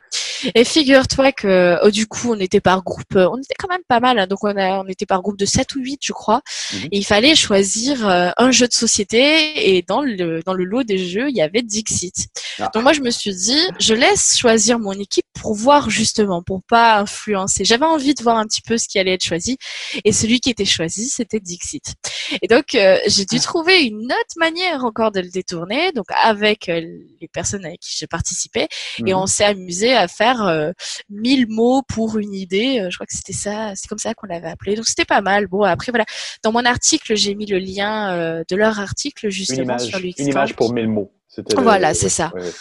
Et 0.55 0.63
figure-toi 0.63 1.31
que, 1.33 1.77
oh, 1.83 1.91
du 1.91 2.07
coup, 2.07 2.31
on 2.33 2.39
était 2.39 2.61
par 2.61 2.83
groupe, 2.83 3.15
euh, 3.15 3.29
on 3.31 3.37
était 3.37 3.53
quand 3.59 3.67
même 3.69 3.83
pas 3.87 3.99
mal, 3.99 4.17
hein. 4.17 4.25
donc 4.25 4.43
on, 4.43 4.57
a, 4.57 4.79
on 4.79 4.87
était 4.87 5.05
par 5.05 5.21
groupe 5.21 5.37
de 5.37 5.45
7 5.45 5.75
ou 5.75 5.81
8, 5.81 5.99
je 6.03 6.13
crois, 6.13 6.41
Mhm. 6.73 6.79
et 6.91 6.97
il 6.97 7.05
fallait 7.05 7.35
choisir 7.35 8.07
euh, 8.07 8.31
un 8.37 8.49
jeu 8.51 8.67
de 8.67 8.73
société, 8.73 9.75
et 9.75 9.83
dans 9.83 10.01
le, 10.01 10.41
dans 10.45 10.53
le 10.53 10.63
lot 10.63 10.83
des 10.83 10.97
jeux, 10.97 11.29
il 11.29 11.35
y 11.35 11.41
avait 11.41 11.61
Dixit. 11.61 12.27
Ah. 12.59 12.69
Donc 12.73 12.83
moi, 12.83 12.93
je 12.93 13.01
me 13.01 13.11
suis 13.11 13.35
dit, 13.35 13.59
je 13.79 13.93
laisse 13.93 14.35
choisir 14.37 14.79
mon 14.79 14.93
équipe 14.93 15.25
pour 15.39 15.53
voir 15.53 15.89
justement, 15.91 16.41
pour 16.41 16.61
pas 16.67 16.99
influencer. 16.99 17.65
J'avais 17.65 17.85
envie 17.85 18.13
de 18.15 18.23
voir 18.23 18.37
un 18.37 18.45
petit 18.45 18.61
peu 18.61 18.77
ce 18.79 18.87
qui 18.87 18.97
allait 18.97 19.13
être 19.13 19.23
choisi, 19.23 19.57
et 20.05 20.11
celui 20.11 20.38
qui 20.39 20.49
était 20.49 20.65
choisi, 20.65 21.09
c'était 21.09 21.39
Dixit. 21.39 21.95
Et 22.41 22.47
donc, 22.47 22.75
euh, 22.75 22.97
j'ai 23.07 23.25
dû 23.25 23.39
trouver 23.39 23.81
une 23.83 24.05
autre 24.05 24.35
manière 24.37 24.83
encore 24.85 25.11
de 25.11 25.19
le 25.21 25.29
détourner, 25.29 25.91
donc 25.93 26.05
avec 26.23 26.69
euh, 26.69 26.81
les 27.21 27.27
personnes 27.27 27.65
avec 27.65 27.79
qui 27.79 27.95
j'ai 27.97 28.07
participé, 28.07 28.67
et 28.99 29.13
Mhm. 29.13 29.19
on 29.19 29.25
s'est 29.27 29.45
amusé 29.45 29.93
à 29.93 30.07
faire 30.07 30.43
euh, 30.45 30.71
1000 31.09 31.47
mots 31.49 31.81
pour 31.87 32.17
une 32.17 32.33
idée. 32.33 32.79
Euh, 32.81 32.89
Je 32.89 32.95
crois 32.97 33.05
que 33.05 33.15
c'était 33.15 33.33
ça, 33.33 33.73
c'est 33.75 33.87
comme 33.87 33.97
ça 33.97 34.13
qu'on 34.13 34.27
l'avait 34.27 34.49
appelé. 34.49 34.75
Donc 34.75 34.85
c'était 34.85 35.05
pas 35.05 35.21
mal. 35.21 35.47
Bon, 35.47 35.63
après 35.63 35.91
voilà, 35.91 36.05
dans 36.43 36.51
mon 36.51 36.65
article, 36.65 37.15
j'ai 37.15 37.35
mis 37.35 37.45
le 37.45 37.57
lien 37.59 38.13
euh, 38.13 38.43
de 38.49 38.55
leur 38.55 38.79
article 38.79 39.25
Une 39.25 39.31
justement 39.31 39.63
image, 39.63 39.81
sur 39.87 39.99
l'UX 39.99 40.13
une 40.17 40.27
image 40.27 40.55
pour 40.55 40.73
mille 40.73 40.87
mots. 40.87 41.11
C'était 41.27 41.55
le- 41.55 41.63
Voilà, 41.63 41.93
c'est 41.93 42.09
ça. 42.09 42.31
ouais, 42.35 42.41
ouais. 42.41 42.51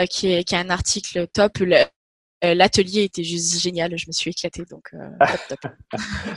euh, 0.00 0.06
qui, 0.06 0.32
est, 0.32 0.44
qui 0.44 0.54
est 0.54 0.58
un 0.58 0.70
article 0.70 1.26
top. 1.32 1.58
Le- 1.58 1.84
euh, 2.44 2.54
L'atelier 2.54 3.04
était 3.04 3.24
juste 3.24 3.60
génial, 3.60 3.96
je 3.96 4.06
me 4.08 4.12
suis 4.12 4.30
éclatée, 4.30 4.64
donc 4.70 4.90
euh, 4.94 5.08
top, 5.48 5.58
top. 5.60 5.70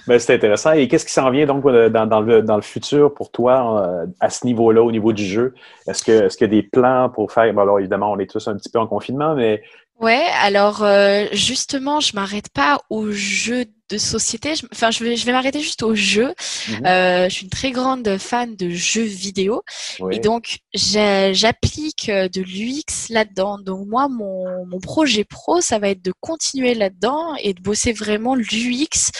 Ben, 0.07 0.19
c'est 0.19 0.35
intéressant. 0.35 0.71
Et 0.71 0.87
qu'est-ce 0.87 1.05
qui 1.05 1.11
s'en 1.11 1.29
vient 1.29 1.45
donc 1.45 1.65
euh, 1.65 1.89
dans, 1.89 2.05
dans 2.05 2.21
le, 2.21 2.41
dans 2.41 2.55
le 2.55 2.61
futur 2.61 3.13
pour 3.13 3.31
toi 3.31 3.83
euh, 3.85 4.05
à 4.19 4.29
ce 4.29 4.45
niveau-là, 4.45 4.81
au 4.81 4.91
niveau 4.91 5.13
du 5.13 5.25
jeu? 5.25 5.53
Est-ce 5.87 6.03
que 6.03 6.25
est-ce 6.25 6.37
qu'il 6.37 6.47
y 6.47 6.49
a 6.49 6.61
des 6.61 6.63
plans 6.63 7.09
pour 7.09 7.31
faire? 7.31 7.53
Bon, 7.53 7.61
alors 7.61 7.79
évidemment, 7.79 8.11
on 8.11 8.19
est 8.19 8.29
tous 8.29 8.47
un 8.47 8.55
petit 8.55 8.69
peu 8.69 8.79
en 8.79 8.87
confinement, 8.87 9.35
mais 9.35 9.61
Ouais, 9.99 10.27
alors 10.41 10.81
euh, 10.83 11.25
justement, 11.33 11.99
je 11.99 12.15
m'arrête 12.15 12.49
pas 12.49 12.81
aux 12.89 13.11
jeux 13.11 13.65
de 13.89 13.97
société. 13.97 14.55
Je- 14.55 14.65
Enfin, 14.71 14.91
je 14.91 15.03
vais, 15.03 15.15
je 15.15 15.25
vais 15.25 15.31
m'arrêter 15.31 15.59
juste 15.61 15.83
aux 15.83 15.95
jeux. 15.95 16.33
Mhm. 16.69 16.85
Euh, 16.85 17.23
je 17.29 17.33
suis 17.33 17.43
une 17.45 17.49
très 17.49 17.71
grande 17.71 18.17
fan 18.17 18.55
de 18.55 18.69
jeux 18.69 19.03
vidéo 19.03 19.63
oui. 19.99 20.15
et 20.15 20.19
donc 20.19 20.59
j'applique 21.33 22.09
euh, 22.09 22.27
de 22.29 22.41
l'UX 22.41 23.09
là-dedans. 23.09 23.57
Donc 23.59 23.87
moi, 23.87 24.07
mon, 24.09 24.65
mon 24.65 24.79
projet 24.79 25.23
pro, 25.23 25.61
ça 25.61 25.79
va 25.79 25.89
être 25.89 26.03
de 26.03 26.13
continuer 26.19 26.73
là-dedans 26.73 27.35
et 27.41 27.53
de 27.53 27.61
bosser 27.61 27.93
vraiment 27.93 28.35
l'UX, 28.35 29.11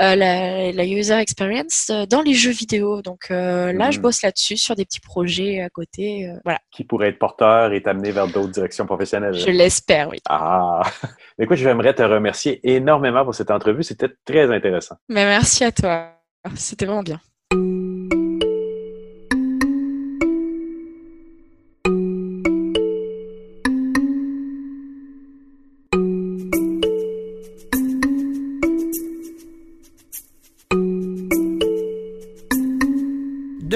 euh, 0.00 0.14
la, 0.14 0.72
la 0.72 0.84
user 0.86 1.14
experience 1.14 1.90
dans 2.08 2.22
les 2.22 2.34
jeux 2.34 2.50
vidéo. 2.52 3.02
Donc 3.02 3.30
euh, 3.30 3.72
là, 3.72 3.90
je 3.90 3.98
Mhm. 3.98 4.02
bosse 4.02 4.22
là-dessus 4.22 4.56
sur 4.56 4.76
des 4.76 4.84
petits 4.84 5.00
projets 5.00 5.60
à 5.60 5.70
côté. 5.70 6.30
voilà, 6.44 6.60
qui 6.70 6.84
pourrait 6.84 7.08
être 7.08 7.18
porteur 7.18 7.72
et 7.72 7.82
t'amener 7.82 8.12
vers 8.12 8.28
d'autres 8.28 8.52
directions 8.52 8.86
professionnelles. 8.86 9.34
je 9.34 9.50
l'espère, 9.50 10.08
oui. 10.10 10.18
Ah! 10.28 10.82
Écoute, 11.40 11.56
j'aimerais 11.56 11.94
te 11.94 12.02
remercier 12.02 12.60
énormément 12.64 13.24
pour 13.24 13.34
cette 13.34 13.50
entrevue. 13.50 13.82
C'était 13.82 14.08
très 14.24 14.52
intéressant. 14.54 14.96
Mais 15.08 15.24
merci 15.24 15.64
à 15.64 15.72
toi. 15.72 16.14
C'était 16.54 16.86
vraiment 16.86 17.02
bien. 17.02 17.20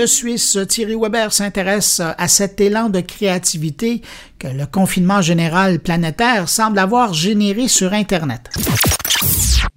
De 0.03 0.07
Suisse, 0.07 0.59
Thierry 0.68 0.97
Weber 0.97 1.32
s'intéresse 1.32 2.01
à 2.01 2.26
cet 2.26 2.61
élan 2.61 2.88
de 2.88 3.01
créativité 3.01 4.03
que 4.38 4.49
le 4.49 4.66
confinement 4.66 5.20
général 5.20 5.78
planétaire 5.78 6.49
semble 6.49 6.80
avoir 6.80 7.14
généré 7.14 7.68
sur 7.68 7.93
Internet. 7.93 8.51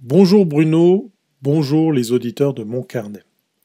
Bonjour 0.08 0.46
Bruno, 0.46 1.10
bonjour 1.42 1.92
les 1.92 2.12
auditeurs 2.12 2.54
de 2.54 2.62
mon 2.62 2.84
carnet. 2.84 3.24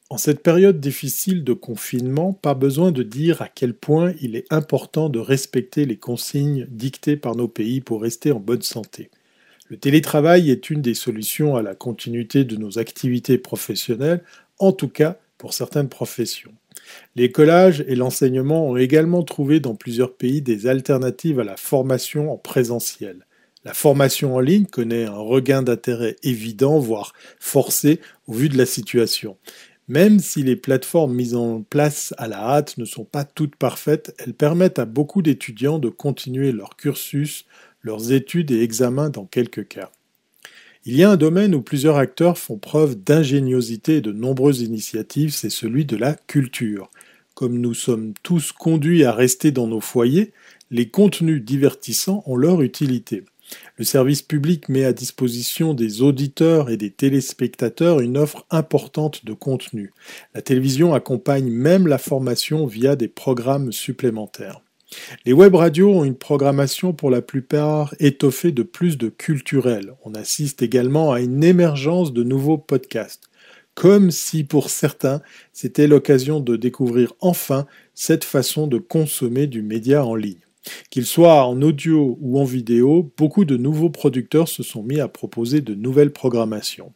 En 0.09 0.17
cette 0.17 0.41
période 0.41 0.79
difficile 0.79 1.43
de 1.43 1.53
confinement, 1.53 2.33
pas 2.33 2.55
besoin 2.55 2.91
de 2.91 3.03
dire 3.03 3.43
à 3.43 3.47
quel 3.47 3.75
point 3.75 4.15
il 4.21 4.35
est 4.35 4.51
important 4.51 5.09
de 5.09 5.19
respecter 5.19 5.85
les 5.85 5.97
consignes 5.97 6.65
dictées 6.71 7.15
par 7.15 7.35
nos 7.35 7.47
pays 7.47 7.79
pour 7.79 8.01
rester 8.01 8.31
en 8.31 8.39
bonne 8.39 8.63
santé. 8.63 9.11
Le 9.69 9.77
télétravail 9.77 10.49
est 10.49 10.71
une 10.71 10.81
des 10.81 10.95
solutions 10.95 11.57
à 11.57 11.61
la 11.61 11.75
continuité 11.75 12.43
de 12.43 12.55
nos 12.55 12.79
activités 12.79 13.37
professionnelles, 13.37 14.23
en 14.57 14.71
tout 14.71 14.89
cas 14.89 15.19
pour 15.37 15.53
certaines 15.53 15.89
professions. 15.89 16.53
L'écolage 17.15 17.85
et 17.87 17.95
l'enseignement 17.95 18.67
ont 18.67 18.77
également 18.77 19.21
trouvé 19.21 19.59
dans 19.59 19.75
plusieurs 19.75 20.15
pays 20.15 20.41
des 20.41 20.65
alternatives 20.65 21.39
à 21.39 21.43
la 21.43 21.55
formation 21.55 22.33
en 22.33 22.37
présentiel. 22.37 23.27
La 23.63 23.73
formation 23.75 24.35
en 24.35 24.39
ligne 24.39 24.65
connaît 24.65 25.05
un 25.05 25.19
regain 25.19 25.61
d'intérêt 25.61 26.15
évident, 26.23 26.79
voire 26.79 27.13
forcé, 27.39 27.99
au 28.25 28.33
vu 28.33 28.49
de 28.49 28.57
la 28.57 28.65
situation. 28.65 29.37
Même 29.87 30.19
si 30.19 30.41
les 30.41 30.55
plateformes 30.55 31.13
mises 31.13 31.35
en 31.35 31.61
place 31.61 32.13
à 32.17 32.27
la 32.27 32.37
hâte 32.37 32.77
ne 32.77 32.85
sont 32.85 33.03
pas 33.03 33.23
toutes 33.23 33.55
parfaites, 33.55 34.15
elles 34.17 34.33
permettent 34.33 34.79
à 34.79 34.85
beaucoup 34.85 35.21
d'étudiants 35.21 35.79
de 35.79 35.89
continuer 35.89 36.51
leur 36.51 36.75
cursus, 36.75 37.45
leurs 37.81 38.11
études 38.11 38.51
et 38.51 38.61
examens 38.61 39.09
dans 39.09 39.25
quelques 39.25 39.67
cas. 39.67 39.91
Il 40.85 40.95
y 40.95 41.03
a 41.03 41.11
un 41.11 41.17
domaine 41.17 41.53
où 41.53 41.61
plusieurs 41.61 41.97
acteurs 41.97 42.39
font 42.39 42.57
preuve 42.57 42.95
d'ingéniosité 42.95 43.97
et 43.97 44.01
de 44.01 44.11
nombreuses 44.11 44.61
initiatives, 44.61 45.33
c'est 45.33 45.51
celui 45.51 45.85
de 45.85 45.97
la 45.97 46.15
culture. 46.15 46.89
Comme 47.35 47.59
nous 47.59 47.75
sommes 47.75 48.13
tous 48.23 48.51
conduits 48.51 49.03
à 49.03 49.11
rester 49.11 49.51
dans 49.51 49.67
nos 49.67 49.81
foyers, 49.81 50.31
les 50.71 50.89
contenus 50.89 51.43
divertissants 51.43 52.23
ont 52.25 52.35
leur 52.35 52.63
utilité. 52.63 53.23
Le 53.77 53.83
service 53.83 54.21
public 54.21 54.69
met 54.69 54.85
à 54.85 54.93
disposition 54.93 55.73
des 55.73 56.01
auditeurs 56.01 56.69
et 56.69 56.77
des 56.77 56.91
téléspectateurs 56.91 57.99
une 57.99 58.17
offre 58.17 58.45
importante 58.49 59.25
de 59.25 59.33
contenu. 59.33 59.93
La 60.33 60.41
télévision 60.41 60.93
accompagne 60.93 61.49
même 61.49 61.87
la 61.87 61.97
formation 61.97 62.65
via 62.65 62.95
des 62.95 63.07
programmes 63.07 63.71
supplémentaires. 63.71 64.61
Les 65.25 65.33
web 65.33 65.55
radios 65.55 65.93
ont 65.93 66.03
une 66.03 66.17
programmation 66.17 66.93
pour 66.93 67.09
la 67.09 67.21
plupart 67.21 67.95
étoffée 67.99 68.51
de 68.51 68.63
plus 68.63 68.97
de 68.97 69.09
culturel. 69.09 69.93
On 70.03 70.13
assiste 70.13 70.61
également 70.61 71.13
à 71.13 71.21
une 71.21 71.43
émergence 71.43 72.13
de 72.13 72.23
nouveaux 72.23 72.57
podcasts. 72.57 73.29
Comme 73.73 74.11
si 74.11 74.43
pour 74.43 74.69
certains, 74.69 75.21
c'était 75.53 75.87
l'occasion 75.87 76.41
de 76.41 76.57
découvrir 76.57 77.13
enfin 77.21 77.65
cette 77.95 78.25
façon 78.25 78.67
de 78.67 78.77
consommer 78.77 79.47
du 79.47 79.61
média 79.61 80.05
en 80.05 80.15
ligne. 80.15 80.41
Qu'il 80.89 81.05
soit 81.05 81.45
en 81.45 81.61
audio 81.61 82.17
ou 82.21 82.39
en 82.39 82.43
vidéo, 82.43 83.11
beaucoup 83.17 83.45
de 83.45 83.57
nouveaux 83.57 83.89
producteurs 83.89 84.47
se 84.47 84.63
sont 84.63 84.83
mis 84.83 84.99
à 84.99 85.07
proposer 85.07 85.61
de 85.61 85.75
nouvelles 85.75 86.13
programmations. 86.13 86.93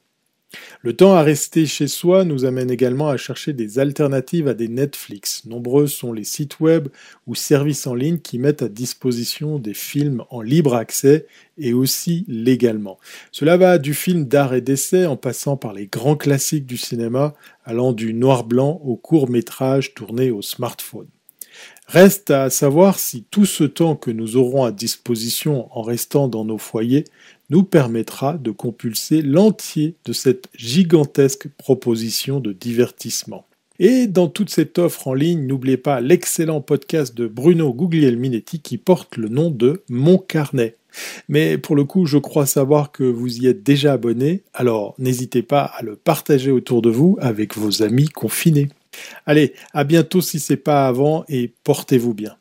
Le 0.81 0.95
temps 0.95 1.13
à 1.13 1.23
rester 1.23 1.65
chez 1.65 1.87
soi 1.87 2.23
nous 2.23 2.45
amène 2.45 2.71
également 2.71 3.09
à 3.09 3.17
chercher 3.17 3.53
des 3.53 3.79
alternatives 3.79 4.47
à 4.47 4.53
des 4.53 4.67
Netflix. 4.67 5.45
Nombreux 5.45 5.87
sont 5.87 6.13
les 6.13 6.23
sites 6.23 6.59
web 6.59 6.87
ou 7.27 7.35
services 7.35 7.87
en 7.87 7.95
ligne 7.95 8.19
qui 8.19 8.39
mettent 8.39 8.61
à 8.61 8.69
disposition 8.69 9.59
des 9.59 9.73
films 9.73 10.23
en 10.29 10.41
libre 10.41 10.75
accès 10.75 11.25
et 11.57 11.73
aussi 11.73 12.25
légalement. 12.27 12.99
Cela 13.31 13.57
va 13.57 13.77
du 13.77 13.93
film 13.93 14.25
d'art 14.25 14.53
et 14.53 14.61
d'essai 14.61 15.05
en 15.05 15.17
passant 15.17 15.57
par 15.57 15.73
les 15.73 15.87
grands 15.87 16.17
classiques 16.17 16.65
du 16.65 16.77
cinéma, 16.77 17.33
allant 17.63 17.93
du 17.93 18.13
noir-blanc 18.13 18.81
au 18.83 18.95
court 18.95 19.29
métrage 19.29 19.93
tourné 19.93 20.31
au 20.31 20.41
smartphone. 20.41 21.07
Reste 21.87 22.31
à 22.31 22.49
savoir 22.49 22.97
si 22.97 23.25
tout 23.29 23.45
ce 23.45 23.63
temps 23.63 23.95
que 23.95 24.09
nous 24.09 24.37
aurons 24.37 24.63
à 24.63 24.71
disposition 24.71 25.67
en 25.77 25.83
restant 25.83 26.27
dans 26.27 26.43
nos 26.43 26.57
foyers 26.57 27.05
nous 27.51 27.63
permettra 27.63 28.33
de 28.33 28.49
compulser 28.49 29.21
l'entier 29.21 29.95
de 30.05 30.13
cette 30.13 30.47
gigantesque 30.55 31.47
proposition 31.57 32.39
de 32.39 32.53
divertissement. 32.53 33.45
Et 33.77 34.07
dans 34.07 34.29
toute 34.29 34.49
cette 34.49 34.79
offre 34.79 35.09
en 35.09 35.13
ligne, 35.13 35.45
n'oubliez 35.45 35.77
pas 35.77 36.01
l'excellent 36.01 36.61
podcast 36.61 37.13
de 37.15 37.27
Bruno 37.27 37.73
Guglielminetti 37.73 38.61
qui 38.61 38.77
porte 38.77 39.17
le 39.17 39.27
nom 39.27 39.51
de 39.51 39.83
Mon 39.89 40.17
Carnet. 40.17 40.77
Mais 41.27 41.57
pour 41.57 41.75
le 41.75 41.83
coup, 41.83 42.05
je 42.05 42.17
crois 42.17 42.45
savoir 42.45 42.93
que 42.93 43.03
vous 43.03 43.37
y 43.37 43.47
êtes 43.47 43.63
déjà 43.63 43.93
abonné, 43.93 44.43
alors 44.53 44.95
n'hésitez 44.97 45.43
pas 45.43 45.63
à 45.63 45.83
le 45.83 45.97
partager 45.97 46.51
autour 46.51 46.81
de 46.81 46.89
vous 46.89 47.17
avec 47.19 47.57
vos 47.57 47.83
amis 47.83 48.07
confinés. 48.07 48.69
Allez, 49.25 49.53
à 49.73 49.83
bientôt 49.83 50.21
si 50.21 50.39
c'est 50.39 50.57
pas 50.57 50.87
avant 50.87 51.25
et 51.27 51.53
portez-vous 51.63 52.13
bien. 52.13 52.35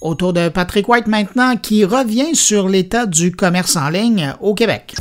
Autour 0.00 0.32
de 0.32 0.48
Patrick 0.48 0.88
White 0.88 1.06
maintenant 1.06 1.56
qui 1.56 1.84
revient 1.84 2.34
sur 2.34 2.68
l'état 2.68 3.06
du 3.06 3.32
commerce 3.32 3.76
en 3.76 3.90
ligne 3.90 4.34
au 4.40 4.54
Québec. 4.54 4.94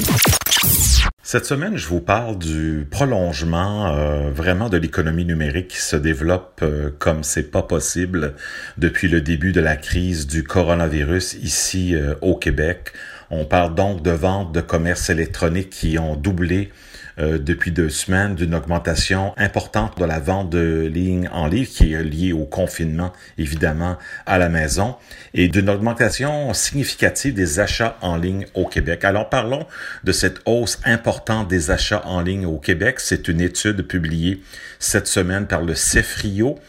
Cette 1.31 1.45
semaine, 1.45 1.77
je 1.77 1.85
vous 1.85 2.01
parle 2.01 2.39
du 2.39 2.87
prolongement 2.89 3.93
euh, 3.95 4.31
vraiment 4.31 4.67
de 4.67 4.77
l'économie 4.77 5.25
numérique 5.25 5.67
qui 5.67 5.77
se 5.77 5.95
développe 5.95 6.61
euh, 6.63 6.89
comme 6.97 7.21
c'est 7.23 7.51
pas 7.51 7.61
possible 7.61 8.33
depuis 8.79 9.07
le 9.09 9.21
début 9.21 9.51
de 9.51 9.61
la 9.61 9.75
crise 9.75 10.25
du 10.25 10.43
coronavirus 10.43 11.35
ici 11.35 11.93
euh, 11.93 12.15
au 12.21 12.35
Québec. 12.35 12.93
On 13.29 13.45
parle 13.45 13.75
donc 13.75 14.01
de 14.01 14.09
ventes 14.09 14.53
de 14.53 14.61
commerce 14.61 15.11
électronique 15.11 15.69
qui 15.69 15.99
ont 15.99 16.15
doublé 16.15 16.71
euh, 17.17 17.37
depuis 17.37 17.71
deux 17.71 17.89
semaines 17.89 18.35
d'une 18.35 18.53
augmentation 18.53 19.33
importante 19.37 19.99
de 19.99 20.05
la 20.05 20.19
vente 20.19 20.49
de 20.49 20.89
lignes 20.93 21.29
en 21.31 21.47
ligne 21.47 21.65
qui 21.65 21.93
est 21.93 22.03
liée 22.03 22.33
au 22.33 22.45
confinement, 22.45 23.11
évidemment, 23.37 23.97
à 24.25 24.37
la 24.37 24.49
maison, 24.49 24.95
et 25.33 25.47
d'une 25.47 25.69
augmentation 25.69 26.53
significative 26.53 27.33
des 27.33 27.59
achats 27.59 27.97
en 28.01 28.17
ligne 28.17 28.45
au 28.53 28.65
Québec. 28.65 29.03
Alors 29.03 29.29
parlons 29.29 29.65
de 30.03 30.11
cette 30.11 30.39
hausse 30.45 30.79
importante 30.85 31.47
des 31.47 31.71
achats 31.71 32.03
en 32.05 32.21
ligne 32.21 32.45
au 32.45 32.57
Québec. 32.57 32.99
C'est 32.99 33.27
une 33.27 33.41
étude 33.41 33.81
publiée 33.83 34.41
cette 34.79 35.07
semaine 35.07 35.47
par 35.47 35.61
le 35.61 35.75
CEFRIO 35.75 36.59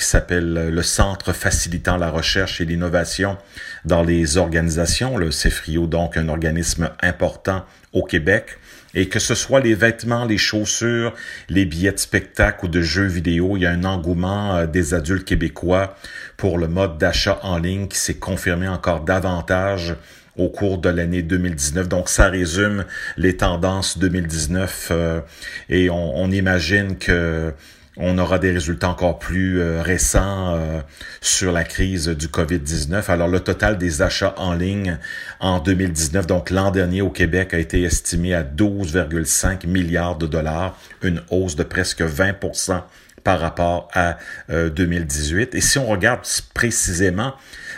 qui 0.00 0.06
s'appelle 0.06 0.70
le 0.70 0.82
Centre 0.82 1.34
facilitant 1.34 1.98
la 1.98 2.10
recherche 2.10 2.60
et 2.62 2.64
l'innovation 2.64 3.36
dans 3.84 4.02
les 4.02 4.38
organisations, 4.38 5.18
le 5.18 5.30
CEFRIO, 5.30 5.86
donc 5.86 6.16
un 6.16 6.28
organisme 6.30 6.90
important 7.02 7.64
au 7.92 8.02
Québec. 8.02 8.58
Et 8.94 9.08
que 9.08 9.18
ce 9.18 9.34
soit 9.34 9.60
les 9.60 9.74
vêtements, 9.74 10.24
les 10.24 10.38
chaussures, 10.38 11.14
les 11.48 11.64
billets 11.64 11.92
de 11.92 11.98
spectacle 11.98 12.64
ou 12.64 12.68
de 12.68 12.82
jeux 12.82 13.06
vidéo, 13.06 13.56
il 13.56 13.62
y 13.62 13.66
a 13.66 13.70
un 13.70 13.84
engouement 13.84 14.56
euh, 14.56 14.66
des 14.66 14.94
adultes 14.94 15.24
québécois 15.24 15.96
pour 16.36 16.58
le 16.58 16.68
mode 16.68 16.98
d'achat 16.98 17.38
en 17.42 17.58
ligne 17.58 17.86
qui 17.88 17.98
s'est 17.98 18.18
confirmé 18.18 18.66
encore 18.66 19.02
davantage 19.02 19.94
au 20.36 20.48
cours 20.48 20.78
de 20.78 20.88
l'année 20.88 21.22
2019. 21.22 21.88
Donc, 21.88 22.08
ça 22.08 22.28
résume 22.28 22.84
les 23.16 23.36
tendances 23.36 23.98
2019 23.98 24.88
euh, 24.90 25.20
et 25.68 25.90
on, 25.90 26.16
on 26.16 26.30
imagine 26.30 26.96
que 26.96 27.52
on 28.00 28.18
aura 28.18 28.38
des 28.38 28.50
résultats 28.50 28.88
encore 28.88 29.18
plus 29.18 29.60
euh, 29.60 29.82
récents 29.82 30.54
euh, 30.54 30.80
sur 31.20 31.52
la 31.52 31.64
crise 31.64 32.08
du 32.08 32.28
COVID-19. 32.28 33.10
Alors 33.10 33.28
le 33.28 33.40
total 33.40 33.78
des 33.78 34.02
achats 34.02 34.34
en 34.38 34.54
ligne 34.54 34.98
en 35.38 35.60
2019, 35.60 36.26
donc 36.26 36.50
l'an 36.50 36.70
dernier 36.70 37.02
au 37.02 37.10
Québec, 37.10 37.54
a 37.54 37.58
été 37.58 37.82
estimé 37.82 38.34
à 38.34 38.42
12,5 38.42 39.66
milliards 39.66 40.16
de 40.16 40.26
dollars, 40.26 40.78
une 41.02 41.22
hausse 41.30 41.56
de 41.56 41.62
presque 41.62 42.00
20% 42.00 42.82
par 43.22 43.38
rapport 43.38 43.88
à 43.92 44.16
2018. 44.48 45.54
Euh, 45.54 45.58
Et 45.58 45.60
si 45.60 45.78
on 45.78 45.86
regarde 45.86 46.20
précisément 46.54 47.34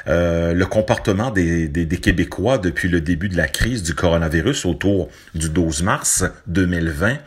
le 0.07 0.65
comportement 0.65 1.31
des, 1.31 1.69
Québécois 2.01 2.59
depuis 2.59 2.89
le 2.89 3.01
début 3.01 3.29
de 3.29 3.37
la 3.37 3.49
crise 3.49 3.83
du 3.83 3.95
coronavirus 3.95 4.67
autour 4.67 5.11
du 5.35 5.49
12 5.49 5.83
mars 5.83 6.25
2020, 6.47 7.19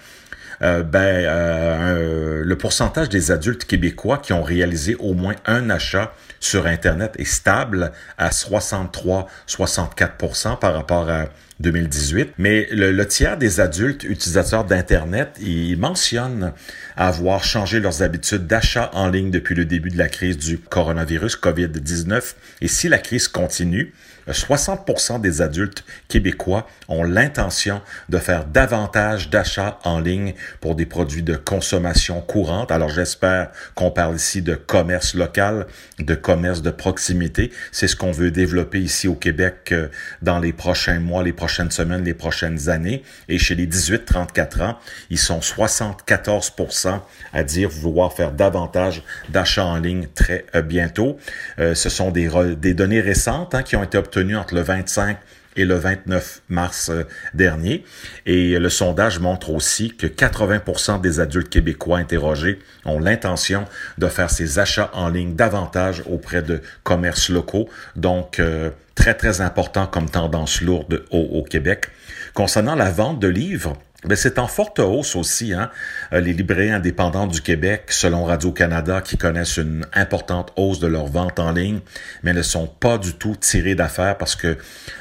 euh, 0.61 0.83
ben, 0.83 0.99
euh, 0.99 2.43
le 2.43 2.57
pourcentage 2.57 3.09
des 3.09 3.31
adultes 3.31 3.65
québécois 3.65 4.19
qui 4.19 4.33
ont 4.33 4.43
réalisé 4.43 4.95
au 4.95 5.13
moins 5.13 5.35
un 5.45 5.69
achat 5.69 6.13
sur 6.39 6.67
Internet 6.67 7.13
est 7.17 7.25
stable 7.25 7.91
à 8.17 8.29
63-64 8.29 10.59
par 10.59 10.73
rapport 10.73 11.09
à 11.09 11.25
2018. 11.59 12.33
Mais 12.37 12.67
le, 12.71 13.07
tiers 13.07 13.37
des 13.37 13.59
adultes 13.59 14.03
utilisateurs 14.03 14.65
d'Internet, 14.65 15.37
ils 15.41 15.77
mentionnent 15.77 16.53
avoir 16.95 17.43
changé 17.43 17.79
leurs 17.79 18.03
habitudes 18.03 18.47
d'achat 18.47 18.91
en 18.93 19.09
ligne 19.09 19.31
depuis 19.31 19.55
le 19.55 19.65
début 19.65 19.89
de 19.89 19.97
la 19.97 20.09
crise 20.09 20.37
du 20.37 20.59
coronavirus 20.59 21.37
COVID-19. 21.37 22.35
Et 22.61 22.67
si 22.67 22.89
la 22.89 22.97
crise 22.97 23.27
continue, 23.27 23.93
60% 24.31 25.21
des 25.21 25.41
adultes 25.41 25.83
québécois 26.07 26.67
ont 26.87 27.03
l'intention 27.03 27.81
de 28.09 28.17
faire 28.17 28.45
davantage 28.45 29.29
d'achats 29.29 29.79
en 29.83 29.99
ligne 29.99 30.33
pour 30.61 30.75
des 30.75 30.85
produits 30.85 31.23
de 31.23 31.35
consommation 31.35 32.21
courante. 32.21 32.71
Alors 32.71 32.89
j'espère 32.89 33.51
qu'on 33.75 33.91
parle 33.91 34.15
ici 34.15 34.41
de 34.41 34.55
commerce 34.55 35.13
local, 35.13 35.67
de 35.99 36.15
commerce 36.15 36.61
de 36.61 36.71
proximité. 36.71 37.51
C'est 37.71 37.87
ce 37.87 37.95
qu'on 37.95 38.11
veut 38.11 38.31
développer 38.31 38.79
ici 38.79 39.07
au 39.07 39.15
Québec 39.15 39.69
euh, 39.71 39.89
dans 40.21 40.39
les 40.39 40.53
prochains 40.53 40.99
mois, 40.99 41.23
les 41.23 41.33
prochaines 41.33 41.71
semaines, 41.71 42.03
les 42.03 42.13
prochaines 42.13 42.69
années. 42.69 43.03
Et 43.29 43.37
chez 43.37 43.55
les 43.55 43.67
18-34 43.67 44.61
ans, 44.63 44.79
ils 45.09 45.19
sont 45.19 45.39
74% 45.39 46.99
à 47.33 47.43
dire 47.43 47.69
vouloir 47.69 48.13
faire 48.13 48.31
davantage 48.31 49.03
d'achats 49.29 49.65
en 49.65 49.77
ligne 49.77 50.07
très 50.13 50.45
bientôt. 50.63 51.17
ce 51.57 51.89
sont 51.89 52.11
des, 52.11 52.29
des 52.57 52.73
données 52.73 53.01
récentes 53.01 53.55
hein, 53.55 53.63
qui 53.63 53.75
ont 53.75 53.83
été 53.83 53.97
obtenues 53.97 54.14
entre 54.35 54.55
le 54.55 54.61
25 54.61 55.17
et 55.55 55.65
le 55.65 55.75
29 55.75 56.41
mars 56.49 56.89
euh, 56.89 57.03
dernier. 57.33 57.85
Et 58.25 58.59
le 58.59 58.69
sondage 58.69 59.19
montre 59.19 59.51
aussi 59.51 59.95
que 59.95 60.07
80% 60.07 61.01
des 61.01 61.19
adultes 61.19 61.49
québécois 61.49 61.97
interrogés 61.97 62.59
ont 62.83 62.99
l'intention 62.99 63.65
de 63.97 64.07
faire 64.07 64.29
ces 64.29 64.59
achats 64.59 64.91
en 64.93 65.09
ligne 65.09 65.35
davantage 65.35 66.03
auprès 66.09 66.41
de 66.41 66.61
commerces 66.83 67.29
locaux. 67.29 67.69
Donc, 67.95 68.39
euh, 68.39 68.69
très, 68.95 69.13
très 69.13 69.41
important 69.41 69.87
comme 69.87 70.09
tendance 70.09 70.61
lourde 70.61 71.03
au, 71.11 71.19
au 71.19 71.43
Québec. 71.43 71.87
Concernant 72.33 72.75
la 72.75 72.91
vente 72.91 73.19
de 73.19 73.27
livres, 73.27 73.77
mais 74.07 74.15
c'est 74.15 74.39
en 74.39 74.47
forte 74.47 74.79
hausse 74.79 75.15
aussi, 75.15 75.53
hein? 75.53 75.69
Euh, 76.13 76.19
les 76.19 76.33
librairies 76.33 76.71
indépendantes 76.71 77.31
du 77.31 77.41
Québec, 77.41 77.85
selon 77.89 78.23
Radio-Canada, 78.23 79.01
qui 79.01 79.17
connaissent 79.17 79.57
une 79.57 79.85
importante 79.93 80.51
hausse 80.55 80.79
de 80.79 80.87
leurs 80.87 81.07
ventes 81.07 81.39
en 81.39 81.51
ligne, 81.51 81.79
mais 82.23 82.33
ne 82.33 82.41
sont 82.41 82.67
pas 82.67 82.97
du 82.97 83.13
tout 83.13 83.35
tirées 83.35 83.75
d'affaires 83.75 84.17
parce 84.17 84.35
que 84.35 84.57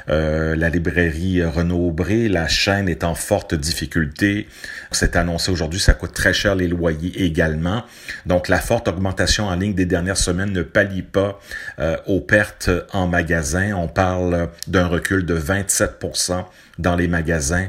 euh, 0.09 0.55
la 0.55 0.69
librairie 0.69 1.43
Renaud 1.43 1.89
Aubry, 1.89 2.29
la 2.29 2.47
chaîne 2.47 2.89
est 2.89 3.03
en 3.03 3.15
forte 3.15 3.53
difficulté. 3.53 4.47
C'est 4.91 5.15
annoncé 5.15 5.51
aujourd'hui, 5.51 5.79
ça 5.79 5.93
coûte 5.93 6.13
très 6.13 6.33
cher 6.33 6.55
les 6.55 6.67
loyers 6.67 7.23
également. 7.23 7.83
Donc 8.25 8.47
la 8.47 8.59
forte 8.59 8.87
augmentation 8.87 9.47
en 9.47 9.55
ligne 9.55 9.73
des 9.73 9.85
dernières 9.85 10.17
semaines 10.17 10.51
ne 10.51 10.63
pallie 10.63 11.01
pas 11.01 11.39
euh, 11.79 11.97
aux 12.07 12.21
pertes 12.21 12.69
en 12.93 13.07
magasin. 13.07 13.73
On 13.75 13.87
parle 13.87 14.49
d'un 14.67 14.87
recul 14.87 15.25
de 15.25 15.37
27% 15.37 16.45
dans 16.77 16.95
les 16.95 17.07
magasins 17.07 17.67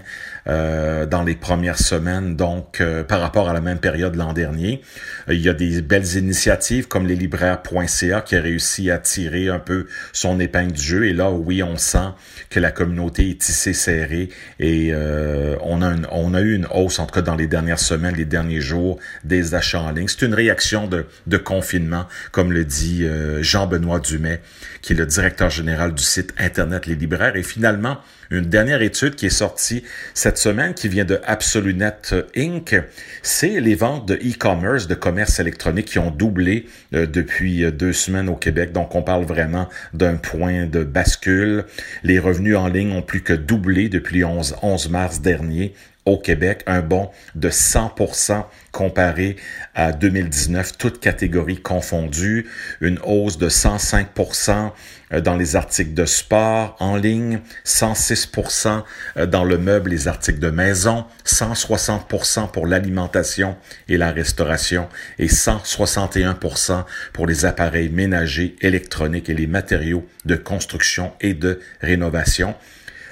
euh, 0.48 1.06
dans 1.06 1.22
les 1.22 1.34
premières 1.34 1.78
semaines, 1.78 2.36
donc 2.36 2.80
euh, 2.80 3.02
par 3.02 3.20
rapport 3.20 3.48
à 3.48 3.52
la 3.52 3.60
même 3.60 3.78
période 3.78 4.14
l'an 4.14 4.32
dernier. 4.32 4.80
Il 5.28 5.40
y 5.40 5.48
a 5.48 5.52
des 5.52 5.82
belles 5.82 6.16
initiatives 6.16 6.86
comme 6.86 7.06
les 7.06 7.16
libraires.ca 7.16 8.20
qui 8.20 8.36
a 8.36 8.40
réussi 8.40 8.90
à 8.90 8.98
tirer 8.98 9.48
un 9.48 9.58
peu 9.58 9.86
son 10.12 10.38
épingle 10.38 10.72
du 10.72 10.82
jeu. 10.82 11.06
Et 11.06 11.12
là, 11.12 11.30
oui, 11.30 11.62
on 11.62 11.76
sent 11.76 12.10
que 12.48 12.60
la 12.60 12.70
communauté 12.70 13.30
est 13.30 13.40
tissée 13.40 13.72
serrée 13.72 14.28
et 14.60 14.90
euh, 14.92 15.56
on, 15.62 15.82
a 15.82 15.94
on 16.12 16.32
a 16.32 16.40
eu 16.40 16.54
une 16.54 16.66
hausse, 16.72 17.00
en 17.00 17.06
tout 17.06 17.14
cas 17.14 17.22
dans 17.22 17.36
les 17.36 17.48
dernières 17.48 17.80
semaines, 17.80 18.14
les 18.14 18.24
derniers 18.24 18.60
jours, 18.60 19.00
des 19.24 19.54
achats 19.54 19.80
en 19.80 19.90
ligne. 19.90 20.06
C'est 20.06 20.26
une 20.26 20.34
réaction 20.34 20.86
de, 20.86 21.06
de 21.26 21.36
confinement, 21.38 22.06
comme 22.30 22.52
le 22.52 22.64
dit 22.64 23.04
Jean-Benoît 23.40 23.98
Dumais, 23.98 24.40
qui 24.80 24.92
est 24.92 24.96
le 24.96 25.06
directeur 25.06 25.50
général 25.50 25.92
du 25.92 26.02
site 26.02 26.32
Internet 26.38 26.86
Les 26.86 26.94
Libraires. 26.94 27.34
Et 27.34 27.42
finalement, 27.42 27.98
une 28.30 28.46
dernière 28.46 28.82
étude 28.82 29.14
qui 29.14 29.26
est 29.26 29.30
sortie 29.30 29.82
cette 30.14 30.38
semaine, 30.38 30.74
qui 30.74 30.88
vient 30.88 31.04
de 31.04 31.20
AbsoluNet 31.24 32.14
Inc., 32.36 32.74
c'est 33.22 33.60
les 33.60 33.74
ventes 33.74 34.06
de 34.06 34.14
e-commerce, 34.14 34.86
de 34.86 34.94
commerce 34.94 35.38
électronique 35.38 35.86
qui 35.86 35.98
ont 35.98 36.10
doublé 36.10 36.66
euh, 36.94 37.06
depuis 37.06 37.64
euh, 37.64 37.70
deux 37.70 37.92
semaines 37.92 38.28
au 38.28 38.36
Québec. 38.36 38.72
Donc, 38.72 38.94
on 38.94 39.02
parle 39.02 39.24
vraiment 39.24 39.68
d'un 39.94 40.16
point 40.16 40.66
de 40.66 40.84
bascule. 40.84 41.64
Les 42.02 42.18
revenus 42.18 42.56
en 42.56 42.68
ligne 42.68 42.92
ont 42.92 43.02
plus 43.02 43.22
que 43.22 43.32
doublé 43.32 43.88
depuis 43.88 44.24
11, 44.24 44.56
11 44.62 44.90
mars 44.90 45.20
dernier 45.20 45.74
au 46.06 46.16
Québec, 46.18 46.62
un 46.66 46.80
bond 46.80 47.10
de 47.34 47.50
100% 47.50 48.44
comparé 48.70 49.36
à 49.74 49.92
2019, 49.92 50.78
toutes 50.78 51.00
catégories 51.00 51.60
confondues, 51.60 52.46
une 52.80 52.98
hausse 53.04 53.38
de 53.38 53.48
105% 53.48 54.70
euh, 55.12 55.20
dans 55.20 55.36
les 55.36 55.56
articles 55.56 55.94
de 55.94 56.04
sport 56.04 56.76
en 56.78 56.96
ligne, 56.96 57.40
106% 57.64 58.84
euh, 59.16 59.26
dans 59.26 59.44
le 59.44 59.58
meuble, 59.58 59.90
les 59.90 60.08
articles 60.08 60.38
de 60.38 60.50
maison, 60.50 61.04
160% 61.24 62.50
pour 62.50 62.66
l'alimentation 62.66 63.56
et 63.88 63.96
la 63.96 64.12
restauration 64.12 64.88
et 65.18 65.26
161% 65.26 66.84
pour 67.12 67.26
les 67.26 67.44
appareils 67.44 67.88
ménagers, 67.88 68.56
électroniques 68.60 69.28
et 69.28 69.34
les 69.34 69.46
matériaux 69.46 70.06
de 70.24 70.36
construction 70.36 71.12
et 71.20 71.34
de 71.34 71.60
rénovation. 71.80 72.54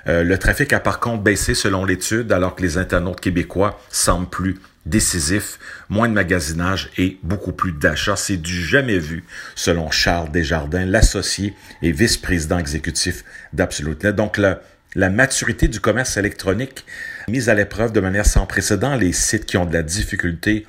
Euh, 0.07 0.23
le 0.23 0.39
trafic 0.39 0.73
a 0.73 0.81
par 0.81 1.01
contre 1.01 1.23
baissé 1.23 1.55
selon 1.55 1.85
l'étude, 1.85 2.33
alors 2.33 2.55
que 2.55 2.63
les 2.63 2.79
internautes 2.79 3.21
québécois 3.21 3.81
semblent 3.91 4.29
plus 4.29 4.59
décisifs, 4.87 5.59
moins 5.89 6.09
de 6.09 6.13
magasinage 6.13 6.91
et 6.99 7.19
beaucoup 7.23 7.53
plus 7.53 7.73
d'achats. 7.73 8.17
C'est 8.17 8.37
du 8.37 8.55
jamais 8.55 8.99
vu, 8.99 9.25
selon 9.55 9.91
Charles 9.91 10.31
Desjardins, 10.31 10.85
l'associé 10.85 11.55
et 11.83 11.93
vice-président 11.93 12.59
exécutif 12.59 13.25
d'Absolute 13.53 14.07
Donc, 14.07 14.39
la 14.39 15.11
maturité 15.11 15.69
du 15.69 15.81
commerce 15.81 16.17
électronique 16.17 16.85
mise 17.29 17.49
à 17.49 17.55
l'épreuve 17.55 17.93
de 17.93 18.01
manière 18.01 18.27
sans 18.27 18.47
précédent, 18.47 18.95
les 18.95 19.13
sites 19.13 19.47
qui 19.47 19.57
ont 19.57 19.65
de 19.65 19.73
la 19.73 19.83
difficulté 19.83 20.67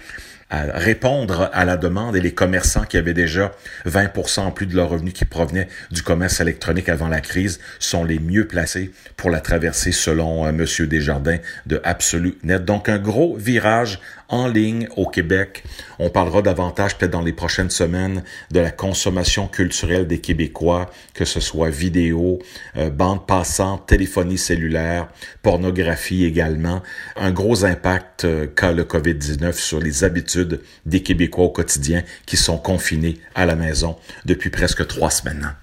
répondre 0.63 1.49
à 1.53 1.65
la 1.65 1.77
demande 1.77 2.15
et 2.15 2.21
les 2.21 2.33
commerçants 2.33 2.83
qui 2.83 2.97
avaient 2.97 3.13
déjà 3.13 3.51
20 3.85 4.37
en 4.37 4.51
plus 4.51 4.65
de 4.65 4.75
leurs 4.75 4.89
revenus 4.89 5.13
qui 5.13 5.25
provenaient 5.25 5.67
du 5.91 6.01
commerce 6.01 6.39
électronique 6.39 6.89
avant 6.89 7.07
la 7.07 7.21
crise 7.21 7.59
sont 7.79 8.03
les 8.03 8.19
mieux 8.19 8.47
placés 8.47 8.91
pour 9.17 9.29
la 9.29 9.39
traverser 9.39 9.91
selon 9.91 10.45
euh, 10.45 10.51
Monsieur 10.51 10.87
Desjardins 10.87 11.37
de 11.65 11.81
Absolu 11.83 12.37
Net. 12.43 12.63
Donc 12.65 12.89
un 12.89 12.97
gros 12.97 13.35
virage 13.35 13.99
en 14.29 14.47
ligne 14.47 14.87
au 14.95 15.07
Québec. 15.07 15.63
On 15.99 16.09
parlera 16.09 16.41
davantage 16.41 16.97
peut-être 16.97 17.11
dans 17.11 17.21
les 17.21 17.33
prochaines 17.33 17.69
semaines 17.69 18.23
de 18.51 18.59
la 18.59 18.71
consommation 18.71 19.47
culturelle 19.47 20.07
des 20.07 20.19
Québécois, 20.19 20.89
que 21.13 21.25
ce 21.25 21.39
soit 21.39 21.69
vidéo, 21.69 22.39
euh, 22.77 22.89
bande 22.89 23.25
passante, 23.25 23.87
téléphonie 23.87 24.37
cellulaire, 24.37 25.07
pornographie 25.41 26.25
également. 26.25 26.81
Un 27.15 27.31
gros 27.31 27.65
impact 27.65 28.25
euh, 28.25 28.47
qu'a 28.47 28.71
le 28.71 28.83
COVID-19 28.83 29.53
sur 29.53 29.79
les 29.79 30.03
habitudes 30.03 30.61
des 30.85 31.01
Québécois 31.01 31.45
au 31.45 31.49
quotidien 31.49 32.03
qui 32.25 32.37
sont 32.37 32.57
confinés 32.57 33.19
à 33.35 33.45
la 33.45 33.55
maison 33.55 33.97
depuis 34.25 34.49
presque 34.49 34.85
trois 34.87 35.11
semaines. 35.11 35.55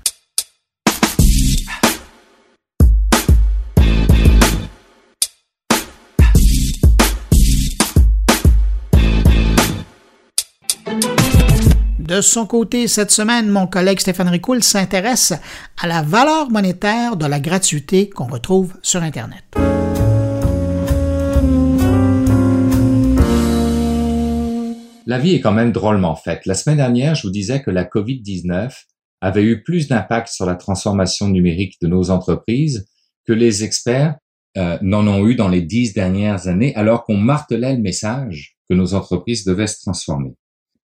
De 12.13 12.21
son 12.21 12.45
côté, 12.45 12.89
cette 12.89 13.11
semaine, 13.11 13.49
mon 13.49 13.67
collègue 13.67 13.99
Stéphane 13.99 14.29
Ricoul 14.29 14.63
s'intéresse 14.63 15.33
à 15.81 15.87
la 15.87 16.03
valeur 16.03 16.51
monétaire 16.51 17.17
de 17.17 17.25
la 17.25 17.41
gratuité 17.41 18.11
qu'on 18.11 18.27
retrouve 18.27 18.75
sur 18.83 19.03
Internet. 19.03 19.43
La 25.07 25.19
vie 25.19 25.37
est 25.37 25.41
quand 25.41 25.53
même 25.53 25.73
drôlement 25.73 26.15
faite. 26.15 26.45
La 26.45 26.53
semaine 26.53 26.77
dernière, 26.77 27.15
je 27.15 27.23
vous 27.23 27.33
disais 27.33 27.63
que 27.63 27.71
la 27.71 27.85
COVID-19 27.85 28.75
avait 29.23 29.45
eu 29.45 29.63
plus 29.63 29.89
d'impact 29.89 30.29
sur 30.29 30.45
la 30.45 30.57
transformation 30.57 31.29
numérique 31.29 31.77
de 31.81 31.87
nos 31.87 32.11
entreprises 32.11 32.91
que 33.27 33.33
les 33.33 33.65
experts 33.65 34.17
euh, 34.59 34.77
n'en 34.83 35.07
ont 35.07 35.27
eu 35.27 35.35
dans 35.35 35.49
les 35.49 35.63
dix 35.63 35.95
dernières 35.95 36.47
années, 36.47 36.77
alors 36.77 37.05
qu'on 37.05 37.17
martelait 37.17 37.75
le 37.75 37.81
message 37.81 38.59
que 38.69 38.75
nos 38.75 38.93
entreprises 38.93 39.47
devaient 39.47 39.67
se 39.67 39.81
transformer. 39.81 40.35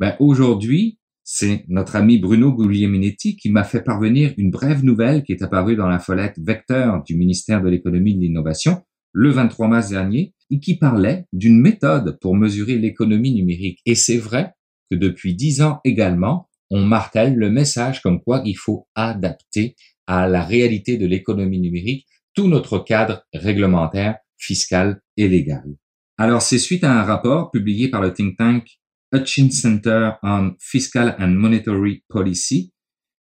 Ben, 0.01 0.17
aujourd'hui, 0.21 0.98
c'est 1.31 1.67
notre 1.69 1.95
ami 1.95 2.19
Bruno 2.19 2.55
Guglielminetti 2.55 3.37
qui 3.37 3.51
m'a 3.51 3.63
fait 3.63 3.83
parvenir 3.83 4.33
une 4.39 4.51
brève 4.51 4.83
nouvelle 4.83 5.23
qui 5.23 5.33
est 5.33 5.43
apparue 5.43 5.77
dans 5.77 5.87
la 5.87 5.99
folette 5.99 6.39
Vecteur 6.39 7.03
du 7.05 7.17
ministère 7.17 7.63
de 7.63 7.69
l'économie 7.69 8.13
et 8.13 8.15
de 8.15 8.21
l'innovation 8.21 8.83
le 9.13 9.31
23 9.31 9.69
mars 9.69 9.91
dernier 9.91 10.33
et 10.51 10.59
qui 10.59 10.79
parlait 10.79 11.27
d'une 11.35 11.61
méthode 11.61 12.19
pour 12.23 12.35
mesurer 12.35 12.79
l'économie 12.79 13.35
numérique. 13.35 13.81
Et 13.85 13.95
c'est 13.95 14.17
vrai 14.17 14.55
que 14.91 14.97
depuis 14.97 15.35
dix 15.35 15.61
ans 15.61 15.81
également, 15.85 16.49
on 16.71 16.83
martèle 16.83 17.37
le 17.37 17.51
message 17.51 18.01
comme 18.01 18.23
quoi 18.23 18.41
il 18.47 18.57
faut 18.57 18.89
adapter 18.95 19.77
à 20.07 20.29
la 20.29 20.43
réalité 20.43 20.97
de 20.97 21.07
l'économie 21.07 21.61
numérique 21.61 22.07
tout 22.33 22.49
notre 22.49 22.79
cadre 22.79 23.23
réglementaire, 23.35 24.17
fiscal 24.39 25.03
et 25.19 25.29
légal. 25.29 25.77
Alors 26.17 26.41
c'est 26.41 26.59
suite 26.59 26.85
à 26.85 26.99
un 26.99 27.03
rapport 27.03 27.51
publié 27.51 27.89
par 27.89 28.01
le 28.01 28.15
think 28.15 28.39
tank 28.39 28.78
Hutchins 29.13 29.51
Center 29.51 30.13
on 30.23 30.55
Fiscal 30.59 31.17
and 31.19 31.29
Monetary 31.29 32.05
Policy, 32.09 32.73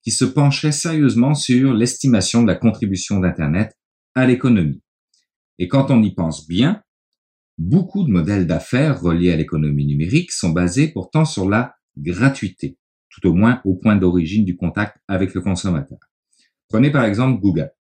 qui 0.02 0.12
se 0.12 0.26
penchait 0.26 0.72
sérieusement 0.72 1.36
sur 1.36 1.74
l'estimation 1.74 2.42
de 2.42 2.48
la 2.48 2.56
contribution 2.56 3.20
d'Internet 3.20 3.78
à 4.16 4.26
l'économie. 4.26 4.82
Et 5.60 5.68
quand 5.68 5.92
on 5.92 6.02
y 6.02 6.14
pense 6.14 6.48
bien, 6.48 6.82
beaucoup 7.58 8.04
de 8.04 8.12
modèles 8.12 8.48
d'affaires 8.48 9.02
reliés 9.02 9.32
à 9.32 9.38
l'économie 9.38 9.86
numérique 9.86 10.32
sont 10.32 10.50
basés 10.50 10.90
pourtant 10.90 11.26
sur 11.26 11.50
la 11.50 11.76
gratuité, 11.98 12.78
tout 13.10 13.28
au 13.28 13.34
moins 13.34 13.62
au 13.66 13.76
point 13.76 13.96
d'origine 13.96 14.46
du 14.46 14.56
contact 14.56 14.98
avec 15.08 15.34
le 15.34 15.42
consommateur. 15.42 16.00
Prenez 16.70 16.92
par 16.92 17.06
exemple 17.06 17.40
Google. 17.40 17.72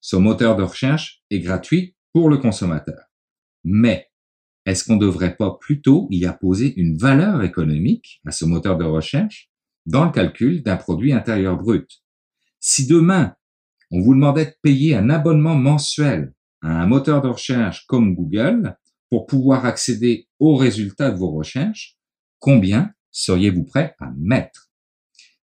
Son 0.00 0.20
moteur 0.20 0.56
de 0.56 0.62
recherche 0.62 1.22
est 1.30 1.40
gratuit 1.40 1.96
pour 2.12 2.28
le 2.28 2.38
consommateur. 2.38 3.10
Mais 3.64 4.07
est-ce 4.68 4.84
qu'on 4.84 4.96
ne 4.96 5.00
devrait 5.00 5.34
pas 5.34 5.56
plutôt 5.58 6.08
y 6.10 6.26
apposer 6.26 6.78
une 6.78 6.98
valeur 6.98 7.42
économique 7.42 8.20
à 8.26 8.32
ce 8.32 8.44
moteur 8.44 8.76
de 8.76 8.84
recherche 8.84 9.50
dans 9.86 10.04
le 10.04 10.12
calcul 10.12 10.62
d'un 10.62 10.76
produit 10.76 11.14
intérieur 11.14 11.56
brut? 11.56 12.02
Si 12.60 12.86
demain, 12.86 13.34
on 13.90 14.02
vous 14.02 14.14
demandait 14.14 14.44
de 14.44 14.54
payer 14.60 14.94
un 14.94 15.08
abonnement 15.08 15.54
mensuel 15.54 16.34
à 16.60 16.82
un 16.82 16.86
moteur 16.86 17.22
de 17.22 17.28
recherche 17.28 17.86
comme 17.86 18.14
Google 18.14 18.76
pour 19.08 19.24
pouvoir 19.24 19.64
accéder 19.64 20.28
aux 20.38 20.54
résultats 20.54 21.10
de 21.10 21.16
vos 21.16 21.30
recherches, 21.30 21.96
combien 22.38 22.92
seriez-vous 23.10 23.64
prêt 23.64 23.94
à 24.00 24.12
mettre? 24.18 24.70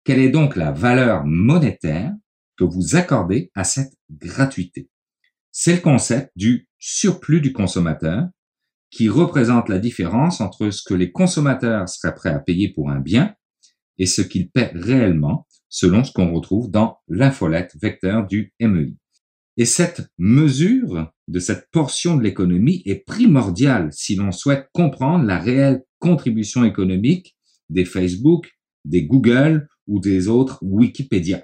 Quelle 0.04 0.20
est 0.20 0.30
donc 0.30 0.56
la 0.56 0.72
valeur 0.72 1.26
monétaire 1.26 2.14
que 2.58 2.64
vous 2.64 2.96
accordez 2.96 3.50
à 3.56 3.64
cette 3.64 3.94
gratuité? 4.12 4.88
C'est 5.52 5.74
le 5.74 5.82
concept 5.82 6.32
du 6.36 6.68
surplus 6.78 7.42
du 7.42 7.54
consommateur 7.54 8.28
qui 8.96 9.10
représente 9.10 9.68
la 9.68 9.78
différence 9.78 10.40
entre 10.40 10.70
ce 10.70 10.82
que 10.82 10.94
les 10.94 11.12
consommateurs 11.12 11.90
seraient 11.90 12.16
prêts 12.16 12.30
à 12.30 12.40
payer 12.40 12.70
pour 12.70 12.90
un 12.90 13.02
bien 13.02 13.36
et 13.98 14.06
ce 14.06 14.22
qu'ils 14.22 14.50
paient 14.50 14.72
réellement 14.74 15.46
selon 15.68 16.06
ce 16.06 16.14
qu'on 16.14 16.34
retrouve 16.34 16.72
dans 16.72 17.00
l'infolette 17.10 17.76
vecteur 17.82 18.26
du 18.26 18.54
MEI. 18.62 18.96
Et 19.58 19.66
cette 19.66 20.08
mesure 20.18 21.12
de 21.28 21.40
cette 21.40 21.70
portion 21.72 22.16
de 22.16 22.24
l'économie 22.24 22.84
est 22.86 23.06
primordiale 23.06 23.90
si 23.92 24.16
l'on 24.16 24.32
souhaite 24.32 24.70
comprendre 24.72 25.26
la 25.26 25.40
réelle 25.40 25.84
contribution 26.00 26.64
économique 26.64 27.36
des 27.70 27.84
Facebook, 27.84 28.50
des 28.86 29.06
Google 29.06 29.68
ou 29.88 30.00
des 30.00 30.30
autres 30.30 30.60
Wikipédia. 30.62 31.44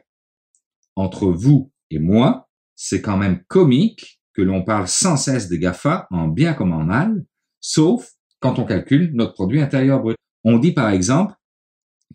Entre 0.96 1.28
vous 1.28 1.74
et 1.90 2.00
moi, 2.00 2.48
c'est 2.78 3.02
quand 3.02 3.18
même 3.18 3.44
comique 3.50 4.22
que 4.34 4.42
l'on 4.42 4.64
parle 4.64 4.88
sans 4.88 5.18
cesse 5.18 5.50
des 5.50 5.60
GAFA 5.60 6.08
en 6.12 6.30
bien 6.30 6.54
comme 6.54 6.72
en 6.72 6.86
mal, 6.86 7.26
sauf 7.62 8.12
quand 8.40 8.60
on 8.60 8.66
calcule 8.66 9.12
notre 9.14 9.34
produit 9.34 9.62
intérieur 9.62 10.02
brut. 10.02 10.18
On 10.44 10.58
dit 10.58 10.74
par 10.74 10.90
exemple 10.90 11.36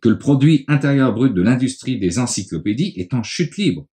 que 0.02 0.08
le 0.08 0.18
produit 0.18 0.64
intérieur 0.68 1.14
brut 1.14 1.32
de 1.32 1.42
l'industrie 1.42 1.98
des 1.98 2.18
encyclopédies 2.18 2.92
est 2.96 3.14
en 3.14 3.22
chute 3.22 3.56
libre. 3.56 3.86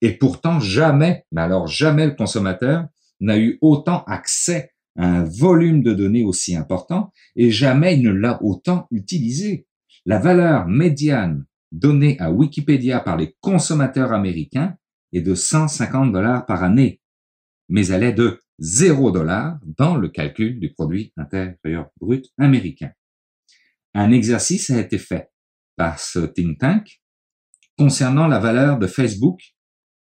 Et 0.00 0.12
pourtant, 0.12 0.58
jamais, 0.58 1.24
mais 1.30 1.42
alors 1.42 1.66
jamais 1.66 2.06
le 2.06 2.14
consommateur 2.14 2.86
n'a 3.20 3.38
eu 3.38 3.58
autant 3.60 4.02
accès 4.04 4.72
à 4.96 5.06
un 5.06 5.24
volume 5.24 5.82
de 5.82 5.92
données 5.92 6.24
aussi 6.24 6.56
important 6.56 7.12
et 7.36 7.50
jamais 7.50 7.96
il 7.96 8.02
ne 8.02 8.10
l'a 8.10 8.42
autant 8.42 8.86
utilisé. 8.90 9.66
La 10.06 10.18
valeur 10.18 10.66
médiane 10.66 11.46
donnée 11.72 12.18
à 12.20 12.30
Wikipédia 12.30 13.00
par 13.00 13.16
les 13.16 13.36
consommateurs 13.40 14.12
américains 14.12 14.76
est 15.12 15.22
de 15.22 15.34
150 15.34 16.12
dollars 16.12 16.46
par 16.46 16.62
année, 16.62 17.00
mais 17.68 17.86
elle 17.88 18.02
est 18.02 18.12
de 18.12 18.40
0 18.58 19.10
dollars 19.10 19.58
dans 19.78 19.96
le 19.96 20.08
calcul 20.08 20.60
du 20.60 20.72
produit 20.72 21.12
intérieur 21.16 21.90
brut 22.00 22.26
américain. 22.38 22.92
Un 23.94 24.10
exercice 24.10 24.70
a 24.70 24.80
été 24.80 24.98
fait 24.98 25.30
par 25.76 25.98
ce 25.98 26.20
think 26.20 26.58
tank 26.58 27.00
concernant 27.76 28.28
la 28.28 28.38
valeur 28.38 28.78
de 28.78 28.86
Facebook 28.86 29.40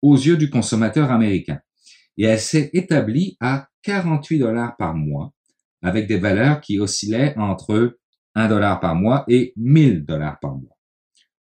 aux 0.02 0.16
yeux 0.16 0.38
du 0.38 0.50
consommateur 0.50 1.12
américain. 1.12 1.60
Et 2.18 2.24
elle 2.24 2.40
s'est 2.40 2.70
établie 2.74 3.38
à 3.40 3.70
48 3.84 4.40
dollars 4.40 4.76
par 4.78 4.96
mois, 4.96 5.34
avec 5.82 6.08
des 6.08 6.18
valeurs 6.18 6.62
qui 6.62 6.80
oscillaient 6.80 7.38
entre 7.38 7.98
1 8.36 8.48
dollar 8.48 8.80
par 8.80 8.96
mois 8.96 9.24
et 9.28 9.54
1000 9.56 10.06
dollars 10.06 10.40
par 10.40 10.56
mois. 10.56 10.78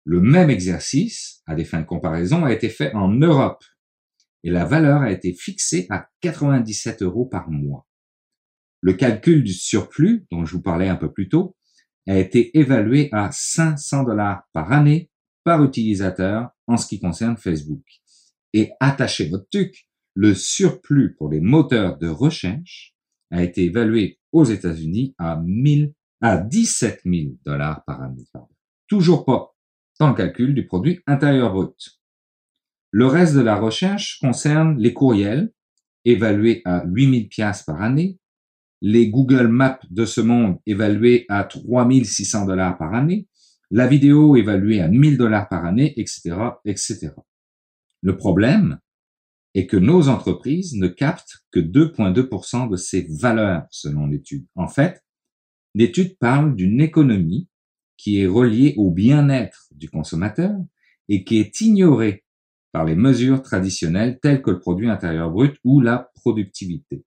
Le 0.05 0.19
même 0.19 0.49
exercice, 0.49 1.41
à 1.45 1.55
des 1.55 1.63
fins 1.63 1.81
de 1.81 1.85
comparaison, 1.85 2.45
a 2.45 2.51
été 2.51 2.69
fait 2.69 2.93
en 2.93 3.09
Europe 3.09 3.63
et 4.43 4.49
la 4.49 4.65
valeur 4.65 5.01
a 5.01 5.11
été 5.11 5.33
fixée 5.33 5.87
à 5.89 6.09
97 6.21 7.01
euros 7.01 7.25
par 7.25 7.49
mois. 7.49 7.87
Le 8.81 8.93
calcul 8.93 9.43
du 9.43 9.53
surplus, 9.53 10.25
dont 10.31 10.45
je 10.45 10.53
vous 10.53 10.61
parlais 10.61 10.89
un 10.89 10.97
peu 10.97 11.11
plus 11.11 11.29
tôt, 11.29 11.55
a 12.07 12.17
été 12.17 12.57
évalué 12.57 13.09
à 13.13 13.29
500 13.31 14.03
dollars 14.03 14.43
par 14.51 14.71
année 14.71 15.09
par 15.43 15.63
utilisateur 15.63 16.49
en 16.67 16.77
ce 16.77 16.87
qui 16.87 16.99
concerne 16.99 17.37
Facebook. 17.37 17.83
Et 18.53 18.71
attachez 18.79 19.29
votre 19.29 19.47
tuc, 19.49 19.87
le 20.13 20.35
surplus 20.35 21.15
pour 21.15 21.29
les 21.29 21.39
moteurs 21.39 21.97
de 21.97 22.07
recherche 22.07 22.93
a 23.31 23.41
été 23.41 23.63
évalué 23.63 24.19
aux 24.31 24.43
États-Unis 24.43 25.15
à 25.17 25.41
1000 25.43 25.93
à 26.21 26.37
17 26.37 27.01
000 27.05 27.35
dollars 27.45 27.83
par 27.85 28.01
année. 28.01 28.25
Toujours 28.87 29.25
pas 29.25 29.55
dans 29.99 30.09
le 30.09 30.15
calcul 30.15 30.53
du 30.53 30.65
produit 30.65 31.01
intérieur 31.07 31.53
brut. 31.53 31.99
Le 32.95 33.07
reste 33.07 33.33
de 33.33 33.41
la 33.41 33.55
recherche 33.55 34.19
concerne 34.19 34.77
les 34.77 34.93
courriels, 34.93 35.51
évalués 36.05 36.61
à 36.63 36.83
8000 36.85 37.27
pièces 37.27 37.63
par 37.63 37.81
année, 37.81 38.19
les 38.81 39.09
Google 39.09 39.47
Maps 39.47 39.79
de 39.89 40.05
ce 40.05 40.21
monde 40.21 40.59
évalués 40.67 41.25
à 41.27 41.43
3600 41.43 42.45
dollars 42.45 42.77
par 42.77 42.93
année, 42.93 43.27
la 43.71 43.87
vidéo 43.87 44.35
évaluée 44.35 44.79
à 44.79 44.89
1000 44.89 45.17
dollars 45.17 45.49
par 45.49 45.65
année, 45.65 45.99
etc., 45.99 46.35
etc. 46.65 47.09
Le 48.03 48.15
problème 48.15 48.77
est 49.55 49.65
que 49.65 49.77
nos 49.77 50.07
entreprises 50.07 50.75
ne 50.75 50.87
captent 50.87 51.39
que 51.49 51.59
2,2% 51.59 52.69
de 52.69 52.75
ces 52.75 53.07
valeurs 53.09 53.65
selon 53.71 54.05
l'étude. 54.05 54.45
En 54.53 54.67
fait, 54.67 55.03
l'étude 55.73 56.15
parle 56.19 56.55
d'une 56.55 56.79
économie 56.79 57.49
qui 57.97 58.19
est 58.19 58.27
reliée 58.27 58.75
au 58.77 58.91
bien-être 58.91 59.65
du 59.71 59.89
consommateur 59.89 60.55
et 61.09 61.23
qui 61.23 61.39
est 61.39 61.59
ignorée 61.61 62.22
par 62.73 62.83
les 62.83 62.95
mesures 62.95 63.41
traditionnelles 63.41 64.19
telles 64.19 64.41
que 64.41 64.51
le 64.51 64.59
produit 64.59 64.89
intérieur 64.89 65.31
brut 65.31 65.55
ou 65.63 65.79
la 65.79 66.11
productivité. 66.15 67.05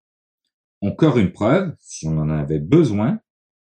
Encore 0.81 1.19
une 1.19 1.33
preuve, 1.33 1.75
si 1.81 2.07
on 2.07 2.17
en 2.19 2.31
avait 2.31 2.61
besoin, 2.61 3.21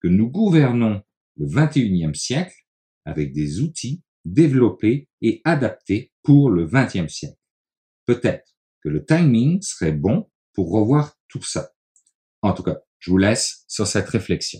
que 0.02 0.08
nous 0.08 0.30
gouvernons 0.30 1.04
le 1.38 1.46
21e 1.46 2.16
siècle 2.16 2.56
avec 3.06 3.34
des 3.34 3.60
outils 3.60 4.02
développés 4.26 5.10
et 5.22 5.42
adaptés 5.44 6.12
pour 6.24 6.50
le 6.50 6.66
20e 6.66 7.10
siècle. 7.10 7.38
Peut-être 8.06 8.56
que 8.82 8.90
le 8.90 9.06
timing 9.06 9.62
serait 9.62 9.92
bon 9.92 10.30
pour 10.54 10.72
revoir 10.72 11.18
tout 11.28 11.44
ça. 11.44 11.72
En 12.42 12.54
tout 12.54 12.64
cas, 12.64 12.80
je 13.00 13.12
vous 13.12 13.18
laisse 13.18 13.66
sur 13.68 13.86
cette 13.86 14.10
réflexion. 14.10 14.60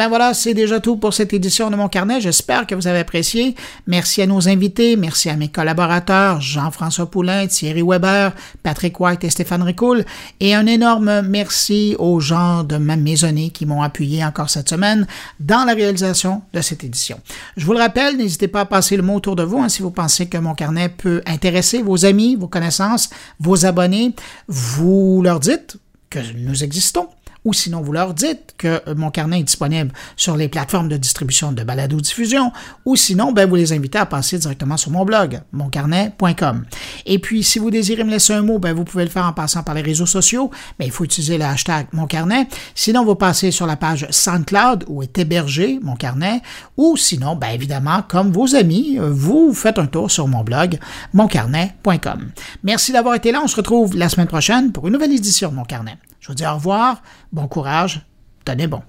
Ben 0.00 0.08
voilà, 0.08 0.32
c'est 0.32 0.54
déjà 0.54 0.80
tout 0.80 0.96
pour 0.96 1.12
cette 1.12 1.34
édition 1.34 1.70
de 1.70 1.76
mon 1.76 1.90
carnet. 1.90 2.22
J'espère 2.22 2.66
que 2.66 2.74
vous 2.74 2.86
avez 2.86 3.00
apprécié. 3.00 3.54
Merci 3.86 4.22
à 4.22 4.26
nos 4.26 4.48
invités, 4.48 4.96
merci 4.96 5.28
à 5.28 5.36
mes 5.36 5.48
collaborateurs, 5.48 6.40
Jean-François 6.40 7.10
Poulain, 7.10 7.46
Thierry 7.48 7.82
Weber, 7.82 8.32
Patrick 8.62 8.98
White 8.98 9.24
et 9.24 9.28
Stéphane 9.28 9.62
Ricoul. 9.62 10.06
Et 10.40 10.54
un 10.54 10.64
énorme 10.64 11.20
merci 11.20 11.96
aux 11.98 12.18
gens 12.18 12.64
de 12.64 12.78
ma 12.78 12.96
maisonnée 12.96 13.50
qui 13.50 13.66
m'ont 13.66 13.82
appuyé 13.82 14.24
encore 14.24 14.48
cette 14.48 14.70
semaine 14.70 15.06
dans 15.38 15.66
la 15.66 15.74
réalisation 15.74 16.40
de 16.54 16.62
cette 16.62 16.82
édition. 16.82 17.20
Je 17.58 17.66
vous 17.66 17.74
le 17.74 17.80
rappelle, 17.80 18.16
n'hésitez 18.16 18.48
pas 18.48 18.60
à 18.60 18.64
passer 18.64 18.96
le 18.96 19.02
mot 19.02 19.16
autour 19.16 19.36
de 19.36 19.42
vous 19.42 19.58
hein, 19.58 19.68
si 19.68 19.82
vous 19.82 19.90
pensez 19.90 20.30
que 20.30 20.38
mon 20.38 20.54
carnet 20.54 20.88
peut 20.88 21.20
intéresser 21.26 21.82
vos 21.82 22.06
amis, 22.06 22.36
vos 22.36 22.48
connaissances, 22.48 23.10
vos 23.38 23.66
abonnés. 23.66 24.14
Vous 24.48 25.20
leur 25.22 25.40
dites 25.40 25.76
que 26.08 26.20
nous 26.38 26.64
existons 26.64 27.06
ou 27.44 27.52
sinon 27.52 27.80
vous 27.80 27.92
leur 27.92 28.14
dites 28.14 28.54
que 28.58 28.82
mon 28.94 29.10
carnet 29.10 29.40
est 29.40 29.44
disponible 29.44 29.92
sur 30.16 30.36
les 30.36 30.48
plateformes 30.48 30.88
de 30.88 30.96
distribution 30.96 31.52
de 31.52 31.62
balado-diffusion, 31.62 32.52
ou 32.84 32.96
sinon, 32.96 33.32
ben, 33.32 33.48
vous 33.48 33.56
les 33.56 33.72
invitez 33.72 33.98
à 33.98 34.06
passer 34.06 34.38
directement 34.38 34.76
sur 34.76 34.90
mon 34.90 35.04
blog, 35.04 35.40
moncarnet.com. 35.52 36.64
Et 37.06 37.18
puis, 37.18 37.42
si 37.42 37.58
vous 37.58 37.70
désirez 37.70 38.04
me 38.04 38.10
laisser 38.10 38.34
un 38.34 38.42
mot, 38.42 38.58
ben, 38.58 38.74
vous 38.74 38.84
pouvez 38.84 39.04
le 39.04 39.10
faire 39.10 39.24
en 39.24 39.32
passant 39.32 39.62
par 39.62 39.74
les 39.74 39.82
réseaux 39.82 40.06
sociaux, 40.06 40.50
mais 40.78 40.86
il 40.86 40.92
faut 40.92 41.04
utiliser 41.04 41.38
le 41.38 41.44
hashtag 41.44 41.86
moncarnet. 41.92 42.48
Sinon, 42.74 43.04
vous 43.04 43.14
passez 43.14 43.50
sur 43.50 43.66
la 43.66 43.76
page 43.76 44.06
SoundCloud 44.10 44.84
où 44.88 45.02
est 45.02 45.18
hébergé 45.18 45.78
mon 45.82 45.96
carnet, 45.96 46.42
ou 46.76 46.96
sinon, 46.96 47.36
ben, 47.36 47.48
évidemment, 47.48 48.02
comme 48.06 48.32
vos 48.32 48.54
amis, 48.54 48.98
vous 49.00 49.52
faites 49.54 49.78
un 49.78 49.86
tour 49.86 50.10
sur 50.10 50.28
mon 50.28 50.44
blog, 50.44 50.78
moncarnet.com. 51.12 52.30
Merci 52.62 52.92
d'avoir 52.92 53.14
été 53.14 53.32
là. 53.32 53.40
On 53.42 53.48
se 53.48 53.56
retrouve 53.56 53.96
la 53.96 54.08
semaine 54.08 54.26
prochaine 54.26 54.72
pour 54.72 54.86
une 54.86 54.92
nouvelle 54.92 55.12
édition 55.12 55.50
de 55.50 55.54
mon 55.54 55.64
carnet. 55.64 55.96
Je 56.20 56.28
vous 56.28 56.34
dis 56.34 56.46
au 56.46 56.54
revoir, 56.54 57.02
bon 57.32 57.48
courage, 57.48 58.06
tenez 58.44 58.66
bon. 58.66 58.82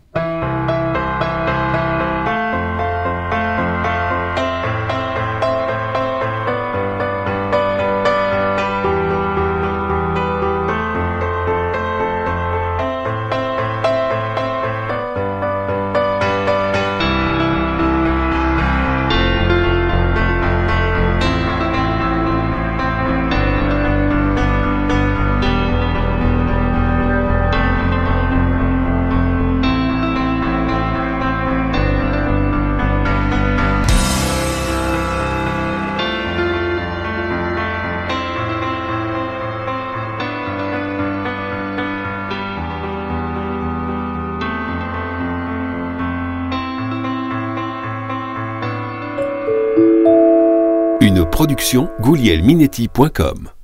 goulielminetti.com. 52.02 53.61